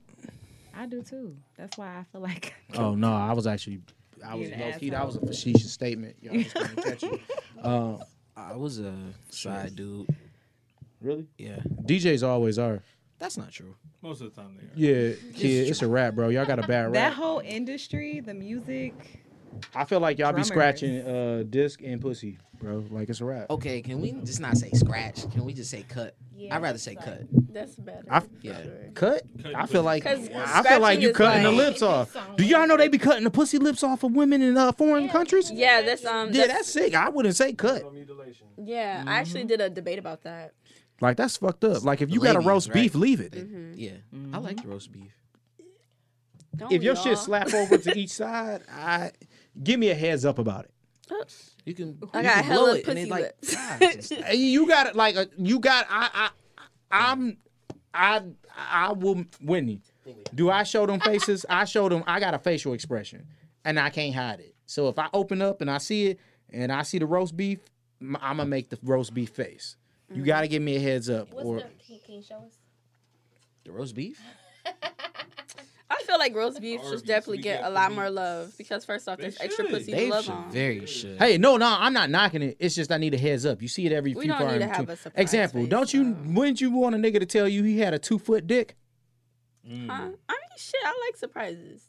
I 0.77 0.85
do 0.85 1.01
too. 1.01 1.35
That's 1.57 1.77
why 1.77 1.87
I 1.87 2.03
feel 2.11 2.21
like. 2.21 2.53
Oh 2.77 2.95
no, 2.95 3.13
I 3.13 3.33
was 3.33 3.47
actually, 3.47 3.81
I 4.25 4.35
was 4.35 4.49
low 4.49 4.71
key. 4.79 4.89
That 4.89 5.05
was 5.05 5.15
a 5.15 5.19
asshole. 5.19 5.27
facetious 5.27 5.71
statement. 5.71 6.15
Y'all 6.21 6.33
just 6.33 6.53
didn't 6.55 6.75
catch 6.83 7.03
it. 7.03 7.21
Uh, 7.61 7.97
I 8.35 8.55
was 8.55 8.79
a 8.79 8.93
side 9.29 9.75
dude. 9.75 10.07
really? 11.01 11.27
Yeah, 11.37 11.59
DJs 11.83 12.27
always 12.27 12.57
are. 12.59 12.81
that's 13.19 13.37
not 13.37 13.51
true. 13.51 13.75
Most 14.01 14.21
of 14.21 14.33
the 14.33 14.41
time 14.41 14.57
they 14.57 14.65
are. 14.65 14.91
Yeah, 14.93 15.15
kid, 15.33 15.69
it's 15.69 15.81
a 15.81 15.87
rap, 15.87 16.15
bro. 16.15 16.29
Y'all 16.29 16.45
got 16.45 16.59
a 16.59 16.67
bad 16.67 16.85
rap. 16.85 16.93
that 16.93 17.13
whole 17.13 17.39
industry, 17.39 18.19
the 18.19 18.33
music. 18.33 18.93
I 19.73 19.85
feel 19.85 19.99
like 20.01 20.19
y'all 20.19 20.33
be 20.33 20.43
scratching 20.43 21.01
uh, 21.07 21.43
disc 21.49 21.81
and 21.83 22.01
pussy, 22.01 22.37
bro. 22.59 22.83
Like 22.89 23.09
it's 23.09 23.21
a 23.21 23.25
rap. 23.25 23.49
Okay, 23.49 23.81
can 23.81 24.01
we 24.01 24.11
just 24.23 24.39
not 24.39 24.57
say 24.57 24.69
scratch? 24.71 25.29
Can 25.31 25.45
we 25.45 25.53
just 25.53 25.69
say 25.71 25.83
cut? 25.87 26.15
Yeah, 26.35 26.55
I'd 26.55 26.61
rather 26.61 26.77
say 26.77 26.95
like- 26.95 27.05
cut. 27.05 27.21
That's 27.53 27.75
better. 27.75 28.03
I- 28.11 28.21
Yeah. 28.41 28.61
sure. 28.63 28.71
Cut? 28.93 29.21
Cutting 29.41 29.55
I 29.55 29.65
feel 29.65 29.83
like 29.83 30.05
I 30.05 30.15
feel 30.63 30.79
like 30.81 30.99
you 30.99 31.09
scratching 31.09 31.09
is 31.09 31.17
cutting 31.17 31.43
the 31.43 31.51
lips 31.51 31.81
off. 31.81 32.17
Do 32.35 32.43
y'all 32.45 32.67
know 32.67 32.75
they 32.77 32.87
be 32.89 32.97
cutting 32.97 33.23
the 33.23 33.31
pussy 33.31 33.57
lips 33.57 33.83
off 33.83 34.03
of 34.03 34.11
women 34.13 34.41
in 34.41 34.57
uh, 34.57 34.71
foreign 34.73 35.07
countries? 35.09 35.49
Yeah, 35.51 35.81
that's 35.81 36.03
um. 36.05 36.29
Yeah, 36.33 36.47
that's, 36.47 36.53
that's 36.53 36.69
sick. 36.69 36.93
I 36.95 37.09
wouldn't 37.09 37.35
say 37.35 37.53
cut. 37.53 37.83
yeah. 38.57 38.97
I 38.97 38.99
Mm-hmm. 38.99 39.07
actually 39.09 39.43
did 39.45 39.61
a 39.61 39.69
debate 39.69 39.99
about 39.99 40.23
that. 40.23 40.53
Like 41.01 41.17
that's 41.17 41.37
fucked 41.37 41.63
up. 41.63 41.83
Like 41.83 42.01
if 42.01 42.09
The 42.09 42.15
you 42.15 42.19
got 42.21 42.35
a 42.35 42.39
roast 42.39 42.67
right? 42.69 42.73
beef, 42.75 42.95
leave 42.95 43.19
it. 43.21 43.31
Mm-hmm. 43.33 43.73
Yeah, 43.75 43.91
I 44.33 44.37
like 44.39 44.61
the 44.61 44.67
roast 44.67 44.91
beef. 44.91 45.11
Don't 46.55 46.71
If 46.71 46.79
we 46.79 46.85
your 46.85 46.95
all? 46.97 47.03
shit 47.03 47.17
slap 47.17 47.53
over 47.53 47.77
to 47.77 47.97
each 47.97 48.11
side, 48.11 48.61
I 48.71 49.11
give 49.61 49.77
me 49.79 49.89
a 49.89 49.95
heads 49.95 50.23
up 50.25 50.39
about 50.39 50.65
it. 50.65 50.71
You 51.65 51.73
can. 51.73 51.97
I 52.13 52.17
you 52.17 52.23
got 52.23 52.33
can 52.35 52.43
hella 52.43 52.63
blow 52.65 52.73
it 52.73 52.75
and 52.75 52.85
pussy 52.85 53.01
it 53.01 53.09
like 53.09 53.21
lips. 53.21 53.55
it's 53.81 54.09
just- 54.09 54.23
uh, 54.29 54.33
You 54.33 54.67
got 54.67 54.87
it 54.87 54.95
like 54.95 55.15
a, 55.15 55.27
you 55.37 55.59
got 55.59 55.87
I 55.89 56.09
I 56.13 56.29
I'm 56.91 57.37
I 57.93 58.21
I 58.55 58.91
will 58.93 59.25
Whitney. 59.41 59.81
Do 60.33 60.51
I 60.51 60.63
show 60.63 60.85
them 60.85 60.99
faces? 60.99 61.45
I 61.49 61.65
show 61.65 61.89
them 61.89 62.03
I 62.05 62.19
got 62.19 62.33
a 62.33 62.39
facial 62.39 62.73
expression 62.73 63.25
and 63.63 63.79
I 63.79 63.89
can't 63.89 64.13
hide 64.13 64.39
it. 64.39 64.55
So 64.67 64.87
if 64.89 64.99
I 64.99 65.09
open 65.13 65.41
up 65.41 65.61
and 65.61 65.69
I 65.69 65.79
see 65.79 66.07
it 66.07 66.19
and 66.51 66.71
I 66.71 66.83
see 66.83 66.99
the 66.99 67.07
roast 67.07 67.35
beef, 67.35 67.59
I'm 68.01 68.37
gonna 68.37 68.45
make 68.45 68.69
the 68.69 68.77
roast 68.83 69.13
beef 69.13 69.29
face. 69.29 69.75
You 70.09 70.17
mm-hmm. 70.17 70.25
got 70.25 70.41
to 70.41 70.47
give 70.47 70.61
me 70.61 70.75
a 70.75 70.79
heads 70.79 71.09
up 71.09 71.33
What's 71.33 71.45
or 71.45 71.55
the? 71.57 71.61
Can, 71.63 71.99
can 72.05 72.15
you 72.15 72.21
show 72.21 72.35
us? 72.35 72.59
the 73.63 73.71
roast 73.71 73.95
beef. 73.95 74.21
I 75.97 76.03
feel 76.03 76.17
like 76.19 76.35
roast 76.35 76.59
beef 76.61 76.79
Arby's, 76.81 76.99
should 76.99 77.07
definitely 77.07 77.37
get 77.43 77.63
a 77.63 77.69
lot 77.69 77.91
more 77.93 78.09
love 78.09 78.53
because 78.57 78.83
first 78.85 79.07
off, 79.07 79.17
there's 79.17 79.39
extra 79.39 79.65
should. 79.65 79.73
pussy 79.73 79.91
to 79.91 79.97
They 79.97 80.09
love 80.09 80.25
should 80.25 80.33
on. 80.33 80.51
very 80.51 80.85
should. 80.85 81.17
Hey, 81.17 81.37
no, 81.37 81.57
no, 81.57 81.67
I'm 81.79 81.93
not 81.93 82.09
knocking 82.09 82.41
it. 82.41 82.57
It's 82.59 82.75
just 82.75 82.91
I 82.91 82.97
need 82.97 83.13
a 83.13 83.17
heads 83.17 83.45
up. 83.45 83.61
You 83.61 83.67
see 83.67 83.85
it 83.85 83.91
every 83.91 84.13
We 84.13 84.23
few 84.23 84.31
don't 84.31 84.39
far 84.41 84.47
need 84.47 84.55
in 84.55 84.59
to 84.61 84.67
have 84.67 84.77
between. 84.79 84.93
a 84.93 84.97
surprise 84.97 85.21
Example, 85.21 85.61
face, 85.61 85.69
don't 85.69 85.93
you 85.93 86.03
though. 86.13 86.31
wouldn't 86.33 86.61
you 86.61 86.71
want 86.71 86.95
a 86.95 86.97
nigga 86.97 87.19
to 87.19 87.25
tell 87.25 87.47
you 87.47 87.63
he 87.63 87.79
had 87.79 87.93
a 87.93 87.99
two 87.99 88.19
foot 88.19 88.45
dick? 88.47 88.75
Mm. 89.67 89.87
Huh? 89.87 89.93
I 89.93 89.97
mean, 90.07 90.11
shit, 90.57 90.81
I 90.83 91.01
like 91.07 91.17
surprises. 91.17 91.81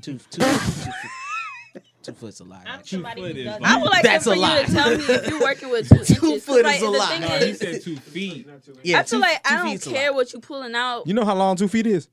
Two, 0.00 0.18
two, 0.18 0.18
two, 0.30 0.40
two, 0.40 1.80
two 2.02 2.12
foot's 2.12 2.40
a 2.40 2.44
lot. 2.44 2.60
I'm 2.66 2.80
actually. 2.80 2.96
somebody 2.98 3.20
foot 3.22 3.32
who 3.32 3.38
is 3.38 3.44
does 3.46 3.60
like- 3.60 3.70
I 3.70 3.76
would 3.78 3.90
like 3.90 4.02
That's 4.02 4.24
for 4.24 4.30
a 4.32 4.34
you 4.36 4.40
lot. 4.42 4.66
to 4.66 4.72
tell 4.72 4.90
me 4.90 5.04
if 5.04 5.28
you're 5.28 5.40
working 5.40 5.70
with 5.70 5.88
two, 5.88 6.04
Two 6.14 6.26
inches. 6.26 6.44
foot 6.44 6.64
like, 6.64 6.76
is 6.76 6.82
a 6.82 6.84
the 6.86 6.90
lot. 6.90 7.08
Thing 7.08 7.20
Nah, 7.22 7.28
he 7.38 7.44
is, 7.46 7.58
said 7.58 7.82
two 7.82 7.96
feet. 7.96 8.46
Yeah, 8.82 9.00
I 9.00 9.02
feel 9.02 9.18
two- 9.18 9.22
like 9.22 9.40
I 9.50 9.62
don't 9.64 9.82
care 9.82 10.12
what 10.12 10.32
you're 10.32 10.40
pulling 10.40 10.74
out. 10.74 11.06
You 11.06 11.14
know 11.14 11.24
how 11.24 11.34
long 11.34 11.56
two 11.56 11.68
feet 11.68 11.86
is? 11.86 12.08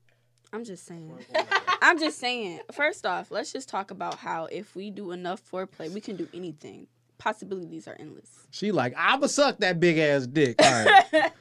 I'm 0.52 0.64
just 0.64 0.86
saying. 0.86 1.12
I'm 1.82 1.98
just 1.98 2.18
saying. 2.18 2.60
First 2.72 3.06
off, 3.06 3.30
let's 3.30 3.52
just 3.52 3.68
talk 3.68 3.90
about 3.90 4.16
how 4.16 4.46
if 4.46 4.76
we 4.76 4.90
do 4.90 5.12
enough 5.12 5.42
foreplay, 5.50 5.90
we 5.90 6.00
can 6.00 6.16
do 6.16 6.28
anything. 6.34 6.86
Possibilities 7.18 7.88
are 7.88 7.96
endless. 7.98 8.46
She 8.50 8.72
like, 8.72 8.94
I'ma 8.96 9.28
suck 9.28 9.58
that 9.58 9.80
big 9.80 9.98
ass 9.98 10.26
dick. 10.26 10.56
All 10.62 10.84
right. 10.84 11.04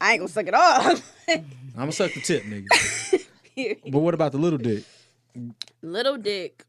I 0.00 0.12
ain't 0.12 0.20
gonna 0.20 0.28
suck 0.28 0.46
it 0.46 0.54
off. 0.54 1.14
I'ma 1.76 1.90
suck 1.90 2.12
the 2.12 2.20
tip, 2.20 2.44
nigga. 2.44 3.80
But 3.90 4.00
what 4.00 4.14
about 4.14 4.32
the 4.32 4.38
little 4.38 4.58
dick? 4.58 4.84
little 5.80 6.16
dick. 6.16 6.64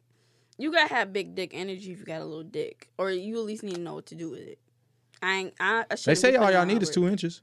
You 0.58 0.72
gotta 0.72 0.94
have 0.94 1.12
big 1.12 1.36
dick 1.36 1.52
energy 1.54 1.91
if 1.91 2.00
you 2.00 2.06
got 2.06 2.22
a 2.22 2.26
little 2.26 2.44
dick, 2.44 2.89
or 2.98 3.10
you 3.12 3.38
at 3.39 3.46
least 3.46 3.64
need 3.64 3.76
to 3.76 3.82
know 3.82 3.96
what 3.96 4.06
to 4.08 4.16
do 4.16 4.30
with 4.30 4.41
it. 4.41 4.60
I 5.22 5.34
ain't. 5.36 5.54
I, 5.60 5.86
I 5.89 5.96
They 6.06 6.16
say 6.16 6.36
all 6.36 6.52
y'all 6.52 6.62
on 6.62 6.68
need 6.68 6.84
is 6.84 6.89
two 6.89 7.08
inches. 7.08 7.41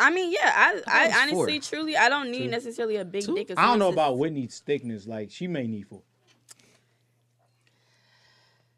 I 0.00 0.10
mean, 0.10 0.32
yeah. 0.32 0.52
I, 0.54 0.80
I, 0.86 1.04
it's 1.06 1.14
four. 1.30 1.44
honestly, 1.44 1.60
truly, 1.60 1.96
I 1.96 2.08
don't 2.08 2.30
need 2.30 2.44
Two. 2.44 2.50
necessarily 2.50 2.96
a 2.96 3.04
big 3.04 3.24
Two? 3.24 3.34
dick. 3.34 3.50
As 3.50 3.58
I 3.58 3.66
don't 3.66 3.78
know 3.78 3.88
as 3.88 3.94
about 3.94 4.18
Whitney's 4.18 4.58
thickness. 4.58 5.06
Like 5.06 5.30
she 5.30 5.46
may 5.46 5.66
need 5.66 5.86
four. 5.88 6.02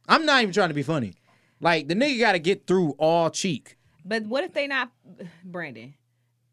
I'm 0.09 0.27
not 0.27 0.43
even 0.43 0.53
trying 0.53 0.68
to 0.68 0.75
be 0.75 0.83
funny. 0.83 1.14
Like 1.61 1.89
the 1.89 1.95
nigga 1.95 2.18
got 2.18 2.33
to 2.33 2.39
get 2.39 2.66
through 2.66 2.91
all 2.99 3.31
cheek. 3.31 3.77
But 4.05 4.25
what 4.25 4.45
if 4.45 4.53
they 4.53 4.66
not, 4.66 4.91
Brandon? 5.45 5.95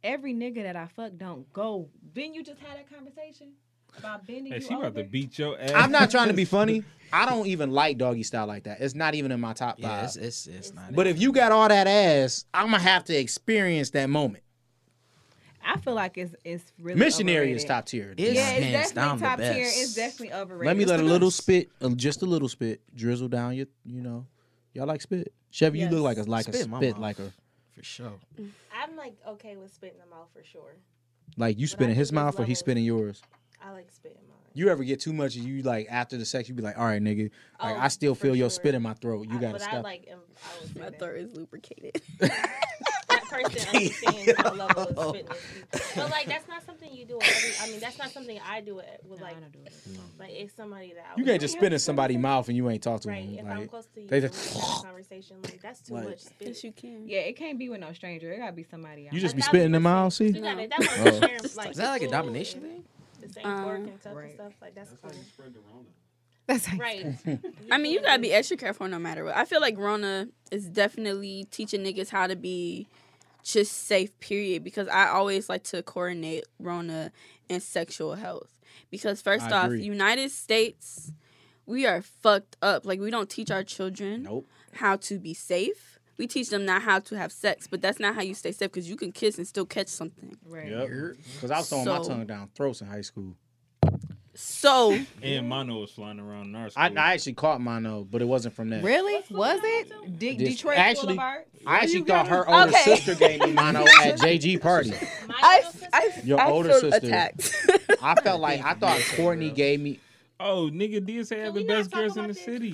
Every 0.04 0.34
nigga 0.34 0.64
that 0.64 0.76
I 0.76 0.86
fuck 0.88 1.14
don't 1.18 1.52
go. 1.52 1.90
Didn't 2.14 2.36
you 2.36 2.44
just 2.44 2.60
had 2.62 2.78
that 2.78 2.90
conversation 2.94 3.50
about 3.98 4.26
bending 4.26 4.54
Hey, 4.54 4.60
you 4.60 4.66
she 4.66 4.74
about 4.74 4.86
over? 4.86 5.04
to 5.04 5.10
beat 5.10 5.38
your 5.38 5.60
ass. 5.60 5.72
I'm 5.76 5.92
not 5.92 6.10
trying 6.12 6.28
to 6.30 6.34
be 6.34 6.46
funny. 6.46 6.84
I 7.12 7.26
don't 7.26 7.48
even 7.48 7.72
like 7.72 7.98
doggy 7.98 8.24
style 8.24 8.46
like 8.46 8.64
that. 8.64 8.80
It's 8.82 8.94
not 8.96 9.16
even 9.16 9.32
in 9.32 9.42
my 9.42 9.54
top 9.54 9.76
Yeah, 9.80 9.90
five. 9.90 10.06
it's 10.06 10.16
it's, 10.16 10.48
it's 10.48 10.74
not. 10.74 10.94
but 10.96 11.08
if 11.08 11.20
you 11.20 11.32
got 11.34 11.52
all 11.52 11.68
that 11.68 11.88
ass, 11.88 12.46
I'm 12.54 12.68
gonna 12.68 12.78
have 12.80 13.04
to 13.06 13.18
experience 13.18 13.90
that 13.90 14.10
moment. 14.10 14.44
I 15.64 15.78
feel 15.80 15.94
like 15.94 16.18
it's 16.18 16.34
it's 16.44 16.72
really 16.82 17.00
Missionary 17.00 17.52
is 17.52 17.64
top 17.66 17.86
tier. 17.86 18.14
It's 18.18 18.34
Yeah, 18.36 18.42
hands 18.44 18.86
it's 18.86 18.92
down 18.94 19.18
definitely 19.20 19.46
the 19.46 19.50
top 19.50 19.56
tier. 19.56 19.66
It's 19.68 19.94
definitely 19.96 20.34
overrated. 20.34 20.68
Let 20.68 20.78
me 20.78 20.84
It's 20.84 20.90
let 20.92 21.00
a 21.00 21.04
the 21.04 21.10
little 21.10 21.32
spit, 21.32 21.70
uh, 21.82 21.90
just 21.90 22.22
a 22.22 22.26
little 22.26 22.48
spit, 22.50 22.82
drizzle 22.96 23.28
down 23.28 23.56
your, 23.56 23.68
you 23.86 24.02
know. 24.02 24.26
Y'all 24.74 24.88
like 24.88 25.02
spit? 25.02 25.34
Chevy, 25.52 25.80
you 25.80 25.90
look 25.90 26.02
like 26.04 26.18
a 26.18 26.24
like 26.30 26.44
Spit 26.44 26.56
a 26.56 26.76
spit, 26.76 26.98
like 27.00 27.20
a 27.20 27.32
for 27.76 27.84
sure. 27.84 28.14
I'm 28.74 28.96
like 28.96 29.16
okay 29.28 29.56
with 29.58 29.74
spitting 29.74 29.98
them 30.00 30.10
out 30.14 30.30
for 30.34 30.44
sure. 30.44 30.76
like 31.38 31.58
you 31.58 31.66
But 31.66 31.72
spit 31.72 31.90
in 31.90 31.96
his 31.96 32.10
think 32.10 32.16
there's 32.18 32.26
mouth 32.26 32.36
or 32.36 32.44
he 32.44 32.52
levels. 32.52 32.60
spit 32.60 32.78
in 32.78 32.84
yours. 32.84 33.22
I 33.62 33.72
like 33.72 33.92
spit 33.92 34.12
in 34.22 34.28
mine. 34.28 34.36
You 34.54 34.70
ever 34.70 34.84
get 34.84 35.00
too 35.00 35.14
much 35.14 35.36
and 35.36 35.46
you 35.46 35.62
like 35.64 35.88
after 35.90 36.18
the 36.18 36.26
sex 36.26 36.50
you 36.50 36.56
be 36.56 36.62
like, 36.64 36.78
all 36.78 36.86
right, 36.86 37.02
nigga, 37.02 37.30
like 37.62 37.76
Oh, 37.76 37.80
I 37.80 37.88
still 37.90 38.16
for 38.16 38.22
feel 38.28 38.36
your 38.36 38.50
spit 38.50 38.74
in 38.76 38.82
my 38.82 38.94
throat. 38.94 39.28
You 39.30 39.38
I- 39.38 39.42
gotta 39.42 39.54
but 39.54 39.62
I 39.62 39.66
stop. 39.66 39.84
like. 39.84 40.08
um, 40.12 40.20
I 40.78 40.80
My 40.80 40.90
throat 40.92 41.18
is 41.18 41.36
lubricated. 41.36 42.02
that 43.30 43.44
person 43.44 43.70
understands 43.76 44.44
my 44.44 44.52
level 44.66 44.84
of 44.98 45.16
fitness. 45.16 45.38
But 45.96 46.10
like, 46.12 46.28
that's 46.28 46.48
not 46.48 46.66
something 46.66 46.92
you 46.94 47.06
do. 47.06 47.20
Every, 47.22 47.52
I 47.62 47.70
mean, 47.72 47.80
that's 47.80 47.98
not 47.98 48.12
something 48.12 48.40
I 48.48 48.62
do 48.62 48.80
it 48.80 49.02
with 49.08 49.20
No, 49.20 49.26
like. 49.26 49.38
I 49.38 49.40
don't 49.40 49.52
do 49.52 49.60
it. 49.66 49.74
Like 50.20 50.32
it's 50.32 50.54
somebody 50.56 50.94
that 50.94 51.06
I 51.12 51.16
you 51.18 51.24
would- 51.24 51.30
can't 51.30 51.42
just 51.42 51.58
spit 51.58 51.72
in 51.74 51.80
somebody's 51.80 52.18
mouth 52.18 52.48
and 52.48 52.58
you 52.58 52.70
ain't 52.70 52.84
talk 52.84 53.02
to 53.02 53.10
Right, 53.10 53.36
them. 53.38 53.46
if 53.46 53.52
I'm 53.52 53.68
close 53.68 53.86
to 53.96 54.02
you, 54.02 54.08
they 54.08 54.20
they 54.20 54.28
just- 54.28 54.54
just 54.54 54.66
have 54.66 54.80
a 54.80 54.84
conversation. 54.88 55.38
Like 55.44 55.62
that's 55.62 55.82
too 55.82 55.94
Like- 55.94 56.10
much 56.10 56.20
spit. 56.20 56.48
yes, 56.48 56.64
you 56.64 56.72
can. 56.72 57.08
Yeah, 57.08 57.20
it 57.20 57.36
can't 57.38 57.58
be 57.58 57.70
with 57.70 57.80
no 57.80 57.94
stranger. 57.94 58.32
It 58.32 58.38
gotta 58.40 58.52
be 58.54 58.64
somebody 58.64 59.06
else. 59.08 59.14
you 59.14 59.20
just 59.20 59.36
be 59.36 59.42
spitting 59.42 59.68
in 59.68 59.72
thousand 59.72 59.84
the 59.84 59.90
mouth, 59.90 60.14
see? 60.14 60.30
No. 60.32 60.58
it. 60.58 60.74
Oh. 60.80 61.20
sharing. 61.20 61.40
Like 61.56 61.72
Is 61.72 61.78
that 61.78 61.90
like 61.90 62.02
a 62.02 62.08
domination 62.10 62.62
thing? 62.62 62.84
The 63.22 63.34
same 63.34 63.46
Um, 63.46 63.64
fork 63.64 63.78
and 63.80 64.04
cup 64.04 64.16
right. 64.16 64.24
and 64.26 64.34
stuff. 64.34 64.54
Like 64.62 64.76
that's 64.76 64.92
cool. 65.02 65.12
That's 66.48 66.66
how 66.66 66.78
Right. 66.78 67.06
I 67.72 67.78
mean, 67.78 67.92
you 67.92 68.02
gotta 68.02 68.20
be 68.22 68.34
extra 68.34 68.58
careful 68.58 68.88
no 68.88 68.98
matter 68.98 69.24
what. 69.24 69.36
I 69.38 69.46
feel 69.46 69.62
like 69.62 69.78
Rona 69.78 70.30
is 70.52 70.66
definitely 70.68 71.46
teaching 71.52 71.84
niggas 71.84 72.10
how 72.10 72.26
to 72.28 72.36
be 72.36 72.88
just 73.44 73.72
safe, 73.88 74.18
period. 74.20 74.64
Because 74.64 74.88
I 74.88 75.08
always 75.10 75.50
like 75.50 75.64
to 75.66 75.82
coordinate 75.84 76.46
Rona 76.60 77.12
and 77.50 77.62
sexual 77.62 78.16
health. 78.16 78.60
Because 78.92 79.22
first 79.22 79.46
I 79.52 79.58
off, 79.58 79.66
agree. 79.66 79.84
United 79.84 80.32
States, 80.32 81.12
we 81.66 81.86
are 81.86 82.02
fucked 82.02 82.58
up. 82.62 82.86
Like 82.86 83.00
we 83.00 83.12
don't 83.12 83.30
teach 83.30 83.52
our 83.52 83.64
children 83.64 84.24
Nope. 84.24 84.48
how 84.74 84.96
to 84.98 85.20
be 85.20 85.34
safe. 85.34 86.00
We 86.18 86.28
teach 86.28 86.50
them 86.50 86.66
not 86.66 86.82
how 86.82 87.00
to 87.00 87.18
have 87.18 87.32
sex, 87.32 87.66
but 87.66 87.82
that's 87.82 88.00
not 88.00 88.14
how 88.16 88.22
you 88.22 88.34
stay 88.34 88.52
safe 88.52 88.72
because 88.72 88.90
you 88.90 88.98
can 88.98 89.14
kiss 89.14 89.38
and 89.38 89.48
still 89.48 89.66
catch 89.66 89.88
something. 89.88 90.36
Right. 90.46 90.70
Yep. 90.70 90.90
Because 91.36 91.52
I 91.52 91.60
was 91.60 91.70
throwing 91.70 91.86
my 91.86 92.00
tongue 92.00 92.26
down 92.26 92.50
throats 92.56 92.82
in 92.82 92.88
high 92.88 93.02
school. 93.02 93.36
So 94.42 94.98
And 95.22 95.48
mono 95.50 95.80
was 95.82 95.92
flying 95.92 96.20
around 96.20 96.48
in 96.48 96.56
our 96.56 96.70
school. 96.70 96.82
I, 96.84 96.88
I 96.88 97.14
actually 97.14 97.34
caught 97.34 97.60
mono, 97.62 98.04
but 98.10 98.22
it 98.22 98.26
wasn't 98.26 98.56
from 98.56 98.70
that. 98.70 98.84
Really? 98.84 99.22
Was 99.30 99.60
it? 99.64 100.18
De- 100.18 100.36
This- 100.38 100.50
Detroit 100.56 100.78
actually- 100.78 101.08
Boulevard? 101.16 101.44
I 101.68 101.78
actually 101.80 102.02
thought 102.04 102.28
her 102.30 102.44
it? 102.44 102.50
older 102.50 102.70
Okay. 102.70 102.84
sister 102.96 103.16
gave 103.16 103.42
me 103.42 103.52
mono 103.52 103.82
at 103.82 104.18
JG 104.18 104.58
party. 104.62 104.94
I, 105.30 105.64
I, 105.94 106.10
Your 106.24 106.40
I 106.40 106.50
older 106.50 106.70
feel 106.70 106.80
sister. 106.92 107.08
attacked. 107.08 107.54
I 108.02 108.16
felt 108.22 108.40
like 108.42 108.64
I 108.64 108.74
thought 108.76 109.00
Courtney 109.18 109.52
gave 109.52 109.82
me. 109.82 110.00
oh, 110.40 110.70
nigga 110.72 111.06
did 111.06 111.28
say 111.28 111.40
have 111.40 111.54
the 111.54 111.66
best 111.66 111.92
girls 111.92 112.16
in 112.18 112.28
the 112.28 112.34
this? 112.34 112.44
city. 112.44 112.74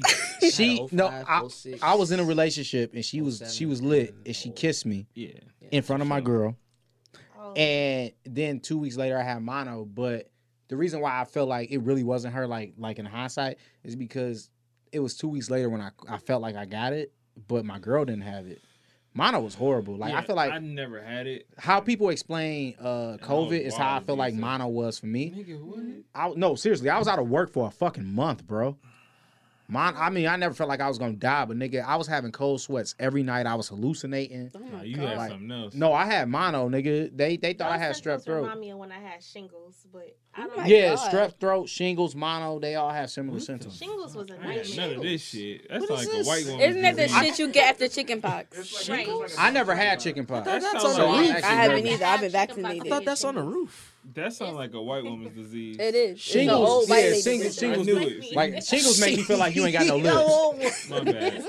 She 0.51 0.88
no, 0.91 1.07
I, 1.07 1.43
I 1.82 1.95
was 1.95 2.11
in 2.11 2.20
a 2.20 2.24
relationship 2.24 2.93
and 2.93 3.03
she 3.03 3.22
was 3.22 3.41
she 3.55 3.66
was 3.66 3.82
lit 3.82 4.13
and 4.26 4.36
she 4.36 4.51
kissed 4.51 4.86
me 4.86 5.07
Yeah. 5.16 5.32
in 5.72 5.82
front 5.82 6.01
of 6.03 6.07
my 6.07 6.22
girl. 6.22 6.55
Oh. 7.39 7.53
And 7.53 8.11
then 8.24 8.59
two 8.59 8.78
weeks 8.78 8.97
later, 8.97 9.18
I 9.18 9.24
had 9.24 9.41
mono. 9.41 9.84
But 9.86 10.30
the 10.68 10.78
reason 10.78 10.99
why 11.01 11.20
I 11.20 11.26
felt 11.26 11.47
like 11.49 11.72
it 11.72 11.80
really 11.80 12.03
wasn't 12.03 12.34
her, 12.34 12.47
like 12.47 12.74
like 12.78 12.99
in 12.99 13.05
hindsight, 13.05 13.57
is 13.84 13.95
because 13.95 14.49
it 14.91 14.99
was 14.99 15.16
two 15.16 15.28
weeks 15.28 15.49
later 15.49 15.70
when 15.70 15.82
I 15.82 15.89
I 16.09 16.18
felt 16.18 16.41
like 16.41 16.55
I 16.55 16.66
got 16.66 16.93
it, 16.93 17.11
but 17.47 17.66
my 17.66 17.80
girl 17.80 18.05
didn't 18.05 18.24
have 18.24 18.47
it. 18.47 18.61
Mono 19.13 19.39
was 19.39 19.55
horrible. 19.55 19.95
Like 19.95 20.13
I 20.13 20.22
feel 20.22 20.36
like 20.36 20.51
I 20.51 20.59
never 20.59 21.01
had 21.01 21.26
it. 21.26 21.47
how 21.57 21.80
people 21.80 22.09
explain 22.09 22.76
uh 22.80 23.18
COVID 23.22 23.59
is 23.61 23.76
how 23.76 23.86
I 23.88 23.91
wild, 23.93 24.05
feel 24.07 24.16
like 24.18 24.34
mono 24.34 24.68
was 24.68 24.99
for 24.99 25.05
me. 25.05 25.32
Nigga, 25.32 25.61
what? 25.61 25.80
I 26.13 26.34
no 26.36 26.55
seriously, 26.55 26.89
I 26.89 26.97
was 26.99 27.07
out 27.07 27.20
of 27.20 27.30
work 27.30 27.51
for 27.51 27.68
a 27.68 27.72
fucking 27.72 28.05
month, 28.05 28.45
bro. 28.45 28.78
Mon, 29.68 29.95
I 29.97 30.11
mean, 30.11 30.28
I 30.28 30.36
never 30.36 30.53
felt 30.53 30.70
like 30.70 30.80
I 30.80 30.88
was 30.88 30.99
gonna 30.99 31.13
die, 31.13 31.43
but 31.45 31.57
nigga, 31.57 31.84
I 31.84 31.95
was 31.95 32.05
having 32.05 32.32
cold 32.32 32.61
sweats 32.61 32.93
every 32.99 33.24
night. 33.24 33.47
I 33.47 33.55
was 33.55 33.68
hallucinating. 33.70 34.51
oh 34.55 34.59
Nah, 34.59 34.82
you 34.84 34.95
God. 34.97 35.07
had 35.07 35.18
Like, 35.18 35.32
something 35.32 35.51
else. 35.51 35.74
No, 35.74 35.91
I 35.91 36.05
had 36.05 36.30
mono, 36.30 36.70
nigga. 36.70 37.09
They 37.16 37.38
they 37.38 37.53
thought 37.53 37.72
I 37.72 37.78
had 37.80 37.95
strep 37.95 38.24
throat. 38.24 38.41
Remind 38.43 38.59
me 38.59 38.70
of 38.72 38.78
when 38.78 38.91
I 38.91 38.99
had 38.99 39.24
shingles, 39.24 39.86
but 39.91 40.16
I 40.36 40.43
Oh 40.43 40.47
don't. 40.47 40.57
my 40.57 40.66
Yeah, 40.68 40.93
God. 40.95 41.11
strep 41.11 41.39
throat, 41.39 41.68
shingles, 41.68 42.13
mono, 42.16 42.59
they 42.59 42.76
all 42.76 42.91
have 42.91 43.09
similar 43.09 43.39
symptoms. 43.39 43.78
Shingles 43.78 44.16
was 44.16 44.30
a 44.30 44.34
nightmare. 44.34 44.63
had 44.63 44.78
none 44.78 44.91
of 44.97 45.01
this 45.01 45.24
shit. 45.24 45.68
That's 45.68 45.82
What 45.82 45.89
like 45.89 45.99
is 46.01 46.07
a 46.07 46.11
this? 46.18 46.28
white 46.28 46.45
woman. 46.45 46.61
Isn't 46.61 46.82
that 46.84 46.95
the 46.97 47.07
shit 47.07 47.39
you 47.39 47.47
get 47.47 47.70
after 47.72 47.88
chicken 47.88 48.22
pox? 48.22 48.88
Right. 48.88 49.07
I 49.39 49.49
never 49.49 49.74
had 49.74 49.99
chicken 49.99 50.28
pox. 50.28 50.45
That 50.45 50.61
That's 50.61 50.84
sounds 50.84 50.99
on 50.99 51.11
the 51.11 51.18
roof. 51.34 51.43
I 51.43 51.47
haven't 51.47 51.88
either. 51.88 52.05
I've 52.05 52.22
been 52.22 52.32
vaccinated. 52.32 52.86
I 52.86 52.89
thought 52.89 53.05
that's 53.05 53.24
on 53.24 53.34
the 53.36 53.41
roof. 53.43 53.93
That 54.14 54.34
sounds 54.34 54.56
like 54.56 54.74
a 54.74 54.82
white 54.82 55.03
woman's 55.03 55.36
disease. 55.36 55.78
It 55.80 55.95
is. 55.95 56.12
It's 56.12 56.22
Shingles, 56.22 56.70
old 56.70 56.88
yeah, 56.89 56.95
lady 56.95 57.22
shingles, 57.22 57.56
disease. 57.56 57.60
shingles. 57.60 57.88
I 57.88 57.91
knew 57.91 57.99
Like 57.99 58.10
it. 58.10 58.36
Like 58.56 58.64
shingles 58.64 59.01
make 59.01 59.18
you 59.18 59.24
feel 59.26 59.38
like 59.38 59.56
you 59.56 59.66
ain't 59.66 59.74
got 59.74 59.88
no 59.88 59.97
lips. 60.58 60.89
My 60.89 60.99
bad. 61.01 61.43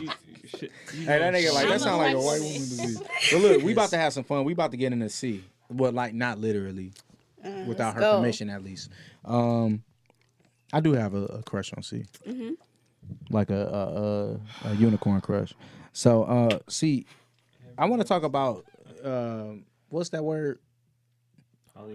You- 0.00 0.10
shit, 0.48 0.72
you 0.94 1.00
Hey, 1.04 1.18
that 1.18 1.34
nigga 1.34 1.52
like 1.52 1.68
that 1.68 1.76
a 1.76 1.78
sound 1.80 1.98
like 1.98 2.14
a 2.14 2.18
white 2.18 2.24
white 2.24 2.40
woman. 2.40 2.52
woman 2.52 2.68
disease. 2.68 3.02
But 3.32 3.40
look, 3.40 3.62
we 3.62 3.72
about 3.72 3.90
to 3.90 3.98
have 3.98 4.12
some 4.12 4.24
fun. 4.24 4.44
We 4.44 4.52
about 4.52 4.70
to 4.70 4.76
get 4.76 4.92
in 4.92 5.00
the 5.00 5.08
sea, 5.10 5.44
but 5.70 5.92
like 5.94 6.14
not 6.14 6.38
literally, 6.38 6.92
Uh, 7.44 7.64
without 7.66 7.94
her 7.94 8.00
go. 8.00 8.16
permission 8.16 8.48
at 8.48 8.64
least. 8.64 8.90
Um, 9.24 9.82
I 10.72 10.80
do 10.80 10.92
have 10.92 11.14
a, 11.14 11.24
a 11.26 11.42
crush 11.42 11.72
on 11.74 11.82
C, 11.82 12.04
Mhm. 12.26 12.56
like 13.30 13.50
a, 13.50 14.40
a, 14.64 14.68
a, 14.68 14.70
a 14.72 14.74
unicorn 14.76 15.20
crush. 15.20 15.52
So, 15.92 16.24
uh, 16.24 16.58
see, 16.68 17.06
I 17.76 17.86
want 17.86 18.00
to 18.02 18.08
talk 18.08 18.22
about 18.22 18.64
um, 19.04 19.64
what's 19.88 20.10
that 20.10 20.24
word? 20.24 20.58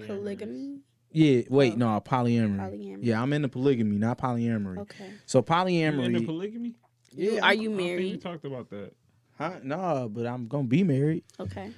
Polygamy. 0.08 0.80
Yeah, 1.12 1.42
wait, 1.50 1.74
Oh. 1.74 1.78
no, 1.78 1.86
polyamory. 2.02 2.58
Polyamory. 2.60 2.98
Yeah, 3.02 3.22
I'm 3.22 3.32
into 3.34 3.48
polygamy, 3.50 3.98
not 3.98 4.18
polyamory. 4.18 4.80
Okay. 4.80 5.10
So 5.26 5.42
polyamory. 5.44 5.70
You 6.12 6.18
into 6.18 6.20
polyamory, 6.22 6.26
polygamy? 6.26 6.76
yeah, 7.12 7.40
Are 7.44 7.54
you 7.54 7.70
I 7.74 7.78
don't 7.78 7.88
think 7.88 8.12
we 8.14 8.18
talked 8.18 8.46
about 8.46 8.70
that. 8.72 8.94
huh? 9.38 9.60
No, 9.64 10.10
but 10.12 10.26
I'm 10.26 10.48
gonna 10.48 10.68
be 10.68 10.84
married. 10.84 11.24
Okay. 11.40 11.70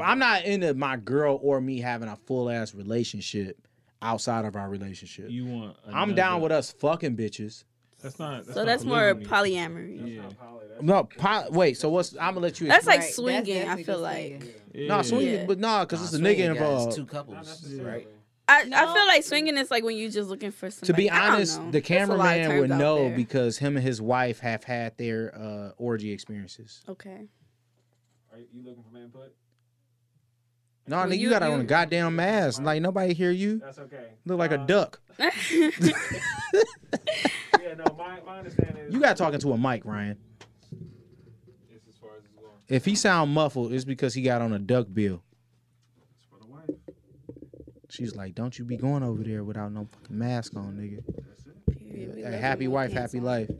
I'm 0.00 0.18
not 0.20 0.44
into 0.44 0.74
my 0.74 0.96
girl 0.96 1.38
or 1.42 1.60
me 1.60 1.80
having 1.80 2.08
a 2.08 2.16
full 2.16 2.48
ass 2.48 2.74
relationship 2.74 3.66
outside 4.00 4.44
of 4.44 4.54
our 4.54 4.68
relationship. 4.68 5.28
You 5.30 5.46
want? 5.46 5.76
I'm 5.92 6.14
down 6.14 6.40
with 6.40 6.52
us 6.52 6.70
fucking 6.72 7.16
bitches. 7.16 7.64
That's 8.04 8.18
not. 8.18 8.44
That's 8.44 8.54
So 8.54 8.60
not 8.60 8.66
that's 8.66 8.84
more 8.84 9.14
polygamy. 9.14 9.26
polyamory. 10.06 10.16
Yeah. 10.16 10.22
No, 10.82 11.04
po- 11.04 11.48
wait. 11.50 11.76
So 11.78 11.88
what's? 11.88 12.12
I'm 12.14 12.34
gonna 12.34 12.40
let 12.40 12.60
you. 12.60 12.68
That's 12.68 12.86
like 12.86 12.96
Right, 12.98 13.00
that's 13.04 13.16
swinging. 13.16 13.66
I 13.68 13.82
feel 13.82 13.98
like. 13.98 14.26
swinging. 14.42 14.54
yeah. 14.74 14.88
no 14.88 15.02
swinging, 15.02 15.34
Yeah. 15.34 15.44
but 15.46 15.58
nah, 15.58 15.84
because 15.84 16.00
Nah, 16.00 16.04
it's 16.04 16.14
a 16.14 16.18
nigga 16.18 16.48
guys, 16.48 16.56
involved. 16.56 16.96
Two 16.96 17.06
couples, 17.06 17.74
right? 17.80 18.06
I, 18.46 18.60
I 18.60 18.94
feel 18.94 19.06
like 19.06 19.22
swinging 19.24 19.56
is 19.56 19.70
like 19.70 19.84
when 19.84 19.96
you 19.96 20.10
just 20.10 20.28
looking 20.28 20.50
for 20.50 20.70
somebody. 20.70 20.86
To 20.92 20.92
be 20.94 21.10
honest, 21.10 21.58
the 21.72 21.80
There's 21.80 22.08
a 22.10 22.12
lot 22.14 22.26
of 22.26 22.32
cameraman 22.42 22.60
would 22.60 22.70
know 22.78 23.08
there. 23.08 23.16
because 23.16 23.56
him 23.56 23.76
and 23.78 23.84
his 23.86 24.02
wife 24.02 24.40
have 24.40 24.64
had 24.64 24.98
their 24.98 25.34
uh, 25.34 25.70
orgy 25.78 26.12
experiences. 26.12 26.82
Okay. 26.86 27.26
Are 28.32 28.38
you 28.38 28.62
looking 28.62 28.82
for 28.82 28.90
my 28.92 29.00
input? 29.04 29.32
No, 30.86 30.96
Well, 30.98 31.06
nigga, 31.06 31.12
you, 31.12 31.18
you- 31.20 31.30
got 31.30 31.42
on 31.42 31.60
a 31.60 31.64
goddamn 31.64 32.16
mask. 32.16 32.60
Like 32.60 32.82
nobody 32.82 33.14
hear 33.14 33.30
you. 33.30 33.60
That's 33.60 33.78
okay. 33.78 34.08
Look 34.26 34.38
like 34.38 34.50
a 34.52 34.60
Uh, 34.60 34.66
duck. 34.66 35.00
Yeah, 37.62 37.74
no, 37.74 37.84
my, 37.96 38.20
my 38.26 38.38
understanding 38.38 38.84
is. 38.86 38.92
You 38.94 39.00
got 39.00 39.16
talking 39.16 39.40
to 39.40 39.52
a 39.52 39.58
mic, 39.58 39.84
Ryan. 39.84 40.18
It's 41.70 41.88
as 41.88 41.96
far 41.96 42.10
as 42.18 42.24
it's 42.24 42.32
going. 42.34 42.52
If 42.68 42.84
he 42.84 42.94
sound 42.94 43.32
muffled, 43.32 43.72
it's 43.72 43.84
because 43.84 44.14
he 44.14 44.22
got 44.22 44.42
on 44.42 44.52
a 44.52 44.58
duck 44.58 44.86
bill. 44.92 45.22
It's 46.16 46.24
for 46.30 46.38
the 46.38 46.46
wife. 46.46 46.78
She's 47.88 48.14
like, 48.14 48.34
"Don't 48.34 48.58
you 48.58 48.64
be 48.64 48.76
going 48.76 49.02
over 49.02 49.22
there 49.22 49.44
without 49.44 49.72
no 49.72 49.88
fucking 49.92 50.18
mask 50.18 50.56
on, 50.56 50.74
nigga." 50.76 51.02
That's 51.06 51.46
it. 51.46 51.78
Period. 51.90 52.14
We 52.16 52.22
A 52.22 52.30
happy 52.36 52.68
wife, 52.68 52.92
happy 52.92 53.18
on. 53.18 53.24
life. 53.24 53.50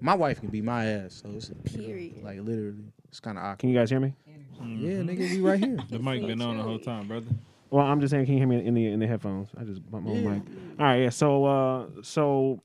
My 0.00 0.14
wife 0.14 0.40
can 0.40 0.48
be 0.50 0.60
my 0.62 0.86
ass, 0.86 1.22
so 1.22 1.30
it's 1.34 1.50
Period. 1.74 2.22
like 2.22 2.38
literally, 2.40 2.84
it's 3.08 3.20
kind 3.20 3.38
of 3.38 3.44
awkward. 3.44 3.58
Can 3.60 3.68
you 3.70 3.78
guys 3.78 3.90
hear 3.90 4.00
me? 4.00 4.14
Yeah, 4.60 5.00
nigga, 5.02 5.18
we 5.18 5.40
right 5.40 5.58
here. 5.58 5.76
The 5.90 5.98
mic 5.98 6.26
been 6.26 6.40
on 6.40 6.56
the 6.56 6.62
whole 6.62 6.78
time, 6.78 7.08
brother. 7.08 7.26
Well, 7.74 7.84
I'm 7.84 8.00
just 8.00 8.12
saying, 8.12 8.26
can 8.26 8.34
you 8.34 8.38
hear 8.38 8.46
me 8.46 8.64
in 8.64 8.72
the 8.74 8.86
in 8.86 9.00
the 9.00 9.06
headphones? 9.08 9.48
I 9.58 9.64
just 9.64 9.84
bumped 9.90 10.08
my 10.08 10.14
Yeah. 10.14 10.34
mic. 10.34 10.42
All 10.78 10.86
right, 10.86 11.02
yeah. 11.02 11.08
So, 11.08 11.44
uh, 11.44 11.86
so 12.02 12.60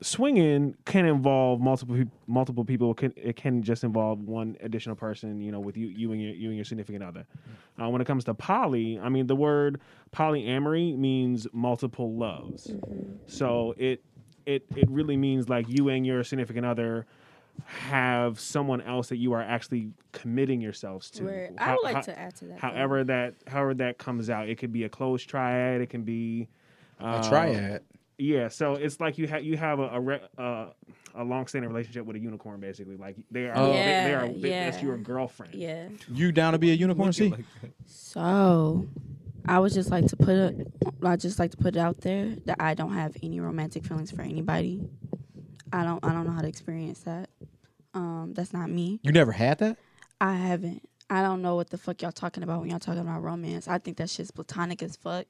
swinging 0.00 0.74
can 0.84 1.06
involve 1.06 1.60
multiple 1.60 1.96
multiple 2.26 2.64
people. 2.64 2.90
It 2.90 2.96
can 2.96 3.12
it 3.14 3.36
can 3.36 3.62
just 3.62 3.84
involve 3.84 4.20
one 4.24 4.56
additional 4.62 4.96
person. 4.96 5.40
You 5.40 5.52
know, 5.52 5.60
with 5.60 5.76
you 5.76 5.86
you 5.86 6.10
and 6.10 6.20
your 6.20 6.32
you 6.34 6.48
and 6.48 6.56
your 6.56 6.64
significant 6.64 7.04
other. 7.04 7.24
Uh, 7.80 7.88
when 7.88 8.00
it 8.00 8.04
comes 8.04 8.24
to 8.24 8.34
poly, 8.34 8.98
I 8.98 9.08
mean, 9.08 9.28
the 9.28 9.36
word 9.36 9.80
polyamory 10.12 10.98
means 10.98 11.46
multiple 11.52 12.16
loves. 12.16 12.74
So 13.26 13.76
it 13.78 14.02
it 14.44 14.66
it 14.74 14.90
really 14.90 15.16
means 15.16 15.48
like 15.48 15.68
you 15.68 15.88
and 15.88 16.04
your 16.04 16.24
significant 16.24 16.66
other 16.66 17.06
have 17.64 18.38
someone 18.40 18.80
else 18.80 19.08
that 19.08 19.16
you 19.18 19.32
are 19.32 19.42
actually 19.42 19.90
committing 20.12 20.60
yourselves 20.60 21.10
to. 21.10 21.24
Where 21.24 21.50
I 21.58 21.64
How- 21.64 21.72
would 21.76 21.82
like 21.84 21.94
how- 21.96 22.00
to 22.02 22.18
add 22.18 22.34
to 22.36 22.44
that. 22.46 22.60
though. 22.60 22.66
however 22.68 23.04
that 23.04 23.34
however 23.46 23.74
that 23.74 23.98
comes 23.98 24.28
out 24.30 24.48
it 24.48 24.58
could 24.58 24.72
be 24.72 24.84
a 24.84 24.88
closed 24.88 25.28
triad 25.28 25.80
it 25.80 25.88
can 25.90 26.02
be 26.02 26.48
uh, 27.00 27.22
A 27.24 27.28
triad. 27.28 27.82
yeah 28.18 28.48
so 28.48 28.74
it's 28.74 29.00
like 29.00 29.16
you 29.18 29.26
have 29.28 29.42
you 29.44 29.56
have 29.56 29.78
a 29.78 29.88
a, 29.88 30.00
re- 30.00 30.20
uh, 30.38 30.66
a 31.14 31.24
long-standing 31.24 31.70
relationship 31.70 32.04
with 32.06 32.16
a 32.16 32.18
unicorn 32.20 32.58
basically 32.60 32.96
like 32.96 33.16
they 33.30 33.46
are 33.46 33.52
Oh. 33.56 33.72
they, 33.72 33.78
they 33.78 34.14
are 34.14 34.26
Yeah, 34.26 34.32
they, 34.42 34.48
that's 34.50 34.78
yeah. 34.78 34.84
your 34.84 34.96
girlfriend 34.98 35.54
Yeah. 35.54 35.88
You 36.12 36.32
down 36.32 36.52
to 36.52 36.58
be 36.58 36.70
a 36.70 36.74
unicorn? 36.74 37.12
See? 37.12 37.32
So, 37.86 38.86
I 39.46 39.58
would 39.58 39.72
just 39.72 39.90
like 39.90 40.06
to 40.06 40.16
put 40.16 40.30
it. 40.36 40.72
I 41.02 41.16
just 41.16 41.38
like 41.38 41.50
to 41.50 41.56
put 41.56 41.74
it 41.76 41.78
out 41.80 42.00
there 42.02 42.36
that 42.46 42.56
I 42.60 42.74
don't 42.74 42.92
have 42.94 43.16
any 43.22 43.40
romantic 43.40 43.84
feelings 43.84 44.10
for 44.10 44.22
anybody. 44.22 44.80
I 45.72 45.84
don't. 45.84 46.04
I 46.04 46.12
don't 46.12 46.26
know 46.26 46.32
how 46.32 46.42
to 46.42 46.48
experience 46.48 47.00
that. 47.00 47.30
Um, 47.94 48.32
that's 48.34 48.52
not 48.52 48.70
me. 48.70 49.00
You 49.02 49.12
never 49.12 49.32
had 49.32 49.58
that? 49.58 49.76
I 50.20 50.34
haven't. 50.34 50.88
I 51.10 51.20
don't 51.20 51.42
know 51.42 51.56
what 51.56 51.70
the 51.70 51.76
fuck 51.76 52.00
y'all 52.00 52.12
talking 52.12 52.42
about 52.42 52.60
when 52.60 52.70
y'all 52.70 52.78
talking 52.78 53.00
about 53.00 53.22
romance. 53.22 53.68
I 53.68 53.78
think 53.78 53.98
that 53.98 54.08
shit's 54.08 54.30
platonic 54.30 54.82
as 54.82 54.96
fuck. 54.96 55.26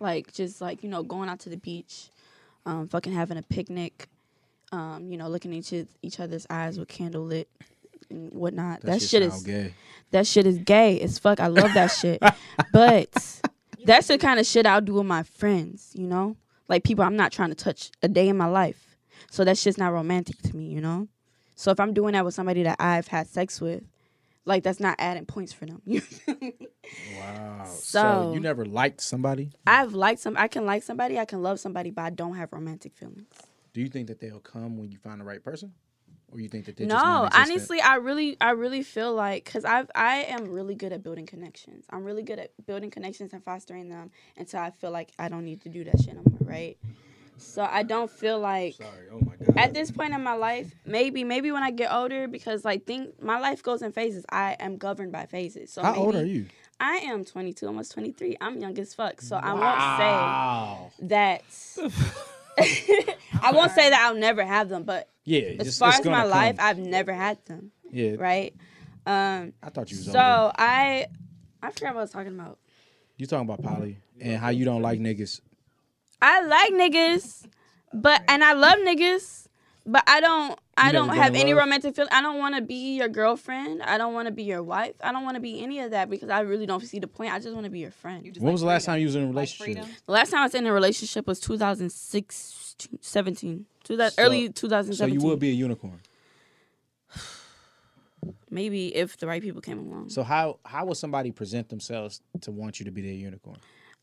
like 0.00 0.32
just 0.32 0.60
like 0.60 0.82
you 0.82 0.88
know 0.88 1.02
going 1.02 1.28
out 1.28 1.40
to 1.40 1.50
the 1.50 1.56
beach, 1.56 2.08
um, 2.64 2.88
fucking 2.88 3.12
having 3.12 3.36
a 3.36 3.42
picnic, 3.42 4.08
um, 4.72 5.10
you 5.10 5.18
know 5.18 5.28
looking 5.28 5.52
into 5.52 5.86
each 6.02 6.18
other's 6.20 6.46
eyes 6.48 6.78
with 6.78 6.88
candle 6.88 7.24
lit 7.24 7.48
and 8.10 8.32
whatnot. 8.32 8.80
That, 8.82 9.02
shit 9.02 9.22
is 9.22 9.42
gay. 9.42 9.74
that 10.12 10.26
shit 10.26 10.46
is 10.46 10.58
gay 10.58 11.00
as 11.00 11.18
fuck. 11.18 11.40
I 11.40 11.48
love 11.48 11.74
that 11.74 11.88
shit, 11.88 12.22
but 12.72 13.42
that's 13.84 14.06
the 14.06 14.18
kind 14.18 14.40
of 14.40 14.46
shit 14.46 14.66
I'll 14.66 14.80
do 14.80 14.94
with 14.94 15.06
my 15.06 15.24
friends. 15.24 15.92
You 15.94 16.06
know, 16.06 16.36
like 16.68 16.84
people 16.84 17.04
I'm 17.04 17.16
not 17.16 17.32
trying 17.32 17.50
to 17.50 17.54
touch 17.54 17.90
a 18.02 18.08
day 18.08 18.28
in 18.28 18.36
my 18.36 18.46
life, 18.46 18.91
so 19.30 19.44
that's 19.44 19.62
just 19.62 19.78
not 19.78 19.92
romantic 19.92 20.38
to 20.42 20.56
me. 20.56 20.66
You 20.66 20.80
know, 20.80 21.08
so 21.54 21.70
if 21.70 21.80
I'm 21.80 21.92
doing 21.94 22.12
that 22.12 22.24
with 22.24 22.34
somebody 22.34 22.62
that 22.64 22.76
I've 22.80 23.08
had 23.08 23.26
sex 23.28 23.60
with. 23.60 23.82
Like 24.44 24.64
that's 24.64 24.80
not 24.80 24.96
adding 24.98 25.24
points 25.24 25.52
for 25.52 25.66
them. 25.66 25.80
Wow. 27.16 27.64
So, 27.64 28.00
So- 28.00 28.32
you 28.34 28.40
never 28.40 28.64
liked 28.64 29.00
somebody? 29.00 29.50
I've 29.66 29.94
liked 29.94 30.20
some. 30.20 30.36
I 30.36 30.48
can 30.48 30.66
like 30.66 30.82
somebody. 30.82 31.18
I 31.18 31.24
can 31.24 31.42
love 31.42 31.60
somebody, 31.60 31.90
but 31.90 32.02
I 32.02 32.10
don't 32.10 32.34
have 32.34 32.52
romantic 32.52 32.94
feelings. 32.94 33.28
Do 33.72 33.80
you 33.80 33.88
think 33.88 34.08
that 34.08 34.20
they'll 34.20 34.40
come 34.40 34.76
when 34.78 34.90
you 34.90 34.98
find 34.98 35.20
the 35.20 35.24
right 35.24 35.42
person, 35.42 35.72
or 36.30 36.40
you 36.40 36.48
think 36.48 36.66
that 36.66 36.76
they're 36.76 36.86
No, 36.86 37.28
just 37.30 37.36
honestly, 37.36 37.80
I 37.80 37.94
really, 37.96 38.36
I 38.40 38.50
really 38.50 38.82
feel 38.82 39.14
like 39.14 39.44
because 39.44 39.64
I've, 39.64 39.90
I 39.94 40.24
am 40.24 40.48
really 40.50 40.74
good 40.74 40.92
at 40.92 41.02
building 41.02 41.24
connections. 41.24 41.86
I'm 41.88 42.04
really 42.04 42.22
good 42.22 42.38
at 42.38 42.50
building 42.66 42.90
connections 42.90 43.32
and 43.32 43.42
fostering 43.42 43.88
them 43.88 44.10
until 44.36 44.60
I 44.60 44.70
feel 44.72 44.90
like 44.90 45.12
I 45.18 45.28
don't 45.28 45.44
need 45.44 45.62
to 45.62 45.68
do 45.70 45.84
that 45.84 45.98
shit 46.02 46.14
no 46.14 46.22
more, 46.28 46.40
right? 46.40 46.76
So 47.44 47.62
I 47.68 47.82
don't 47.82 48.10
feel 48.10 48.38
like 48.38 48.74
Sorry. 48.74 49.06
Oh 49.12 49.20
my 49.20 49.34
god. 49.36 49.56
at 49.58 49.74
this 49.74 49.90
point 49.90 50.14
in 50.14 50.22
my 50.22 50.34
life, 50.34 50.74
maybe, 50.86 51.24
maybe 51.24 51.50
when 51.52 51.62
I 51.62 51.70
get 51.70 51.92
older, 51.92 52.28
because 52.28 52.64
like 52.64 52.86
think 52.86 53.22
my 53.22 53.38
life 53.38 53.62
goes 53.62 53.82
in 53.82 53.92
phases. 53.92 54.24
I 54.30 54.56
am 54.60 54.76
governed 54.76 55.12
by 55.12 55.26
phases. 55.26 55.72
So 55.72 55.82
How 55.82 55.94
old 55.94 56.14
maybe- 56.14 56.24
are 56.30 56.32
you? 56.32 56.46
I 56.80 56.96
am 57.04 57.24
22, 57.24 57.66
almost 57.66 57.92
23. 57.92 58.36
I'm 58.40 58.58
young 58.60 58.76
as 58.78 58.92
fuck, 58.94 59.20
so 59.20 59.36
I 59.36 59.52
Wow. 59.54 60.90
won't 60.90 60.92
say 61.00 61.06
that. 61.08 61.42
I 63.42 63.52
won't 63.52 63.70
say 63.72 63.90
that 63.90 64.00
I'll 64.08 64.16
never 64.16 64.44
have 64.44 64.68
them, 64.68 64.82
but 64.84 65.08
Yeah. 65.24 65.40
as 65.40 65.54
it's- 65.60 65.78
far 65.78 65.90
it's 65.90 66.00
as 66.00 66.06
my 66.06 66.22
come. 66.22 66.30
life, 66.30 66.56
I've 66.58 66.78
never 66.78 67.12
had 67.12 67.38
them. 67.46 67.70
yeah. 67.90 68.14
Right. 68.18 68.54
Um. 69.06 69.52
I 69.62 69.70
thought 69.70 69.90
you 69.90 69.96
was 69.96 70.06
So 70.06 70.18
older. 70.18 70.52
I, 70.58 71.06
I 71.62 71.70
forgot 71.72 71.94
what 71.94 72.00
I 72.00 72.02
was 72.02 72.10
talking 72.10 72.38
about. 72.38 72.58
You 73.16 73.26
talking 73.26 73.48
about 73.48 73.62
Polly 73.62 73.98
and 74.20 74.38
how 74.38 74.48
you 74.50 74.64
don't 74.64 74.82
like 74.82 74.98
niggas? 75.00 75.40
I 76.22 76.40
like 76.46 76.72
niggas, 76.72 77.46
but 77.92 78.22
and 78.28 78.44
I 78.44 78.52
love 78.52 78.78
niggas, 78.78 79.48
but 79.84 80.04
I 80.06 80.20
don't. 80.20 80.58
I 80.74 80.90
don't 80.90 81.10
have 81.10 81.34
any 81.34 81.52
love? 81.52 81.64
romantic 81.64 81.94
feel. 81.96 82.06
I 82.10 82.22
don't 82.22 82.38
want 82.38 82.54
to 82.54 82.62
be 82.62 82.96
your 82.96 83.08
girlfriend. 83.08 83.82
I 83.82 83.98
don't 83.98 84.14
want 84.14 84.26
to 84.26 84.32
be 84.32 84.42
your 84.44 84.62
wife. 84.62 84.94
I 85.02 85.12
don't 85.12 85.22
want 85.24 85.34
to 85.34 85.40
be 85.40 85.62
any 85.62 85.80
of 85.80 85.90
that 85.90 86.08
because 86.08 86.30
I 86.30 86.40
really 86.40 86.64
don't 86.64 86.80
see 86.80 86.98
the 86.98 87.06
point. 87.06 87.32
I 87.32 87.38
just 87.40 87.52
want 87.52 87.64
to 87.64 87.70
be 87.70 87.80
your 87.80 87.90
friend. 87.90 88.24
You 88.24 88.32
When 88.38 88.44
like 88.46 88.52
was 88.52 88.60
the 88.62 88.68
last 88.68 88.86
time 88.86 89.00
you 89.00 89.06
was 89.06 89.16
in 89.16 89.24
a 89.24 89.26
relationship? 89.26 89.64
freedom? 89.74 89.90
The 90.06 90.12
last 90.12 90.30
time 90.30 90.40
I 90.40 90.44
was 90.44 90.54
in 90.54 90.66
a 90.66 90.72
relationship 90.72 91.26
was 91.26 91.40
2006, 91.40 92.76
17, 93.00 93.66
2000, 93.84 94.16
So- 94.16 94.22
early 94.22 94.46
so 94.46 94.52
2017. 94.52 95.20
you 95.20 95.26
would 95.26 95.38
be 95.40 95.50
a 95.50 95.52
unicorn. 95.52 96.00
maybe 98.50 98.94
if 98.94 99.16
the 99.18 99.26
right 99.26 99.42
people 99.42 99.60
came 99.60 99.78
along. 99.78 100.08
So 100.10 100.22
how 100.22 100.58
how 100.64 100.84
would 100.86 100.96
somebody 100.96 101.32
present 101.32 101.68
themselves 101.68 102.20
to 102.42 102.50
want 102.50 102.78
you 102.80 102.84
to 102.86 102.90
be 102.90 103.02
their 103.02 103.12
unicorn? 103.12 103.58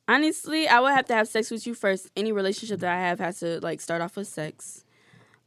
Honestly, 0.10 0.68
I 0.68 0.80
would 0.80 0.91
have 0.93 1.05
to 1.05 1.14
have 1.14 1.28
sex 1.28 1.51
with 1.51 1.68
you 1.68 1.74
first. 1.76 2.10
Any 2.18 2.32
relationship 2.32 2.80
that 2.80 2.91
I 2.91 2.99
have 2.99 3.20
has 3.20 3.39
to 3.41 3.60
like 3.62 3.80
start 3.80 4.01
off 4.01 4.16
with 4.18 4.28
sex. 4.28 4.84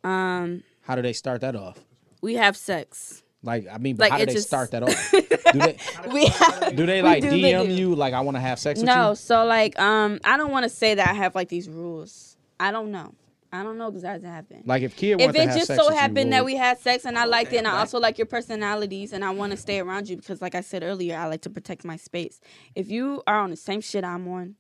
Um, 0.05 0.63
How 0.83 0.95
do 0.95 1.03
they 1.03 1.13
start 1.13 1.41
that 1.41 1.57
off? 1.57 1.79
we 2.21 2.35
have 2.35 2.57
sex. 2.57 3.23
Like 3.43 3.67
I 3.71 3.79
mean, 3.79 3.97
but 3.97 4.05
Like, 4.05 4.13
how 4.13 4.19
do 4.19 4.27
they 4.27 4.35
just- 4.35 4.47
start 4.47 4.71
that 4.71 4.85
off? 4.85 5.11
do 5.53 5.59
they 5.59 5.77
We 6.13 6.27
have, 6.27 6.77
do 6.77 6.87
they 6.87 7.03
like 7.03 7.23
do, 7.23 7.31
DM 7.31 7.77
you 7.77 7.95
like 7.97 8.15
I 8.15 8.21
want 8.21 8.37
to 8.37 8.41
have 8.41 8.61
sex 8.61 8.79
with 8.81 8.89
you? 8.89 8.95
no, 8.95 9.15
so 9.15 9.45
like 9.45 9.77
um, 9.81 10.21
I 10.25 10.37
don't 10.37 10.53
want 10.53 10.63
to 10.63 10.69
say 10.69 10.95
that 10.95 11.09
I 11.09 11.13
have 11.15 11.35
like 11.35 11.49
these 11.49 11.69
rules. 11.69 12.37
I 12.61 12.71
don't 12.71 12.93
know. 12.93 13.15
I 13.53 13.63
don't 13.63 13.77
know 13.77 13.91
because 13.91 14.03
that 14.03 14.13
hasn't 14.13 14.33
happened. 14.33 14.63
Like 14.65 14.83
if 14.83 14.97
Kia 14.97 15.17
if 15.17 15.21
wanted 15.21 15.33
to 15.35 15.43
it 15.43 15.49
have 15.49 15.57
just 15.57 15.67
sex 15.67 15.79
so 15.79 15.89
with 15.89 15.95
you, 15.95 16.01
happened 16.01 16.33
that 16.33 16.45
we 16.45 16.57
had 16.57 16.79
sex 16.79 17.05
and 17.05 17.19
I 17.19 17.27
oh, 17.27 17.29
liked 17.29 17.53
it 17.53 17.59
and 17.59 17.69
I 17.69 17.79
also 17.79 18.01
like 18.01 18.17
your 18.17 18.27
personalities 18.27 19.13
and 19.13 19.23
I 19.23 19.31
want 19.31 19.51
to 19.51 19.59
stay 19.59 19.79
around 19.79 20.09
you 20.09 20.17
because 20.17 20.41
like 20.41 20.55
I 20.55 20.63
said 20.63 20.83
earlier, 20.83 21.19
I 21.19 21.27
like 21.27 21.43
to 21.43 21.51
protect 21.51 21.85
my 21.85 21.97
space. 21.97 22.41
If 22.75 22.91
you 22.91 23.23
are 23.27 23.39
on 23.39 23.51
the 23.51 23.57
same 23.57 23.83
shit 23.83 24.05
I'm 24.05 24.27
on 24.27 24.55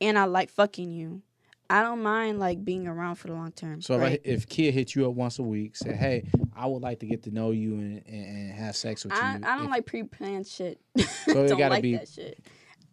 and 0.00 0.18
I 0.18 0.24
like 0.24 0.48
fucking 0.48 0.90
you, 0.90 1.22
I 1.68 1.82
don't 1.82 2.02
mind 2.02 2.38
like 2.38 2.64
being 2.64 2.86
around 2.86 3.16
for 3.16 3.28
the 3.28 3.34
long 3.34 3.52
term. 3.52 3.80
So 3.80 3.98
right? 3.98 4.20
if, 4.24 4.30
I, 4.30 4.34
if 4.34 4.48
Kia 4.48 4.70
hit 4.70 4.94
you 4.94 5.08
up 5.08 5.14
once 5.14 5.38
a 5.38 5.42
week, 5.42 5.74
say, 5.74 5.94
"Hey, 5.94 6.28
I 6.54 6.66
would 6.66 6.82
like 6.82 7.00
to 7.00 7.06
get 7.06 7.22
to 7.22 7.30
know 7.30 7.50
you 7.50 7.74
and, 7.74 8.02
and, 8.06 8.26
and 8.26 8.52
have 8.52 8.76
sex 8.76 9.04
with 9.04 9.14
I, 9.14 9.38
you," 9.38 9.44
I 9.44 9.56
don't 9.56 9.64
if- 9.64 9.70
like 9.70 9.86
pre-planned 9.86 10.46
shit. 10.46 10.80
it 10.94 11.08
don't 11.26 11.48
gotta 11.48 11.68
like 11.68 11.82
be- 11.82 11.96
that 11.96 12.08
shit. 12.08 12.44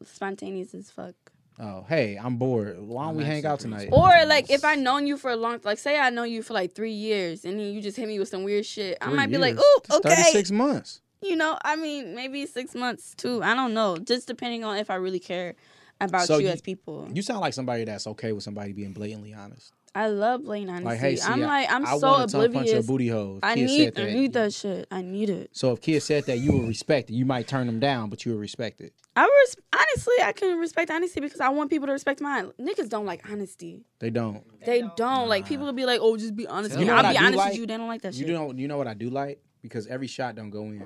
Spontaneous 0.05 0.73
as 0.73 0.89
fuck. 0.89 1.15
Oh, 1.61 1.85
hey, 1.89 2.17
I'm 2.17 2.37
bored. 2.37 2.79
Why 2.79 3.07
don't 3.07 3.15
we 3.17 3.25
hang 3.25 3.45
out 3.45 3.59
tonight? 3.59 3.89
Or 3.91 4.09
like 4.25 4.49
if 4.49 4.63
I 4.63 4.75
known 4.75 5.05
you 5.07 5.17
for 5.17 5.29
a 5.31 5.35
long, 5.35 5.59
like 5.63 5.77
say 5.77 5.99
I 5.99 6.09
know 6.09 6.23
you 6.23 6.41
for 6.41 6.53
like 6.53 6.73
three 6.73 6.93
years, 6.93 7.43
and 7.43 7.59
then 7.59 7.73
you 7.73 7.81
just 7.81 7.97
hit 7.97 8.07
me 8.07 8.17
with 8.17 8.29
some 8.29 8.43
weird 8.43 8.65
shit, 8.65 8.97
I 9.01 9.07
Three 9.07 9.15
might 9.17 9.29
be 9.29 9.37
like, 9.37 9.55
years. 9.55 9.63
"Ooh, 9.63 9.79
That's 9.89 10.05
okay." 10.05 10.15
Thirty-six 10.15 10.51
months. 10.51 11.01
You 11.21 11.35
know, 11.35 11.57
I 11.65 11.75
mean, 11.75 12.15
maybe 12.15 12.45
six 12.45 12.73
months 12.75 13.13
too. 13.13 13.43
I 13.43 13.53
don't 13.55 13.73
know, 13.73 13.97
just 13.97 14.25
depending 14.25 14.63
on 14.63 14.77
if 14.77 14.89
I 14.89 14.95
really 14.95 15.19
care 15.19 15.55
about 15.99 16.27
So 16.27 16.37
you, 16.37 16.45
you- 16.47 16.53
as 16.53 16.61
people. 16.61 17.09
You 17.13 17.21
sound 17.21 17.41
like 17.41 17.53
somebody 17.53 17.83
that's 17.83 18.07
okay 18.07 18.31
with 18.31 18.43
somebody 18.43 18.71
being 18.71 18.93
blatantly 18.93 19.33
honest. 19.33 19.73
I 19.95 20.07
love 20.07 20.43
blatant 20.43 20.69
honesty. 20.69 20.85
Like, 20.85 20.99
hey, 20.99 21.15
see, 21.15 21.27
I'm 21.31 21.43
I- 21.43 21.45
like, 21.47 21.71
I'm 21.71 21.85
I 21.85 21.97
so 21.97 22.07
want 22.11 22.29
to 22.29 22.37
punch 22.37 22.51
your 22.53 22.55
oblivious. 22.59 22.87
booty 22.87 23.07
hole. 23.09 23.39
I 23.41 23.55
Kia 23.55 23.65
need, 23.65 23.83
said 23.95 23.99
I 23.99 24.05
that, 24.05 24.13
need 24.13 24.33
that 24.33 24.53
shit. 24.53 24.87
I 24.91 25.01
need 25.01 25.29
it. 25.29 25.49
So 25.53 25.71
if 25.71 25.81
Kia 25.81 25.99
said 25.99 26.25
that, 26.25 26.37
you 26.37 26.51
would 26.53 26.67
respect 26.67 27.09
it. 27.09 27.13
You 27.13 27.25
might 27.25 27.47
turn 27.47 27.65
them 27.67 27.79
down, 27.79 28.09
but 28.09 28.23
you 28.25 28.31
would 28.33 28.39
respect 28.41 28.81
it. 28.81 28.93
I 29.15 29.23
res- 29.23 29.55
honestly, 29.73 30.13
I 30.23 30.31
can 30.31 30.57
respect 30.59 30.91
honesty 30.91 31.19
because 31.19 31.39
I 31.41 31.49
want 31.49 31.69
people 31.71 31.87
to 31.87 31.93
respect 31.93 32.21
mine. 32.21 32.51
Niggas 32.59 32.87
don't 32.89 33.05
like 33.05 33.29
honesty. 33.29 33.83
They 33.99 34.09
don't. 34.11 34.43
They 34.65 34.83
don't. 34.95 35.27
Like 35.27 35.45
people 35.47 35.65
will 35.65 35.73
be 35.73 35.85
like, 35.85 35.99
"Oh, 36.01 36.15
just 36.15 36.35
be 36.35 36.45
honest." 36.47 36.77
You 36.79 36.85
know 36.85 36.93
I'll 36.95 37.11
be 37.11 37.17
honest 37.17 37.37
like? 37.37 37.49
with 37.51 37.59
you. 37.59 37.65
They 37.65 37.75
don't 37.77 37.87
like 37.87 38.03
that 38.03 38.13
You 38.13 38.25
shit. 38.27 38.33
know. 38.33 38.53
You 38.53 38.67
know 38.67 38.77
what 38.77 38.87
I 38.87 38.93
do 38.93 39.09
like 39.09 39.41
because 39.61 39.87
every 39.87 40.07
shot 40.07 40.35
don't 40.35 40.51
go 40.51 40.63
in. 40.65 40.85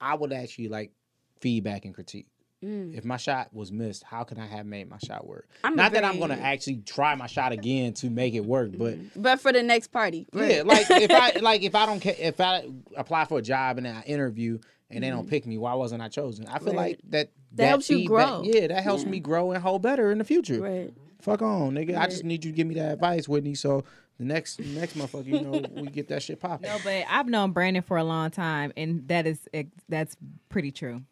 I 0.00 0.14
would 0.14 0.32
actually 0.32 0.68
like 0.68 0.92
feedback 1.40 1.84
and 1.84 1.94
critique. 1.94 2.26
Mm. 2.64 2.94
If 2.96 3.04
my 3.06 3.16
shot 3.16 3.48
was 3.54 3.72
missed, 3.72 4.02
how 4.04 4.22
can 4.24 4.38
I 4.38 4.46
have 4.46 4.66
made 4.66 4.88
my 4.90 4.98
shot 4.98 5.26
work? 5.26 5.48
I'm 5.64 5.72
a 5.72 5.76
Not 5.76 5.92
that 5.92 6.04
I'm 6.04 6.18
gonna 6.18 6.34
actually 6.34 6.82
try 6.84 7.14
my 7.14 7.26
shot 7.26 7.52
again 7.52 7.94
to 7.94 8.10
make 8.10 8.34
it 8.34 8.44
work, 8.44 8.72
but 8.76 8.98
But 9.16 9.40
for 9.40 9.50
the 9.52 9.62
next 9.62 9.88
party, 9.88 10.26
yeah, 10.34 10.62
like 10.64 10.86
if 10.90 11.10
I 11.10 11.38
like 11.40 11.62
if 11.62 11.74
I 11.74 11.86
don't 11.86 12.00
ca- 12.02 12.16
if 12.18 12.38
I 12.40 12.64
apply 12.96 13.24
for 13.24 13.38
a 13.38 13.42
job 13.42 13.78
and 13.78 13.88
I 13.88 14.02
interview 14.06 14.58
and 14.90 15.02
they 15.02 15.08
don't 15.08 15.28
pick 15.28 15.46
me, 15.46 15.56
why 15.56 15.72
wasn't 15.74 16.02
I 16.02 16.08
chosen? 16.08 16.46
I 16.48 16.58
feel 16.58 16.68
Mm-hmm. 16.68 16.76
Right. 16.76 16.90
like 16.90 17.00
that 17.10 17.30
That 17.54 17.66
helps 17.68 17.88
you 17.88 18.06
grow. 18.06 18.42
Yeah, 18.44 18.66
that 18.66 18.82
helps 18.82 19.04
Yeah. 19.04 19.08
me 19.10 19.20
grow 19.20 19.52
and 19.52 19.62
hold 19.62 19.80
better 19.82 20.10
in 20.12 20.18
the 20.18 20.24
future. 20.24 20.60
right. 20.60 20.92
Fuck 21.22 21.42
on, 21.42 21.72
nigga. 21.72 21.96
I 21.98 22.06
just 22.06 22.24
need 22.24 22.44
you 22.44 22.50
to 22.50 22.56
give 22.56 22.66
me 22.66 22.74
that 22.76 22.92
advice, 22.92 23.28
Whitney. 23.28 23.54
So 23.54 23.84
the 24.18 24.24
next 24.24 24.58
next 24.60 24.96
motherfucker, 24.98 25.26
you 25.26 25.40
know, 25.40 25.62
we 25.82 25.88
get 25.88 26.08
that 26.08 26.22
shit 26.22 26.40
popping. 26.40 26.68
No, 26.68 26.76
but 26.84 27.04
I've 27.10 27.26
known 27.28 27.52
Brandon 27.52 27.82
for 27.82 27.96
a 27.96 28.04
long 28.04 28.30
time, 28.30 28.72
and 28.76 29.06
that 29.08 29.26
is 29.26 29.46
that's 29.88 30.16
pretty 30.50 30.72
true. 30.72 31.02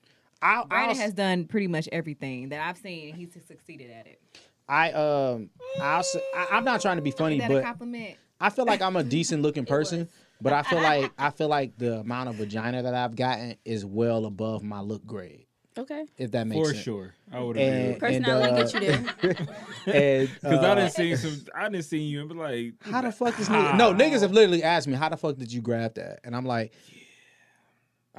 I, 0.40 0.64
Brandon 0.64 0.96
I'll- 0.96 1.02
has 1.02 1.12
done 1.12 1.44
pretty 1.46 1.66
much 1.68 1.88
everything 1.92 2.50
that 2.50 2.60
I've 2.66 2.78
seen. 2.78 3.14
He's 3.14 3.32
succeeded 3.46 3.90
at 3.90 4.06
it. 4.06 4.20
I 4.68 4.92
um 4.92 5.50
I'll 5.80 6.02
I, 6.36 6.46
I'm 6.52 6.64
not 6.64 6.82
trying 6.82 6.96
to 6.96 7.02
be 7.02 7.10
funny, 7.10 7.36
Is 7.36 7.42
that 7.42 7.50
a 7.50 7.54
but 7.54 7.64
compliment? 7.64 8.16
I 8.40 8.50
feel 8.50 8.66
like 8.66 8.82
I'm 8.82 8.96
a 8.96 9.02
decent 9.02 9.42
looking 9.42 9.64
person. 9.66 10.08
But 10.40 10.52
I 10.52 10.62
feel 10.62 10.80
like 10.80 11.12
I 11.18 11.30
feel 11.30 11.48
like 11.48 11.76
the 11.78 12.00
amount 12.00 12.28
of 12.28 12.36
vagina 12.36 12.82
that 12.82 12.94
I've 12.94 13.16
gotten 13.16 13.56
is 13.64 13.84
well 13.84 14.24
above 14.26 14.62
my 14.62 14.80
look 14.80 15.04
grade. 15.04 15.46
Okay. 15.76 16.06
If 16.16 16.32
that 16.32 16.46
makes 16.48 16.68
For 16.68 16.74
sense. 16.74 16.84
sure, 16.84 17.14
I 17.32 17.40
would 17.40 17.56
agree. 17.56 17.62
And, 17.62 17.88
with 17.88 17.98
Personality 18.00 18.48
and, 18.48 18.72
get 18.72 18.74
you 18.74 19.24
there. 19.24 19.34
Because 19.84 20.64
uh, 20.64 20.72
I 20.72 20.74
didn't 20.74 20.90
see 20.92 21.16
some. 21.16 21.44
I 21.54 21.68
didn't 21.68 21.84
see 21.84 21.98
you 21.98 22.20
and 22.20 22.28
be 22.28 22.34
like, 22.34 22.74
How 22.80 23.00
the 23.00 23.12
fuck 23.12 23.36
this 23.36 23.48
nigga? 23.48 23.76
No, 23.76 23.94
niggas 23.94 24.20
have 24.22 24.32
literally 24.32 24.62
asked 24.62 24.88
me, 24.88 24.94
how 24.94 25.08
the 25.08 25.16
fuck 25.16 25.36
did 25.36 25.52
you 25.52 25.62
grab 25.62 25.94
that? 25.94 26.20
And 26.24 26.34
I'm 26.36 26.44
like, 26.44 26.72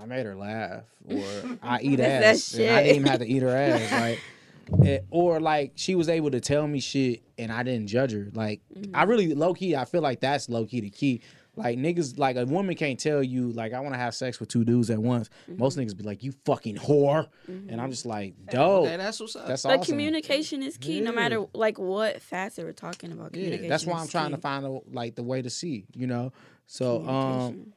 I 0.01 0.05
made 0.05 0.25
her 0.25 0.35
laugh, 0.35 0.83
or 1.09 1.57
I 1.61 1.79
eat 1.81 1.97
That's 1.97 2.51
that 2.51 2.59
ass. 2.59 2.67
and 2.67 2.69
I 2.69 2.83
didn't 2.83 2.95
even 2.97 3.07
have 3.07 3.19
to 3.19 3.27
eat 3.27 3.41
her 3.41 3.49
ass, 3.55 3.91
like, 4.71 4.85
eh, 4.85 4.99
or 5.09 5.39
like 5.39 5.73
she 5.75 5.95
was 5.95 6.09
able 6.09 6.31
to 6.31 6.39
tell 6.39 6.67
me 6.67 6.79
shit 6.79 7.23
and 7.37 7.51
I 7.51 7.63
didn't 7.63 7.87
judge 7.87 8.11
her. 8.13 8.27
Like, 8.33 8.61
I 8.93 9.03
really 9.03 9.33
low 9.33 9.53
key, 9.53 9.75
I 9.75 9.85
feel 9.85 10.01
like 10.01 10.19
that's 10.19 10.49
low 10.49 10.65
key 10.65 10.81
the 10.81 10.89
key. 10.89 11.21
Like 11.55 11.77
niggas, 11.77 12.17
like 12.17 12.37
a 12.37 12.45
woman 12.45 12.75
can't 12.75 12.97
tell 12.97 13.21
you, 13.21 13.51
like 13.51 13.73
I 13.73 13.81
want 13.81 13.93
to 13.93 13.99
have 13.99 14.15
sex 14.15 14.39
with 14.39 14.47
two 14.47 14.63
dudes 14.63 14.89
at 14.89 14.99
once. 14.99 15.29
Most 15.47 15.77
niggas 15.77 15.97
be 15.97 16.03
like, 16.03 16.23
you 16.23 16.31
fucking 16.45 16.77
whore, 16.77 17.27
and 17.47 17.81
I'm 17.81 17.89
just 17.91 18.05
like, 18.05 18.35
dope. 18.49 18.85
Okay, 18.85 18.95
that's 18.95 19.19
what's 19.19 19.35
up. 19.35 19.47
That's 19.47 19.63
But 19.63 19.79
awesome. 19.79 19.93
communication 19.93 20.63
is 20.63 20.77
key, 20.77 21.01
no 21.01 21.11
matter 21.11 21.45
like 21.53 21.77
what 21.77 22.21
facet 22.21 22.63
we're 22.63 22.71
talking 22.71 23.11
about. 23.11 23.35
Yeah, 23.35 23.43
Communication 23.43 23.69
that's 23.69 23.85
why 23.85 23.99
I'm 23.99 24.07
trying 24.07 24.31
to 24.31 24.37
find 24.37 24.65
a, 24.65 24.79
like 24.93 25.15
the 25.15 25.23
way 25.23 25.41
to 25.41 25.49
see, 25.49 25.85
you 25.93 26.07
know. 26.07 26.31
So, 26.65 27.05
um, 27.05 27.73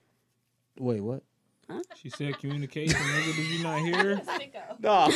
wait, 0.79 1.01
what? 1.01 1.25
She 1.97 2.11
said 2.11 2.39
communication. 2.39 2.99
nigga, 3.01 3.37
did 3.37 3.47
you 3.47 3.63
not 3.63 3.79
hear? 3.81 4.21
No, 4.81 5.09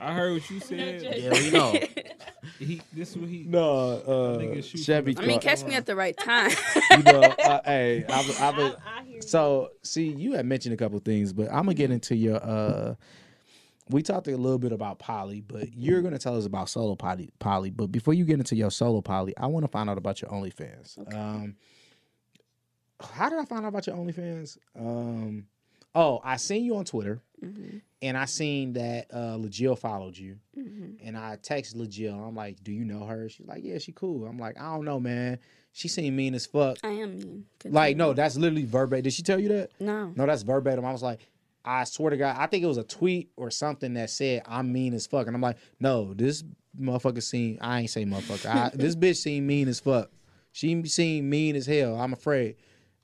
I 0.00 0.14
heard 0.14 0.32
what 0.32 0.50
you 0.50 0.60
said. 0.60 1.02
yeah, 1.02 1.32
we 1.32 1.50
know. 1.50 1.74
He, 2.58 2.80
this 2.92 3.10
is 3.10 3.16
what 3.16 3.28
he. 3.28 3.44
no. 3.44 3.88
Uh, 4.06 4.38
Nigga 4.38 4.62
shoot 4.62 4.78
Chevy. 4.82 5.16
I 5.18 5.26
mean, 5.26 5.40
catch 5.40 5.64
me 5.64 5.74
at 5.74 5.86
the 5.86 5.96
right 5.96 6.16
time. 6.16 6.50
you 6.90 7.02
know, 7.02 7.22
uh, 7.22 7.60
hey, 7.64 8.04
I've, 8.08 8.40
I've 8.40 8.56
been, 8.56 8.72
I, 8.86 9.00
I 9.00 9.04
hear 9.04 9.16
you. 9.16 9.22
so 9.22 9.70
see, 9.82 10.08
you 10.08 10.34
had 10.34 10.46
mentioned 10.46 10.74
a 10.74 10.76
couple 10.76 10.98
things, 10.98 11.32
but 11.32 11.48
I'm 11.48 11.64
gonna 11.64 11.74
get 11.74 11.90
into 11.90 12.14
your 12.14 12.36
uh 12.36 12.94
we 13.90 14.02
talked 14.02 14.28
a 14.28 14.36
little 14.36 14.58
bit 14.58 14.72
about 14.72 14.98
poly, 14.98 15.40
but 15.40 15.72
you're 15.74 16.00
gonna 16.02 16.18
tell 16.18 16.36
us 16.36 16.46
about 16.46 16.68
solo 16.68 16.94
poly. 16.94 17.30
Poly, 17.38 17.70
but 17.70 17.86
before 17.90 18.14
you 18.14 18.24
get 18.24 18.38
into 18.38 18.56
your 18.56 18.70
solo 18.70 19.00
poly, 19.00 19.36
I 19.36 19.46
want 19.46 19.64
to 19.64 19.68
find 19.68 19.90
out 19.90 19.98
about 19.98 20.22
your 20.22 20.30
OnlyFans. 20.30 21.14
Um, 21.14 21.56
how 23.00 23.28
did 23.28 23.38
I 23.38 23.44
find 23.44 23.64
out 23.64 23.68
about 23.68 23.86
your 23.86 23.96
OnlyFans? 23.96 24.58
Um, 24.78 25.46
oh, 25.94 26.20
I 26.24 26.36
seen 26.36 26.64
you 26.64 26.76
on 26.76 26.84
Twitter, 26.84 27.20
Mhm. 27.42 27.80
and 28.02 28.16
I 28.16 28.24
seen 28.26 28.74
that 28.74 29.06
uh, 29.12 29.36
Legil 29.36 29.78
followed 29.78 30.16
you, 30.16 30.38
Mhm. 30.56 30.96
and 31.02 31.16
I 31.16 31.36
texted 31.36 31.74
Legil. 31.76 32.14
I'm 32.26 32.34
like, 32.34 32.62
"Do 32.62 32.72
you 32.72 32.84
know 32.84 33.04
her?" 33.04 33.28
She's 33.28 33.46
like, 33.46 33.62
"Yeah, 33.64 33.78
she 33.78 33.92
cool." 33.92 34.26
I'm 34.26 34.38
like, 34.38 34.58
"I 34.58 34.74
don't 34.74 34.84
know, 34.84 35.00
man. 35.00 35.38
She 35.72 35.88
seemed 35.88 36.16
mean 36.16 36.34
as 36.34 36.46
fuck." 36.46 36.78
I 36.84 36.90
am 36.90 37.18
mean. 37.18 37.44
Like, 37.64 37.96
no, 37.96 38.12
that's 38.12 38.36
literally 38.36 38.64
verbatim. 38.64 39.02
Did 39.04 39.12
she 39.12 39.22
tell 39.22 39.40
you 39.40 39.48
that? 39.48 39.70
no. 39.80 40.12
No, 40.16 40.26
that's 40.26 40.42
verbatim. 40.42 40.84
I 40.84 40.92
was 40.92 41.02
like, 41.02 41.20
I 41.64 41.84
swear 41.84 42.10
to 42.10 42.16
God, 42.18 42.36
I 42.38 42.46
think 42.46 42.62
it 42.62 42.66
was 42.66 42.76
a 42.76 42.84
tweet 42.84 43.30
or 43.36 43.50
something 43.50 43.94
that 43.94 44.10
said 44.10 44.42
I'm 44.46 44.72
mean 44.72 44.92
as 44.94 45.06
fuck, 45.06 45.26
and 45.26 45.34
I'm 45.34 45.40
like, 45.42 45.56
no, 45.80 46.12
this 46.14 46.44
motherfucker 46.78 47.22
seem 47.22 47.58
I 47.60 47.80
ain't 47.80 47.90
say 47.90 48.04
motherfucker. 48.04 48.46
I, 48.46 48.70
this 48.74 48.94
bitch 48.96 49.16
seem 49.16 49.46
mean 49.46 49.68
as 49.68 49.80
fuck. 49.80 50.10
She 50.52 50.84
seemed 50.86 51.28
mean 51.28 51.56
as 51.56 51.66
hell. 51.66 51.98
I'm 52.00 52.12
afraid. 52.12 52.56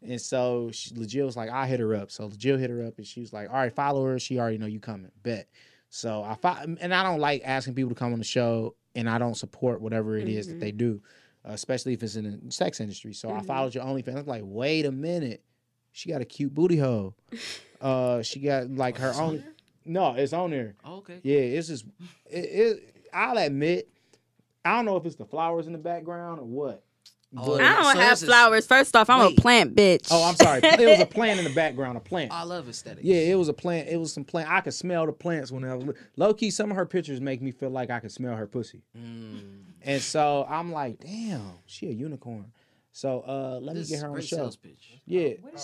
And 0.03 0.21
so 0.21 0.71
she, 0.73 0.95
Legit 0.95 1.25
was 1.25 1.37
like, 1.37 1.51
I 1.51 1.67
hit 1.67 1.79
her 1.81 1.95
up. 1.95 2.11
So 2.11 2.27
Legit 2.27 2.59
hit 2.59 2.71
her 2.71 2.85
up, 2.87 2.97
and 2.99 3.07
she 3.07 3.21
was 3.21 3.33
like, 3.33 3.49
all 3.51 3.57
right, 3.57 3.73
follow 3.73 4.05
her. 4.07 4.19
She 4.19 4.39
already 4.39 4.59
know 4.59 4.67
you 4.67 4.81
coming. 4.81 5.11
Bet. 5.23 5.49
So 5.91 6.23
I 6.23 6.35
fo- 6.37 6.77
and 6.81 6.95
I 6.95 7.03
don't 7.03 7.21
like 7.21 7.43
asking 7.45 7.75
people 7.75 7.91
to 7.91 7.95
come 7.95 8.13
on 8.13 8.19
the 8.19 8.25
show, 8.25 8.75
and 8.95 9.09
I 9.11 9.19
don't 9.19 9.37
support 9.37 9.81
whatever 9.81 10.17
it 10.17 10.29
is 10.29 10.47
that 10.49 10.61
they 10.61 10.73
do, 10.73 11.03
uh, 11.47 11.53
especially 11.53 11.93
if 11.93 12.03
it's 12.03 12.17
in 12.17 12.41
the 12.47 12.53
sex 12.53 12.81
industry. 12.81 13.13
So 13.13 13.29
I 13.31 13.41
Mhm. 13.41 13.47
followed 13.47 13.75
your 13.75 13.85
OnlyFans. 13.85 14.17
I'm 14.19 14.27
like, 14.27 14.43
wait 14.45 14.87
a 14.87 14.93
minute, 14.93 15.43
she 15.93 16.09
got 16.11 16.21
a 16.21 16.25
cute 16.25 16.55
booty 16.55 16.77
hole. 16.79 17.15
Uh, 17.81 18.21
she 18.21 18.41
got 18.41 18.71
like 18.71 18.99
her 18.99 19.09
It's 19.09 19.19
own. 19.19 19.43
No, 19.87 20.13
it's 20.13 20.35
on 20.35 20.51
there. 20.51 20.75
Oh, 20.85 20.97
okay. 20.97 21.19
Yeah, 21.23 21.39
it's 21.39 21.69
just. 21.69 21.87
It, 22.27 22.37
it, 22.45 22.97
I'll 23.11 23.39
admit, 23.39 23.89
I 24.67 24.77
don't 24.77 24.85
know 24.85 24.99
if 24.99 25.07
it's 25.07 25.17
the 25.17 25.25
flowers 25.25 25.67
in 25.67 25.73
the 25.73 25.79
background 25.79 26.41
or 26.41 26.45
what. 26.45 26.85
Oh, 27.37 27.47
but- 27.47 27.61
I 27.61 27.75
don't 27.77 27.85
So 27.95 28.01
have 28.01 28.11
this 28.11 28.23
is- 28.23 28.29
flowers. 28.29 28.67
First 28.67 28.97
off, 28.97 29.09
I'm 29.09 29.21
Wait. 29.21 29.39
a 29.39 29.41
plant 29.41 29.77
bitch. 29.77 30.09
oh, 30.11 30.29
I'm 30.29 30.35
sorry. 30.35 30.61
It 30.65 30.89
was 30.89 31.01
a 31.01 31.07
plant 31.15 31.39
in 31.39 31.45
the 31.45 31.55
background. 31.55 31.97
A 31.97 32.01
plant. 32.01 32.33
I 32.33 32.43
love 32.43 32.69
aesthetics. 32.69 33.05
Yeah, 33.05 33.19
it 33.19 33.37
was 33.37 33.49
a 33.49 33.53
plant. 33.53 33.89
It 33.89 33.99
was 33.99 34.13
some 34.13 34.25
plant. 34.25 34.51
I 34.51 34.61
could 34.61 34.75
smell 34.75 35.07
the 35.07 35.13
plants 35.13 35.53
when 35.53 35.65
I 35.65 35.75
was 35.77 35.95
low 36.17 36.35
key. 36.35 36.51
Some 36.51 36.71
of 36.71 36.77
her 36.77 36.87
pictures 36.87 37.21
make 37.21 37.41
me 37.41 37.53
feel 37.53 37.71
like 37.71 37.89
I 37.91 38.01
could 38.01 38.11
smell 38.13 38.35
her 38.35 38.47
pussy, 38.49 38.83
Mm. 38.99 39.63
and 39.83 40.03
so 40.03 40.45
I'm 40.49 40.73
like, 40.73 40.99
damn, 41.01 41.53
she 41.67 41.87
a 41.87 41.93
unicorn. 41.93 42.51
So 42.93 43.21
uh, 43.21 43.61
let 43.63 43.77
This 43.77 43.89
me 43.91 43.97
get 43.97 44.03
her 44.03 44.11
on 44.11 44.17
the 44.17 44.23
show. 44.23 44.37
sales 44.37 44.57
pitch. 44.57 45.01
Yeah, 45.07 45.29
Where 45.41 45.53
did, 45.53 45.61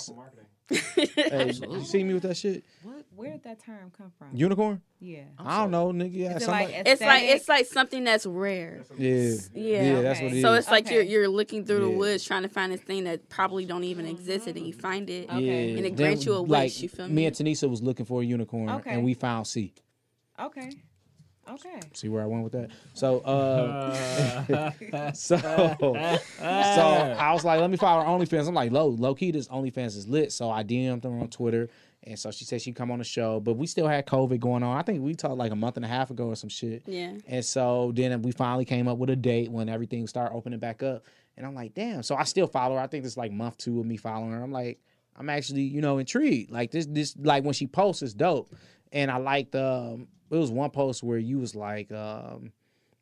hey, 0.71 1.53
you 1.71 1.85
see 1.85 2.03
me 2.03 2.15
with 2.15 2.25
that 2.25 2.37
shit? 2.37 2.65
What? 2.83 3.05
where 3.15 3.31
did 3.33 3.45
that 3.45 3.61
term 3.65 3.91
come 3.97 4.13
from? 4.19 4.29
Unicorn? 4.35 4.81
yeah. 4.99 5.21
I'm 5.39 5.47
I 5.47 5.57
don't 5.59 5.71
know, 5.71 5.87
nigga. 5.93 6.11
Yeah, 6.15 6.31
Is 6.37 6.43
it 6.43 6.47
somebody. 6.47 6.65
like 6.73 6.87
it's 6.87 7.01
like 7.01 7.23
it's 7.25 7.49
like 7.49 7.67
something 7.67 8.05
that's 8.05 8.27
rare. 8.27 8.83
yeah, 8.99 9.11
Yeah. 9.55 9.83
yeah, 9.83 10.01
that's 10.03 10.21
what 10.21 10.33
it 10.33 10.37
is. 10.39 10.43
So 10.43 10.55
it's 10.55 10.71
like 10.71 10.91
you're 10.91 11.03
you're 11.03 11.29
looking 11.29 11.65
through 11.65 11.81
the 11.81 11.91
woods 11.91 12.25
trying 12.25 12.43
to 12.43 12.49
find 12.49 12.73
this 12.73 12.81
thing 12.81 13.05
that 13.05 13.29
probably 13.29 13.65
don't 13.65 13.85
even 13.85 14.07
exist, 14.07 14.47
and 14.49 14.59
you 14.59 14.73
find 14.73 15.09
it. 15.09 15.29
Okay. 15.31 15.41
Yeah, 15.41 15.77
And 15.79 15.87
it 15.87 15.97
Then, 15.97 16.07
grants 16.09 16.27
you 16.27 16.35
a 16.35 16.39
like, 16.39 16.65
wish, 16.65 16.81
you 16.83 16.89
feel 16.89 17.07
Me 17.09 17.15
me? 17.15 17.27
and 17.27 17.37
Tanisa 17.37 17.71
was 17.71 17.83
looking 17.83 18.05
for 18.07 18.23
a 18.23 18.25
unicorn, 18.25 18.69
Okay. 18.71 18.91
and 18.93 19.05
we 19.05 19.15
found 19.15 19.47
C. 19.47 19.73
Okay. 20.39 20.71
Okay. 21.49 21.81
See 21.95 22.09
where 22.09 22.23
I 22.23 22.27
went 22.27 22.43
with 22.43 22.53
that? 22.53 22.71
So, 22.93 23.21
uh, 23.21 23.93
so, 25.15 25.37
so. 25.39 25.95
I 25.97 27.33
was 27.33 27.45
like, 27.45 27.61
let 27.61 27.71
me 27.71 27.77
follow 27.77 28.03
her 28.03 28.09
OnlyFans. 28.09 28.49
I'm 28.49 28.55
like, 28.55 28.73
low, 28.73 28.89
low 28.89 29.15
key, 29.15 29.31
this 29.31 29.49
OnlyFans 29.49 29.97
is 29.97 30.09
lit. 30.09 30.33
So 30.33 30.51
I 30.51 30.65
DM'd 30.65 31.05
her 31.05 31.11
on 31.11 31.29
Twitter, 31.29 31.69
and 32.03 32.19
so 32.19 32.31
she 32.31 32.45
said 32.45 32.63
she'd 32.63 32.77
come 32.77 32.91
on 32.91 32.99
the 32.99 33.05
show, 33.05 33.41
but 33.41 33.55
we 33.55 33.67
still 33.67 33.89
had 33.89 34.07
COVID 34.07 34.39
going 34.39 34.63
on. 34.63 34.77
I 34.77 34.83
think 34.83 35.03
we 35.03 35.15
talked 35.15 35.37
like 35.37 35.53
a 35.53 35.57
month 35.57 35.77
and 35.77 35.85
a 35.85 35.89
half 35.89 36.11
ago 36.11 36.29
or 36.29 36.37
some 36.37 36.49
shit. 36.49 36.85
Yeah. 36.87 37.15
And 37.27 37.45
so 37.45 37.93
then 37.95 38.23
we 38.23 38.31
finally 38.33 38.65
came 38.65 38.87
up 38.87 38.99
with 38.99 39.11
a 39.11 39.17
date 39.17 39.51
when 39.51 39.69
everything 39.69 40.07
started 40.07 40.35
opening 40.35 40.61
back 40.61 40.83
up. 40.83 41.05
And 41.37 41.45
I'm 41.45 41.55
like, 41.55 41.75
damn. 41.75 42.03
So 42.03 42.15
I 42.15 42.23
still 42.25 42.47
follow 42.47 42.77
her. 42.77 42.81
I 42.81 42.87
think 42.87 43.03
this 43.03 43.13
is 43.13 43.17
like 43.17 43.33
month 43.33 43.59
two 43.59 43.81
of 43.81 43.87
me 43.87 43.97
following 43.97 44.33
her. 44.33 44.43
I'm 44.43 44.53
like, 44.53 44.81
I'm 45.17 45.29
actually, 45.29 45.63
you 45.63 45.81
know, 45.81 45.99
intrigued. 45.99 46.51
Like 46.51 46.71
this, 46.71 46.87
this, 46.87 47.17
like 47.17 47.45
when 47.45 47.55
she 47.55 47.67
posts, 47.67 48.03
it's 48.03 48.15
dope. 48.15 48.55
And 48.93 49.11
I 49.11 49.17
liked, 49.17 49.55
um, 49.57 50.07
it 50.31 50.37
was 50.37 50.51
one 50.51 50.71
post 50.71 51.03
where 51.03 51.19
you 51.19 51.39
was 51.39 51.55
like, 51.55 51.91
um, 51.93 52.53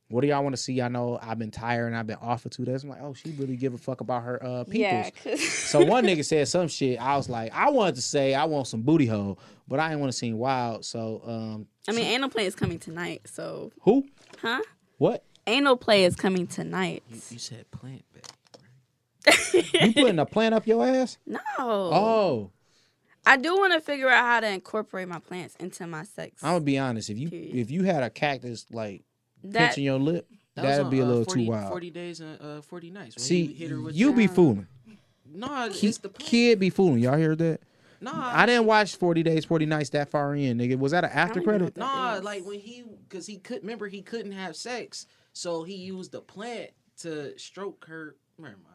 what 0.08 0.20
do 0.20 0.26
y'all 0.28 0.42
want 0.42 0.54
to 0.54 0.60
see? 0.60 0.80
I 0.82 0.88
know 0.88 1.18
I've 1.22 1.38
been 1.38 1.50
tired 1.50 1.86
and 1.86 1.96
I've 1.96 2.06
been 2.06 2.18
off 2.20 2.42
for 2.42 2.48
two 2.50 2.64
days. 2.64 2.84
I'm 2.84 2.90
like, 2.90 3.00
oh, 3.02 3.14
she 3.14 3.30
really 3.32 3.56
give 3.56 3.72
a 3.74 3.78
fuck 3.78 4.00
about 4.02 4.22
her 4.22 4.42
uh 4.44 4.64
peoples. 4.64 4.76
Yeah. 4.78 5.10
'cause- 5.10 5.40
So 5.70 5.84
one 5.84 6.04
nigga 6.04 6.24
said 6.24 6.46
some 6.46 6.68
shit. 6.68 7.00
I 7.00 7.16
was 7.16 7.28
like, 7.28 7.52
I 7.54 7.70
wanted 7.70 7.94
to 7.96 8.02
say 8.02 8.34
I 8.34 8.44
want 8.44 8.66
some 8.66 8.82
booty 8.82 9.06
hole, 9.06 9.38
but 9.66 9.80
I 9.80 9.88
didn't 9.88 10.00
want 10.00 10.12
to 10.12 10.16
seem 10.18 10.36
wild. 10.38 10.84
So 10.84 11.22
um 11.26 11.66
I 11.88 11.92
mean, 11.92 12.04
anal 12.06 12.28
play 12.28 12.44
is 12.46 12.54
coming 12.54 12.78
tonight. 12.78 13.22
So, 13.26 13.72
who? 13.80 14.04
huh? 14.40 14.60
What? 14.98 15.24
Anal 15.46 15.76
play 15.76 16.04
is 16.04 16.16
coming 16.16 16.46
tonight. 16.46 17.02
You, 17.10 17.20
you 17.30 17.38
said 17.38 17.70
plant 17.70 18.04
based. 18.12 18.30
You 19.80 19.92
putting 19.94 20.18
a 20.18 20.26
plant 20.26 20.54
up 20.54 20.66
your 20.66 20.86
ass? 20.86 21.16
No. 21.26 21.38
Oh. 21.56 22.50
I 23.26 23.36
do 23.36 23.56
want 23.56 23.72
to 23.72 23.80
figure 23.80 24.08
out 24.08 24.24
how 24.24 24.40
to 24.40 24.48
incorporate 24.48 25.08
my 25.08 25.18
plants 25.18 25.56
into 25.58 25.86
my 25.86 26.04
sex. 26.04 26.42
I'm 26.42 26.54
gonna 26.54 26.60
be 26.64 26.78
honest. 26.78 27.10
If 27.10 27.18
you 27.18 27.30
Period. 27.30 27.54
if 27.54 27.70
you 27.70 27.84
had 27.84 28.02
a 28.02 28.10
cactus 28.10 28.66
like 28.70 29.02
that 29.44 29.68
pinching 29.68 29.84
your 29.84 29.98
lip, 29.98 30.28
That 30.56 30.62
that'd 30.62 30.90
be 30.90 31.00
a 31.00 31.04
uh, 31.04 31.06
little 31.06 31.24
40, 31.24 31.44
too 31.44 31.50
wild. 31.50 31.68
40 31.70 31.90
days 31.90 32.20
and 32.20 32.40
uh, 32.40 32.60
40 32.62 32.90
nights. 32.90 33.16
When 33.16 33.22
See, 33.24 33.46
he 33.46 33.54
hit 33.54 33.70
her 33.70 33.90
you 33.90 34.12
be 34.12 34.26
the- 34.26 34.34
fooling. 34.34 34.66
Nah, 35.36 35.68
Ki- 35.72 35.88
it's 35.88 35.98
the 35.98 36.10
plant. 36.10 36.30
kid 36.30 36.60
be 36.60 36.70
fooling. 36.70 36.98
Y'all 37.00 37.18
heard 37.18 37.38
that? 37.38 37.60
Nah, 38.00 38.12
I 38.14 38.44
didn't 38.46 38.66
watch 38.66 38.96
40 38.96 39.22
Days, 39.22 39.44
40 39.46 39.66
Nights 39.66 39.90
that 39.90 40.10
far 40.10 40.34
in, 40.36 40.58
nigga. 40.58 40.78
Was 40.78 40.92
that 40.92 41.04
an 41.04 41.10
after 41.10 41.40
don't 41.40 41.42
even 41.42 41.52
know 41.52 41.58
credit? 41.58 41.78
what 41.78 41.86
Nah, 41.86 42.14
is. 42.16 42.22
like 42.22 42.44
when 42.44 42.60
he, 42.60 42.84
cause 43.08 43.26
he 43.26 43.38
couldn't 43.38 43.62
remember 43.62 43.88
he 43.88 44.02
couldn't 44.02 44.32
have 44.32 44.54
sex, 44.54 45.06
so 45.32 45.62
he 45.64 45.74
used 45.74 46.12
the 46.12 46.20
plant 46.20 46.70
to 46.98 47.36
stroke 47.38 47.86
her. 47.88 48.14
Never 48.38 48.50
mind. 48.56 48.66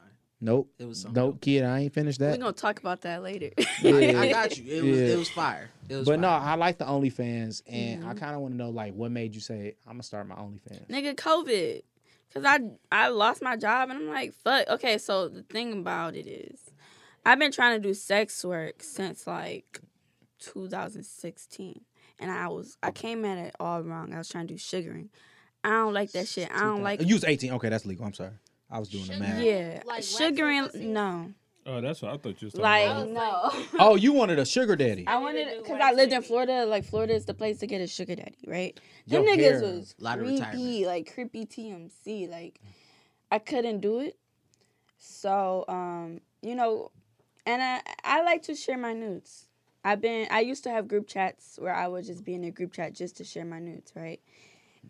Nope. 0.41 0.71
It 0.79 0.85
was 0.87 1.01
something. 1.01 1.21
Nope, 1.21 1.41
kid. 1.41 1.63
I 1.65 1.79
ain't 1.79 1.93
finished 1.93 2.19
that. 2.19 2.31
We're 2.31 2.37
going 2.37 2.53
to 2.53 2.61
talk 2.61 2.79
about 2.79 3.01
that 3.01 3.21
later. 3.23 3.49
Yeah. 3.81 4.19
I, 4.19 4.21
I 4.23 4.29
got 4.31 4.57
you. 4.57 4.73
It 4.73 4.83
was 4.83 4.97
Yeah. 4.99 5.05
it 5.07 5.17
was 5.17 5.29
fire. 5.29 5.69
It 5.89 5.95
was 5.95 6.05
But 6.07 6.19
no. 6.19 6.29
I 6.29 6.55
like 6.55 6.77
the 6.77 6.85
OnlyFans, 6.85 7.61
and 7.67 8.01
Mm-hmm. 8.01 8.09
I 8.09 8.13
kind 8.13 8.35
of 8.35 8.41
want 8.41 8.53
to 8.53 8.57
know 8.57 8.69
like 8.69 8.93
what 8.93 9.11
made 9.11 9.35
you 9.35 9.41
say 9.41 9.75
I'm 9.85 9.93
gonna 9.93 10.03
start 10.03 10.27
my 10.27 10.35
OnlyFans. 10.35 10.87
Nigga, 10.89 11.15
COVID. 11.15 11.81
Because 12.27 12.45
I, 12.45 12.59
I 12.91 13.07
lost 13.09 13.41
my 13.41 13.55
job 13.57 13.89
and 13.89 13.97
I'm 13.99 14.07
like, 14.07 14.33
fuck. 14.33 14.67
Okay, 14.69 14.97
so 14.99 15.27
the 15.29 15.41
thing 15.43 15.73
about 15.73 16.15
it 16.15 16.27
is, 16.27 16.59
I've 17.25 17.39
been 17.39 17.51
trying 17.51 17.81
to 17.81 17.87
do 17.87 17.93
sex 17.95 18.45
work 18.45 18.83
since 18.83 19.25
like 19.25 19.79
2016. 20.39 21.81
And 22.19 22.29
I 22.31 22.47
was, 22.49 22.77
I 22.83 22.91
came 22.91 23.25
at 23.25 23.37
it 23.37 23.55
all 23.59 23.81
wrong. 23.81 24.13
I 24.13 24.17
was 24.17 24.29
trying 24.29 24.47
to 24.47 24.53
do 24.53 24.57
sugaring. 24.57 25.09
I 25.63 25.69
don't 25.69 25.93
like 25.93 26.11
that 26.11 26.27
shit. 26.27 26.49
I 26.53 26.59
don't 26.59 26.83
like, 26.83 27.01
You 27.01 27.15
was 27.15 27.23
18. 27.23 27.53
Okay, 27.53 27.69
that's 27.69 27.85
legal. 27.85 28.05
I'm 28.05 28.13
sorry. 28.13 28.31
I 28.71 28.79
was 28.79 28.89
doing 28.89 29.05
the 29.07 29.17
math. 29.17 29.41
yeah. 29.41 29.81
Like 29.85 29.97
wax 29.97 30.07
sugaring, 30.07 30.69
no. 30.75 31.33
Oh, 31.65 31.81
that's 31.81 32.01
what 32.01 32.11
I 32.13 32.17
thought 32.17 32.41
you 32.41 32.45
was 32.47 32.53
talking 32.53 32.63
Like, 32.63 32.85
about. 32.89 33.07
was 33.07 33.63
no. 33.73 33.79
Oh, 33.79 33.95
you 33.95 34.13
wanted 34.13 34.39
a 34.39 34.45
sugar 34.45 34.75
daddy. 34.75 35.05
I 35.07 35.17
wanted 35.17 35.47
because 35.57 35.79
I 35.81 35.91
lived 35.91 36.13
in. 36.13 36.21
Florida. 36.23 36.65
Like 36.65 36.83
Florida 36.85 37.13
is 37.13 37.25
the 37.25 37.33
place 37.33 37.59
to 37.59 37.67
get 37.67 37.81
a 37.81 37.87
sugar 37.87 38.15
daddy, 38.15 38.37
right? 38.47 38.79
Your 39.05 39.23
Them 39.23 39.37
niggas 39.37 39.41
hair, 39.41 39.61
was 39.61 39.95
lot 39.99 40.17
creepy, 40.19 40.85
like 40.85 41.13
creepy 41.13 41.45
TMC. 41.45 42.29
Like 42.29 42.59
I 43.31 43.39
couldn't 43.39 43.81
do 43.81 43.99
it. 43.99 44.17
So 44.97 45.65
um, 45.67 46.21
you 46.41 46.55
know, 46.55 46.91
and 47.45 47.61
I 47.61 47.81
I 48.03 48.23
like 48.23 48.43
to 48.43 48.55
share 48.55 48.77
my 48.77 48.93
nudes. 48.93 49.47
I've 49.83 50.01
been 50.01 50.27
I 50.31 50.41
used 50.41 50.63
to 50.65 50.71
have 50.71 50.87
group 50.87 51.07
chats 51.07 51.57
where 51.61 51.73
I 51.73 51.87
would 51.87 52.05
just 52.05 52.23
be 52.25 52.33
in 52.33 52.43
a 52.43 52.51
group 52.51 52.73
chat 52.73 52.93
just 52.93 53.17
to 53.17 53.23
share 53.23 53.45
my 53.45 53.59
nudes, 53.59 53.93
right? 53.95 54.19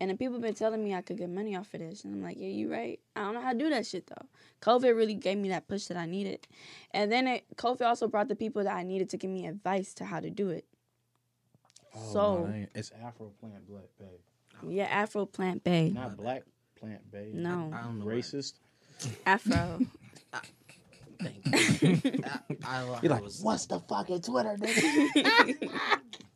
And 0.00 0.08
then 0.08 0.16
people 0.16 0.38
been 0.38 0.54
telling 0.54 0.82
me 0.82 0.94
I 0.94 1.02
could 1.02 1.18
get 1.18 1.28
money 1.28 1.54
off 1.56 1.74
of 1.74 1.80
this, 1.80 2.04
and 2.04 2.14
I'm 2.14 2.22
like, 2.22 2.38
yeah, 2.38 2.48
you 2.48 2.72
right. 2.72 2.98
I 3.14 3.20
don't 3.20 3.34
know 3.34 3.42
how 3.42 3.52
to 3.52 3.58
do 3.58 3.68
that 3.68 3.84
shit 3.86 4.06
though. 4.06 4.26
COVID 4.62 4.96
really 4.96 5.14
gave 5.14 5.36
me 5.36 5.50
that 5.50 5.68
push 5.68 5.84
that 5.86 5.96
I 5.98 6.06
needed, 6.06 6.48
and 6.92 7.12
then 7.12 7.26
it 7.26 7.44
COVID 7.56 7.82
also 7.82 8.08
brought 8.08 8.28
the 8.28 8.36
people 8.36 8.64
that 8.64 8.74
I 8.74 8.82
needed 8.82 9.10
to 9.10 9.16
give 9.18 9.30
me 9.30 9.46
advice 9.46 9.92
to 9.94 10.04
how 10.06 10.20
to 10.20 10.30
do 10.30 10.48
it. 10.48 10.64
Oh, 11.94 12.12
so 12.12 12.34
no, 12.38 12.46
that 12.46 12.54
ain't- 12.56 12.70
it's 12.74 12.90
Afro 13.04 13.32
Plant 13.40 13.68
Black 13.68 13.88
Bay, 13.98 14.20
yeah, 14.68 14.84
Afro 14.84 15.26
Plant 15.26 15.64
Bay, 15.64 15.90
not 15.90 16.16
Black 16.16 16.44
Plant 16.78 17.10
Bay. 17.10 17.32
no 17.34 17.70
I 17.74 17.82
don't 17.82 17.98
know. 17.98 18.06
racist. 18.06 18.54
Afro. 19.26 19.80
Thank 21.22 21.82
you. 21.82 22.00
I, 22.24 22.38
I, 22.64 22.98
You're 23.02 23.12
I 23.12 23.14
like, 23.16 23.22
was, 23.24 23.42
what's 23.42 23.66
the 23.66 23.78
fucking 23.80 24.22
Twitter, 24.22 24.56
nigga? 24.58 25.70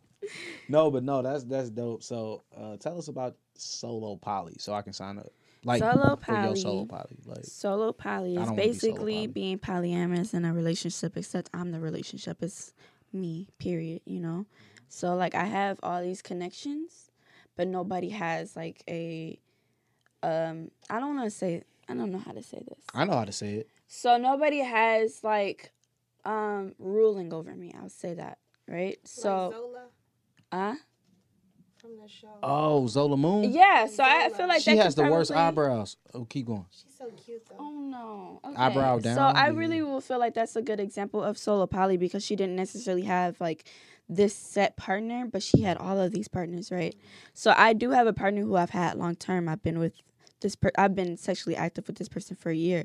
no, 0.69 0.91
but 0.91 1.03
no, 1.03 1.23
that's 1.23 1.45
that's 1.45 1.71
dope. 1.71 2.03
So, 2.03 2.43
uh, 2.57 2.77
tell 2.77 2.99
us 2.99 3.09
about 3.09 3.37
solo 3.55 4.17
poly, 4.17 4.57
so 4.59 4.73
I 4.75 4.83
can 4.83 4.93
sign 4.93 5.19
up. 5.19 5.31
Like 5.65 5.81
Solo 5.81 6.17
for 6.17 6.33
your 6.33 6.43
poly. 6.49 6.61
solo 6.61 6.85
poly, 6.85 7.19
like 7.25 7.45
Solo 7.45 7.93
poly 7.93 8.37
is 8.37 8.47
don't 8.47 8.57
be 8.57 8.63
basically 8.63 9.15
poly. 9.15 9.27
being 9.29 9.59
polyamorous 9.59 10.35
in 10.35 10.45
a 10.45 10.53
relationship, 10.53 11.17
except 11.17 11.49
I'm 11.55 11.71
the 11.71 11.81
relationship. 11.81 12.43
It's 12.43 12.75
me, 13.13 13.49
period, 13.59 14.03
you 14.05 14.21
know? 14.21 14.45
So, 14.89 15.15
like, 15.15 15.35
I 15.35 15.45
have 15.45 15.81
all 15.83 16.03
these 16.03 16.21
connections, 16.21 17.11
but 17.57 17.67
nobody 17.69 18.11
has, 18.11 18.55
like, 18.57 18.83
a. 18.89 19.39
um. 20.23 20.71
I 20.91 21.01
don't 21.01 21.17
want 21.17 21.27
to 21.27 21.31
say. 21.31 21.63
I 21.89 21.95
don't 21.95 22.11
know 22.13 22.19
how 22.19 22.33
to 22.33 22.43
say 22.43 22.63
this. 22.67 22.79
I 22.95 23.05
know 23.05 23.13
how 23.15 23.25
to 23.25 23.33
say 23.33 23.55
it. 23.55 23.69
So, 23.87 24.17
nobody 24.19 24.59
has, 24.59 25.23
like, 25.25 25.73
um, 26.25 26.75
ruling 26.79 27.33
over 27.33 27.55
me. 27.55 27.75
I'll 27.79 27.89
say 27.89 28.15
that, 28.15 28.39
right? 28.69 28.99
So, 29.05 29.51
Zola 29.53 29.85
uh, 30.55 30.75
from 31.79 31.97
the 32.01 32.09
show. 32.09 32.29
Oh, 32.43 32.87
Zola 32.87 33.17
Moon. 33.17 33.53
Yeah, 33.53 33.87
so 33.87 34.03
I 34.05 34.31
feel 34.31 34.49
like 34.49 34.63
she 34.63 34.75
that 34.75 34.85
has 34.85 34.95
could 34.95 35.07
the 35.07 35.11
worst 35.11 35.31
probably- 35.31 35.49
eyebrows. 35.49 35.97
Oh, 36.15 36.25
keep 36.25 36.47
going. 36.47 36.65
She's 36.71 36.95
so 36.97 37.11
cute 37.25 37.43
though. 37.49 37.57
Oh 37.59 37.71
no. 37.81 38.41
Okay. 38.45 38.57
Eyebrow 38.57 38.99
So 38.99 39.03
down, 39.15 39.37
I 39.37 39.47
yeah. 39.49 39.53
really 39.59 39.83
will 39.83 40.01
feel 40.01 40.19
like 40.19 40.35
that's 40.35 40.57
a 40.57 40.63
good 40.63 40.81
example 40.81 41.23
of 41.23 41.37
solo 41.37 41.67
poly 41.67 41.97
because 41.97 42.25
she 42.25 42.37
didn't 42.37 42.57
necessarily 42.57 43.03
have 43.05 43.41
like 43.41 43.65
this 44.09 44.35
set 44.35 44.77
partner, 44.77 45.27
but 45.31 45.43
she 45.43 45.63
had 45.63 45.77
all 45.79 45.99
of 46.01 46.13
these 46.13 46.29
partners, 46.29 46.71
right? 46.71 46.95
So 47.33 47.53
I 47.57 47.73
do 47.73 47.91
have 47.91 48.07
a 48.07 48.13
partner 48.13 48.43
who 48.43 48.57
I've 48.57 48.71
had 48.71 48.97
long 48.97 49.17
term. 49.17 49.49
I've 49.49 49.63
been 49.63 49.79
with 49.79 49.95
this 50.41 50.57
per- 50.57 50.73
I've 50.77 50.95
been 50.95 51.17
sexually 51.17 51.57
active 51.57 51.87
with 51.87 51.97
this 51.97 52.09
person 52.09 52.37
for 52.37 52.51
a 52.51 52.57
year. 52.57 52.85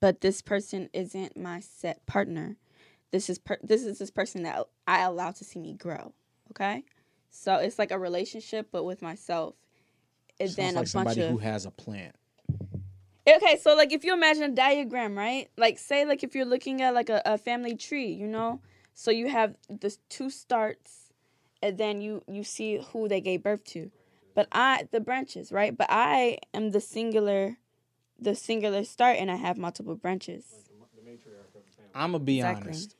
But 0.00 0.20
this 0.20 0.42
person 0.42 0.90
isn't 0.92 1.36
my 1.36 1.60
set 1.60 2.04
partner. 2.06 2.56
This 3.12 3.30
is 3.30 3.38
per- 3.38 3.58
this 3.62 3.84
is 3.84 3.98
this 3.98 4.10
person 4.10 4.42
that 4.42 4.66
I 4.86 5.02
allow 5.02 5.30
to 5.32 5.44
see 5.44 5.58
me 5.58 5.72
grow. 5.72 6.12
Okay? 6.50 6.84
So 7.36 7.56
it's 7.56 7.78
like 7.78 7.90
a 7.90 7.98
relationship 7.98 8.68
but 8.72 8.84
with 8.84 9.02
myself. 9.02 9.54
And 10.40 10.48
Sounds 10.48 10.56
then 10.56 10.74
like 10.74 10.76
a 10.76 10.80
bunch 10.80 10.88
somebody 10.88 11.20
of 11.22 11.28
who 11.28 11.38
has 11.38 11.66
a 11.66 11.70
plant. 11.70 12.14
Okay, 13.28 13.56
so 13.58 13.74
like 13.74 13.92
if 13.92 14.04
you 14.04 14.14
imagine 14.14 14.44
a 14.44 14.48
diagram, 14.54 15.16
right? 15.16 15.48
Like 15.56 15.78
say 15.78 16.04
like 16.04 16.22
if 16.22 16.34
you're 16.34 16.44
looking 16.44 16.80
at 16.82 16.94
like 16.94 17.08
a, 17.08 17.22
a 17.24 17.38
family 17.38 17.74
tree, 17.76 18.08
you 18.12 18.26
know? 18.26 18.60
So 18.94 19.10
you 19.10 19.28
have 19.28 19.56
the 19.68 19.96
two 20.08 20.30
starts 20.30 21.12
and 21.62 21.76
then 21.76 22.00
you 22.00 22.22
you 22.28 22.44
see 22.44 22.78
who 22.92 23.08
they 23.08 23.20
gave 23.20 23.42
birth 23.42 23.64
to. 23.64 23.90
But 24.34 24.48
I 24.52 24.88
the 24.90 25.00
branches, 25.00 25.52
right? 25.52 25.76
But 25.76 25.88
I 25.90 26.38
am 26.54 26.70
the 26.70 26.80
singular 26.80 27.58
the 28.18 28.34
singular 28.34 28.84
start 28.84 29.16
and 29.18 29.30
I 29.30 29.36
have 29.36 29.58
multiple 29.58 29.96
branches. 29.96 30.70
I'm 31.94 32.12
gonna 32.12 32.24
be 32.24 32.38
Exactly. 32.38 32.70
honest. 32.70 32.95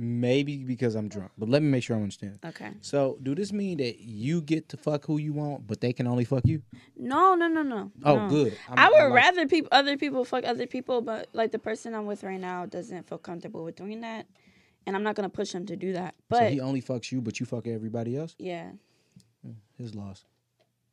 Maybe 0.00 0.58
because 0.58 0.94
I'm 0.94 1.08
drunk, 1.08 1.32
but 1.36 1.48
let 1.48 1.60
me 1.60 1.68
make 1.68 1.82
sure 1.82 1.96
I 1.96 2.00
understand. 2.00 2.38
Okay. 2.44 2.70
So, 2.82 3.18
do 3.22 3.34
this 3.34 3.52
mean 3.52 3.78
that 3.78 3.98
you 3.98 4.40
get 4.40 4.68
to 4.68 4.76
fuck 4.76 5.04
who 5.06 5.18
you 5.18 5.32
want, 5.32 5.66
but 5.66 5.80
they 5.80 5.92
can 5.92 6.06
only 6.06 6.24
fuck 6.24 6.42
you? 6.46 6.62
No, 6.96 7.34
no, 7.34 7.48
no, 7.48 7.62
no. 7.62 7.90
Oh, 8.04 8.14
no. 8.16 8.28
good. 8.28 8.52
I'm- 8.68 8.78
I 8.78 8.84
I'm 8.86 8.92
would 8.92 9.14
like- 9.14 9.24
rather 9.24 9.46
people 9.48 9.68
other 9.72 9.96
people 9.96 10.24
fuck 10.24 10.44
other 10.44 10.66
people, 10.68 11.00
but 11.02 11.28
like 11.32 11.50
the 11.50 11.58
person 11.58 11.94
I'm 11.94 12.06
with 12.06 12.22
right 12.22 12.38
now 12.40 12.64
doesn't 12.66 13.08
feel 13.08 13.18
comfortable 13.18 13.64
with 13.64 13.74
doing 13.74 14.00
that. 14.02 14.26
And 14.86 14.94
I'm 14.94 15.02
not 15.02 15.16
gonna 15.16 15.28
push 15.28 15.52
him 15.52 15.66
to 15.66 15.76
do 15.76 15.92
that. 15.94 16.14
So 16.32 16.38
But 16.38 16.52
he 16.52 16.60
only 16.60 16.80
fucks 16.80 17.10
you, 17.10 17.20
but 17.20 17.40
you 17.40 17.46
fuck 17.46 17.66
everybody 17.66 18.16
else. 18.16 18.36
yeah. 18.38 18.70
Mm, 19.46 19.54
his 19.78 19.94
loss. 19.94 20.24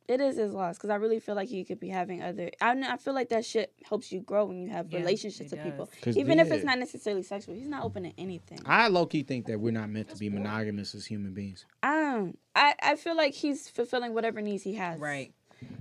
It 0.08 0.22
is 0.22 0.38
his 0.38 0.54
loss 0.54 0.78
because 0.78 0.92
I 0.92 0.96
really 0.96 1.20
feel 1.20 1.34
like 1.34 1.50
he 1.50 1.64
could 1.64 1.80
be 1.80 1.90
having 1.90 2.22
other. 2.22 2.52
I, 2.62 2.72
I 2.94 2.98
feel 2.98 3.16
like 3.16 3.30
that 3.30 3.44
shit 3.44 3.74
helps 3.84 4.12
you 4.12 4.22
grow 4.22 4.46
when 4.46 4.58
you 4.60 4.70
have 4.70 4.88
Yeah, 4.92 5.00
relationships 5.00 5.52
with 5.52 5.64
people, 5.64 5.86
does. 5.86 5.96
'Cause 6.02 6.18
even 6.18 6.40
if 6.40 6.52
it's 6.52 6.64
not 6.64 6.78
necessarily 6.78 7.24
sexual. 7.24 7.56
He's 7.56 7.68
not 7.68 7.84
open 7.84 8.04
to 8.04 8.12
anything. 8.18 8.60
I 8.66 8.88
low 8.90 9.08
key 9.08 9.24
think 9.24 9.48
that 9.48 9.60
we're 9.60 9.72
not 9.72 9.90
meant 9.90 10.10
to 10.10 10.18
be 10.18 10.30
monogamous 10.30 10.94
as 10.94 11.08
human 11.08 11.34
beings. 11.34 11.66
Um, 11.82 12.38
I 12.56 12.76
I 12.82 12.96
feel 12.98 13.16
like 13.18 13.34
he's 13.34 13.68
fulfilling 13.68 14.14
whatever 14.14 14.42
needs 14.42 14.64
he 14.64 14.76
has. 14.76 15.00
Right. 15.00 15.34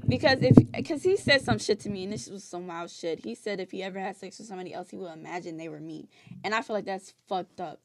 Because 0.06 0.38
if 0.42 0.56
because 0.72 1.02
he 1.02 1.16
said 1.18 1.42
some 1.42 1.58
shit 1.58 1.80
to 1.80 1.90
me 1.90 2.04
and 2.04 2.12
this 2.12 2.28
was 2.28 2.44
some 2.44 2.66
wild 2.66 2.90
shit. 2.90 3.24
He 3.24 3.34
said 3.34 3.60
if 3.60 3.70
he 3.72 3.82
ever 3.82 3.98
had 3.98 4.16
sex 4.16 4.38
with 4.38 4.48
somebody 4.48 4.72
else, 4.72 4.88
he 4.90 4.96
would 4.96 5.12
imagine 5.12 5.56
they 5.58 5.68
were 5.68 5.80
me, 5.80 6.08
and 6.42 6.54
I 6.54 6.62
feel 6.62 6.74
like 6.76 6.84
that's 6.86 7.12
fucked 7.28 7.60
up. 7.60 7.80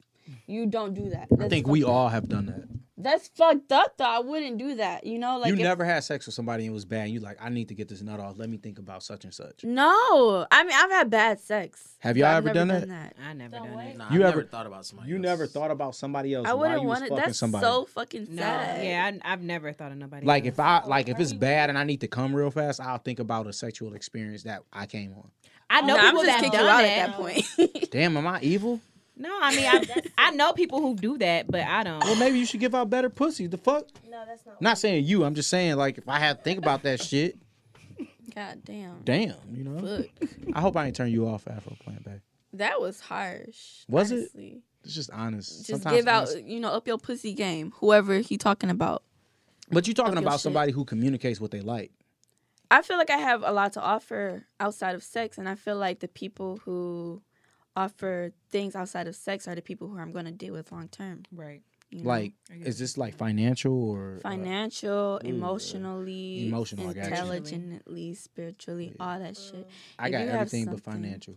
You 0.48 0.68
don't 0.68 0.94
do 0.94 1.10
that. 1.10 1.28
I 1.40 1.50
think 1.50 1.68
we 1.68 1.84
up. 1.84 1.90
all 1.90 2.10
have 2.10 2.30
done 2.30 2.46
that. 2.46 2.79
That's 3.02 3.30
fucked 3.30 3.72
up 3.72 3.98
though. 3.98 4.04
I 4.06 4.20
wouldn't 4.20 4.58
do 4.58 4.76
that. 4.76 5.06
You 5.06 5.20
know, 5.20 5.38
like 5.38 5.48
you 5.50 5.54
if- 5.56 5.60
never 5.62 5.86
had 5.86 6.04
sex 6.04 6.26
with 6.26 6.36
somebody 6.36 6.66
and 6.66 6.72
it 6.72 6.74
was 6.74 6.84
bad. 6.86 7.06
And 7.06 7.14
you 7.14 7.22
like, 7.22 7.38
I 7.42 7.48
need 7.50 7.70
to 7.70 7.74
get 7.74 7.88
this 7.88 8.02
nut 8.02 8.20
off. 8.20 8.38
Let 8.38 8.50
me 8.50 8.58
think 8.58 8.78
about 8.78 9.04
such 9.04 9.24
and 9.24 9.34
such. 9.34 9.64
No, 9.64 10.46
I 10.52 10.64
mean 10.64 10.74
I've 10.76 10.92
had 10.92 11.10
bad 11.10 11.40
sex. 11.40 11.96
Have 12.00 12.18
y'all 12.18 12.28
ever 12.28 12.54
never 12.54 12.68
done 12.68 12.90
that? 12.90 13.14
I 13.26 13.34
never 13.34 13.56
Don't 13.58 13.68
done 13.68 13.78
wait. 13.78 13.88
it. 13.92 13.98
Nah, 13.98 14.12
You 14.12 14.24
I 14.24 14.28
ever- 14.28 14.38
never 14.38 14.44
thought 14.50 14.66
about 14.68 14.86
somebody. 14.86 15.10
You 15.10 15.16
else. 15.16 15.24
never 15.24 15.48
thought 15.48 15.72
about 15.72 15.96
somebody 15.96 16.34
else 16.34 16.48
I 16.48 16.54
while 16.54 16.60
wouldn't 16.60 16.82
you 16.82 16.88
was 16.88 16.96
want 17.00 17.06
it. 17.06 17.10
fucking 17.10 17.26
That's 17.26 17.40
somebody. 17.40 17.66
so 17.66 17.86
fucking 17.86 18.28
No, 18.32 18.42
sad. 18.42 18.86
yeah, 18.86 19.12
I, 19.24 19.34
I've 19.34 19.42
never 19.44 19.72
thought 19.74 19.92
of 19.92 19.98
nobody. 19.98 20.26
like 20.26 20.44
else. 20.46 20.54
if 20.54 20.60
I 20.60 20.84
like 20.86 21.08
if 21.10 21.20
it's 21.20 21.34
bad 21.34 21.70
and 21.70 21.78
I 21.78 21.84
need 21.86 22.02
to 22.02 22.08
come 22.08 22.36
real 22.36 22.52
fast, 22.52 22.82
I'll 22.82 22.98
think 22.98 23.20
about 23.20 23.48
a 23.48 23.54
sexual 23.54 23.94
experience 23.94 24.44
that 24.44 24.64
I 24.74 24.86
came 24.86 25.14
on. 25.14 25.30
I 25.70 25.82
know 25.82 25.94
oh, 25.94 25.98
No, 25.98 26.04
I'm 26.04 26.06
people 26.12 26.24
just 26.26 26.38
that 26.38 26.44
kick 26.44 26.52
done 26.52 26.64
you 26.64 26.70
out 26.70 26.82
that. 26.82 27.00
at 27.00 27.08
that 27.08 27.18
point. 27.78 27.92
Damn, 27.92 28.18
am 28.18 28.28
I 28.28 28.40
evil? 28.42 28.82
No, 29.20 29.30
I 29.42 29.56
mean 29.56 29.66
I, 29.66 29.84
I 30.30 30.32
know 30.32 30.54
people 30.54 30.80
who 30.82 30.96
do 30.96 31.18
that, 31.20 31.46
but 31.52 31.62
I 31.62 31.84
don't. 31.84 32.04
Well, 32.04 32.16
maybe 32.16 32.40
you 32.40 32.46
should 32.46 32.62
give 32.62 32.74
out 32.74 32.90
better 32.90 33.10
pussy. 33.10 33.48
The 33.48 33.58
fuck? 33.58 33.86
No, 34.10 34.24
that's 34.26 34.46
not. 34.46 34.62
Not 34.62 34.78
saying 34.78 35.04
you. 35.06 35.26
I'm 35.26 35.36
just 35.36 35.50
saying 35.50 35.76
like 35.76 35.98
if 35.98 36.08
I 36.08 36.20
had 36.20 36.38
to 36.38 36.44
think 36.44 36.58
about 36.58 36.84
that 36.84 37.02
shit, 37.02 37.38
God 38.36 38.60
damn. 38.64 39.02
damn, 39.04 39.36
you 39.52 39.64
know. 39.66 39.98
Fuck. 39.98 40.30
I 40.54 40.62
hope 40.62 40.78
I 40.78 40.86
ain't 40.88 40.96
turn 40.96 41.12
you 41.12 41.28
off 41.28 41.48
Afro 41.48 41.76
Plant 41.84 42.04
Bay. 42.06 42.22
That 42.54 42.80
was 42.82 43.00
harsh. 43.02 43.84
Was 43.90 44.12
it? 44.12 44.16
honestly. 44.16 44.62
It's 44.86 44.96
just 44.96 45.12
honest. 45.12 45.50
Just 45.68 45.84
Sometimes 45.84 45.96
give 45.98 46.08
out, 46.08 46.30
honest- 46.30 46.44
you 46.46 46.60
know, 46.62 46.70
up 46.72 46.88
your 46.88 46.98
pussy 46.98 47.34
game. 47.34 47.74
Whoever 47.76 48.20
he 48.20 48.38
talking 48.38 48.70
about. 48.70 49.04
But 49.72 49.86
you're 49.86 49.94
talking 49.94 50.14
up 50.14 50.22
your 50.22 50.28
about 50.30 50.36
shit. 50.38 50.44
somebody 50.44 50.72
who 50.72 50.86
communicates 50.86 51.42
what 51.42 51.52
they 51.52 51.60
like. 51.62 51.92
I 52.72 52.82
feel 52.82 52.98
like 52.98 53.10
I 53.10 53.18
have 53.18 53.44
a 53.44 53.52
lot 53.52 53.74
to 53.74 53.82
offer 53.82 54.46
outside 54.60 54.96
of 54.96 55.04
sex, 55.04 55.38
and 55.38 55.50
I 55.50 55.56
feel 55.56 55.76
like 55.76 56.00
the 56.00 56.08
people 56.08 56.58
who 56.64 57.22
offer 57.80 58.32
things 58.50 58.76
outside 58.76 59.08
of 59.08 59.16
sex 59.16 59.48
are 59.48 59.56
the 59.56 59.62
people 59.62 59.88
who 59.88 59.98
I'm 59.98 60.12
going 60.12 60.26
to 60.26 60.32
deal 60.32 60.54
with 60.54 60.72
long 60.72 60.90
term. 60.90 61.24
right. 61.32 61.62
you 61.90 62.04
know? 62.04 62.10
Like, 62.10 62.34
is 62.52 62.78
this 62.78 62.98
like 62.98 63.16
financial 63.16 63.90
or 63.90 64.18
uh, 64.18 64.30
financial, 64.30 65.18
emotionally, 65.20 66.48
Emotional, 66.48 66.90
I 66.90 66.94
got 66.94 67.04
you. 67.06 67.10
intelligently, 67.10 68.14
spiritually, 68.14 68.94
all 69.00 69.20
that 69.20 69.38
shit. 69.38 69.68
I 69.98 70.08
if 70.08 70.12
got 70.12 70.22
everything 70.22 70.66
but 70.66 70.82
financial. 70.82 71.36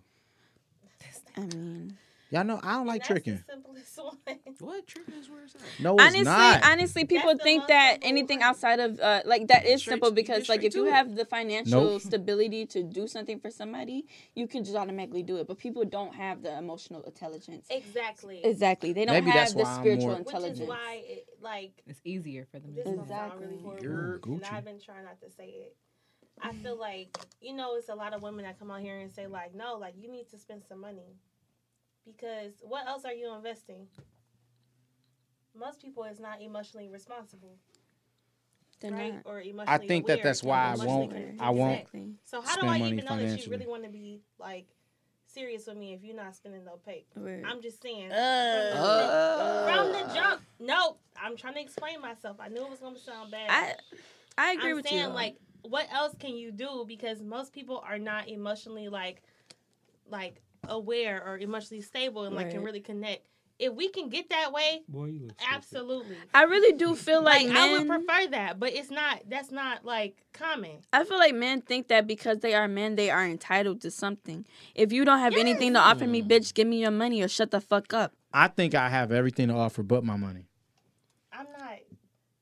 I 1.37 1.41
mean, 1.41 1.97
Y'all 2.33 2.45
know 2.45 2.59
I 2.63 2.73
don't 2.77 2.87
like 2.87 3.03
That's 3.03 3.09
tricking. 3.09 3.45
The 3.47 3.53
simplest 3.53 3.99
one. 4.03 4.17
What 4.61 4.87
tricking 4.87 5.13
is 5.21 5.29
where 5.29 5.43
it's 5.45 5.55
at? 5.55 5.61
No, 5.79 5.95
it's 5.97 6.03
honestly, 6.03 6.25
not. 6.25 6.65
honestly, 6.65 7.05
people 7.05 7.33
That's 7.33 7.43
think 7.43 7.67
that 7.69 7.99
anything 8.01 8.39
way. 8.39 8.45
outside 8.47 8.81
of 8.81 8.99
uh, 9.01 9.21
like 9.27 9.49
that 9.49 9.67
is 9.67 9.83
Straight 9.83 9.93
simple 9.93 10.13
because 10.13 10.49
like 10.49 10.65
if 10.65 10.75
you 10.75 10.85
to 10.85 10.89
it. 10.89 10.93
have 10.95 11.15
the 11.15 11.27
financial 11.27 11.91
Nope. 11.93 12.01
stability 12.01 12.65
to 12.67 12.83
do 12.83 13.07
something 13.07 13.39
for 13.39 13.51
somebody, 13.51 14.07
you 14.35 14.47
can 14.47 14.65
just 14.65 14.75
automatically 14.77 15.23
do 15.23 15.37
it. 15.37 15.47
But 15.47 15.59
people 15.59 15.85
don't 15.85 16.15
have 16.15 16.43
the 16.43 16.57
emotional 16.57 17.03
intelligence. 17.03 17.67
Exactly. 17.69 18.41
Exactly, 18.43 18.95
they 18.95 19.05
don't 19.05 19.13
Maybe 19.15 19.31
that's 19.31 19.53
have 19.53 19.59
the 19.59 19.65
why 19.65 19.75
I'm 19.75 19.81
spiritual 19.83 20.07
more- 20.07 20.17
Which 20.17 20.27
intelligence. 20.29 20.61
is 20.61 20.69
why, 20.69 21.03
it, 21.05 21.27
like, 21.43 21.83
It's 21.87 22.01
easier 22.03 22.47
for 22.51 22.61
them. 22.61 22.75
this 22.75 22.85
to 22.85 22.91
is 22.93 22.97
do. 22.97 23.01
really 23.01 23.03
Exactly. 23.03 23.59
horrible, 23.63 23.83
You're 23.83 24.21
and 24.25 24.45
I've 24.51 24.65
been 24.65 24.81
trying 24.81 25.05
not 25.05 25.21
to 25.21 25.29
say 25.31 25.49
it. 25.49 25.77
I 26.41 26.53
feel 26.55 26.79
like 26.79 27.15
you 27.43 27.53
know, 27.55 27.77
it's 27.77 27.91
a 27.91 27.95
lot 27.95 28.15
of 28.15 28.23
women 28.23 28.45
that 28.47 28.59
come 28.59 28.71
out 28.71 28.81
here 28.81 28.99
and 28.99 29.13
say 29.13 29.27
like, 29.27 29.55
no, 29.55 29.77
like 29.77 29.95
you 30.01 30.11
need 30.11 30.31
to 30.31 30.39
spend 30.39 30.63
some 30.67 30.81
money 30.81 31.19
because 32.07 32.53
what 32.63 32.87
else 32.87 33.05
are 33.05 33.13
you 33.13 33.35
investing? 33.35 33.87
Most 35.55 35.81
people 35.81 36.05
is 36.05 36.19
not 36.19 36.41
emotionally 36.41 36.89
responsible, 36.89 37.57
They're 38.81 38.91
right? 38.91 39.15
not. 39.15 39.23
Or 39.27 39.41
emotionally. 39.41 39.85
I 39.85 39.87
think 39.87 40.07
that 40.07 40.23
that's 40.23 40.43
why 40.43 40.73
I 40.73 40.77
won't. 40.77 41.11
connected. 41.11 41.41
I 41.41 41.51
won't. 41.51 41.73
Exactly. 41.73 42.15
So 42.25 42.41
how 42.41 42.55
do 42.55 42.61
spend 42.63 42.71
I 42.71 42.87
even 42.89 43.05
know 43.05 43.17
that 43.19 43.47
you 43.47 43.51
really 43.53 43.67
want 43.67 43.85
to 43.85 43.91
be 43.91 44.21
like 44.39 44.67
serious 45.27 45.67
with 45.67 45.77
me 45.77 45.93
if 45.93 46.03
you're 46.03 46.17
not 46.17 46.35
spending 46.35 46.65
no 46.65 46.79
pay? 46.85 47.05
Word. 47.15 47.45
I'm 47.47 47.61
just 47.61 47.83
saying. 47.83 48.11
Uh, 48.13 49.67
from 49.67 49.93
the 49.93 50.15
jump, 50.15 50.41
no, 50.59 50.97
I'm 51.23 51.37
trying 51.37 51.55
to 51.55 51.61
explain 51.61 52.01
myself. 52.01 52.39
I 52.41 52.49
knew 52.49 52.65
it 52.65 52.71
was 52.71 52.81
gonna 52.81 52.99
sound 52.99 53.31
bad. 53.31 53.51
I 53.51 53.75
I 54.39 54.53
agree 54.53 54.71
I'm 54.71 54.77
with 54.77 54.87
saying 54.89 55.09
you. 55.09 55.09
like, 55.09 55.37
what 55.63 55.87
else 55.93 56.15
can 56.19 56.35
you 56.37 56.51
do? 56.51 56.85
Because 56.89 57.23
most 57.23 57.53
people 57.53 57.83
are 57.87 57.99
not 57.99 58.29
emotionally 58.29 58.89
like, 58.89 59.23
like 60.09 60.41
aware 60.69 61.23
or 61.25 61.39
emotionally 61.39 61.83
stable 61.83 62.25
and 62.25 62.35
like 62.35 62.51
can 62.51 62.63
really 62.63 62.81
connect. 62.81 63.27
If 63.59 63.75
we 63.75 63.91
can 63.91 64.09
get 64.09 64.31
that 64.31 64.53
way, 64.53 64.83
Boy, 64.89 65.07
you 65.07 65.19
stupid. 65.21 65.55
absolutely. 65.55 66.17
I 66.35 66.45
really 66.45 66.77
do 66.77 66.97
feel 66.97 67.23
like, 67.23 67.45
Like, 67.45 67.53
men, 67.53 67.57
I 67.57 67.79
would 67.79 67.87
prefer 67.87 68.31
that, 68.31 68.59
but 68.59 68.73
it's 68.73 68.91
not. 68.91 69.23
That's 69.29 69.53
not 69.53 69.85
like 69.85 70.17
common. 70.33 70.79
I 70.93 71.05
feel 71.05 71.19
like 71.19 71.35
men 71.35 71.61
think 71.61 71.89
that 71.89 72.07
because 72.07 72.41
they 72.41 72.55
are 72.55 72.67
men, 72.67 72.97
they 72.97 73.11
are 73.11 73.25
entitled 73.25 73.81
to 73.83 73.91
something. 73.91 74.47
If 74.75 74.93
you 74.93 75.05
don't 75.05 75.21
have 75.21 75.37
anything 75.37 75.75
to 75.75 75.79
offer 75.79 76.07
me, 76.07 76.23
bitch, 76.23 76.55
give 76.55 76.67
me 76.67 76.81
your 76.81 76.91
money 76.91 77.23
or 77.23 77.29
shut 77.29 77.53
the 77.53 77.61
fuck 77.61 77.93
up. 77.93 78.13
I 78.33 78.49
think 78.49 78.75
I 78.75 78.89
have 78.89 79.13
everything 79.13 79.49
to 79.49 79.55
offer 79.55 79.83
but 79.83 80.03
my 80.03 80.17
money. 80.17 80.47
I'm 81.33 81.47
not. 81.57 81.79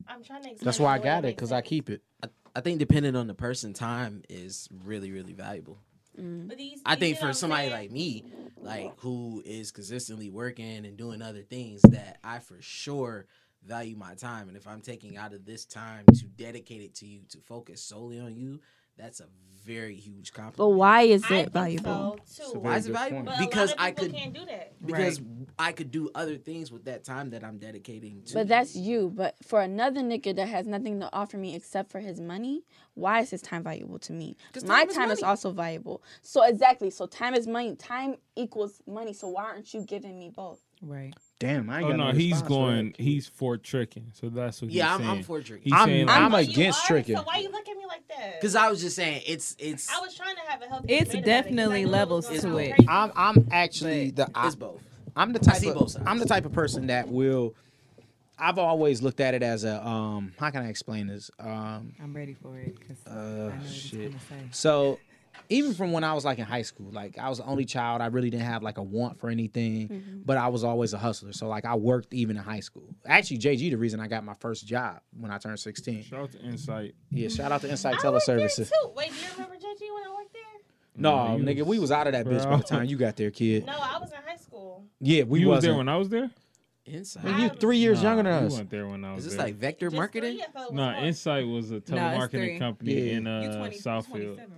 I'm 0.06 0.22
trying 0.22 0.42
to. 0.42 0.51
Explain 0.51 0.64
That's 0.64 0.80
why 0.80 0.94
I 0.94 0.98
got 0.98 1.24
it 1.24 1.36
because 1.36 1.52
I 1.52 1.60
keep 1.60 1.90
it. 1.90 2.02
I, 2.22 2.28
I 2.56 2.60
think 2.60 2.78
depending 2.78 3.14
on 3.14 3.26
the 3.26 3.34
person, 3.34 3.74
time 3.74 4.22
is 4.30 4.68
really, 4.84 5.10
really 5.10 5.32
valuable. 5.32 5.78
Mm. 6.19 6.49
But 6.49 6.59
these, 6.59 6.81
I 6.85 6.97
think 6.97 7.19
for 7.19 7.32
somebody 7.32 7.69
saying? 7.69 7.73
like 7.73 7.91
me, 7.91 8.24
like 8.61 8.93
who 8.99 9.43
is 9.45 9.70
consistently 9.70 10.31
working 10.31 10.87
and 10.87 10.97
doing 10.97 11.23
other 11.23 11.43
things, 11.43 11.82
that 11.82 12.19
I 12.24 12.39
for 12.39 12.61
sure 12.61 13.27
value 13.65 13.97
my 13.97 14.15
time. 14.15 14.49
And 14.49 14.57
if 14.57 14.66
I'm 14.66 14.81
taking 14.81 15.16
out 15.16 15.32
of 15.32 15.45
this 15.45 15.65
time 15.65 16.05
to 16.07 16.24
dedicate 16.27 16.82
it 16.82 16.95
to 16.97 17.07
you, 17.07 17.20
to 17.31 17.39
focus 17.39 17.82
solely 17.82 18.19
on 18.19 18.37
you, 18.37 18.61
that's 19.01 19.20
a 19.20 19.27
very 19.64 19.94
huge 19.94 20.32
compliment. 20.32 20.56
But 20.56 20.68
why 20.77 21.02
is 21.02 21.24
I 21.31 21.40
it 21.40 21.43
think 21.44 21.52
valuable? 21.52 22.18
So 22.24 22.52
too. 22.55 22.59
Why 22.60 22.77
is 22.77 22.86
it 22.89 22.93
valuable? 22.93 23.24
But 23.24 23.39
Because 23.39 23.70
a 23.72 23.77
lot 23.77 23.81
I 23.81 23.89
of 23.90 23.97
people 23.97 24.05
could 24.09 24.16
can't 24.16 24.35
do 24.35 24.47
that. 24.47 24.72
because 24.86 25.20
I 25.59 25.72
could 25.72 25.90
do 25.90 26.10
other 26.14 26.36
things 26.36 26.72
with 26.72 26.85
that 26.86 27.05
time 27.05 27.31
that 27.31 27.44
I'm 27.44 27.59
dedicating 27.59 28.22
to. 28.27 28.35
But 28.35 28.48
that's 28.48 28.74
you. 28.74 29.12
But 29.14 29.36
for 29.43 29.60
another 29.60 30.01
nigga 30.01 30.35
that 30.36 30.48
has 30.48 30.66
nothing 30.66 31.01
to 31.01 31.10
offer 31.12 31.36
me 31.36 31.55
except 31.55 31.90
for 31.90 32.01
his 32.01 32.20
money, 32.20 32.64
why 32.94 33.20
is 33.20 33.31
his 33.31 33.43
time 33.43 33.62
valuable 33.62 33.98
to 34.01 34.12
me? 34.12 34.36
'Cause 34.52 34.64
My 34.64 34.81
time 34.81 34.89
is 34.90 34.94
time 34.97 35.10
is 35.10 35.20
money. 35.20 35.31
also 35.31 35.52
valuable. 35.52 36.02
So 36.22 36.43
exactly. 36.43 36.90
So 36.90 37.06
time 37.06 37.35
is 37.35 37.47
money. 37.47 37.77
Time 37.77 38.16
equals 38.36 38.81
money. 38.86 39.12
So 39.12 39.28
why 39.28 39.44
aren't 39.44 39.72
you 39.74 39.82
giving 39.82 40.18
me 40.18 40.31
both? 40.31 40.60
Right. 40.82 41.14
Damn, 41.41 41.71
I 41.71 41.79
ain't 41.79 41.87
Oh 41.87 41.89
got 41.89 41.97
no, 41.97 42.11
no 42.12 42.19
he's 42.19 42.43
going. 42.43 42.93
that. 42.93 43.01
He's 43.01 43.27
for 43.27 43.57
tricking. 43.57 44.12
So 44.12 44.29
that's 44.29 44.61
what. 44.61 44.71
Yeah, 44.71 44.99
he's 44.99 45.07
I'm, 45.09 45.17
I'm 45.19 45.23
for 45.25 45.41
tricking. 45.41 45.65
He's 45.65 45.73
I'm- 45.73 45.89
saying 45.89 46.09
I'm 46.11 46.31
like, 46.31 46.47
a- 46.47 46.51
Oh, 46.51 46.53
you 46.53 46.61
against 46.61 46.85
are? 46.85 46.87
tricking. 46.87 47.17
So 47.17 47.23
why 47.23 47.39
you 47.39 47.51
look 47.51 47.67
at 47.67 47.77
me 47.79 47.87
like 47.89 48.07
that? 48.09 48.39
Because 48.41 48.55
I 48.55 48.69
was 48.71 48.83
just 48.83 48.95
saying, 48.95 49.23
it's 49.27 49.57
it's 49.59 49.91
I 49.91 50.01
was 50.01 50.15
trying 50.15 50.37
to 50.37 50.43
have 50.43 50.61
a 50.62 50.67
healthy. 50.69 50.93
It's 50.93 51.11
debate 51.11 51.25
about 51.25 51.29
it, 51.29 51.33
'cause 51.33 51.39
I 51.39 51.43
definitely 51.43 51.83
it 51.83 51.89
levels 51.89 52.27
gonna 52.29 52.57
it. 52.59 52.69
crazy. 52.75 52.87
I'm 52.89 53.12
I'm 53.17 53.49
actually 53.51 54.11
the 54.11 54.29
I, 54.35 54.47
it's 54.49 54.55
both. 54.55 54.83
I'm 55.17 55.33
the 55.33 55.39
type 55.39 55.57
see 55.57 55.69
of 55.71 55.75
both 55.77 55.91
sides. 55.93 56.05
I'm 56.07 56.19
the 56.19 56.27
type 56.27 56.45
of 56.45 56.53
person 56.53 56.87
that 56.89 57.09
will. 57.09 57.55
I've 58.39 58.59
always 58.59 59.01
looked 59.03 59.21
at 59.21 59.33
it 59.35 59.43
as 59.43 59.65
a 59.65 59.85
um. 59.87 60.35
How 60.39 60.51
can 60.51 60.62
I 60.62 60.69
explain 60.69 61.07
this? 61.07 61.31
Um. 61.41 61.95
I'm 62.03 62.15
ready 62.15 62.35
for 62.35 62.59
it 62.59 62.79
because 62.79 62.99
I 63.07 63.15
know 63.15 63.21
Uh, 63.47 63.51
what 63.51 63.67
shit. 63.67 64.11
gonna 64.12 64.21
say. 64.29 64.47
So, 64.51 65.01
even 65.49 65.75
from 65.75 65.93
when 65.93 66.05
I 66.05 66.12
was 66.15 66.25
like 66.25 66.39
in 66.39 66.45
high 66.45 66.62
school, 66.62 66.91
like 66.93 67.19
I 67.19 67.29
was 67.29 67.39
the 67.39 67.45
only 67.45 67.65
child. 67.65 68.01
I 68.03 68.07
really 68.07 68.31
didn't 68.31 68.47
have 68.47 68.62
like 68.62 68.79
a 68.79 68.83
want 68.83 69.19
for 69.19 69.31
anything, 69.31 70.23
but 70.25 70.37
I 70.37 70.49
was 70.49 70.62
always 70.65 70.93
a 70.93 70.99
hustler. 70.99 71.33
So 71.33 71.49
like 71.49 71.65
I 71.65 71.75
worked 71.77 72.12
even 72.15 72.37
in 72.37 72.43
high 72.43 72.61
school. 72.61 72.95
Actually, 73.07 73.39
JG, 73.39 73.71
the 73.71 73.77
reason 73.77 74.01
I 74.01 74.07
got 74.09 74.25
my 74.25 74.35
first 74.35 74.67
job 74.67 75.01
when 75.19 75.31
I 75.31 75.39
turned 75.39 75.59
16. 75.59 76.03
shout 76.05 76.21
out 76.21 76.33
to 76.33 76.41
Insight. 76.41 76.95
Yeah, 77.11 77.29
shout 77.29 77.53
out 77.53 77.61
to 77.62 77.71
Insight 77.71 78.05
I 78.05 78.11
worked 78.11 78.27
Teleservices. 78.27 78.69
too. 78.69 78.91
Wait, 78.95 79.09
do 79.11 79.15
you 79.17 79.23
remember 79.33 79.55
JG 79.57 79.81
when 79.95 80.05
I 80.07 80.15
worked 80.15 80.33
there? 80.33 80.43
No, 80.97 81.37
you 81.37 81.45
nigga, 81.45 81.65
we 81.65 81.79
was 81.79 81.91
out 81.91 82.07
of 82.07 82.12
that 82.12 82.27
bitch 82.27 82.45
by 82.45 82.57
the 82.57 82.62
time 82.62 82.85
you 82.87 82.97
got 82.97 83.17
there, 83.17 83.31
kid. 83.31 83.65
No, 83.67 83.73
I 83.73 83.99
was 83.99 84.11
in 84.11 84.19
high 84.27 84.37
school. 84.37 84.85
Yeah, 85.01 85.23
we 85.23 85.41
you 85.41 85.49
was 85.49 85.57
wasn't. 85.57 85.71
there 85.73 85.79
when 85.79 85.89
I 85.89 85.97
was 85.97 86.09
there. 86.09 86.31
Inside. 86.87 87.25
Man, 87.25 87.41
you 87.43 87.49
three 87.51 87.77
years 87.77 88.03
Nah, 88.03 88.09
younger 88.17 88.23
than 88.31 88.41
you 88.43 88.47
us. 88.49 88.53
weren't 88.57 88.71
there 88.71 88.87
when 88.89 89.05
I 89.05 89.15
was 89.15 89.19
Is 89.25 89.33
this 89.33 89.37
there. 89.37 89.47
like 89.47 89.55
vector 89.55 89.87
Just 89.87 89.97
marketing? 89.97 90.33
three? 90.39 90.43
I 90.43 90.47
thought 90.47 90.62
it 90.71 90.73
was 90.73 90.77
No, 90.77 90.93
four. 90.95 91.05
Insight 91.05 91.47
was 91.47 91.71
a 91.71 91.81
telemarketing 91.81 92.31
three. 92.31 92.59
company 92.59 92.93
Yeah. 92.95 93.12
in 93.17 93.27
uh, 93.29 93.57
20, 93.59 93.77
Southfield. 93.79 94.39
right? 94.39 94.49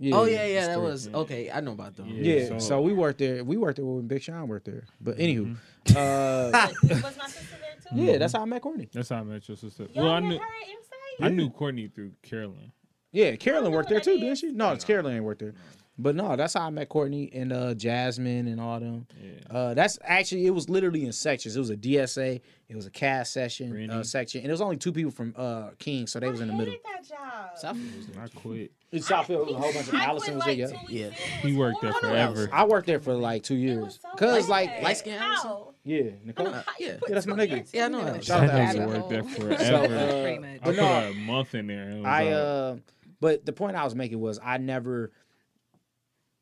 Yeah, 0.00 0.14
oh 0.14 0.24
yeah, 0.24 0.46
yeah, 0.46 0.66
that 0.66 0.74
three. 0.74 0.82
was 0.84 1.08
okay. 1.08 1.50
I 1.50 1.60
know 1.60 1.72
about 1.72 1.96
them. 1.96 2.08
Yeah. 2.08 2.34
Yeah, 2.34 2.48
so, 2.48 2.58
so- 2.58 2.80
we 2.80 2.92
worked 2.92 3.18
there. 3.18 3.42
We 3.44 3.56
worked 3.56 3.76
there 3.76 3.84
when 3.84 4.06
Big 4.06 4.22
Sean 4.22 4.46
worked 4.46 4.66
there. 4.66 4.84
But 5.00 5.18
anywho, 5.18 5.56
Mm-hmm. 5.84 5.96
uh, 5.96 6.68
was 7.02 7.16
my 7.16 7.26
sister 7.26 7.56
there 7.60 7.90
too? 7.90 7.96
yeah, 8.04 8.18
that's 8.18 8.32
how 8.34 8.42
I 8.42 8.44
met 8.44 8.62
Courtney. 8.62 8.88
That's 8.92 9.08
how 9.08 9.16
I 9.20 9.22
met 9.24 9.48
your 9.48 9.56
sister. 9.56 9.86
Y'all 9.94 10.04
well, 10.04 10.12
I 10.14 10.20
knew 10.20 10.38
her 10.38 10.44
at 10.44 11.24
I 11.24 11.28
knew 11.30 11.50
Courtney 11.50 11.88
through 11.88 12.12
Carolyn. 12.22 12.70
Yeah, 13.10 13.34
Carolyn 13.36 13.72
worked 13.72 13.88
there 13.88 14.00
too, 14.00 14.18
didn't 14.18 14.36
she? 14.36 14.52
No, 14.52 14.72
it's 14.72 14.84
Carolyn 14.84 15.16
ain't 15.16 15.24
worked 15.24 15.40
there. 15.40 15.54
But 16.00 16.14
no, 16.14 16.36
that's 16.36 16.54
how 16.54 16.60
I 16.60 16.70
met 16.70 16.88
Courtney 16.88 17.28
and 17.34 17.52
uh, 17.52 17.74
Jasmine 17.74 18.46
and 18.46 18.60
all 18.60 18.78
them. 18.78 19.06
Yeah. 19.20 19.30
Uh, 19.56 19.74
that's 19.74 19.98
actually 20.04 20.46
it 20.46 20.50
was 20.50 20.68
literally 20.68 21.04
in 21.04 21.10
sections. 21.12 21.56
It 21.56 21.58
was 21.58 21.70
a 21.70 21.76
DSA, 21.76 22.40
it 22.68 22.76
was 22.76 22.86
a 22.86 22.90
Cass 22.90 23.30
session 23.30 23.90
uh, 23.90 24.04
section, 24.04 24.42
and 24.42 24.48
it 24.48 24.52
was 24.52 24.60
only 24.60 24.76
two 24.76 24.92
people 24.92 25.10
from 25.10 25.34
uh, 25.36 25.70
King, 25.80 26.06
so 26.06 26.20
they 26.20 26.28
was 26.30 26.40
in 26.40 26.46
the 26.48 26.54
middle. 26.54 26.74
that 26.84 27.08
job. 27.08 27.74
Southfield 27.76 27.96
was 27.96 28.06
there. 28.06 28.22
I 28.22 28.28
quit. 28.28 28.72
In 28.92 29.00
Southfield, 29.00 29.40
it 29.40 29.46
was 29.46 29.54
a 29.56 29.58
whole 29.58 29.72
bunch 29.72 29.88
of 29.88 29.94
Allison 29.94 30.34
was 30.36 30.46
like 30.46 30.58
there. 30.58 30.70
Yeah. 30.88 31.06
Yeah. 31.08 31.10
He 31.42 31.52
worked 31.56 31.82
there 31.82 31.92
forever. 31.94 32.48
I 32.52 32.64
worked 32.64 32.86
there 32.86 33.00
for 33.00 33.14
like 33.14 33.42
two 33.42 33.54
It 33.54 33.58
years, 33.58 33.84
was 33.84 33.98
so 34.00 34.08
cause 34.16 34.42
bad. 34.44 34.48
like 34.50 34.82
Light 34.82 34.96
skin 34.98 35.18
How? 35.18 35.74
yeah, 35.84 36.10
Nicole. 36.24 36.46
Know, 36.46 36.62
yeah. 36.78 36.86
Yeah, 37.08 37.14
that's 37.14 37.26
my 37.26 37.34
nigga. 37.34 37.68
Yeah, 37.74 37.86
I 37.86 37.88
know 37.88 38.04
that. 38.04 38.24
Shout 38.24 38.44
out 38.44 38.46
That 38.46 38.72
to 38.74 38.78
nigga 38.78 38.82
Allison. 38.82 39.00
worked 39.00 39.10
there 39.10 39.58
So, 39.58 39.68
forever. 39.88 39.96
uh, 39.96 40.28
I 40.30 40.58
but 40.62 40.64
put 40.64 40.76
no, 40.76 40.86
a 41.10 41.14
month 41.14 41.54
in 41.56 41.66
there. 41.66 41.82
and 41.82 41.94
it 41.94 41.98
was 41.98 42.06
I 42.06 42.26
uh 42.28 42.76
but 43.20 43.44
the 43.44 43.52
point 43.52 43.74
I 43.74 43.82
was 43.82 43.96
making 43.96 44.20
was 44.20 44.38
I 44.42 44.58
never 44.58 45.10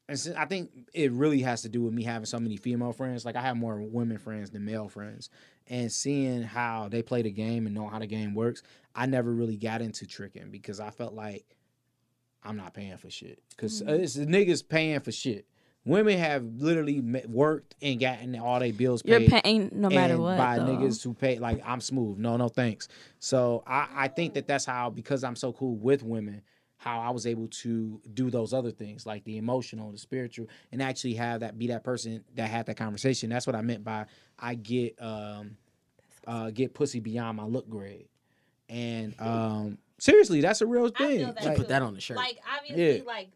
and 0.08 0.18
since, 0.18 0.36
I 0.36 0.44
think 0.44 0.70
it 0.94 1.10
really 1.12 1.42
has 1.42 1.62
to 1.62 1.68
do 1.68 1.82
with 1.82 1.92
me 1.92 2.04
having 2.04 2.26
so 2.26 2.38
many 2.38 2.56
female 2.56 2.92
friends. 2.92 3.24
Like 3.24 3.36
I 3.36 3.40
have 3.40 3.56
more 3.56 3.80
women 3.80 4.18
friends 4.18 4.50
than 4.50 4.64
male 4.64 4.88
friends. 4.88 5.30
And 5.68 5.90
seeing 5.90 6.42
how 6.42 6.88
they 6.88 7.02
play 7.02 7.22
the 7.22 7.30
game 7.30 7.66
and 7.66 7.74
know 7.74 7.88
how 7.88 7.98
the 7.98 8.06
game 8.06 8.34
works, 8.34 8.62
I 8.94 9.06
never 9.06 9.32
really 9.32 9.56
got 9.56 9.82
into 9.82 10.06
tricking 10.06 10.50
because 10.50 10.78
I 10.78 10.90
felt 10.90 11.14
like 11.14 11.44
I'm 12.44 12.56
not 12.56 12.72
paying 12.72 12.96
for 12.98 13.10
shit. 13.10 13.42
Because 13.50 13.82
uh, 13.82 13.86
mm-hmm. 13.86 14.04
it's 14.04 14.14
the 14.14 14.26
niggas 14.26 14.68
paying 14.68 15.00
for 15.00 15.10
shit. 15.10 15.46
Women 15.84 16.18
have 16.18 16.44
literally 16.58 17.00
worked 17.28 17.76
and 17.80 18.00
gotten 18.00 18.36
all 18.36 18.58
their 18.58 18.72
bills 18.72 19.02
You're 19.04 19.20
paid 19.20 19.42
paying 19.44 19.70
no 19.72 19.88
matter 19.88 20.18
what. 20.18 20.36
by 20.36 20.58
though. 20.58 20.66
niggas 20.66 21.02
who 21.02 21.14
pay 21.14 21.38
like 21.38 21.62
I'm 21.64 21.80
smooth. 21.80 22.18
No, 22.18 22.36
no 22.36 22.48
thanks. 22.48 22.88
So 23.20 23.62
I, 23.66 23.86
I 23.94 24.08
think 24.08 24.34
that 24.34 24.48
that's 24.48 24.64
how 24.64 24.90
because 24.90 25.22
I'm 25.22 25.36
so 25.36 25.52
cool 25.52 25.76
with 25.76 26.02
women, 26.02 26.42
how 26.78 27.00
I 27.00 27.10
was 27.10 27.26
able 27.26 27.48
to 27.48 28.00
do 28.14 28.30
those 28.30 28.52
other 28.52 28.70
things 28.70 29.06
like 29.06 29.24
the 29.24 29.38
emotional, 29.38 29.90
the 29.92 29.98
spiritual, 29.98 30.46
and 30.72 30.82
actually 30.82 31.14
have 31.14 31.40
that 31.40 31.58
be 31.58 31.68
that 31.68 31.84
person 31.84 32.22
that 32.34 32.48
had 32.50 32.66
that 32.66 32.76
conversation. 32.76 33.30
That's 33.30 33.46
what 33.46 33.56
I 33.56 33.62
meant 33.62 33.82
by 33.84 34.06
I 34.38 34.54
get 34.54 35.00
um 35.00 35.56
uh 36.26 36.50
get 36.50 36.74
pussy 36.74 37.00
beyond 37.00 37.36
my 37.38 37.44
look 37.44 37.68
grade. 37.68 38.08
And 38.68 39.14
um 39.20 39.78
seriously, 39.98 40.40
that's 40.40 40.60
a 40.60 40.66
real 40.66 40.90
I 40.94 40.98
feel 40.98 41.06
thing. 41.08 41.26
that 41.34 41.44
Like, 41.44 41.56
Put 41.56 41.68
that 41.68 41.82
on 41.82 41.94
the 41.94 42.00
shirt. 42.00 42.16
Like 42.18 42.38
obviously, 42.58 42.98
Yeah. 42.98 43.02
like 43.04 43.26
th- 43.26 43.35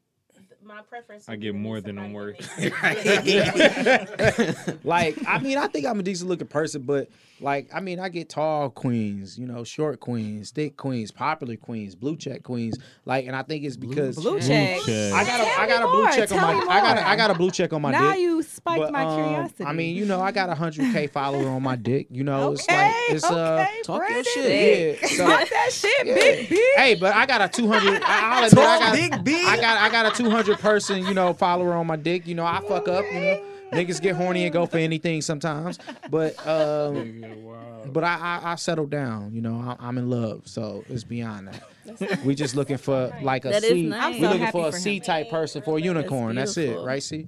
my 0.64 0.82
preference. 0.82 1.28
I 1.28 1.36
get 1.36 1.54
more 1.54 1.80
than 1.80 1.98
I'm 1.98 2.12
worth. 2.12 2.36
like 4.84 5.16
I 5.26 5.38
mean, 5.38 5.58
I 5.58 5.66
think 5.68 5.86
I'm 5.86 6.00
a 6.00 6.02
decent 6.02 6.28
looking 6.28 6.46
person, 6.46 6.82
but 6.82 7.08
like 7.40 7.68
I 7.74 7.80
mean, 7.80 7.98
I 7.98 8.08
get 8.08 8.28
tall 8.28 8.70
queens, 8.70 9.38
you 9.38 9.46
know, 9.46 9.64
short 9.64 10.00
queens, 10.00 10.50
thick 10.50 10.76
queens, 10.76 11.10
popular 11.10 11.56
queens, 11.56 11.94
blue 11.94 12.16
check 12.16 12.42
queens. 12.42 12.76
Like, 13.04 13.26
and 13.26 13.34
I 13.34 13.42
think 13.42 13.64
it's 13.64 13.76
because 13.76 14.16
Blue 14.16 14.32
Blue 14.32 14.40
check. 14.40 14.80
check. 14.82 15.12
I 15.12 15.24
got 15.24 15.40
a, 15.40 15.68
got 15.68 15.82
a 15.82 15.86
blue 15.86 16.02
more, 16.02 16.12
check 16.12 16.32
on 16.32 16.40
my 16.40 16.52
I 16.52 16.80
got 16.80 16.98
a, 16.98 17.16
got 17.16 17.30
a 17.30 17.34
blue 17.34 17.50
check 17.50 17.72
on 17.72 17.82
my 17.82 17.90
now 17.92 18.12
dick. 18.12 18.20
you 18.20 18.42
spiked 18.42 18.80
But, 18.80 18.92
my 18.92 19.04
um, 19.04 19.14
curiosity. 19.14 19.64
I 19.64 19.72
mean, 19.72 19.96
you 19.96 20.04
know, 20.04 20.20
I 20.20 20.32
got 20.32 20.50
a 20.50 20.54
hundred 20.54 20.92
k 20.92 21.06
follower 21.06 21.48
on 21.48 21.62
my 21.62 21.76
dick. 21.76 22.08
You 22.10 22.24
know, 22.24 22.52
it's 22.52 22.68
like 22.68 22.92
it's 23.08 23.24
uh, 23.24 23.66
talk 23.84 24.00
your 24.00 24.08
Brandon. 24.08 24.24
shit. 24.34 24.98
yeah. 25.02 25.08
So, 25.08 25.26
Talk 25.26 25.48
that 25.48 25.72
shit, 25.72 26.06
yeah. 26.06 26.14
big 26.14 26.48
B. 26.50 26.72
Hey, 26.76 26.94
but 26.94 27.14
I 27.14 27.26
got 27.26 27.40
a 27.40 27.48
two 27.48 27.68
hundred. 27.68 28.02
I'll 28.04 28.44
admit, 28.44 28.64
I 28.64 28.78
got, 28.78 28.94
Big 28.94 29.24
B. 29.24 29.44
I 29.46 29.56
got 29.56 29.76
I 29.78 29.90
got 29.90 30.12
a 30.12 30.16
two 30.16 30.30
hundred 30.30 30.49
person, 30.58 31.04
you 31.06 31.14
know, 31.14 31.32
follower 31.34 31.74
on 31.74 31.86
my 31.86 31.96
dick. 31.96 32.26
You 32.26 32.34
know, 32.34 32.44
I 32.44 32.60
fuck 32.66 32.88
up. 32.88 33.04
You 33.12 33.20
know, 33.20 33.44
niggas 33.72 34.00
get 34.00 34.16
horny 34.16 34.44
and 34.44 34.52
go 34.52 34.66
for 34.66 34.78
anything 34.78 35.22
sometimes. 35.22 35.78
But 36.10 36.34
um, 36.46 37.42
wow. 37.42 37.82
but 37.86 38.04
I, 38.04 38.16
I 38.42 38.52
I 38.52 38.54
settled 38.56 38.90
down. 38.90 39.32
You 39.32 39.42
know, 39.42 39.56
I, 39.56 39.76
I'm 39.86 39.98
in 39.98 40.10
love, 40.10 40.42
so 40.48 40.84
it's 40.88 41.04
beyond 41.04 41.48
that. 41.48 42.20
we 42.24 42.34
just 42.34 42.54
looking 42.54 42.76
for 42.78 43.12
like 43.22 43.44
a 43.44 43.50
That 43.50 43.64
is 43.64 43.70
C. 43.70 43.82
nice. 43.84 44.18
We 44.20 44.26
I'm 44.26 44.32
so 44.32 44.38
looking 44.38 44.52
for 44.52 44.68
a 44.68 44.72
for 44.72 44.78
C 44.78 44.96
him. 44.96 45.02
type 45.02 45.30
person 45.30 45.62
for 45.62 45.78
a 45.78 45.80
unicorn. 45.80 46.36
That's, 46.36 46.56
it, 46.56 46.78
right? 46.78 47.02
See, 47.02 47.26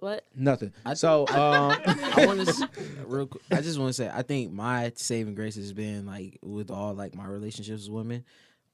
What? 0.00 0.24
nothing. 0.34 0.72
So 0.94 1.26
um, 1.28 1.72
I 1.86 2.24
want 2.26 2.46
to 2.46 2.68
real. 3.06 3.26
quick, 3.26 3.42
I 3.50 3.60
just 3.62 3.78
want 3.78 3.88
to 3.90 3.94
say 3.94 4.10
I 4.12 4.22
think 4.22 4.52
my 4.52 4.92
saving 4.96 5.34
grace 5.34 5.54
has 5.56 5.72
been 5.72 6.04
like 6.06 6.38
with 6.42 6.70
all 6.70 6.92
like 6.94 7.14
my 7.14 7.24
relationships 7.26 7.88
with 7.88 7.94
women, 7.94 8.24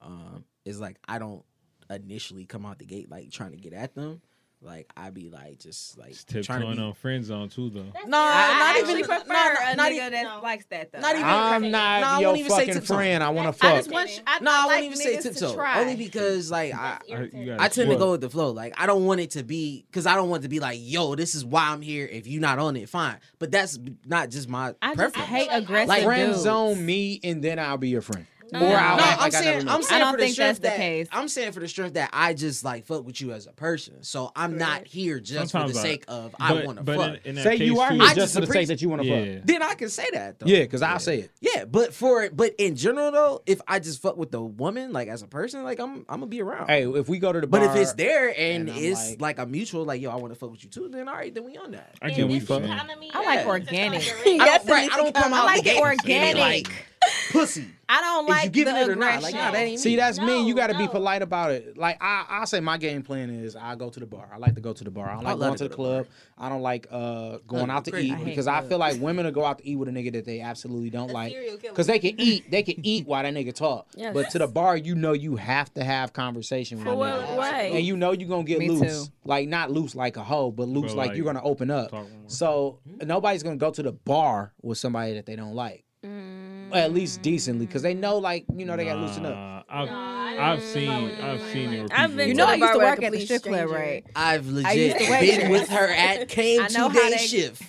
um, 0.00 0.44
is 0.64 0.80
like 0.80 0.96
I 1.06 1.18
don't 1.18 1.44
initially 1.90 2.44
come 2.44 2.66
out 2.66 2.78
the 2.78 2.84
gate 2.84 3.10
like 3.10 3.30
trying 3.30 3.52
to 3.52 3.56
get 3.58 3.72
at 3.72 3.94
them. 3.94 4.20
Like 4.60 4.90
I 4.96 5.10
be 5.10 5.30
like 5.30 5.60
just 5.60 5.96
like 5.96 6.08
Just 6.10 6.26
trying 6.28 6.42
to 6.42 6.50
tiptoeing 6.50 6.76
be. 6.78 6.82
on 6.82 6.92
friend 6.94 7.24
zone 7.24 7.48
too 7.48 7.70
though. 7.70 7.86
That's 7.94 8.08
No. 8.08 8.18
I, 8.20 8.58
not 8.58 8.76
even- 8.76 8.96
actually 8.96 9.02
not- 9.16 9.26
prefer 9.28 9.56
a 9.72 9.76
not 9.76 9.92
nigga 9.92 9.94
even- 9.94 10.12
that 10.14 10.22
no. 10.24 10.40
likes 10.42 10.64
that 10.70 10.90
though. 10.90 10.98
Not 10.98 11.14
even- 11.14 11.24
I'm 11.28 11.70
not 11.70 12.02
I 12.02 12.18
your 12.20 12.28
won't 12.30 12.38
even 12.40 12.50
say 12.50 12.58
fucking 12.66 12.74
tiptoe. 12.74 12.94
friend. 12.96 13.22
I 13.22 13.28
want 13.28 13.56
to 13.56 13.64
I 13.66 13.76
just 13.76 13.92
want- 13.92 14.22
I, 14.26 14.40
No, 14.40 14.50
I 14.50 14.54
I, 14.54 14.58
like 14.58 14.68
won't 14.72 14.84
even 14.86 14.96
say 14.98 15.16
niggas 15.16 15.22
to 15.22 15.30
tiptoe. 15.30 15.60
Only 15.76 15.94
because 15.94 16.50
like 16.50 16.74
I, 16.74 16.76
That's 16.98 17.08
irritating. 17.08 17.40
you 17.40 17.46
got- 17.54 17.60
I 17.60 17.68
tend 17.68 17.88
to 17.90 17.96
go 17.96 18.10
with 18.10 18.20
the 18.20 18.30
flow. 18.30 18.50
Like 18.50 18.74
I 18.76 18.86
don't 18.86 19.04
want 19.04 19.20
it 19.20 19.30
to 19.32 19.44
be 19.44 19.84
because 19.88 20.06
I 20.06 20.16
don't 20.16 20.28
want 20.28 20.42
it 20.42 20.46
to 20.46 20.48
be 20.48 20.58
like, 20.58 20.80
yo, 20.82 21.14
this 21.14 21.36
is 21.36 21.44
why 21.44 21.68
I'm 21.68 21.80
here. 21.80 22.06
If 22.10 22.26
you're 22.26 22.40
not 22.42 22.58
on 22.58 22.74
it, 22.74 22.88
fine. 22.88 23.18
But 23.38 23.52
that's 23.52 23.78
not 24.06 24.28
just 24.30 24.48
my 24.48 24.74
I 24.82 24.88
just 24.88 24.96
preference. 24.98 25.28
hate 25.28 25.48
like- 25.50 25.62
aggressive 25.62 25.88
Like, 25.88 26.02
friend 26.02 26.34
zone 26.34 26.84
me, 26.84 27.20
and 27.22 27.44
then 27.44 27.60
I'll 27.60 27.78
be 27.78 27.90
your 27.90 28.02
friend. 28.02 28.26
No. 28.52 28.60
Or 28.60 28.76
I'll 28.76 28.96
No, 28.96 29.02
act 29.02 29.12
I'm 29.12 29.18
like 29.18 29.34
I 29.34 29.40
never 29.40 29.44
saying, 29.44 29.64
know. 29.66 29.72
I'm 29.74 29.82
saying 29.82 30.02
I 30.02 30.04
don't 30.04 30.12
for 30.14 30.16
the 30.18 30.22
think 30.24 30.34
strength 30.34 30.60
that's 30.62 30.74
the 30.74 30.80
case. 30.82 31.08
I'm 31.12 31.28
saying 31.28 31.52
for 31.52 31.60
the 31.60 31.68
strength 31.68 31.94
that 31.94 32.10
I 32.12 32.34
just 32.34 32.64
like 32.64 32.86
fuck 32.86 33.04
with 33.04 33.20
you 33.20 33.32
as 33.32 33.46
a 33.46 33.52
person. 33.52 34.02
So 34.02 34.32
I'm 34.34 34.56
not 34.58 34.86
here 34.86 35.20
just 35.20 35.50
Sometimes 35.50 35.72
for 35.72 35.76
the 35.76 35.82
sake 35.82 36.04
of 36.08 36.34
I 36.40 36.64
want 36.64 36.84
to 36.84 36.94
fuck. 36.94 37.18
in- 37.24 37.36
in 37.36 37.42
Say 37.42 37.56
you 37.56 37.80
are 37.80 37.90
too- 37.90 37.96
here 37.96 38.04
just 38.04 38.16
just 38.16 38.34
for 38.34 38.40
the 38.40 38.46
sake 38.46 38.68
that 38.68 38.80
you 38.82 38.88
want 38.88 39.02
to 39.02 39.08
Yeah. 39.08 39.34
fuck. 39.36 39.46
then 39.46 39.62
I 39.62 39.74
can 39.74 39.88
say 39.88 40.06
that 40.12 40.38
though. 40.38 40.46
Yeah, 40.46 40.60
because 40.60 40.82
I'll 40.82 40.98
say 40.98 41.18
it. 41.20 41.30
Yeah, 41.40 41.64
but 41.64 41.92
for 41.94 42.22
it, 42.24 42.36
but 42.36 42.54
in 42.58 42.76
general 42.76 43.10
though, 43.12 43.42
if 43.46 43.60
I 43.68 43.78
just 43.80 44.00
fuck 44.02 44.16
with 44.16 44.30
the 44.30 44.40
woman 44.42 44.92
like 44.92 45.08
as 45.08 45.22
a 45.22 45.26
person, 45.28 45.62
like 45.64 45.78
I'm 45.78 45.98
I'm 46.08 46.20
gonna 46.20 46.26
be 46.26 46.40
around. 46.42 46.68
Hey, 46.68 46.86
if 46.88 47.08
we 47.08 47.18
go 47.18 47.32
to 47.32 47.40
the 47.40 47.46
but 47.46 47.60
bar, 47.62 47.70
if 47.76 47.82
it's 47.82 47.92
there 47.94 48.28
and, 48.28 48.68
and 48.68 48.78
it's 48.78 49.10
like- 49.10 49.20
like, 49.20 49.38
a 49.38 49.46
mutual, 49.46 49.84
like 49.84 50.00
yo, 50.00 50.10
I 50.10 50.16
want 50.16 50.32
to 50.32 50.38
fuck 50.38 50.50
with 50.50 50.64
you 50.64 50.70
too, 50.70 50.88
then 50.88 51.08
all 51.08 51.14
right, 51.14 51.34
then 51.34 51.44
we 51.44 51.56
on 51.56 51.72
that. 51.72 51.94
I 52.00 52.06
And 52.08 52.16
get 52.16 52.28
we 52.28 52.34
what 52.38 52.42
fuck? 52.48 52.62
saying. 52.62 52.78
kinda 52.78 52.96
me, 52.98 53.10
I 53.12 53.24
like 53.24 53.46
organic. 53.46 54.02
I 54.02 54.24
don't, 54.24 54.36
Yes, 54.36 54.66
right, 54.66 54.90
I 54.92 54.96
don't 54.96 55.14
come 55.14 55.34
I 55.34 55.38
out 55.38 55.46
like 55.46 55.66
it 55.66 55.78
organic. 55.78 56.68
Like 57.02 57.12
pussy. 57.32 57.66
I 57.90 58.02
don't 58.02 58.24
Is 58.24 58.28
you 58.28 58.34
like 58.34 58.52
giving 58.52 58.74
the 58.74 58.80
it 58.82 58.88
or 58.90 58.96
not? 58.96 59.22
Like, 59.22 59.34
nah, 59.34 59.50
that 59.50 59.56
ain't 59.60 59.80
See, 59.80 59.90
me. 59.90 59.96
that's 59.96 60.20
me. 60.20 60.46
You 60.46 60.54
got 60.54 60.66
to 60.66 60.76
be 60.76 60.86
polite 60.88 61.22
about 61.22 61.52
it. 61.52 61.78
Like 61.78 61.96
I, 62.02 62.26
I 62.28 62.44
say, 62.44 62.60
my 62.60 62.76
game 62.76 63.02
plan 63.02 63.30
is 63.30 63.56
I 63.56 63.76
go 63.76 63.88
to 63.88 63.98
the 64.00 64.04
bar. 64.04 64.28
I 64.32 64.36
like 64.36 64.54
to 64.56 64.60
go 64.60 64.74
to 64.74 64.84
the 64.84 64.90
bar. 64.90 65.08
I 65.08 65.14
don't 65.14 65.24
like 65.24 65.38
love 65.38 65.40
going 65.40 65.52
to 65.52 65.58
to 65.58 65.64
the 65.64 65.68
the 65.70 65.74
club. 65.74 66.06
I 66.36 66.48
don't 66.50 66.60
like 66.60 66.86
uh 66.90 67.38
going 67.46 67.70
out 67.70 67.86
to 67.86 67.90
great. 67.92 68.04
eat 68.06 68.12
I 68.12 68.24
because 68.24 68.46
I 68.46 68.60
feel 68.62 68.76
like 68.78 69.00
women 69.00 69.24
will 69.24 69.32
go 69.32 69.44
out 69.44 69.58
to 69.58 69.66
eat 69.66 69.76
with 69.76 69.88
a 69.88 69.92
nigga 69.92 70.12
that 70.12 70.26
they 70.26 70.40
absolutely 70.40 70.90
don't 70.90 71.10
like 71.10 71.34
because 71.62 71.86
they 71.86 71.98
can 71.98 72.14
eat. 72.18 72.50
They 72.50 72.62
can 72.62 72.74
eat 72.84 73.06
while 73.06 73.22
that 73.22 73.32
nigga 73.32 73.54
talk. 73.54 73.86
Yes. 73.94 74.12
But 74.12 74.30
to 74.30 74.38
the 74.38 74.46
bar, 74.48 74.76
you 74.76 74.94
know, 74.94 75.12
you 75.14 75.36
have 75.36 75.72
to 75.74 75.82
have 75.84 76.12
conversation 76.12 76.78
with 76.78 76.86
For 76.88 76.94
what 76.94 77.14
nigga. 77.22 77.38
way? 77.38 77.72
And 77.74 77.86
you 77.86 77.96
know 77.96 78.12
you're 78.12 78.28
gonna 78.28 78.44
get 78.44 78.58
Me 78.58 78.68
loose, 78.68 79.06
too. 79.06 79.12
like 79.24 79.48
not 79.48 79.70
loose 79.70 79.94
like 79.94 80.18
a 80.18 80.22
hoe, 80.24 80.50
but 80.50 80.68
loose 80.68 80.92
But, 80.92 80.96
like, 80.98 81.08
like, 81.08 81.16
you're 81.16 81.24
gonna 81.26 81.42
open 81.42 81.70
up. 81.70 81.94
So 82.26 82.80
nobody's 83.02 83.42
gonna 83.42 83.56
go 83.56 83.70
to 83.70 83.82
the 83.82 83.92
bar 83.92 84.52
with 84.60 84.76
somebody 84.76 85.14
that 85.14 85.24
they 85.24 85.36
don't 85.36 85.54
like, 85.54 85.84
Mm. 86.04 86.47
At 86.72 86.92
least 86.92 87.22
decently, 87.22 87.66
because 87.66 87.82
they 87.82 87.94
know 87.94 88.18
like 88.18 88.44
you 88.54 88.64
know 88.66 88.76
they 88.76 88.84
got 88.84 88.94
to 88.94 89.00
loosen 89.00 89.26
up. 89.26 89.34
Nah, 89.34 89.62
I've, 89.68 89.88
Nah, 89.88 90.24
I 90.26 90.52
I've 90.52 90.62
seen 90.62 90.88
I've 90.90 91.40
you 91.40 91.46
seen 91.52 91.72
it. 91.72 91.90
I've 91.92 92.16
been 92.16 92.28
You 92.28 92.34
know 92.34 92.46
I 92.46 92.54
used 92.54 92.72
to 92.72 92.78
work 92.78 93.02
at 93.02 93.12
the 93.12 93.24
strip 93.24 93.42
club, 93.42 93.70
right? 93.70 94.04
I've 94.14 94.46
legit 94.46 94.98
been 94.98 95.50
with 95.50 95.68
her 95.68 95.88
at 95.88 96.28
came 96.28 96.62
I 96.62 96.68
two 96.68 96.92
day 96.92 97.16
shift. 97.18 97.62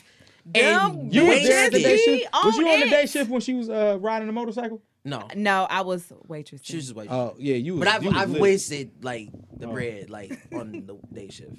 And 0.55 1.13
You 1.13 1.21
was 1.25 1.29
wasted. 1.29 1.51
there 1.51 1.65
at 1.65 1.71
the 1.71 1.83
day 1.83 1.97
shift. 1.97 2.27
Was 2.33 2.57
you 2.57 2.67
on 2.69 2.79
the 2.79 2.89
day 2.89 3.05
shift 3.05 3.29
when 3.29 3.41
she 3.41 3.53
was 3.53 3.69
uh, 3.69 3.97
riding 4.01 4.27
the 4.27 4.33
motorcycle? 4.33 4.81
No, 5.05 5.27
No, 5.35 5.65
I 5.69 5.81
was 5.81 6.11
waitress. 6.27 6.61
she 6.63 6.75
was 6.75 6.85
just 6.87 6.97
like. 6.97 7.09
Oh 7.11 7.35
yeah, 7.37 7.55
you. 7.55 7.75
Was, 7.75 7.79
but 7.79 7.87
I've 7.87 8.03
you 8.03 8.11
I've 8.11 8.31
lit. 8.31 8.41
wasted 8.41 9.03
like 9.03 9.29
the 9.57 9.67
Oh. 9.67 9.71
bread 9.73 10.09
like 10.09 10.37
on 10.53 10.71
the 10.71 10.97
day 11.13 11.29
shift, 11.29 11.53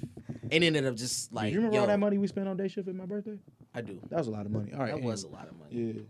and 0.51 0.63
ended 0.63 0.85
up 0.85 0.95
just 0.95 1.33
like 1.33 1.51
you 1.51 1.57
remember 1.57 1.75
yo, 1.75 1.81
all 1.81 1.87
that 1.87 1.99
money 1.99 2.17
we 2.17 2.27
spent 2.27 2.47
on 2.47 2.55
day 2.57 2.67
shift 2.67 2.87
at 2.87 2.95
my 2.95 3.05
birthday? 3.05 3.37
I 3.73 3.81
do. 3.81 3.99
That 4.09 4.17
was 4.19 4.27
a 4.27 4.31
lot 4.31 4.45
of 4.45 4.51
money. 4.51 4.73
All 4.73 4.79
right, 4.79 4.91
That 4.93 5.01
was 5.01 5.23
a 5.23 5.27
lot 5.29 5.47
of 5.47 5.57
money. 5.57 5.71
Yeah. 5.75 6.01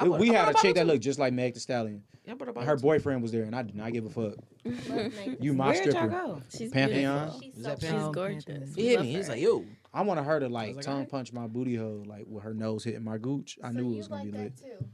I 0.00 0.08
We- 0.08 0.18
we 0.18 0.28
had 0.28 0.48
a 0.48 0.54
chick 0.54 0.74
that 0.76 0.86
looked 0.86 1.02
just 1.02 1.18
like 1.18 1.32
Meg 1.32 1.54
the 1.54 1.60
Stallion. 1.60 2.02
Yeah, 2.24 2.34
but 2.34 2.48
about 2.48 2.64
Her 2.64 2.76
boyfriend 2.76 3.22
was 3.22 3.32
there, 3.32 3.44
and 3.44 3.56
I 3.56 3.62
did 3.62 3.74
not 3.74 3.92
give 3.92 4.04
a 4.04 4.10
fuck. 4.10 4.34
You 5.40 5.54
my 5.54 5.68
Where'd 5.72 5.84
y'all 5.86 5.92
stripper. 5.92 6.08
go? 6.08 6.42
She's 6.56 6.70
Pantheon? 6.70 7.40
She's 7.40 7.54
so 7.56 7.62
that 7.62 7.80
She's 7.80 7.90
Pam? 7.90 8.12
Gorgeous. 8.12 8.74
He 8.74 8.88
hit 8.88 9.00
me. 9.00 9.10
He 9.12 9.16
was 9.16 9.26
her. 9.28 9.32
like, 9.32 9.42
"Yo, 9.42 9.64
I 9.94 10.02
want 10.02 10.24
her 10.24 10.40
to 10.40 10.48
like 10.48 10.76
like, 10.76 10.84
tongue 10.84 10.94
alright. 10.94 11.10
punch 11.10 11.32
my 11.32 11.46
booty 11.46 11.76
hole, 11.76 12.04
like 12.06 12.26
with 12.28 12.44
her 12.44 12.52
nose 12.52 12.84
hitting 12.84 13.02
my 13.04 13.16
gooch. 13.16 13.58
I 13.62 13.68
So 13.68 13.72
knew 13.78 13.92
it 13.94 13.96
was 13.96 14.08
gonna 14.08 14.24
like 14.24 14.32
be 14.32 14.38
lit. 14.38 14.56
that 14.56 14.62
too. 14.80 14.86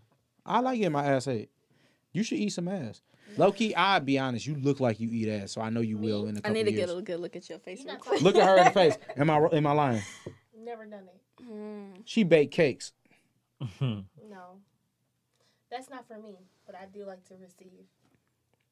I 0.46 0.60
like 0.60 0.78
getting 0.78 0.92
my 0.92 1.04
ass 1.06 1.26
ate. 1.26 1.50
You 2.12 2.22
should 2.22 2.38
eat 2.38 2.50
some 2.50 2.68
ass. 2.68 3.02
Low 3.36 3.50
key, 3.50 3.74
I'll 3.74 3.98
be 3.98 4.16
honest. 4.18 4.46
You 4.46 4.54
look 4.54 4.78
like 4.78 5.00
you 5.00 5.08
eat 5.10 5.28
ass, 5.28 5.50
so 5.52 5.60
I 5.60 5.70
know 5.70 5.80
you 5.80 5.98
will 5.98 6.26
in 6.28 6.36
a 6.36 6.38
I 6.38 6.42
couple 6.42 6.56
years. 6.56 6.62
I 6.62 6.64
need 6.64 6.64
to 6.70 6.76
years. 6.76 6.90
get 6.90 6.98
a 6.98 7.02
good 7.02 7.18
look 7.20 7.34
at 7.34 7.48
your 7.48 7.58
face. 7.58 7.84
Real 7.84 7.96
quick. 7.96 8.20
Look 8.22 8.36
at 8.36 8.46
her 8.46 8.58
in 8.58 8.64
the 8.66 8.70
face. 8.70 8.96
Am 9.16 9.28
I 9.28 9.38
am 9.52 9.66
I 9.66 9.72
lying? 9.72 10.02
Never 10.56 10.86
done 10.86 11.08
it. 11.08 11.44
Mm. 11.50 12.02
She 12.04 12.22
baked 12.22 12.54
cakes. 12.54 12.92
No, 13.80 14.04
that's 15.74 15.90
not 15.90 16.06
for 16.06 16.18
me. 16.18 16.36
But 16.66 16.76
I 16.76 16.86
do 16.86 17.04
like 17.04 17.24
to 17.28 17.34
receive. 17.34 17.84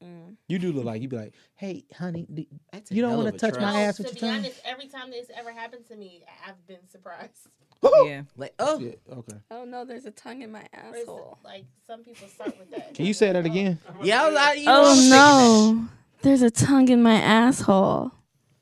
Mm. 0.03 0.35
You 0.47 0.59
do 0.59 0.71
look 0.73 0.83
like 0.85 1.01
you'd 1.01 1.11
be 1.11 1.17
like, 1.17 1.33
hey, 1.55 1.85
honey, 1.95 2.27
d- 2.33 2.47
You 2.89 3.01
don't 3.01 3.15
wanna 3.15 3.29
of 3.29 3.35
a 3.35 3.37
touch 3.37 3.55
my 3.59 3.81
ass 3.81 3.99
with 3.99 4.13
be 4.13 4.19
your 4.19 4.31
tongue? 4.33 4.43
To 4.43 4.43
be 4.43 4.47
honest, 4.49 4.61
every 4.65 4.87
time 4.87 5.11
this 5.11 5.27
ever 5.35 5.51
happened 5.51 5.85
to 5.87 5.95
me, 5.95 6.23
I've 6.47 6.65
been 6.67 6.87
surprised. 6.89 7.47
Yeah. 8.05 8.23
Like, 8.37 8.53
oh, 8.59 8.79
Yeah, 8.79 8.91
okay. 9.11 9.37
Oh 9.51 9.65
no, 9.65 9.83
there's 9.85 10.05
a 10.05 10.11
tongue 10.11 10.41
in 10.41 10.51
my 10.51 10.61
Or 10.61 10.95
is 10.95 10.95
it- 10.95 11.01
asshole. 11.01 11.37
Like 11.43 11.65
some 11.85 12.03
people 12.03 12.27
start 12.29 12.57
with 12.57 12.71
that. 12.71 12.93
Can 12.93 13.05
you 13.05 13.13
say 13.13 13.31
that 13.33 13.45
again? 13.45 13.77
yeah. 14.01 14.23
I 14.23 14.27
was, 14.29 14.37
I, 14.37 14.53
you 14.53 14.65
know, 14.65 14.83
Oh 14.85 15.09
no, 15.09 15.89
there's 16.21 16.41
a 16.41 16.49
tongue 16.51 16.87
in 16.89 17.03
my 17.03 17.15
asshole. 17.15 18.11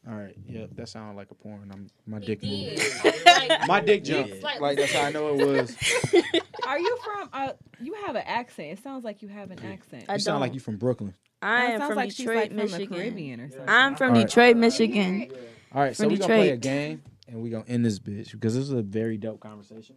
All 0.07 0.15
right. 0.15 0.35
Yep, 0.47 0.71
that 0.75 0.89
sounded 0.89 1.15
like 1.17 1.29
a 1.29 1.35
porn. 1.35 1.69
I'm 1.71 1.87
my 2.07 2.19
He 2.19 2.25
dick 2.25 2.43
moved. 2.43 3.05
Like, 3.25 3.67
My 3.67 3.79
dick 3.79 4.03
jumped. 4.03 4.31
It's 4.31 4.43
like- 4.43 4.59
Like 4.59 4.77
that's 4.77 4.91
how 4.93 5.03
I 5.03 5.11
know 5.11 5.27
it 5.35 5.45
was. 5.47 5.77
Are 6.67 6.79
you 6.79 6.97
from? 7.03 7.29
Uh, 7.33 7.53
you 7.79 7.93
have 8.05 8.15
an 8.15 8.23
accent. 8.25 8.77
It 8.77 8.83
sounds 8.83 9.03
like 9.03 9.21
you 9.21 9.27
have 9.27 9.51
an 9.51 9.59
accent. 9.65 10.05
I 10.09 10.13
You 10.13 10.19
sound 10.19 10.39
like 10.41 10.49
don't. 10.49 10.55
you 10.55 10.59
from 10.59 10.77
Brooklyn. 10.77 11.13
I 11.41 11.65
It 11.65 11.69
am 11.73 11.79
sounds 11.79 11.87
from 11.89 11.95
like 11.97 12.15
Detroit, 12.15 12.35
like 12.35 12.47
from 12.49 12.57
the 12.57 12.63
Michigan. 12.63 12.97
Caribbean 12.97 13.41
or 13.41 13.49
something. 13.49 13.65
I'm 13.67 13.95
from 13.95 14.09
All 14.11 14.15
right. 14.17 14.27
Detroit, 14.27 14.57
Michigan. 14.57 15.31
All 15.73 15.81
right, 15.81 15.95
so 15.95 16.07
we're 16.07 16.17
gonna 16.17 16.25
play 16.35 16.49
a 16.49 16.57
game 16.57 17.01
and 17.27 17.41
we're 17.41 17.51
gonna 17.51 17.65
end 17.67 17.85
this 17.85 17.97
bitch 17.97 18.31
because 18.33 18.53
this 18.55 18.63
is 18.63 18.71
a 18.71 18.81
very 18.81 19.17
dope 19.17 19.39
conversation. 19.39 19.95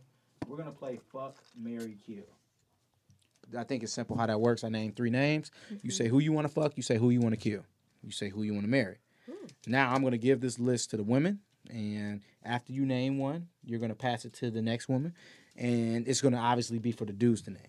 We're 0.48 0.56
gonna 0.56 0.70
play 0.72 1.00
fuck 1.12 1.36
Mary 1.58 1.98
Kill. 2.06 2.24
I 3.58 3.64
think 3.64 3.82
it's 3.82 3.92
simple 3.92 4.16
how 4.16 4.26
that 4.26 4.40
works. 4.40 4.64
I 4.64 4.68
name 4.68 4.92
three 4.92 5.10
names. 5.10 5.50
You 5.82 5.90
say 5.90 6.08
who 6.08 6.18
you 6.18 6.32
want 6.32 6.46
to 6.46 6.52
fuck. 6.52 6.76
You 6.76 6.82
say 6.82 6.96
who 6.96 7.10
you 7.10 7.20
want 7.20 7.34
to 7.34 7.40
kill. 7.40 7.64
You 8.02 8.10
say 8.10 8.28
who 8.30 8.42
you 8.42 8.52
want 8.52 8.64
to 8.64 8.70
marry. 8.70 8.96
Now 9.66 9.92
I'm 9.92 10.02
gonna 10.02 10.16
give 10.18 10.40
this 10.40 10.58
list 10.58 10.90
to 10.90 10.96
the 10.96 11.02
women, 11.02 11.40
and 11.70 12.20
after 12.42 12.72
you 12.72 12.86
name 12.86 13.18
one, 13.18 13.48
you're 13.64 13.80
gonna 13.80 13.94
pass 13.94 14.24
it 14.24 14.32
to 14.34 14.50
the 14.50 14.62
next 14.62 14.88
woman, 14.88 15.14
and 15.56 16.06
it's 16.08 16.20
gonna 16.20 16.38
obviously 16.38 16.78
be 16.78 16.92
for 16.92 17.04
the 17.04 17.12
dudes 17.12 17.42
to 17.42 17.50
name. 17.50 17.60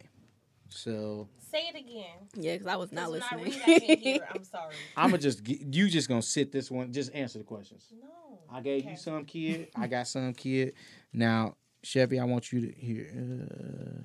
So 0.70 1.28
say 1.52 1.70
it 1.74 1.76
again. 1.80 2.28
Yeah, 2.36 2.54
because 2.54 2.68
I 2.68 2.76
was 2.76 2.92
not 2.92 3.12
when 3.12 3.22
I 3.24 3.36
listening. 3.36 3.46
read, 3.46 3.62
I 3.76 3.80
can't 3.80 4.00
hear. 4.00 4.28
I'm 4.34 4.44
sorry. 4.44 4.76
I'm 4.98 5.10
gonna 5.12 5.22
just 5.22 5.48
you 5.48 5.88
just 5.90 6.08
gonna 6.10 6.22
sit 6.22 6.52
this 6.52 6.70
one. 6.72 6.92
Just 6.92 7.14
answer 7.14 7.38
the 7.40 7.44
questions. 7.46 7.86
No. 8.02 8.40
I 8.52 8.62
gave 8.62 8.82
Okay. 8.82 8.92
you 8.92 8.98
some 8.98 9.26
kid. 9.26 9.70
I 9.76 9.88
got 9.88 10.08
some 10.08 10.34
kid. 10.34 10.74
Now, 11.14 11.56
Chevy, 11.84 12.20
I 12.20 12.24
want 12.26 12.52
you 12.52 12.62
to 12.68 12.72
hear. 12.74 13.08
Uh, 13.16 14.02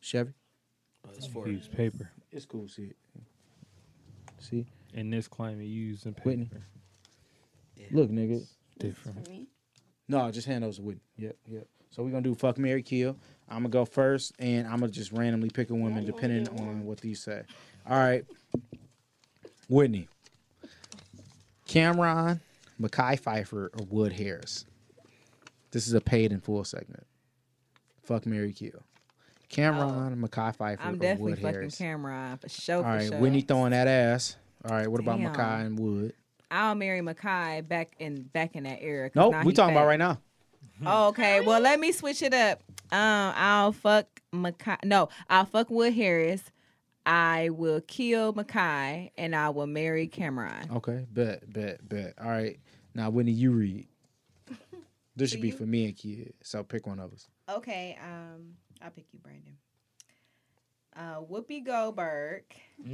Chevy, 0.00 0.32
Oh, 1.06 1.10
it's 1.16 1.26
for 1.26 1.48
Use 1.48 1.68
paper. 1.68 2.10
it's 2.30 2.44
cool. 2.44 2.68
See 2.68 2.84
it. 2.90 2.96
See, 4.40 4.66
In 4.94 5.10
this 5.10 5.26
climate, 5.28 5.66
using 5.66 6.12
paper. 6.14 6.28
Whitney. 6.28 6.50
look, 7.90 8.10
nigga. 8.10 8.46
Different. 8.78 9.48
No, 10.06 10.30
just 10.30 10.46
hand 10.46 10.64
those 10.64 10.76
to 10.76 10.82
Whitney. 10.82 11.02
Yep, 11.16 11.36
yep. 11.46 11.66
So 11.90 12.02
we're 12.02 12.10
gonna 12.10 12.22
do 12.22 12.34
fuck 12.34 12.58
Mary 12.58 12.82
Kill. 12.82 13.16
I'm 13.48 13.58
gonna 13.58 13.70
go 13.70 13.84
first, 13.84 14.32
and 14.38 14.66
I'm 14.66 14.80
gonna 14.80 14.92
just 14.92 15.12
randomly 15.12 15.50
pick 15.50 15.70
a 15.70 15.74
woman 15.74 16.04
depending 16.04 16.48
on 16.60 16.84
what 16.84 17.00
these 17.00 17.20
say. 17.22 17.42
All 17.88 17.96
right, 17.96 18.24
Whitney, 19.68 20.08
Cam'ron, 21.66 22.40
Mekhi 22.80 23.20
Phifer, 23.20 23.68
or 23.80 23.84
Wood 23.88 24.12
Harris. 24.12 24.64
This 25.70 25.86
is 25.86 25.94
a 25.94 26.00
paid 26.00 26.32
in 26.32 26.40
full 26.40 26.64
segment. 26.64 27.06
Fuck 28.02 28.26
Mary 28.26 28.52
Kill. 28.52 28.82
Cam'ron, 29.50 30.12
oh, 30.12 30.26
Mekhi 30.28 30.56
Phifer, 30.56 30.76
I'm 30.80 30.94
or 30.94 30.98
definitely 30.98 31.32
Wood 31.32 31.38
fucking 31.40 31.54
Harris. 31.54 31.78
Cam'ron 31.80 32.40
for 32.40 32.48
sure. 32.48 32.84
All 32.86 33.00
sure. 33.00 33.18
Whitney 33.18 33.40
throwing 33.40 33.70
that 33.70 33.88
ass. 33.88 34.36
All 34.64 34.76
right, 34.76 34.88
what 34.88 35.00
about 35.00 35.18
Damn. 35.18 35.32
Mekhi 35.32 35.66
and 35.66 35.78
Wood? 35.78 36.12
I'll 36.50 36.74
marry 36.74 37.00
Mekhi 37.00 37.66
back 37.66 37.92
in 37.98 38.22
back 38.24 38.56
in 38.56 38.64
that 38.64 38.82
era. 38.82 39.10
'cause 39.10 39.32
Nope, 39.32 39.44
we 39.44 39.52
talking 39.52 39.74
about 39.74 39.86
right 39.86 39.98
now. 39.98 40.20
Okay. 40.84 41.40
Well, 41.40 41.60
let 41.60 41.80
me 41.80 41.92
switch 41.92 42.22
it 42.22 42.34
up. 42.34 42.62
Um, 42.90 43.32
I'll 43.36 43.72
fuck 43.72 44.06
Mekhi. 44.34 44.84
No, 44.84 45.08
I'll 45.28 45.44
fuck 45.44 45.70
Wood 45.70 45.92
Harris. 45.94 46.42
I 47.04 47.48
will 47.50 47.80
kill 47.80 48.34
Mekhi, 48.34 49.10
and 49.16 49.34
I 49.34 49.48
will 49.50 49.66
marry 49.66 50.08
Cam'ron. 50.08 50.70
Okay, 50.76 51.06
bet, 51.10 51.50
bet, 51.52 51.86
bet. 51.88 52.14
All 52.20 52.28
right, 52.28 52.58
now 52.94 53.10
Whitney, 53.10 53.32
you 53.32 53.52
read. 53.52 53.86
This 55.16 55.30
should 55.32 55.40
be 55.40 55.50
for 55.50 55.66
me 55.66 55.86
and 55.86 55.96
kid. 55.96 56.32
So 56.44 56.62
pick 56.62 56.86
one 56.86 57.00
of 57.00 57.12
us. 57.12 57.26
Okay. 57.50 57.98
Um, 58.00 58.54
I'll 58.80 58.90
pick 58.92 59.06
you, 59.12 59.18
Brandon. 59.18 59.56
Uh, 60.96 61.20
Whoopi 61.28 61.64
Goldberg, 61.66 62.44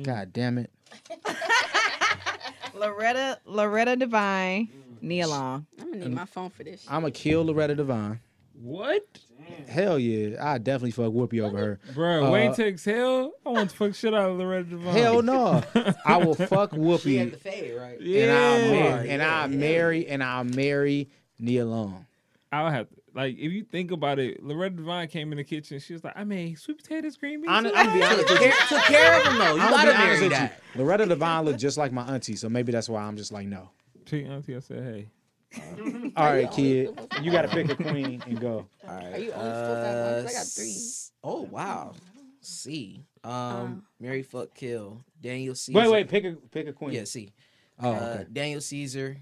God 0.02 0.32
damn 0.32 0.56
it. 0.56 0.70
Loretta 2.74 3.38
Loretta 3.44 3.94
Devine, 3.96 4.68
Nia 5.04 5.26
Long. 5.28 5.66
I'm 5.80 5.92
gonna 5.92 6.04
need 6.06 6.14
my 6.14 6.24
phone 6.24 6.50
for 6.50 6.64
this. 6.64 6.82
Shit. 6.82 6.92
I'ma 6.92 7.10
kill 7.12 7.44
Loretta 7.44 7.74
Devine. 7.74 8.20
What? 8.60 9.04
Hell 9.68 9.98
yeah, 9.98 10.36
I 10.40 10.58
definitely 10.58 10.92
fuck 10.92 11.12
Whoopi 11.12 11.40
over 11.42 11.58
her. 11.58 11.80
Bro, 11.92 12.26
Uh, 12.26 12.30
Wayne 12.30 12.54
takes 12.54 12.84
hell. 12.84 13.32
I 13.44 13.48
want 13.50 13.70
to 13.70 13.76
fuck 13.76 13.94
shit 13.94 14.14
out 14.14 14.30
of 14.30 14.38
Loretta 14.38 14.70
Devine. 14.70 14.94
Hell 14.94 15.22
no, 15.22 15.62
I 16.06 16.16
will 16.18 16.34
fuck 16.34 16.70
She 16.72 16.76
had 16.76 16.84
Whoopi 16.86 17.30
the 17.32 17.36
fade, 17.36 17.76
right? 17.76 17.98
and 17.98 18.06
I 18.30 18.58
Yeah. 18.58 18.70
marry 18.70 19.10
and 19.10 19.20
Yeah, 19.22 19.36
I 19.36 19.40
yeah. 19.42 19.46
marry 19.48 20.06
and 20.08 20.22
I 20.22 20.42
marry 20.44 21.08
Nia 21.38 21.66
Long. 21.66 22.06
I'll 22.52 22.70
have 22.70 22.88
to, 22.88 22.94
like 23.14 23.34
if 23.36 23.52
you 23.52 23.64
think 23.64 23.90
about 23.90 24.18
it, 24.20 24.42
Loretta 24.42 24.76
Devine 24.76 25.08
came 25.08 25.32
in 25.32 25.38
the 25.38 25.44
kitchen. 25.44 25.80
She 25.80 25.92
was 25.92 26.04
like, 26.04 26.14
"I 26.16 26.22
made 26.24 26.56
sweet 26.58 26.78
potatoes, 26.78 27.16
green 27.16 27.40
beans." 27.40 27.50
I'm, 27.52 27.66
I'm 27.66 27.72
gonna 27.72 27.92
be 27.92 28.00
rice." 28.00 28.12
honest 28.12 28.28
Took 28.28 28.38
with 28.40 28.40
you. 28.40 28.52
care, 28.52 28.66
took 28.68 28.82
care 28.86 29.18
of 29.18 29.24
them 29.24 29.38
though. 29.38 29.54
You 29.56 29.60
I'm 29.62 29.70
gotta 29.70 29.90
be 29.90 29.96
honest 29.96 29.98
marry 30.06 30.20
with 30.22 30.30
that. 30.32 30.60
you. 30.74 30.80
Loretta 30.80 31.06
Devine 31.06 31.44
looked 31.44 31.58
just 31.60 31.76
like 31.76 31.90
my 31.92 32.04
auntie, 32.04 32.36
so 32.36 32.48
maybe 32.48 32.70
that's 32.72 32.88
why 32.88 33.02
I'm 33.02 33.16
just 33.16 33.32
like 33.32 33.46
no. 33.48 33.70
She 34.06 34.24
auntie, 34.24 34.56
I 34.56 34.60
said, 34.60 34.82
"Hey, 34.82 35.08
All 36.16 36.32
right, 36.32 36.50
kid, 36.50 36.98
you 37.22 37.30
gotta 37.30 37.48
pick 37.48 37.68
a 37.70 37.76
queen 37.76 38.22
and 38.26 38.40
go. 38.40 38.66
All 38.86 38.94
right. 38.94 39.14
Are 39.14 39.18
you 39.18 39.32
only 39.32 39.50
supposed 39.50 39.80
to 39.82 39.86
have 39.86 40.26
I 40.26 40.32
got 40.32 40.40
uh, 40.40 40.44
three. 40.44 40.76
Oh 41.22 41.42
wow. 41.42 41.92
C. 42.40 43.04
Um, 43.22 43.32
Uh. 43.32 43.68
Mary 44.00 44.22
fuck 44.22 44.54
kill 44.54 45.00
Daniel 45.20 45.54
Caesar. 45.54 45.78
Wait, 45.78 45.90
wait, 45.90 46.08
pick 46.08 46.24
a 46.24 46.32
pick 46.50 46.66
a 46.66 46.72
queen. 46.72 46.92
Yeah, 46.92 47.04
C. 47.04 47.32
Oh, 47.80 47.90
Uh, 47.92 47.94
okay. 47.96 48.26
Daniel 48.32 48.60
Caesar, 48.60 49.16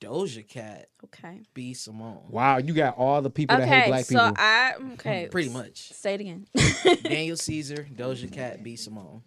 Doja 0.00 0.46
Cat, 0.46 0.88
Okay. 1.04 1.40
B 1.54 1.74
Simone. 1.74 2.22
Wow, 2.28 2.58
you 2.58 2.72
got 2.72 2.96
all 2.96 3.20
the 3.22 3.30
people 3.30 3.56
that 3.56 3.66
hate 3.66 3.88
black 3.88 4.04
So 4.04 4.14
people. 4.14 4.26
So 4.28 4.34
I 4.38 4.74
okay. 4.94 5.28
Pretty 5.30 5.48
much. 5.50 5.92
Say 5.92 6.14
it 6.14 6.20
again. 6.20 6.46
Daniel 7.02 7.36
Caesar, 7.48 7.86
Doja 7.94 8.30
Cat, 8.30 8.62
B 8.62 8.76
Simone. 8.76 9.22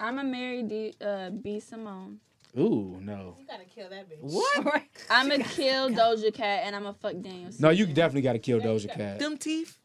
I'm 0.00 0.18
a 0.18 0.24
Mary 0.24 0.62
marry 0.62 0.92
D, 0.92 0.94
uh, 1.04 1.30
B 1.30 1.60
Simone. 1.60 2.18
Ooh, 2.58 2.98
no. 3.00 3.36
You 3.38 3.46
gotta 3.46 3.64
kill 3.64 3.88
that 3.88 4.08
bitch. 4.10 4.18
What? 4.20 4.82
I'm 5.10 5.28
gonna 5.28 5.42
kill 5.44 5.88
Doja 5.90 6.32
Cat 6.34 6.62
and 6.64 6.76
I'm 6.76 6.82
gonna 6.82 6.94
fuck 7.00 7.12
Daniel. 7.22 7.50
No, 7.58 7.70
you 7.70 7.86
definitely 7.86 8.22
got 8.22 8.34
to 8.34 8.38
kill 8.38 8.60
Doja 8.60 8.92
Cat. 8.94 9.18
Them 9.18 9.36
teeth? 9.38 9.78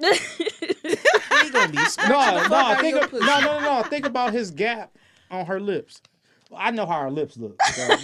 Caesar. 0.00 0.20
They 1.42 1.50
gonna 1.52 1.70
be 1.72 1.78
scratching 1.84 2.50
No, 2.50 2.72
no, 2.74 2.80
think 2.80 2.96
of, 3.02 3.12
no, 3.12 3.18
no, 3.20 3.40
no, 3.40 3.60
no. 3.60 3.82
Think 3.84 4.06
about 4.06 4.32
his 4.32 4.50
gap 4.50 4.90
on 5.30 5.46
her 5.46 5.60
lips. 5.60 6.00
Well, 6.50 6.60
I 6.62 6.70
know 6.70 6.86
how 6.86 7.02
her 7.02 7.10
lips 7.10 7.36
look. 7.36 7.60
so- 7.62 7.96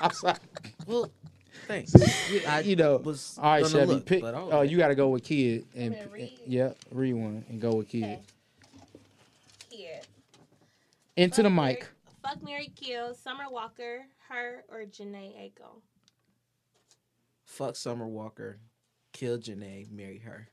I'm 0.00 0.10
sorry. 0.12 0.36
Well, 0.86 1.10
thanks. 1.66 1.94
I 2.46 2.60
You 2.60 2.76
know. 2.76 2.96
was 2.96 3.38
All 3.38 3.44
right, 3.44 3.62
gonna 3.62 3.72
Chevy. 3.74 3.86
look, 3.94 4.06
pick. 4.06 4.22
but 4.22 4.34
I 4.34 4.42
was 4.42 4.52
Oh, 4.54 4.58
like, 4.60 4.70
you 4.70 4.76
got 4.78 4.88
to 4.88 4.94
go 4.94 5.08
with 5.10 5.24
kid 5.24 5.66
and 5.76 5.94
gonna 5.94 6.08
read? 6.08 6.38
yeah, 6.46 6.70
read 6.90 7.12
one 7.14 7.44
and 7.48 7.60
go 7.60 7.74
with 7.76 7.88
kid. 7.88 8.04
Okay. 8.04 8.20
Kid. 9.70 10.06
Into 11.16 11.42
the 11.42 11.48
Fuck 11.50 11.64
mic. 11.64 11.88
Mary- 12.22 12.34
Fuck 12.34 12.42
Mary 12.44 12.72
Kill, 12.74 13.14
Summer 13.14 13.44
Walker, 13.50 14.06
her 14.28 14.64
or 14.68 14.84
Jhené 14.84 15.34
Aiko. 15.36 15.80
fuck 17.44 17.76
Summer 17.76 18.06
Walker, 18.06 18.58
kill 19.12 19.38
Jhené, 19.38 19.90
marry 19.90 20.18
her. 20.18 20.48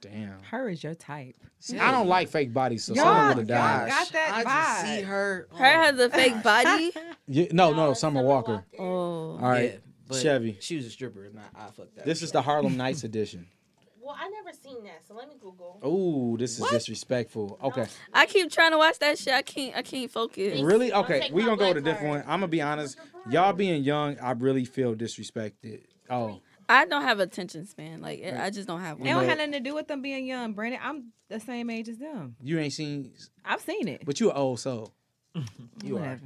Damn. 0.00 0.42
Her 0.50 0.68
is 0.68 0.84
your 0.84 0.94
type. 0.94 1.34
I 1.80 1.90
don't 1.90 2.08
like 2.08 2.28
fake 2.28 2.52
bodies, 2.52 2.84
so 2.84 2.94
Y'all- 2.94 3.04
someone 3.04 3.28
would 3.28 3.36
have 3.38 3.48
y'all 3.48 3.78
died. 3.78 3.88
got 3.88 4.12
that 4.12 4.32
I 4.34 4.42
just 4.44 4.80
see 4.82 5.02
vibe. 5.02 5.06
her. 5.06 5.48
Her 5.56 5.64
has 5.64 5.98
a 5.98 6.10
fake 6.10 6.42
body. 6.42 6.92
Yeah, 7.26 7.46
no, 7.52 7.72
no, 7.72 7.94
Summer 7.94 8.22
Walker. 8.22 8.64
Oh. 8.78 8.84
All 8.84 9.38
right, 9.38 9.80
Yeah, 10.10 10.18
Chevy. 10.20 10.58
She 10.60 10.76
was 10.76 10.84
a 10.86 10.90
stripper, 10.90 11.24
and 11.24 11.38
I, 11.38 11.64
I 11.64 11.70
fucked 11.70 11.96
that. 11.96 12.04
This 12.04 12.20
is 12.22 12.32
the 12.32 12.42
Harlem 12.42 12.76
Nights 12.76 13.04
edition. 13.04 13.46
Well, 14.04 14.16
I 14.18 14.28
never 14.28 14.52
seen 14.52 14.84
that, 14.84 15.06
so 15.08 15.14
let 15.14 15.28
me 15.28 15.36
Google. 15.40 15.80
Ooh, 15.82 16.36
this 16.36 16.58
is 16.60 16.68
disrespectful. 16.68 17.58
Okay. 17.62 17.86
I 18.12 18.26
keep 18.26 18.50
trying 18.52 18.72
to 18.72 18.76
watch 18.76 18.98
that 18.98 19.18
shit. 19.18 19.32
I 19.32 19.40
can't. 19.40 19.74
I 19.74 19.80
can't 19.80 20.10
focus. 20.10 20.60
Really? 20.60 20.92
Okay, 20.92 21.30
we 21.32 21.42
gonna 21.42 21.56
go 21.56 21.68
with 21.68 21.78
a 21.78 21.80
different 21.80 22.08
one. 22.08 22.20
I'm 22.20 22.40
gonna 22.40 22.48
be 22.48 22.60
honest. 22.60 22.98
Y'all 23.30 23.54
being 23.54 23.82
young, 23.82 24.18
I 24.18 24.32
really 24.32 24.66
feel 24.66 24.94
disrespected. 24.94 25.84
Oh, 26.10 26.40
I 26.68 26.84
don't 26.84 27.00
have 27.00 27.18
attention 27.18 27.64
span. 27.66 28.02
Like 28.02 28.22
I 28.24 28.50
just 28.50 28.68
don't 28.68 28.80
have 28.80 28.98
It 28.98 29.04
one. 29.04 29.08
don't 29.08 29.24
have 29.26 29.38
nothing 29.38 29.52
to 29.52 29.60
do 29.60 29.74
with 29.74 29.88
them 29.88 30.02
being 30.02 30.26
young, 30.26 30.52
Brandon. 30.52 30.80
I'm 30.82 31.12
the 31.30 31.40
same 31.40 31.70
age 31.70 31.88
as 31.88 31.96
them. 31.96 32.36
you 32.42 32.58
ain't 32.58 32.74
seen, 32.74 33.10
I've 33.42 33.62
seen 33.62 33.88
it. 33.88 34.02
but 34.04 34.20
you 34.20 34.30
an 34.30 34.36
old 34.36 34.60
soul. 34.60 34.92
You 35.82 35.98
are. 35.98 36.20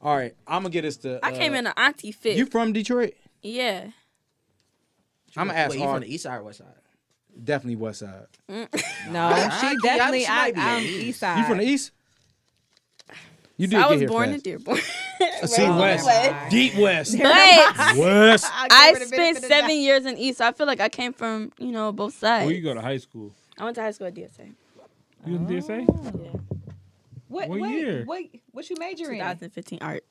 All 0.00 0.16
right, 0.16 0.34
I'm 0.46 0.62
gonna 0.62 0.70
get 0.70 0.84
us 0.84 0.98
to. 0.98 1.20
I 1.24 1.32
came 1.32 1.54
uh, 1.54 1.56
in 1.56 1.66
an 1.66 1.72
auntie 1.76 2.12
fit. 2.12 2.36
You 2.36 2.44
from 2.46 2.74
Detroit? 2.74 3.14
yeah. 3.42 3.88
I'm 5.36 5.48
gonna 5.48 5.58
ask 5.58 5.70
Wait, 5.72 5.80
you 5.80 5.86
from 5.86 6.00
the 6.00 6.12
east 6.12 6.22
side 6.24 6.38
or 6.38 6.42
west 6.42 6.58
side? 6.58 6.66
Definitely 7.42 7.76
West 7.76 8.00
Side. 8.00 8.26
Mm. 8.50 8.68
No, 9.12 9.26
I- 9.26 9.48
she 9.60 9.66
I- 9.66 9.74
definitely. 9.82 10.20
she 10.20 10.26
I, 10.26 10.36
might 10.36 10.54
be 10.54 10.60
I'm 10.60 10.82
east. 10.82 11.00
east 11.04 11.20
side. 11.20 11.38
You 11.38 11.44
from 11.46 11.58
the 11.58 11.64
east? 11.64 11.92
You 13.56 13.66
did 13.66 13.80
I 13.80 13.88
was 13.90 13.98
here 14.00 14.08
born 14.08 14.28
in 14.28 14.34
fast. 14.34 14.44
Dearborn. 14.44 14.76
See 15.46 15.64
Oh, 15.64 15.80
West, 15.80 16.06
my. 16.06 16.46
deep 16.48 16.76
West, 16.76 17.16
But 17.18 17.24
West. 17.96 18.46
I 18.52 18.94
spent 18.94 19.38
seven 19.38 19.70
years 19.80 20.06
in 20.06 20.16
East, 20.16 20.38
so 20.38 20.46
I 20.46 20.52
feel 20.52 20.66
like 20.68 20.78
I 20.80 20.88
came 20.88 21.12
from 21.12 21.50
you 21.58 21.72
know 21.72 21.90
both 21.90 22.14
sides. 22.14 22.46
Where 22.46 22.54
you 22.54 22.62
go 22.62 22.74
to 22.74 22.80
high 22.80 22.98
school? 22.98 23.32
I 23.58 23.64
went 23.64 23.74
to 23.76 23.82
high 23.82 23.90
school 23.90 24.06
at 24.06 24.14
DSA. 24.14 24.52
You 25.26 25.34
in 25.36 25.46
DSA? 25.46 25.86
Oh. 25.90 26.20
Yeah. 26.24 26.40
What, 27.26 27.48
What 27.48 27.60
wait, 27.60 27.70
year? 27.72 28.04
Wait, 28.06 28.42
what 28.52 28.70
you 28.70 28.76
major 28.78 29.06
in? 29.10 29.18
2015 29.18 29.78
art. 29.82 30.04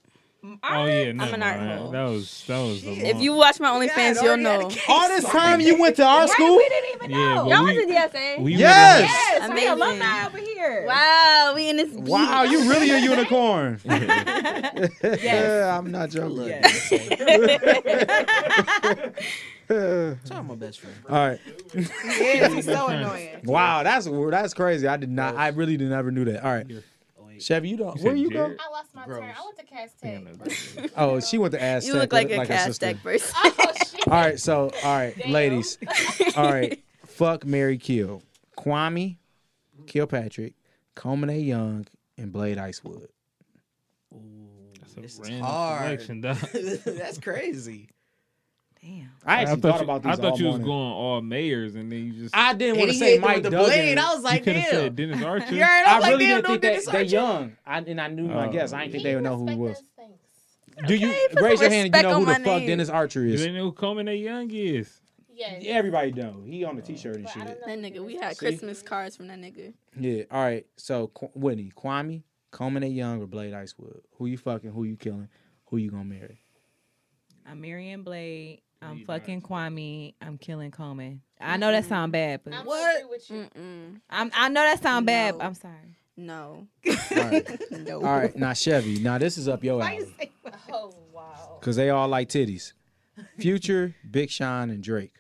Oh 0.64 0.86
yeah, 0.86 1.12
no, 1.12 1.24
I'm 1.26 1.34
an 1.34 1.44
art 1.44 1.60
hoe. 1.60 1.92
that 1.92 2.04
was 2.10 2.44
that 2.48 2.60
was 2.62 2.82
the 2.84 2.92
If 3.10 3.20
you 3.22 3.34
watch 3.34 3.60
my 3.60 3.70
OnlyFans, 3.70 4.22
you'll 4.24 4.38
know. 4.38 4.70
All 4.88 5.08
this 5.10 5.26
time 5.26 5.60
you 5.62 5.80
went 5.80 5.96
to 5.98 6.04
our 6.08 6.22
Right, 6.22 6.30
school? 6.30 6.58
we 6.58 6.70
didn't 6.70 6.96
even 6.96 7.10
Yeah, 7.12 7.18
know. 7.36 7.44
but 7.46 7.50
Y'all 7.50 7.66
we- 7.66 7.76
went 7.78 7.90
to 7.90 8.18
DSA. 8.18 8.40
we 8.42 8.56
Yes! 8.56 9.02
Yes, 9.10 9.42
we 9.42 9.52
Amazing. 9.52 9.70
alumni 9.74 10.26
over 10.28 10.38
here. 10.38 10.86
wow, 10.88 11.52
we 11.56 11.70
in 11.70 11.78
this. 11.78 11.90
Beat. 11.92 12.04
Wow, 12.04 12.44
you 12.44 12.70
really 12.70 12.90
a 12.92 12.98
unicorn. 13.14 13.80
Yes. 13.86 15.24
yeah, 15.24 15.78
I'm 15.78 15.92
not 15.92 16.10
joking. 16.10 16.48
Yes. 16.48 16.90
Shout 19.70 20.32
out 20.32 20.46
my 20.46 20.56
best 20.56 20.80
friend. 20.80 20.96
All 21.10 21.16
right. 21.16 21.40
yes, 21.74 22.54
he's 22.54 22.66
so 22.66 22.88
annoying. 22.88 23.42
Wow, 23.44 23.84
that's 23.84 24.08
that's 24.32 24.54
crazy. 24.54 24.88
I 24.88 24.98
did 24.98 25.10
not. 25.12 25.36
I 25.36 25.50
really 25.50 25.78
did 25.78 25.90
never 25.90 26.12
knew 26.12 26.26
that. 26.26 26.44
All 26.44 26.54
right, 26.54 26.66
Wait. 27.38 27.44
Chevy, 27.44 27.70
you 27.70 27.78
don't. 27.78 27.98
You 27.98 28.04
where 28.04 28.14
said 28.16 28.20
you 28.20 28.30
go? 28.32 28.56
I 28.60 28.70
lost 28.72 28.94
my 28.96 29.06
Gross. 29.06 29.20
turn. 29.20 29.34
I 29.38 29.46
went 29.46 29.58
to 29.60 29.66
Cass 29.66 29.94
Tech. 30.82 30.92
Oh, 30.98 31.20
she 31.20 31.38
went 31.38 31.54
to 31.54 31.62
Aztec. 31.62 31.94
You 31.94 32.00
look 32.00 32.12
like 32.14 32.30
a 32.32 32.38
her 32.40 32.46
cash 32.46 32.66
sister. 32.66 32.74
stack 32.74 33.04
person. 33.04 33.36
Oh 33.38 33.72
shit. 33.92 34.08
All 34.08 34.14
right, 34.14 34.40
so 34.40 34.72
all 34.84 34.96
right, 34.96 35.28
ladies. 35.30 35.78
All 36.36 36.52
right, 36.52 36.80
fuck 37.06 37.46
Mary 37.46 37.78
Kill, 37.78 38.24
Kwame, 38.58 39.18
Kilpatrick, 39.86 40.54
Coleman 40.96 41.30
A. 41.30 41.38
Young, 41.38 41.88
and 42.18 42.32
Blade 42.32 42.58
Icewood. 42.58 43.08
Ooh, 44.14 44.20
That's 44.80 44.94
a 44.98 45.02
this 45.02 45.14
is 45.16 45.20
random 45.20 45.42
hard. 45.42 45.82
selection, 46.02 46.22
dog. 46.22 46.38
That's 46.86 47.18
crazy. 47.20 47.90
Damn. 48.88 49.12
I 49.26 49.42
actually 49.42 49.60
thought 49.62 49.72
thought 49.72 49.78
you, 49.80 49.84
about 49.84 50.04
these 50.04 50.14
I 50.14 50.16
thought 50.16 50.32
all 50.32 50.40
you 50.40 50.46
was 50.46 50.52
morning. 50.54 50.68
going 50.68 50.92
all 50.94 51.22
mayors, 51.22 51.76
and 51.76 51.92
then 51.92 52.06
you 52.06 52.14
just 52.14 52.36
I 52.36 52.54
didn't 52.54 52.78
want 52.80 52.92
to 52.92 52.98
say 52.98 53.20
Mike 53.20 53.36
with 53.36 53.44
the 53.44 53.50
Duggan. 53.50 53.66
blade. 53.68 53.98
I 53.98 54.14
was 54.16 54.24
like, 54.24 54.44
could 54.46 54.56
have 54.56 54.72
damn. 54.72 54.82
said 54.82 54.96
Dennis 54.96 55.24
Archer. 55.26 55.54
You 55.56 55.64
heard? 55.64 55.86
I 55.86 55.96
I 55.96 56.00
like, 56.00 56.12
really 56.12 56.26
damn, 56.26 56.42
didn't 56.42 56.62
think 56.62 56.62
that 56.86 56.92
they 56.94 56.98
Archer. 57.00 57.10
young. 57.10 57.58
I, 57.66 57.78
and 57.80 58.00
I 58.02 58.08
knew 58.08 58.28
my 58.28 58.48
Oh. 58.48 58.52
guess. 58.52 58.72
I 58.74 58.80
didn't 58.82 58.92
think 58.94 59.04
they 59.04 59.16
would 59.16 59.24
know 59.26 59.36
who 59.38 59.48
he 59.50 59.56
was. 59.56 59.84
Do 60.88 60.96
you 60.96 61.10
Okay, 61.10 61.28
raise 61.42 61.60
your 61.60 61.70
hand? 61.70 61.88
and 61.94 61.96
You 61.96 62.02
know 62.10 62.20
who 62.20 62.26
the 62.26 62.32
my 62.32 62.34
fuck 62.36 62.46
name. 62.46 62.68
Dennis 62.68 62.88
Archer 62.90 63.26
is? 63.26 63.32
Do 63.32 63.36
is? 63.36 63.42
they 63.46 63.52
know 63.52 63.64
who 63.66 63.72
Coleman 63.74 64.08
A. 64.08 64.16
Young 64.16 64.50
is? 64.52 65.02
Yes. 65.34 65.64
Everybody 65.66 66.12
know. 66.14 66.44
He 66.46 66.64
on 66.64 66.76
the 66.78 66.82
t-shirt 66.82 67.16
and 67.16 67.26
But 67.26 67.34
shit. 67.34 67.62
That 67.66 67.80
nigga, 67.80 68.04
we 68.06 68.16
had 68.16 68.32
is. 68.34 68.40
Christmas 68.40 68.82
cards 68.82 69.18
from 69.18 69.28
that 69.28 69.40
nigga. 69.40 69.74
Yeah. 70.00 70.24
All 70.32 70.42
right. 70.44 70.66
So 70.78 71.08
Qu- 71.08 71.30
Whitney, 71.36 71.72
Kwame, 71.76 72.24
Coleman 72.52 72.84
A. 72.84 72.88
Young, 72.88 73.22
or 73.22 73.28
Blade 73.28 73.54
Icewood? 73.54 74.00
Who 74.18 74.28
you 74.28 74.38
fucking? 74.38 74.72
Who 74.72 74.84
you 74.86 74.96
killing? 74.98 75.28
Who 75.66 75.78
you 75.78 75.92
gonna 75.92 76.06
marry? 76.06 76.42
I'm 77.50 77.62
Marion 77.62 78.04
Blade. 78.04 78.62
I'm 78.82 78.98
you 79.00 79.06
fucking 79.06 79.42
Kwame. 79.42 80.14
I'm 80.22 80.38
killing 80.38 80.72
Coleman. 80.72 81.22
I 81.42 81.58
know 81.58 81.72
that 81.72 81.86
sound 81.86 82.12
bad, 82.12 82.42
but 82.44 82.54
I'm 82.54 82.66
What? 82.66 83.10
with 83.10 83.30
you. 83.30 83.48
Mm-mm. 83.56 84.00
I'm, 84.10 84.32
I 84.36 84.50
know 84.50 84.62
that 84.62 84.82
sound 84.82 85.06
bad. 85.06 85.34
No. 85.34 85.38
But 85.40 85.46
I'm 85.46 85.54
sorry. 85.56 85.96
No. 86.16 86.68
All 86.88 86.96
right. 87.16 87.62
No. 87.72 87.96
All 87.98 88.02
right. 88.20 88.36
Now 88.36 88.54
Chevy. 88.54 89.00
Now 89.00 89.18
this 89.18 89.38
is 89.38 89.48
up 89.48 89.64
your 89.64 89.78
Why 89.80 89.94
you 89.94 90.00
alley 90.04 90.14
say 90.20 90.32
Oh 90.72 90.94
wow. 91.14 91.58
because 91.60 91.76
they 91.76 91.90
all 91.90 92.08
like 92.08 92.30
titties. 92.30 92.74
Future, 93.40 93.96
Big 94.12 94.30
Sean, 94.32 94.70
and 94.70 94.84
Drake. 94.84 95.14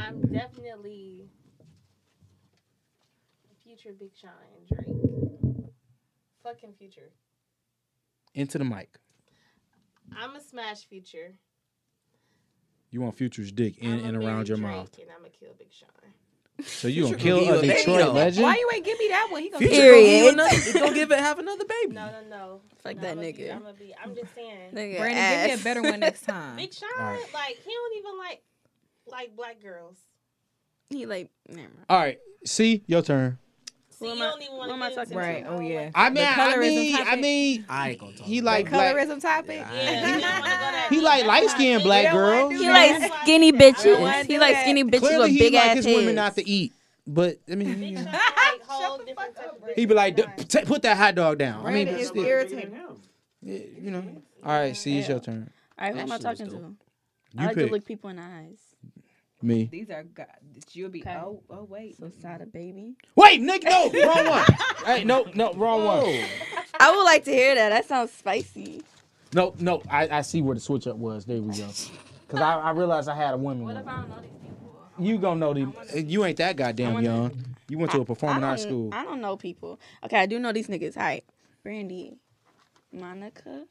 I'm 0.00 0.20
definitely 0.32 1.28
future 3.64 3.90
Big 3.98 4.10
Sean 4.14 4.30
and 4.58 4.68
Drake. 4.86 5.66
Fucking 6.42 6.74
future. 6.78 7.10
Into 8.34 8.58
the 8.58 8.64
mic. 8.64 8.98
I'm 10.18 10.36
a 10.36 10.40
smash 10.40 10.84
future. 10.86 11.32
You 12.90 13.00
want 13.00 13.16
Future's 13.16 13.52
dick 13.52 13.78
in 13.78 14.00
and 14.00 14.16
around 14.16 14.48
your 14.48 14.56
Drake, 14.58 14.70
mouth. 14.70 14.98
And 14.98 15.08
I'm 15.10 15.18
gonna 15.18 15.30
kill 15.30 15.54
Big 15.58 15.72
Sean. 15.72 15.88
So 16.64 16.88
you 16.88 17.02
gonna 17.04 17.16
kill 17.16 17.40
gonna 17.44 17.50
a 17.58 17.60
give 17.60 17.68
baby, 17.70 17.74
Detroit 17.84 18.14
legend? 18.14 18.44
Why 18.44 18.54
you 18.54 18.70
ain't 18.74 18.84
give 18.84 18.98
me 18.98 19.08
that 19.08 19.28
one? 19.30 19.42
He 19.42 19.50
gonna 19.50 19.66
Future 19.66 19.82
give 19.82 20.22
you 20.24 20.28
another- 20.30 20.56
He 20.56 20.72
gonna 20.72 20.94
give 20.94 21.10
it 21.12 21.18
have 21.18 21.38
another 21.38 21.64
baby. 21.66 21.92
No, 21.94 22.10
no, 22.10 22.22
no. 22.30 22.60
Fuck 22.82 22.96
no, 22.96 23.02
that 23.02 23.12
I'ma 23.12 23.20
Be, 23.20 23.32
nigga. 23.32 23.54
I'm 23.54 23.62
gonna 23.62 23.74
be. 23.74 23.94
I'm 24.02 24.14
just 24.14 24.34
saying. 24.34 24.72
Nigga, 24.72 24.98
Brandon, 24.98 25.48
give 25.48 25.56
me 25.56 25.60
a 25.60 25.64
better 25.64 25.82
one 25.82 26.00
next 26.00 26.22
time. 26.22 26.56
Big 26.56 26.72
Sean, 26.72 26.88
Alright. 26.98 27.34
like 27.34 27.58
he 27.62 27.70
don't 27.70 27.96
even 27.98 28.18
like 28.18 28.42
like 29.06 29.36
black 29.36 29.60
girls. 29.60 29.98
He 30.88 31.04
like, 31.04 31.30
never 31.48 31.60
mind. 31.62 31.84
All 31.90 31.98
right. 31.98 32.18
See, 32.46 32.84
your 32.86 33.02
turn. 33.02 33.38
See, 33.98 34.04
Who 34.04 34.10
am 34.12 34.18
you 34.18 34.24
I- 34.24 34.26
don't 34.28 34.42
even 34.42 34.52
who 34.52 34.58
want 34.58 34.72
am 34.72 34.82
I 34.82 34.88
to 34.90 34.94
talking 34.94 35.10
get 35.10 35.22
to? 35.22 35.36
into 35.38 35.48
Right, 35.48 35.58
oh, 35.58 35.60
yeah. 35.60 35.90
I 35.94 36.10
mean, 36.10 36.24
I 36.24 36.26
colorism 36.34 36.60
mean, 36.60 36.96
I 36.96 37.16
mean, 37.16 37.64
I 37.68 37.88
ain't 37.90 37.98
gonna 37.98 38.12
talk. 38.12 38.26
he 38.26 38.38
about 38.40 38.46
like 38.52 38.66
it. 38.66 38.70
black. 38.70 38.94
Colorism 38.96 39.20
topic. 39.22 39.56
Yeah, 39.56 39.72
Yeah, 39.72 39.90
he 40.16 40.20
don't 40.20 40.22
wanna 40.22 40.42
go 40.42 40.48
that 40.50 40.86
He 40.90 41.00
like 41.00 41.24
light 41.24 41.44
my 41.44 41.48
skinned 41.54 41.82
black 41.82 42.02
We 42.04 42.08
don't 42.10 42.22
wanna 42.22 42.36
girls. 42.48 42.52
He 42.60 42.66
that. 42.66 43.00
like 43.00 43.12
skinny 43.22 43.48
I 43.48 43.50
don't 43.52 44.00
wanna 44.02 44.12
bitches. 44.14 44.26
do 44.26 44.32
He 44.32 44.38
like 44.38 44.52
that. 44.54 44.62
skinny 44.62 44.84
bitches 44.84 44.98
Clearly, 44.98 45.18
with 45.20 45.30
he 45.30 45.38
big 45.38 45.54
like 45.54 45.64
ass 45.64 45.76
his 45.76 45.84
heads. 45.86 45.96
women 45.96 46.14
not 46.14 46.34
to 46.34 46.48
eat. 46.48 46.72
But 47.06 47.38
I 47.50 47.54
mean, 47.54 47.68
Big 47.80 47.90
you 47.92 47.96
like 48.04 48.62
whole 48.66 48.80
Shut 48.96 48.98
the 48.98 49.04
different 49.06 49.34
fuck 49.36 49.44
type 49.44 49.52
up, 49.62 49.68
of 49.70 49.74
he 49.76 49.86
be 49.86 49.94
like, 49.94 50.16
"D- 50.16 50.24
t- 50.44 50.64
put 50.66 50.82
that 50.82 50.96
hot 50.98 51.14
dog 51.14 51.38
down. 51.38 51.64
I 51.64 51.70
mean, 51.72 51.86
Brandon 51.86 51.94
but 51.94 52.00
is 52.02 52.08
still, 52.08 52.24
irritating. 52.24 52.76
yeah, 53.42 53.58
you 53.80 53.90
know. 53.92 54.04
All 54.44 54.52
right, 54.60 54.76
see, 54.76 54.98
it's 54.98 55.08
your 55.08 55.20
turn. 55.20 55.50
All 55.78 55.86
right, 55.86 55.94
who 55.94 56.00
am 56.00 56.12
I 56.12 56.18
That 56.18 56.22
shit 56.36 56.46
was 56.46 56.48
talking 56.50 56.60
to? 56.60 56.76
I 57.38 57.42
You 57.42 57.46
like 57.46 57.56
pick 57.56 57.66
to 57.68 57.72
look 57.72 57.84
people 57.84 58.10
in 58.10 58.16
the 58.16 58.22
eyes. 58.22 58.58
Me. 59.46 59.68
These 59.70 59.90
are 59.90 60.02
God. 60.02 60.26
You'll 60.72 60.90
be. 60.90 61.00
Okay. 61.02 61.14
Oh, 61.14 61.42
oh 61.50 61.64
wait. 61.64 61.96
So 61.98 62.10
sada 62.20 62.46
baby. 62.46 62.96
Wait, 63.14 63.40
Nick, 63.40 63.64
no, 63.64 63.90
wrong 64.06 64.26
one. 64.26 64.44
hey, 64.84 65.04
no, 65.04 65.26
no, 65.34 65.52
wrong 65.54 65.84
one. 65.84 66.24
I 66.78 66.90
would 66.94 67.04
like 67.04 67.24
to 67.24 67.32
hear 67.32 67.54
that. 67.54 67.70
That 67.70 67.86
sounds 67.86 68.12
spicy. 68.12 68.82
No, 69.32 69.54
no, 69.58 69.82
I, 69.90 70.08
I 70.18 70.20
see 70.22 70.42
where 70.42 70.54
the 70.54 70.60
switch 70.60 70.86
up 70.86 70.96
was. 70.96 71.24
There 71.24 71.40
we 71.40 71.56
go. 71.56 71.68
Because 72.26 72.40
I, 72.40 72.54
I 72.58 72.70
realized 72.70 73.08
I 73.08 73.14
had 73.14 73.34
a 73.34 73.36
woman. 73.36 73.64
What 73.64 73.76
if 73.76 73.86
I 73.86 73.96
don't 73.96 74.08
know 74.08 74.20
these 74.20 74.30
people? 74.30 74.76
You 74.98 75.18
gonna 75.18 75.40
know 75.40 75.54
the. 75.54 76.02
You 76.02 76.24
ain't 76.24 76.38
that 76.38 76.56
goddamn 76.56 76.94
wanna- 76.94 77.06
young. 77.06 77.44
You 77.68 77.78
went 77.78 77.90
to 77.92 78.00
a 78.00 78.04
performing 78.04 78.44
I 78.44 78.50
arts 78.50 78.62
school. 78.62 78.90
I 78.92 79.02
don't 79.04 79.20
know 79.20 79.36
people. 79.36 79.80
Okay, 80.04 80.18
I 80.18 80.26
do 80.26 80.38
know 80.38 80.52
these 80.52 80.68
niggas. 80.68 80.96
All 80.96 81.02
right. 81.02 81.24
Brandy, 81.64 82.16
Monica, 82.92 83.64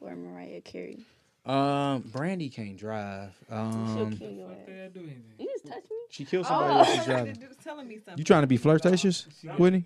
or 0.00 0.14
Mariah 0.14 0.60
Carey. 0.60 1.00
Um, 1.46 2.02
Brandy 2.02 2.48
can't 2.50 2.76
drive. 2.76 3.30
She'll 3.48 3.56
Um, 3.58 4.16
kill 4.18 4.30
your 4.30 4.50
ass. 4.52 4.90
Do? 4.92 5.00
You 5.38 5.46
just 5.46 5.66
touch 5.66 5.82
me? 5.90 5.96
she 6.10 6.24
killed 6.24 6.46
somebody 6.46 6.72
Oh, 6.72 6.76
while 6.76 6.84
she's 6.84 7.04
driving. 7.04 7.38
was 7.48 7.56
telling 7.64 7.88
me 7.88 7.96
something. 7.96 8.18
You 8.18 8.24
trying 8.24 8.42
to 8.42 8.46
be 8.46 8.56
flirtatious, 8.58 9.26
Whitney? 9.58 9.84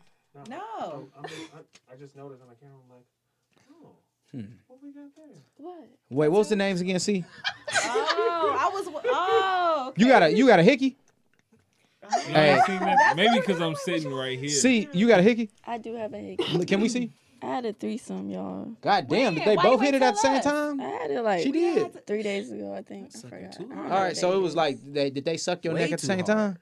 No. 0.48 1.08
I 1.20 1.96
just 1.98 2.16
noticed 2.16 2.42
on 2.42 2.48
the 2.48 2.54
camera, 2.56 2.76
I'm 2.82 2.90
like, 2.96 3.04
oh, 3.70 3.90
Hmm. 4.32 4.52
what 4.66 4.82
we 4.82 4.90
got 4.90 5.14
there? 5.14 5.26
What? 5.58 5.88
Wait, 6.10 6.28
what 6.28 6.38
was 6.38 6.48
the 6.48 6.56
names 6.56 6.80
again? 6.80 6.98
See, 6.98 7.24
Oh, 7.86 8.56
I 8.58 8.68
was. 8.74 8.88
Oh. 9.06 9.86
Okay. 9.90 10.02
you 10.02 10.08
got 10.08 10.22
a 10.24 10.32
you 10.34 10.46
got 10.46 10.58
a 10.58 10.62
hickey. 10.62 10.96
Hey. 12.26 12.54
ain't 12.54 12.66
seen 12.66 12.80
that? 12.80 13.14
Maybe 13.16 13.38
because 13.40 13.60
I'm 13.60 13.74
sitting 13.76 14.12
right 14.12 14.38
here. 14.38 14.48
See, 14.50 14.88
you 14.92 15.06
got 15.08 15.20
a 15.20 15.22
hickey. 15.22 15.50
I 15.64 15.78
do 15.78 15.94
have 15.94 16.12
a 16.12 16.18
hickey. 16.18 16.64
Can 16.66 16.80
we 16.80 16.88
see? 16.88 17.10
I 17.44 17.54
had 17.56 17.66
a 17.66 17.72
threesome, 17.72 18.30
y'all. 18.30 18.72
God 18.80 19.06
damn, 19.08 19.34
did 19.34 19.44
they 19.44 19.56
Why 19.56 19.62
both 19.64 19.80
you 19.80 19.86
hit 19.86 19.94
it 19.96 20.02
at 20.02 20.14
the 20.14 20.20
same 20.20 20.36
us? 20.36 20.44
time? 20.44 20.80
I 20.80 20.84
had 20.84 21.10
it 21.10 21.20
like 21.22 21.42
She 21.42 21.52
did. 21.52 22.06
three 22.06 22.22
days 22.22 22.50
ago, 22.50 22.72
I 22.74 22.82
think. 22.82 23.10
I 23.14 23.18
forgot. 23.18 23.34
I 23.36 23.40
don't 23.40 23.70
hard. 23.70 23.70
know 23.70 23.76
All 23.76 23.88
what 23.90 24.02
right, 24.02 24.16
so 24.16 24.36
it 24.36 24.40
was 24.42 24.56
like 24.56 24.78
they 24.92 25.10
did 25.10 25.24
they 25.24 25.36
suck 25.36 25.64
your 25.64 25.74
Way 25.74 25.80
neck 25.82 25.92
at 25.92 26.00
the 26.00 26.06
same 26.06 26.18
hard. 26.20 26.26
time? 26.26 26.58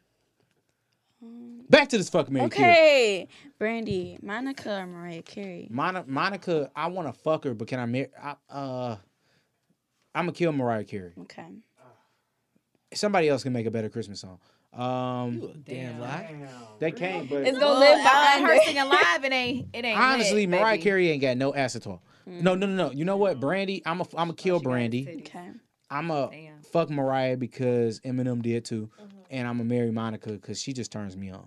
Um, 1.22 1.60
Back 1.70 1.88
to 1.90 1.98
this 1.98 2.10
fuck 2.10 2.28
Mary 2.30 2.48
kill. 2.50 2.64
Okay, 2.64 3.28
Brandy, 3.58 4.18
Monica, 4.22 4.80
or 4.80 4.86
Mariah 4.86 5.22
Carey. 5.22 5.68
Mon- 5.70 6.04
Monica, 6.06 6.70
I 6.74 6.88
want 6.88 7.06
to 7.08 7.12
fuck 7.12 7.44
her, 7.44 7.54
but 7.54 7.68
can 7.68 7.78
I 7.78 7.86
marry? 7.86 8.08
I, 8.20 8.34
uh, 8.50 8.96
I'm 10.14 10.24
gonna 10.26 10.32
kill 10.32 10.52
Mariah 10.52 10.84
Carey. 10.84 11.12
Okay. 11.20 11.46
Somebody 12.92 13.28
else 13.28 13.42
can 13.42 13.52
make 13.54 13.66
a 13.66 13.70
better 13.70 13.88
Christmas 13.88 14.20
song. 14.20 14.38
You 14.74 14.82
Um, 14.82 15.42
a 15.54 15.58
damn 15.58 16.00
lie. 16.00 16.34
they 16.78 16.92
can't, 16.92 17.28
but 17.28 17.42
It's 17.46 17.58
gonna 17.58 17.78
live 17.78 18.02
behind 18.02 18.46
her 18.46 18.54
her. 18.54 18.60
singing 18.64 18.88
live. 18.88 19.24
It 19.24 19.32
ain't. 19.32 19.68
It 19.74 19.84
ain't. 19.84 19.98
honestly, 20.00 20.46
lit, 20.46 20.60
Mariah 20.60 20.72
baby. 20.74 20.82
Carey 20.82 21.10
ain't 21.10 21.20
got 21.22 21.36
no 21.36 21.52
acetol. 21.52 22.00
Mm. 22.26 22.40
No, 22.42 22.54
no, 22.54 22.66
no, 22.66 22.86
no. 22.88 22.90
You 22.92 23.04
know 23.04 23.16
what, 23.16 23.38
Brandy? 23.40 23.82
I'm 23.84 24.00
a, 24.00 24.04
I'm 24.04 24.28
gonna 24.28 24.34
kill 24.34 24.60
She 24.60 24.64
Brandy. 24.64 25.22
Okay. 25.26 25.50
I'm 25.90 26.10
a 26.10 26.28
Damn. 26.30 26.62
fuck 26.62 26.88
Mariah 26.88 27.36
because 27.36 28.00
Eminem 28.00 28.40
did 28.40 28.64
too, 28.64 28.88
and 29.30 29.46
I'm 29.46 29.60
a 29.60 29.64
marry 29.64 29.90
Monica 29.90 30.30
because 30.32 30.58
she 30.60 30.72
just 30.72 30.90
turns 30.90 31.16
me 31.18 31.30
on. 31.30 31.46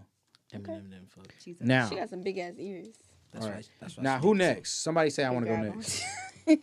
Eminem 0.53 0.89
didn't 0.91 1.09
fuck. 1.09 1.33
She's 1.39 1.59
a- 1.59 1.63
Now, 1.65 1.89
She 1.89 1.95
got 1.95 2.09
some 2.09 2.21
big 2.21 2.37
ass 2.37 2.53
ears. 2.59 2.89
That's 3.33 3.43
All 3.45 3.49
right. 3.51 3.55
right. 3.57 3.69
That's 3.81 3.97
why 3.97 4.03
now 4.03 4.19
who 4.19 4.35
next? 4.35 4.83
Somebody 4.83 5.09
say 5.09 5.23
I 5.23 5.31
want 5.31 5.45
to 5.47 5.51
go 5.51 5.59
next. 5.61 6.03
I'll 6.47 6.55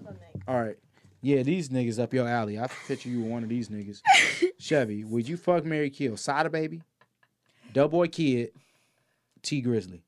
go 0.00 0.10
next. 0.10 0.48
All 0.48 0.60
right. 0.62 0.76
Yeah, 1.24 1.42
these 1.42 1.70
niggas 1.70 1.98
up 1.98 2.12
your 2.12 2.28
alley. 2.28 2.58
I 2.58 2.66
picture 2.86 3.08
you 3.08 3.22
with 3.22 3.30
one 3.30 3.42
of 3.42 3.48
these 3.48 3.70
niggas. 3.70 4.02
Chevy, 4.58 5.04
would 5.04 5.26
you 5.26 5.38
fuck 5.38 5.64
Mary 5.64 5.88
Kill? 5.88 6.18
Sada 6.18 6.50
baby, 6.50 6.82
Doughboy 7.72 8.08
Kid, 8.08 8.50
Tee 9.40 9.62
Grizzley. 9.62 10.02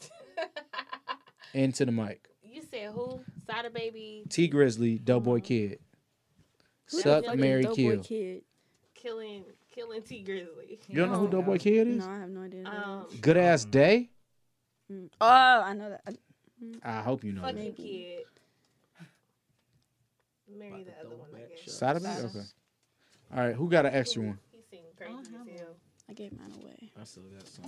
Into 1.54 1.84
the 1.84 1.92
mic. 1.92 2.26
You 2.42 2.60
said 2.68 2.90
who? 2.90 3.20
Sada 3.48 3.70
baby 3.70 4.24
Tee 4.28 4.50
Grizzley, 4.50 5.02
Doughboy 5.02 5.40
Kid. 5.42 5.78
Who 6.90 7.00
Suck 7.00 7.24
fuck 7.24 7.36
Mary 7.36 7.62
Doughboy 7.62 7.76
Kill. 7.76 8.02
Kid? 8.02 8.42
killing 8.94 9.44
killing 9.72 10.02
Tee 10.02 10.24
Grizzley. 10.26 10.78
You 10.88 10.96
don't 11.02 11.12
know 11.12 11.18
who 11.18 11.28
Doughboy 11.28 11.58
Kid 11.58 11.86
is? 11.86 12.04
No, 12.04 12.10
I 12.12 12.18
have 12.18 12.30
no 12.30 12.40
idea. 12.42 12.64
Um. 12.66 13.06
Good 13.20 13.36
ass 13.36 13.64
day. 13.64 14.10
Mm. 14.92 15.08
Oh, 15.20 15.26
I 15.28 15.72
know 15.74 15.90
that. 15.90 16.00
I- 16.08 16.12
I 16.82 17.02
hope 17.02 17.22
you 17.22 17.32
know 17.32 17.42
that. 17.42 17.48
fucking 17.54 17.62
Maybe. 17.76 17.82
kid. 18.16 18.24
Marry 20.48 20.82
About 20.82 20.86
the 20.86 21.06
other 21.06 21.16
one, 21.16 21.28
I 21.34 21.38
guess. 21.48 21.58
shots. 21.60 21.76
Sada 21.78 22.00
baby. 22.00 22.28
Okay. 22.28 22.46
All 23.34 23.44
right. 23.46 23.54
Who 23.54 23.68
got 23.68 23.86
an 23.86 23.94
extra 23.94 24.22
one? 24.22 24.38
He 24.52 24.60
seemed 24.70 24.84
crazy 24.96 25.12
I 25.12 25.14
don't 25.16 25.48
as 25.50 25.60
hell. 25.60 25.68
I 26.08 26.12
gave 26.12 26.32
mine 26.38 26.52
away. 26.62 26.92
I 27.00 27.04
still 27.04 27.24
got 27.24 27.46
some. 27.48 27.64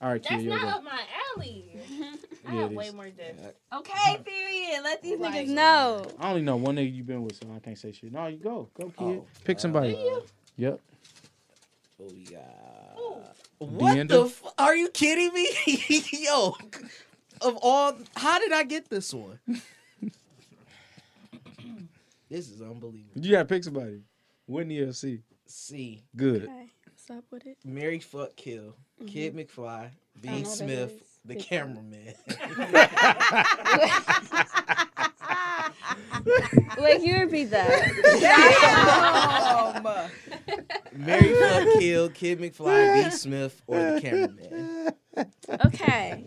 All 0.00 0.10
right, 0.10 0.22
That's 0.22 0.36
Kid. 0.36 0.44
Yo, 0.44 0.50
not 0.54 0.62
go. 0.62 0.68
up 0.68 0.84
my 0.84 1.00
alley. 1.36 1.80
I 2.46 2.54
Yeah, 2.54 2.60
have 2.62 2.72
way 2.72 2.86
is. 2.86 2.94
more 2.94 3.08
depth. 3.08 3.56
Okay, 3.74 4.18
period. 4.24 4.80
Let 4.84 5.02
these 5.02 5.18
Like- 5.18 5.34
niggas 5.34 5.48
know. 5.48 6.06
I 6.20 6.28
only 6.30 6.42
know 6.42 6.56
one 6.56 6.76
nigga 6.76 6.94
you 6.94 7.02
been 7.02 7.22
with, 7.24 7.34
so 7.36 7.48
I 7.54 7.58
can't 7.58 7.76
say 7.78 7.90
shit. 7.92 8.12
No, 8.12 8.26
you 8.26 8.36
go, 8.38 8.68
go, 8.74 8.84
kid. 8.90 8.94
Oh, 9.00 9.26
Pick 9.44 9.58
somebody. 9.58 9.94
uh, 9.96 10.20
Yep. 10.56 10.80
Oh 12.00 12.10
yeah. 12.14 12.38
Ooh. 13.00 13.16
What 13.58 13.96
Deandra? 13.96 14.08
the? 14.08 14.24
F- 14.26 14.42
are 14.58 14.76
you 14.76 14.88
kidding 14.90 15.32
me? 15.34 15.48
Yo, 16.12 16.54
of 17.40 17.58
all, 17.60 17.94
how 18.16 18.38
did 18.38 18.52
I 18.52 18.62
get 18.62 18.88
this 18.90 19.12
one? 19.12 19.40
this 22.28 22.50
is 22.50 22.60
unbelievable. 22.60 23.20
You 23.20 23.32
gotta 23.32 23.44
pick 23.44 23.64
somebody. 23.64 24.02
Whitney 24.46 24.78
or 24.78 24.92
C. 24.92 25.20
C. 25.46 26.02
Good. 26.16 26.44
Okay, 26.44 26.66
stop 26.96 27.24
with 27.30 27.46
it. 27.46 27.58
Mary 27.64 28.00
fuck 28.00 28.34
kill. 28.36 28.74
Mm-hmm. 29.00 29.06
Kid 29.06 29.36
McFly. 29.36 29.90
B. 30.20 30.28
I 30.28 30.32
don't 30.32 30.42
know 30.42 30.44
what 30.44 30.44
that 30.44 30.50
Smith. 30.56 31.04
The 31.24 31.34
Pick 31.34 31.44
cameraman. 31.44 32.04
Wait, 36.78 36.98
can 36.98 37.04
you 37.04 37.18
repeat 37.18 37.50
that? 37.50 37.70
Mary 40.94 41.34
fuck 41.34 41.80
kill. 41.80 42.08
Kid 42.10 42.38
McFly. 42.40 43.04
B. 43.04 43.10
Smith. 43.10 43.60
Or 43.66 43.76
the 43.78 44.00
cameraman. 44.00 44.92
okay, 45.66 46.24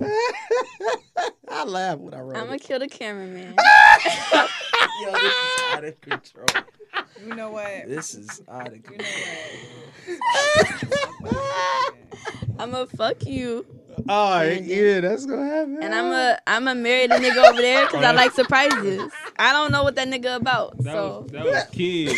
I 1.50 1.64
laugh 1.64 1.98
when 1.98 2.14
I 2.14 2.20
wrote 2.20 2.36
I'm 2.36 2.44
gonna 2.44 2.54
it. 2.56 2.62
kill 2.62 2.78
the 2.78 2.88
cameraman. 2.88 3.54
Yo, 5.02 5.12
this 5.12 5.22
is 5.32 5.62
out 5.72 5.84
of 5.84 6.00
control. 6.00 6.46
You 7.26 7.34
know 7.34 7.50
what? 7.50 7.86
This 7.88 8.14
is 8.14 8.42
out 8.48 8.68
of 8.72 8.82
control. 8.82 9.08
I'm 12.58 12.70
gonna 12.72 12.86
fuck 12.86 13.24
you, 13.26 13.64
Oh, 14.08 14.42
yeah, 14.42 15.00
that's 15.00 15.26
gonna 15.26 15.44
happen. 15.46 15.82
and 15.82 15.94
I'm 15.94 16.06
a 16.12 16.38
I'm 16.46 16.66
a 16.68 16.74
marry 16.74 17.06
the 17.06 17.14
nigga 17.16 17.48
over 17.50 17.60
there 17.60 17.86
because 17.86 18.04
I 18.04 18.10
like 18.22 18.32
surprises. 18.32 19.10
I 19.38 19.52
don't 19.52 19.70
know 19.72 19.82
what 19.84 19.94
that 19.96 20.08
nigga 20.08 20.36
about, 20.36 20.76
That 20.78 20.92
so 20.92 21.20
was 21.22 21.30
that 21.32 21.44
was 21.44 21.64
kid. 21.72 22.16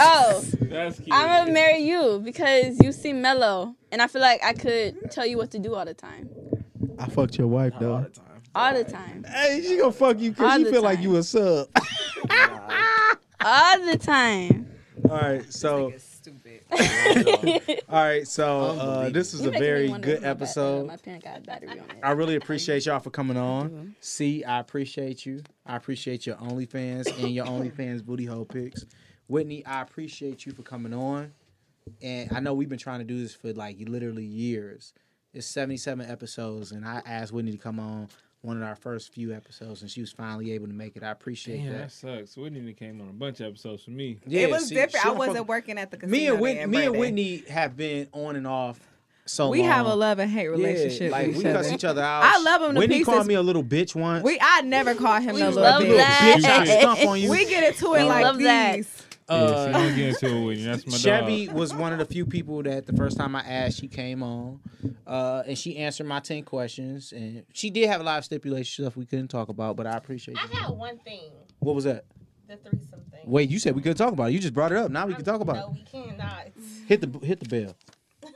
oh. 0.00 0.44
That's 0.62 0.98
kid. 0.98 1.08
I'm 1.12 1.26
gonna 1.28 1.52
marry 1.52 1.78
you 1.78 2.20
because 2.24 2.78
you 2.82 2.92
seem 2.92 3.20
mellow, 3.22 3.74
and 3.90 4.00
I 4.02 4.06
feel 4.06 4.22
like 4.22 4.42
I 4.44 4.52
could 4.52 5.10
tell 5.10 5.26
you 5.26 5.36
what 5.36 5.50
to 5.52 5.58
do 5.58 5.74
all 5.74 5.84
the 5.84 5.94
time, 5.94 6.28
I 7.02 7.06
fucked 7.10 7.38
your 7.38 7.48
wife 7.48 7.72
Not 7.74 7.82
all 7.82 7.98
though. 7.98 8.04
the 8.04 8.10
time. 8.10 8.42
all 8.54 8.74
the 8.74 8.84
time, 8.84 9.24
Hey, 9.28 9.62
she 9.66 9.76
gonna 9.78 9.92
fuck 9.92 10.18
you 10.20 10.30
All 10.30 10.34
because 10.34 10.56
she 10.58 10.64
the 10.64 10.70
feel 10.70 10.82
like 10.82 10.98
time. 10.98 11.04
you 11.04 11.16
a 11.16 11.22
sub. 11.22 11.68
All 13.44 13.80
the 13.84 13.98
time. 13.98 14.68
All 15.10 15.16
right, 15.16 15.52
so 15.52 15.92
stupid. 15.98 16.60
all 17.88 18.02
right, 18.04 18.26
so 18.28 18.58
uh, 18.78 19.08
this 19.10 19.34
is 19.34 19.40
You 19.40 19.48
a 19.48 19.50
making 19.50 19.60
me 19.60 19.66
very 19.66 19.88
wonder 19.88 20.06
good 20.06 20.16
if 20.18 20.22
my 20.22 20.28
ba- 20.28 20.28
uh, 20.28 20.30
episode. 20.30 20.86
My 20.86 20.96
pen 20.96 21.18
got 21.18 21.38
a 21.38 21.40
battery 21.40 21.70
on 21.70 21.78
it. 21.78 21.84
I 22.04 22.12
really 22.12 22.36
appreciate 22.36 22.86
y'all 22.86 23.00
for 23.00 23.10
coming 23.10 23.36
on. 23.36 23.96
C, 24.00 24.44
I 24.44 24.60
appreciate 24.60 25.26
you. 25.26 25.42
I 25.66 25.74
appreciate 25.76 26.24
your 26.24 26.36
OnlyFans 26.36 27.08
and 27.20 27.34
your 27.34 27.46
OnlyFans 27.46 28.04
booty 28.04 28.26
hole 28.26 28.44
pics. 28.44 28.86
Whitney, 29.26 29.66
I 29.66 29.82
appreciate 29.82 30.46
you 30.46 30.52
for 30.52 30.62
coming 30.62 30.94
on. 30.94 31.32
And 32.00 32.30
I 32.32 32.38
know 32.38 32.54
we've 32.54 32.68
been 32.68 32.78
trying 32.78 33.00
to 33.00 33.04
do 33.04 33.18
this 33.18 33.34
for 33.34 33.52
like 33.52 33.76
literally 33.88 34.24
years. 34.24 34.92
It's 35.34 35.46
77 35.46 36.10
episodes, 36.10 36.72
and 36.72 36.84
I 36.86 37.00
asked 37.06 37.32
Whitney 37.32 37.52
to 37.52 37.58
come 37.58 37.80
on 37.80 38.08
one 38.42 38.56
of 38.58 38.62
our 38.64 38.74
first 38.74 39.14
few 39.14 39.32
episodes, 39.32 39.80
and 39.80 39.90
she 39.90 40.00
was 40.02 40.12
finally 40.12 40.52
able 40.52 40.66
to 40.66 40.74
make 40.74 40.94
it. 40.96 41.02
I 41.02 41.10
appreciate 41.10 41.58
Damn, 41.62 41.72
that 41.72 41.78
that. 41.78 41.92
sucks. 41.92 42.36
Whitney 42.36 42.60
done 42.60 42.74
came 42.74 43.00
on 43.00 43.08
a 43.08 43.12
bunch 43.12 43.40
of 43.40 43.46
episodes 43.46 43.84
for 43.84 43.92
me. 43.92 44.18
Yeah, 44.26 44.42
it 44.42 44.50
was 44.50 44.68
see, 44.68 44.74
different. 44.74 45.04
she 45.04 45.08
I 45.08 45.12
wasn't 45.12 45.38
fuck- 45.38 45.48
working 45.48 45.78
at 45.78 45.90
the 45.90 45.96
casino. 45.96 46.12
Me 46.12 46.26
and 46.26 46.40
Whitney, 46.40 46.66
me 46.66 46.84
and 46.84 46.98
Whitney 46.98 47.44
have 47.48 47.76
been 47.78 48.08
on 48.12 48.36
and 48.36 48.46
off 48.46 48.78
so 49.24 49.48
we 49.48 49.60
long. 49.60 49.68
have 49.70 49.86
a 49.86 49.94
love 49.94 50.18
and 50.18 50.30
hate 50.30 50.42
Yeah, 50.42 50.48
relationship 50.50 51.12
like 51.12 51.28
we 51.28 51.36
each 51.36 51.42
cuss 51.44 51.72
each 51.72 51.84
other 51.84 52.02
out. 52.02 52.24
I 52.24 52.38
love 52.42 52.62
him 52.62 52.74
to 52.74 52.78
Whitney 52.80 53.04
called 53.04 53.26
me 53.26 53.34
a 53.34 53.42
little 53.42 53.64
bitch 53.64 53.94
once. 53.94 54.22
We 54.24 54.36
I 54.38 54.60
never 54.62 54.94
call 54.94 55.18
him 55.20 55.26
no 55.28 55.32
We 55.34 55.42
little 55.44 55.62
love 55.62 55.82
bitch. 55.82 55.86
little 55.86 55.96
that. 55.98 56.38
bitch. 56.42 56.44
I 56.74 56.80
stomp 56.80 57.06
on 57.06 57.20
you. 57.20 57.30
We 57.30 57.46
get 57.46 57.62
into 57.72 57.94
it 57.94 58.02
We 58.02 58.08
like 58.08 58.24
love 58.24 58.38
that. 58.40 58.80
These. 59.40 59.50
yeah, 59.50 59.64
so 59.64 59.68
Uh, 59.70 59.72
don't 59.72 59.96
get 59.96 60.08
into 60.08 60.26
it 60.36 60.44
with 60.46 60.58
you. 60.58 60.64
That's 60.64 60.86
my 60.86 60.96
Chevy 60.96 61.46
dog. 61.46 61.54
was 61.56 61.74
one 61.74 61.92
of 61.92 61.98
the 61.98 62.04
few 62.06 62.26
people 62.26 62.62
that 62.64 62.86
the 62.86 62.92
first 62.92 63.16
time 63.16 63.34
I 63.36 63.40
asked, 63.42 63.78
she 63.80 63.88
came 63.88 64.22
on, 64.22 64.60
uh, 65.06 65.42
and 65.46 65.56
she 65.58 65.76
answered 65.78 66.06
my 66.06 66.20
ten 66.20 66.42
questions, 66.42 67.12
and 67.12 67.44
she 67.52 67.70
did 67.70 67.88
have 67.88 68.00
a 68.00 68.04
lot 68.04 68.18
of 68.18 68.24
stipulation 68.24 68.84
stuff 68.84 68.96
we 68.96 69.06
couldn't 69.06 69.28
talk 69.28 69.48
about, 69.48 69.76
but 69.76 69.86
I 69.86 69.96
appreciate 69.96 70.38
I 70.38 70.42
you. 70.44 70.48
had 70.60 70.70
one 70.70 70.98
thing, 70.98 71.30
What 71.60 71.74
was 71.74 71.84
that? 71.84 72.04
the 72.48 72.56
threesome 72.56 73.00
thing. 73.10 73.20
Wait, 73.24 73.48
you 73.50 73.58
said 73.58 73.74
we 73.74 73.80
couldn't 73.82 73.96
talk 73.96 74.12
about 74.12 74.30
it. 74.30 74.32
You 74.32 74.38
just 74.38 74.52
brought 74.54 74.72
it 74.72 74.78
up. 74.78 74.90
Now 74.90 75.06
we 75.06 75.14
can 75.14 75.24
talk 75.24 75.40
about 75.40 75.56
No, 75.56 75.62
it. 75.62 75.66
No, 75.66 75.72
we 75.72 75.82
cannot. 76.10 76.46
Hit 76.86 77.00
the 77.00 77.26
hit 77.26 77.40
the 77.40 77.48
bell. 77.48 77.76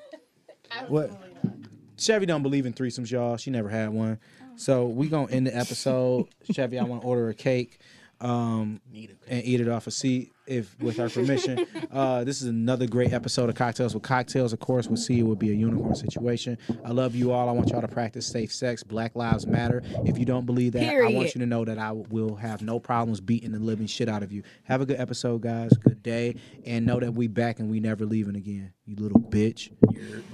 What? 0.88 1.10
Absolutely 1.10 1.30
not. 1.44 1.54
Chevy 1.98 2.26
don't 2.26 2.42
believe 2.42 2.66
in 2.66 2.72
threesomes, 2.74 3.10
y'all. 3.10 3.36
She 3.36 3.50
never 3.50 3.68
had 3.68 3.88
one. 3.90 4.18
So 4.56 4.86
we 4.86 5.08
gonna 5.08 5.30
end 5.30 5.46
the 5.46 5.56
episode. 5.56 6.28
Chevy, 6.52 6.78
I 6.78 6.84
want 6.84 7.02
to 7.02 7.08
order 7.08 7.28
a 7.28 7.34
cake. 7.34 7.78
Um, 8.20 8.80
and 9.28 9.44
eat 9.44 9.60
it 9.60 9.68
off 9.68 9.86
a 9.86 9.90
seat 9.90 10.32
if 10.46 10.78
with 10.80 10.98
our 11.00 11.08
permission. 11.08 11.66
uh, 11.92 12.24
this 12.24 12.40
is 12.40 12.48
another 12.48 12.86
great 12.86 13.12
episode 13.12 13.48
of 13.48 13.54
Cocktails 13.56 13.94
with 13.94 14.02
Cocktails. 14.02 14.52
Of 14.52 14.60
course, 14.60 14.86
we'll 14.86 14.96
see 14.96 15.18
it 15.18 15.22
would 15.22 15.38
be 15.38 15.50
a 15.50 15.54
unicorn 15.54 15.94
situation. 15.94 16.56
I 16.84 16.92
love 16.92 17.14
you 17.14 17.32
all. 17.32 17.48
I 17.48 17.52
want 17.52 17.70
y'all 17.70 17.80
to 17.80 17.88
practice 17.88 18.26
safe 18.26 18.52
sex. 18.52 18.82
Black 18.82 19.16
lives 19.16 19.46
matter. 19.46 19.82
If 20.04 20.18
you 20.18 20.24
don't 20.24 20.46
believe 20.46 20.72
that, 20.72 20.82
I 20.82 21.12
want 21.12 21.34
you 21.34 21.40
to 21.40 21.46
know 21.46 21.64
that 21.64 21.78
I 21.78 21.92
will 21.92 22.36
have 22.36 22.62
no 22.62 22.78
problems 22.78 23.20
beating 23.20 23.52
the 23.52 23.58
living 23.58 23.86
shit 23.86 24.08
out 24.08 24.22
of 24.22 24.32
you. 24.32 24.42
Have 24.64 24.80
a 24.80 24.86
good 24.86 25.00
episode, 25.00 25.42
guys. 25.42 25.72
Good 25.76 26.02
day, 26.02 26.36
and 26.64 26.86
know 26.86 27.00
that 27.00 27.12
we 27.14 27.26
back 27.26 27.58
and 27.60 27.70
we 27.70 27.80
never 27.80 28.06
leaving 28.06 28.36
again. 28.36 28.72
You 28.86 28.96
little 28.96 29.20
bitch. 29.20 29.72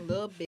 Little 0.06 0.28
bitch. 0.28 0.38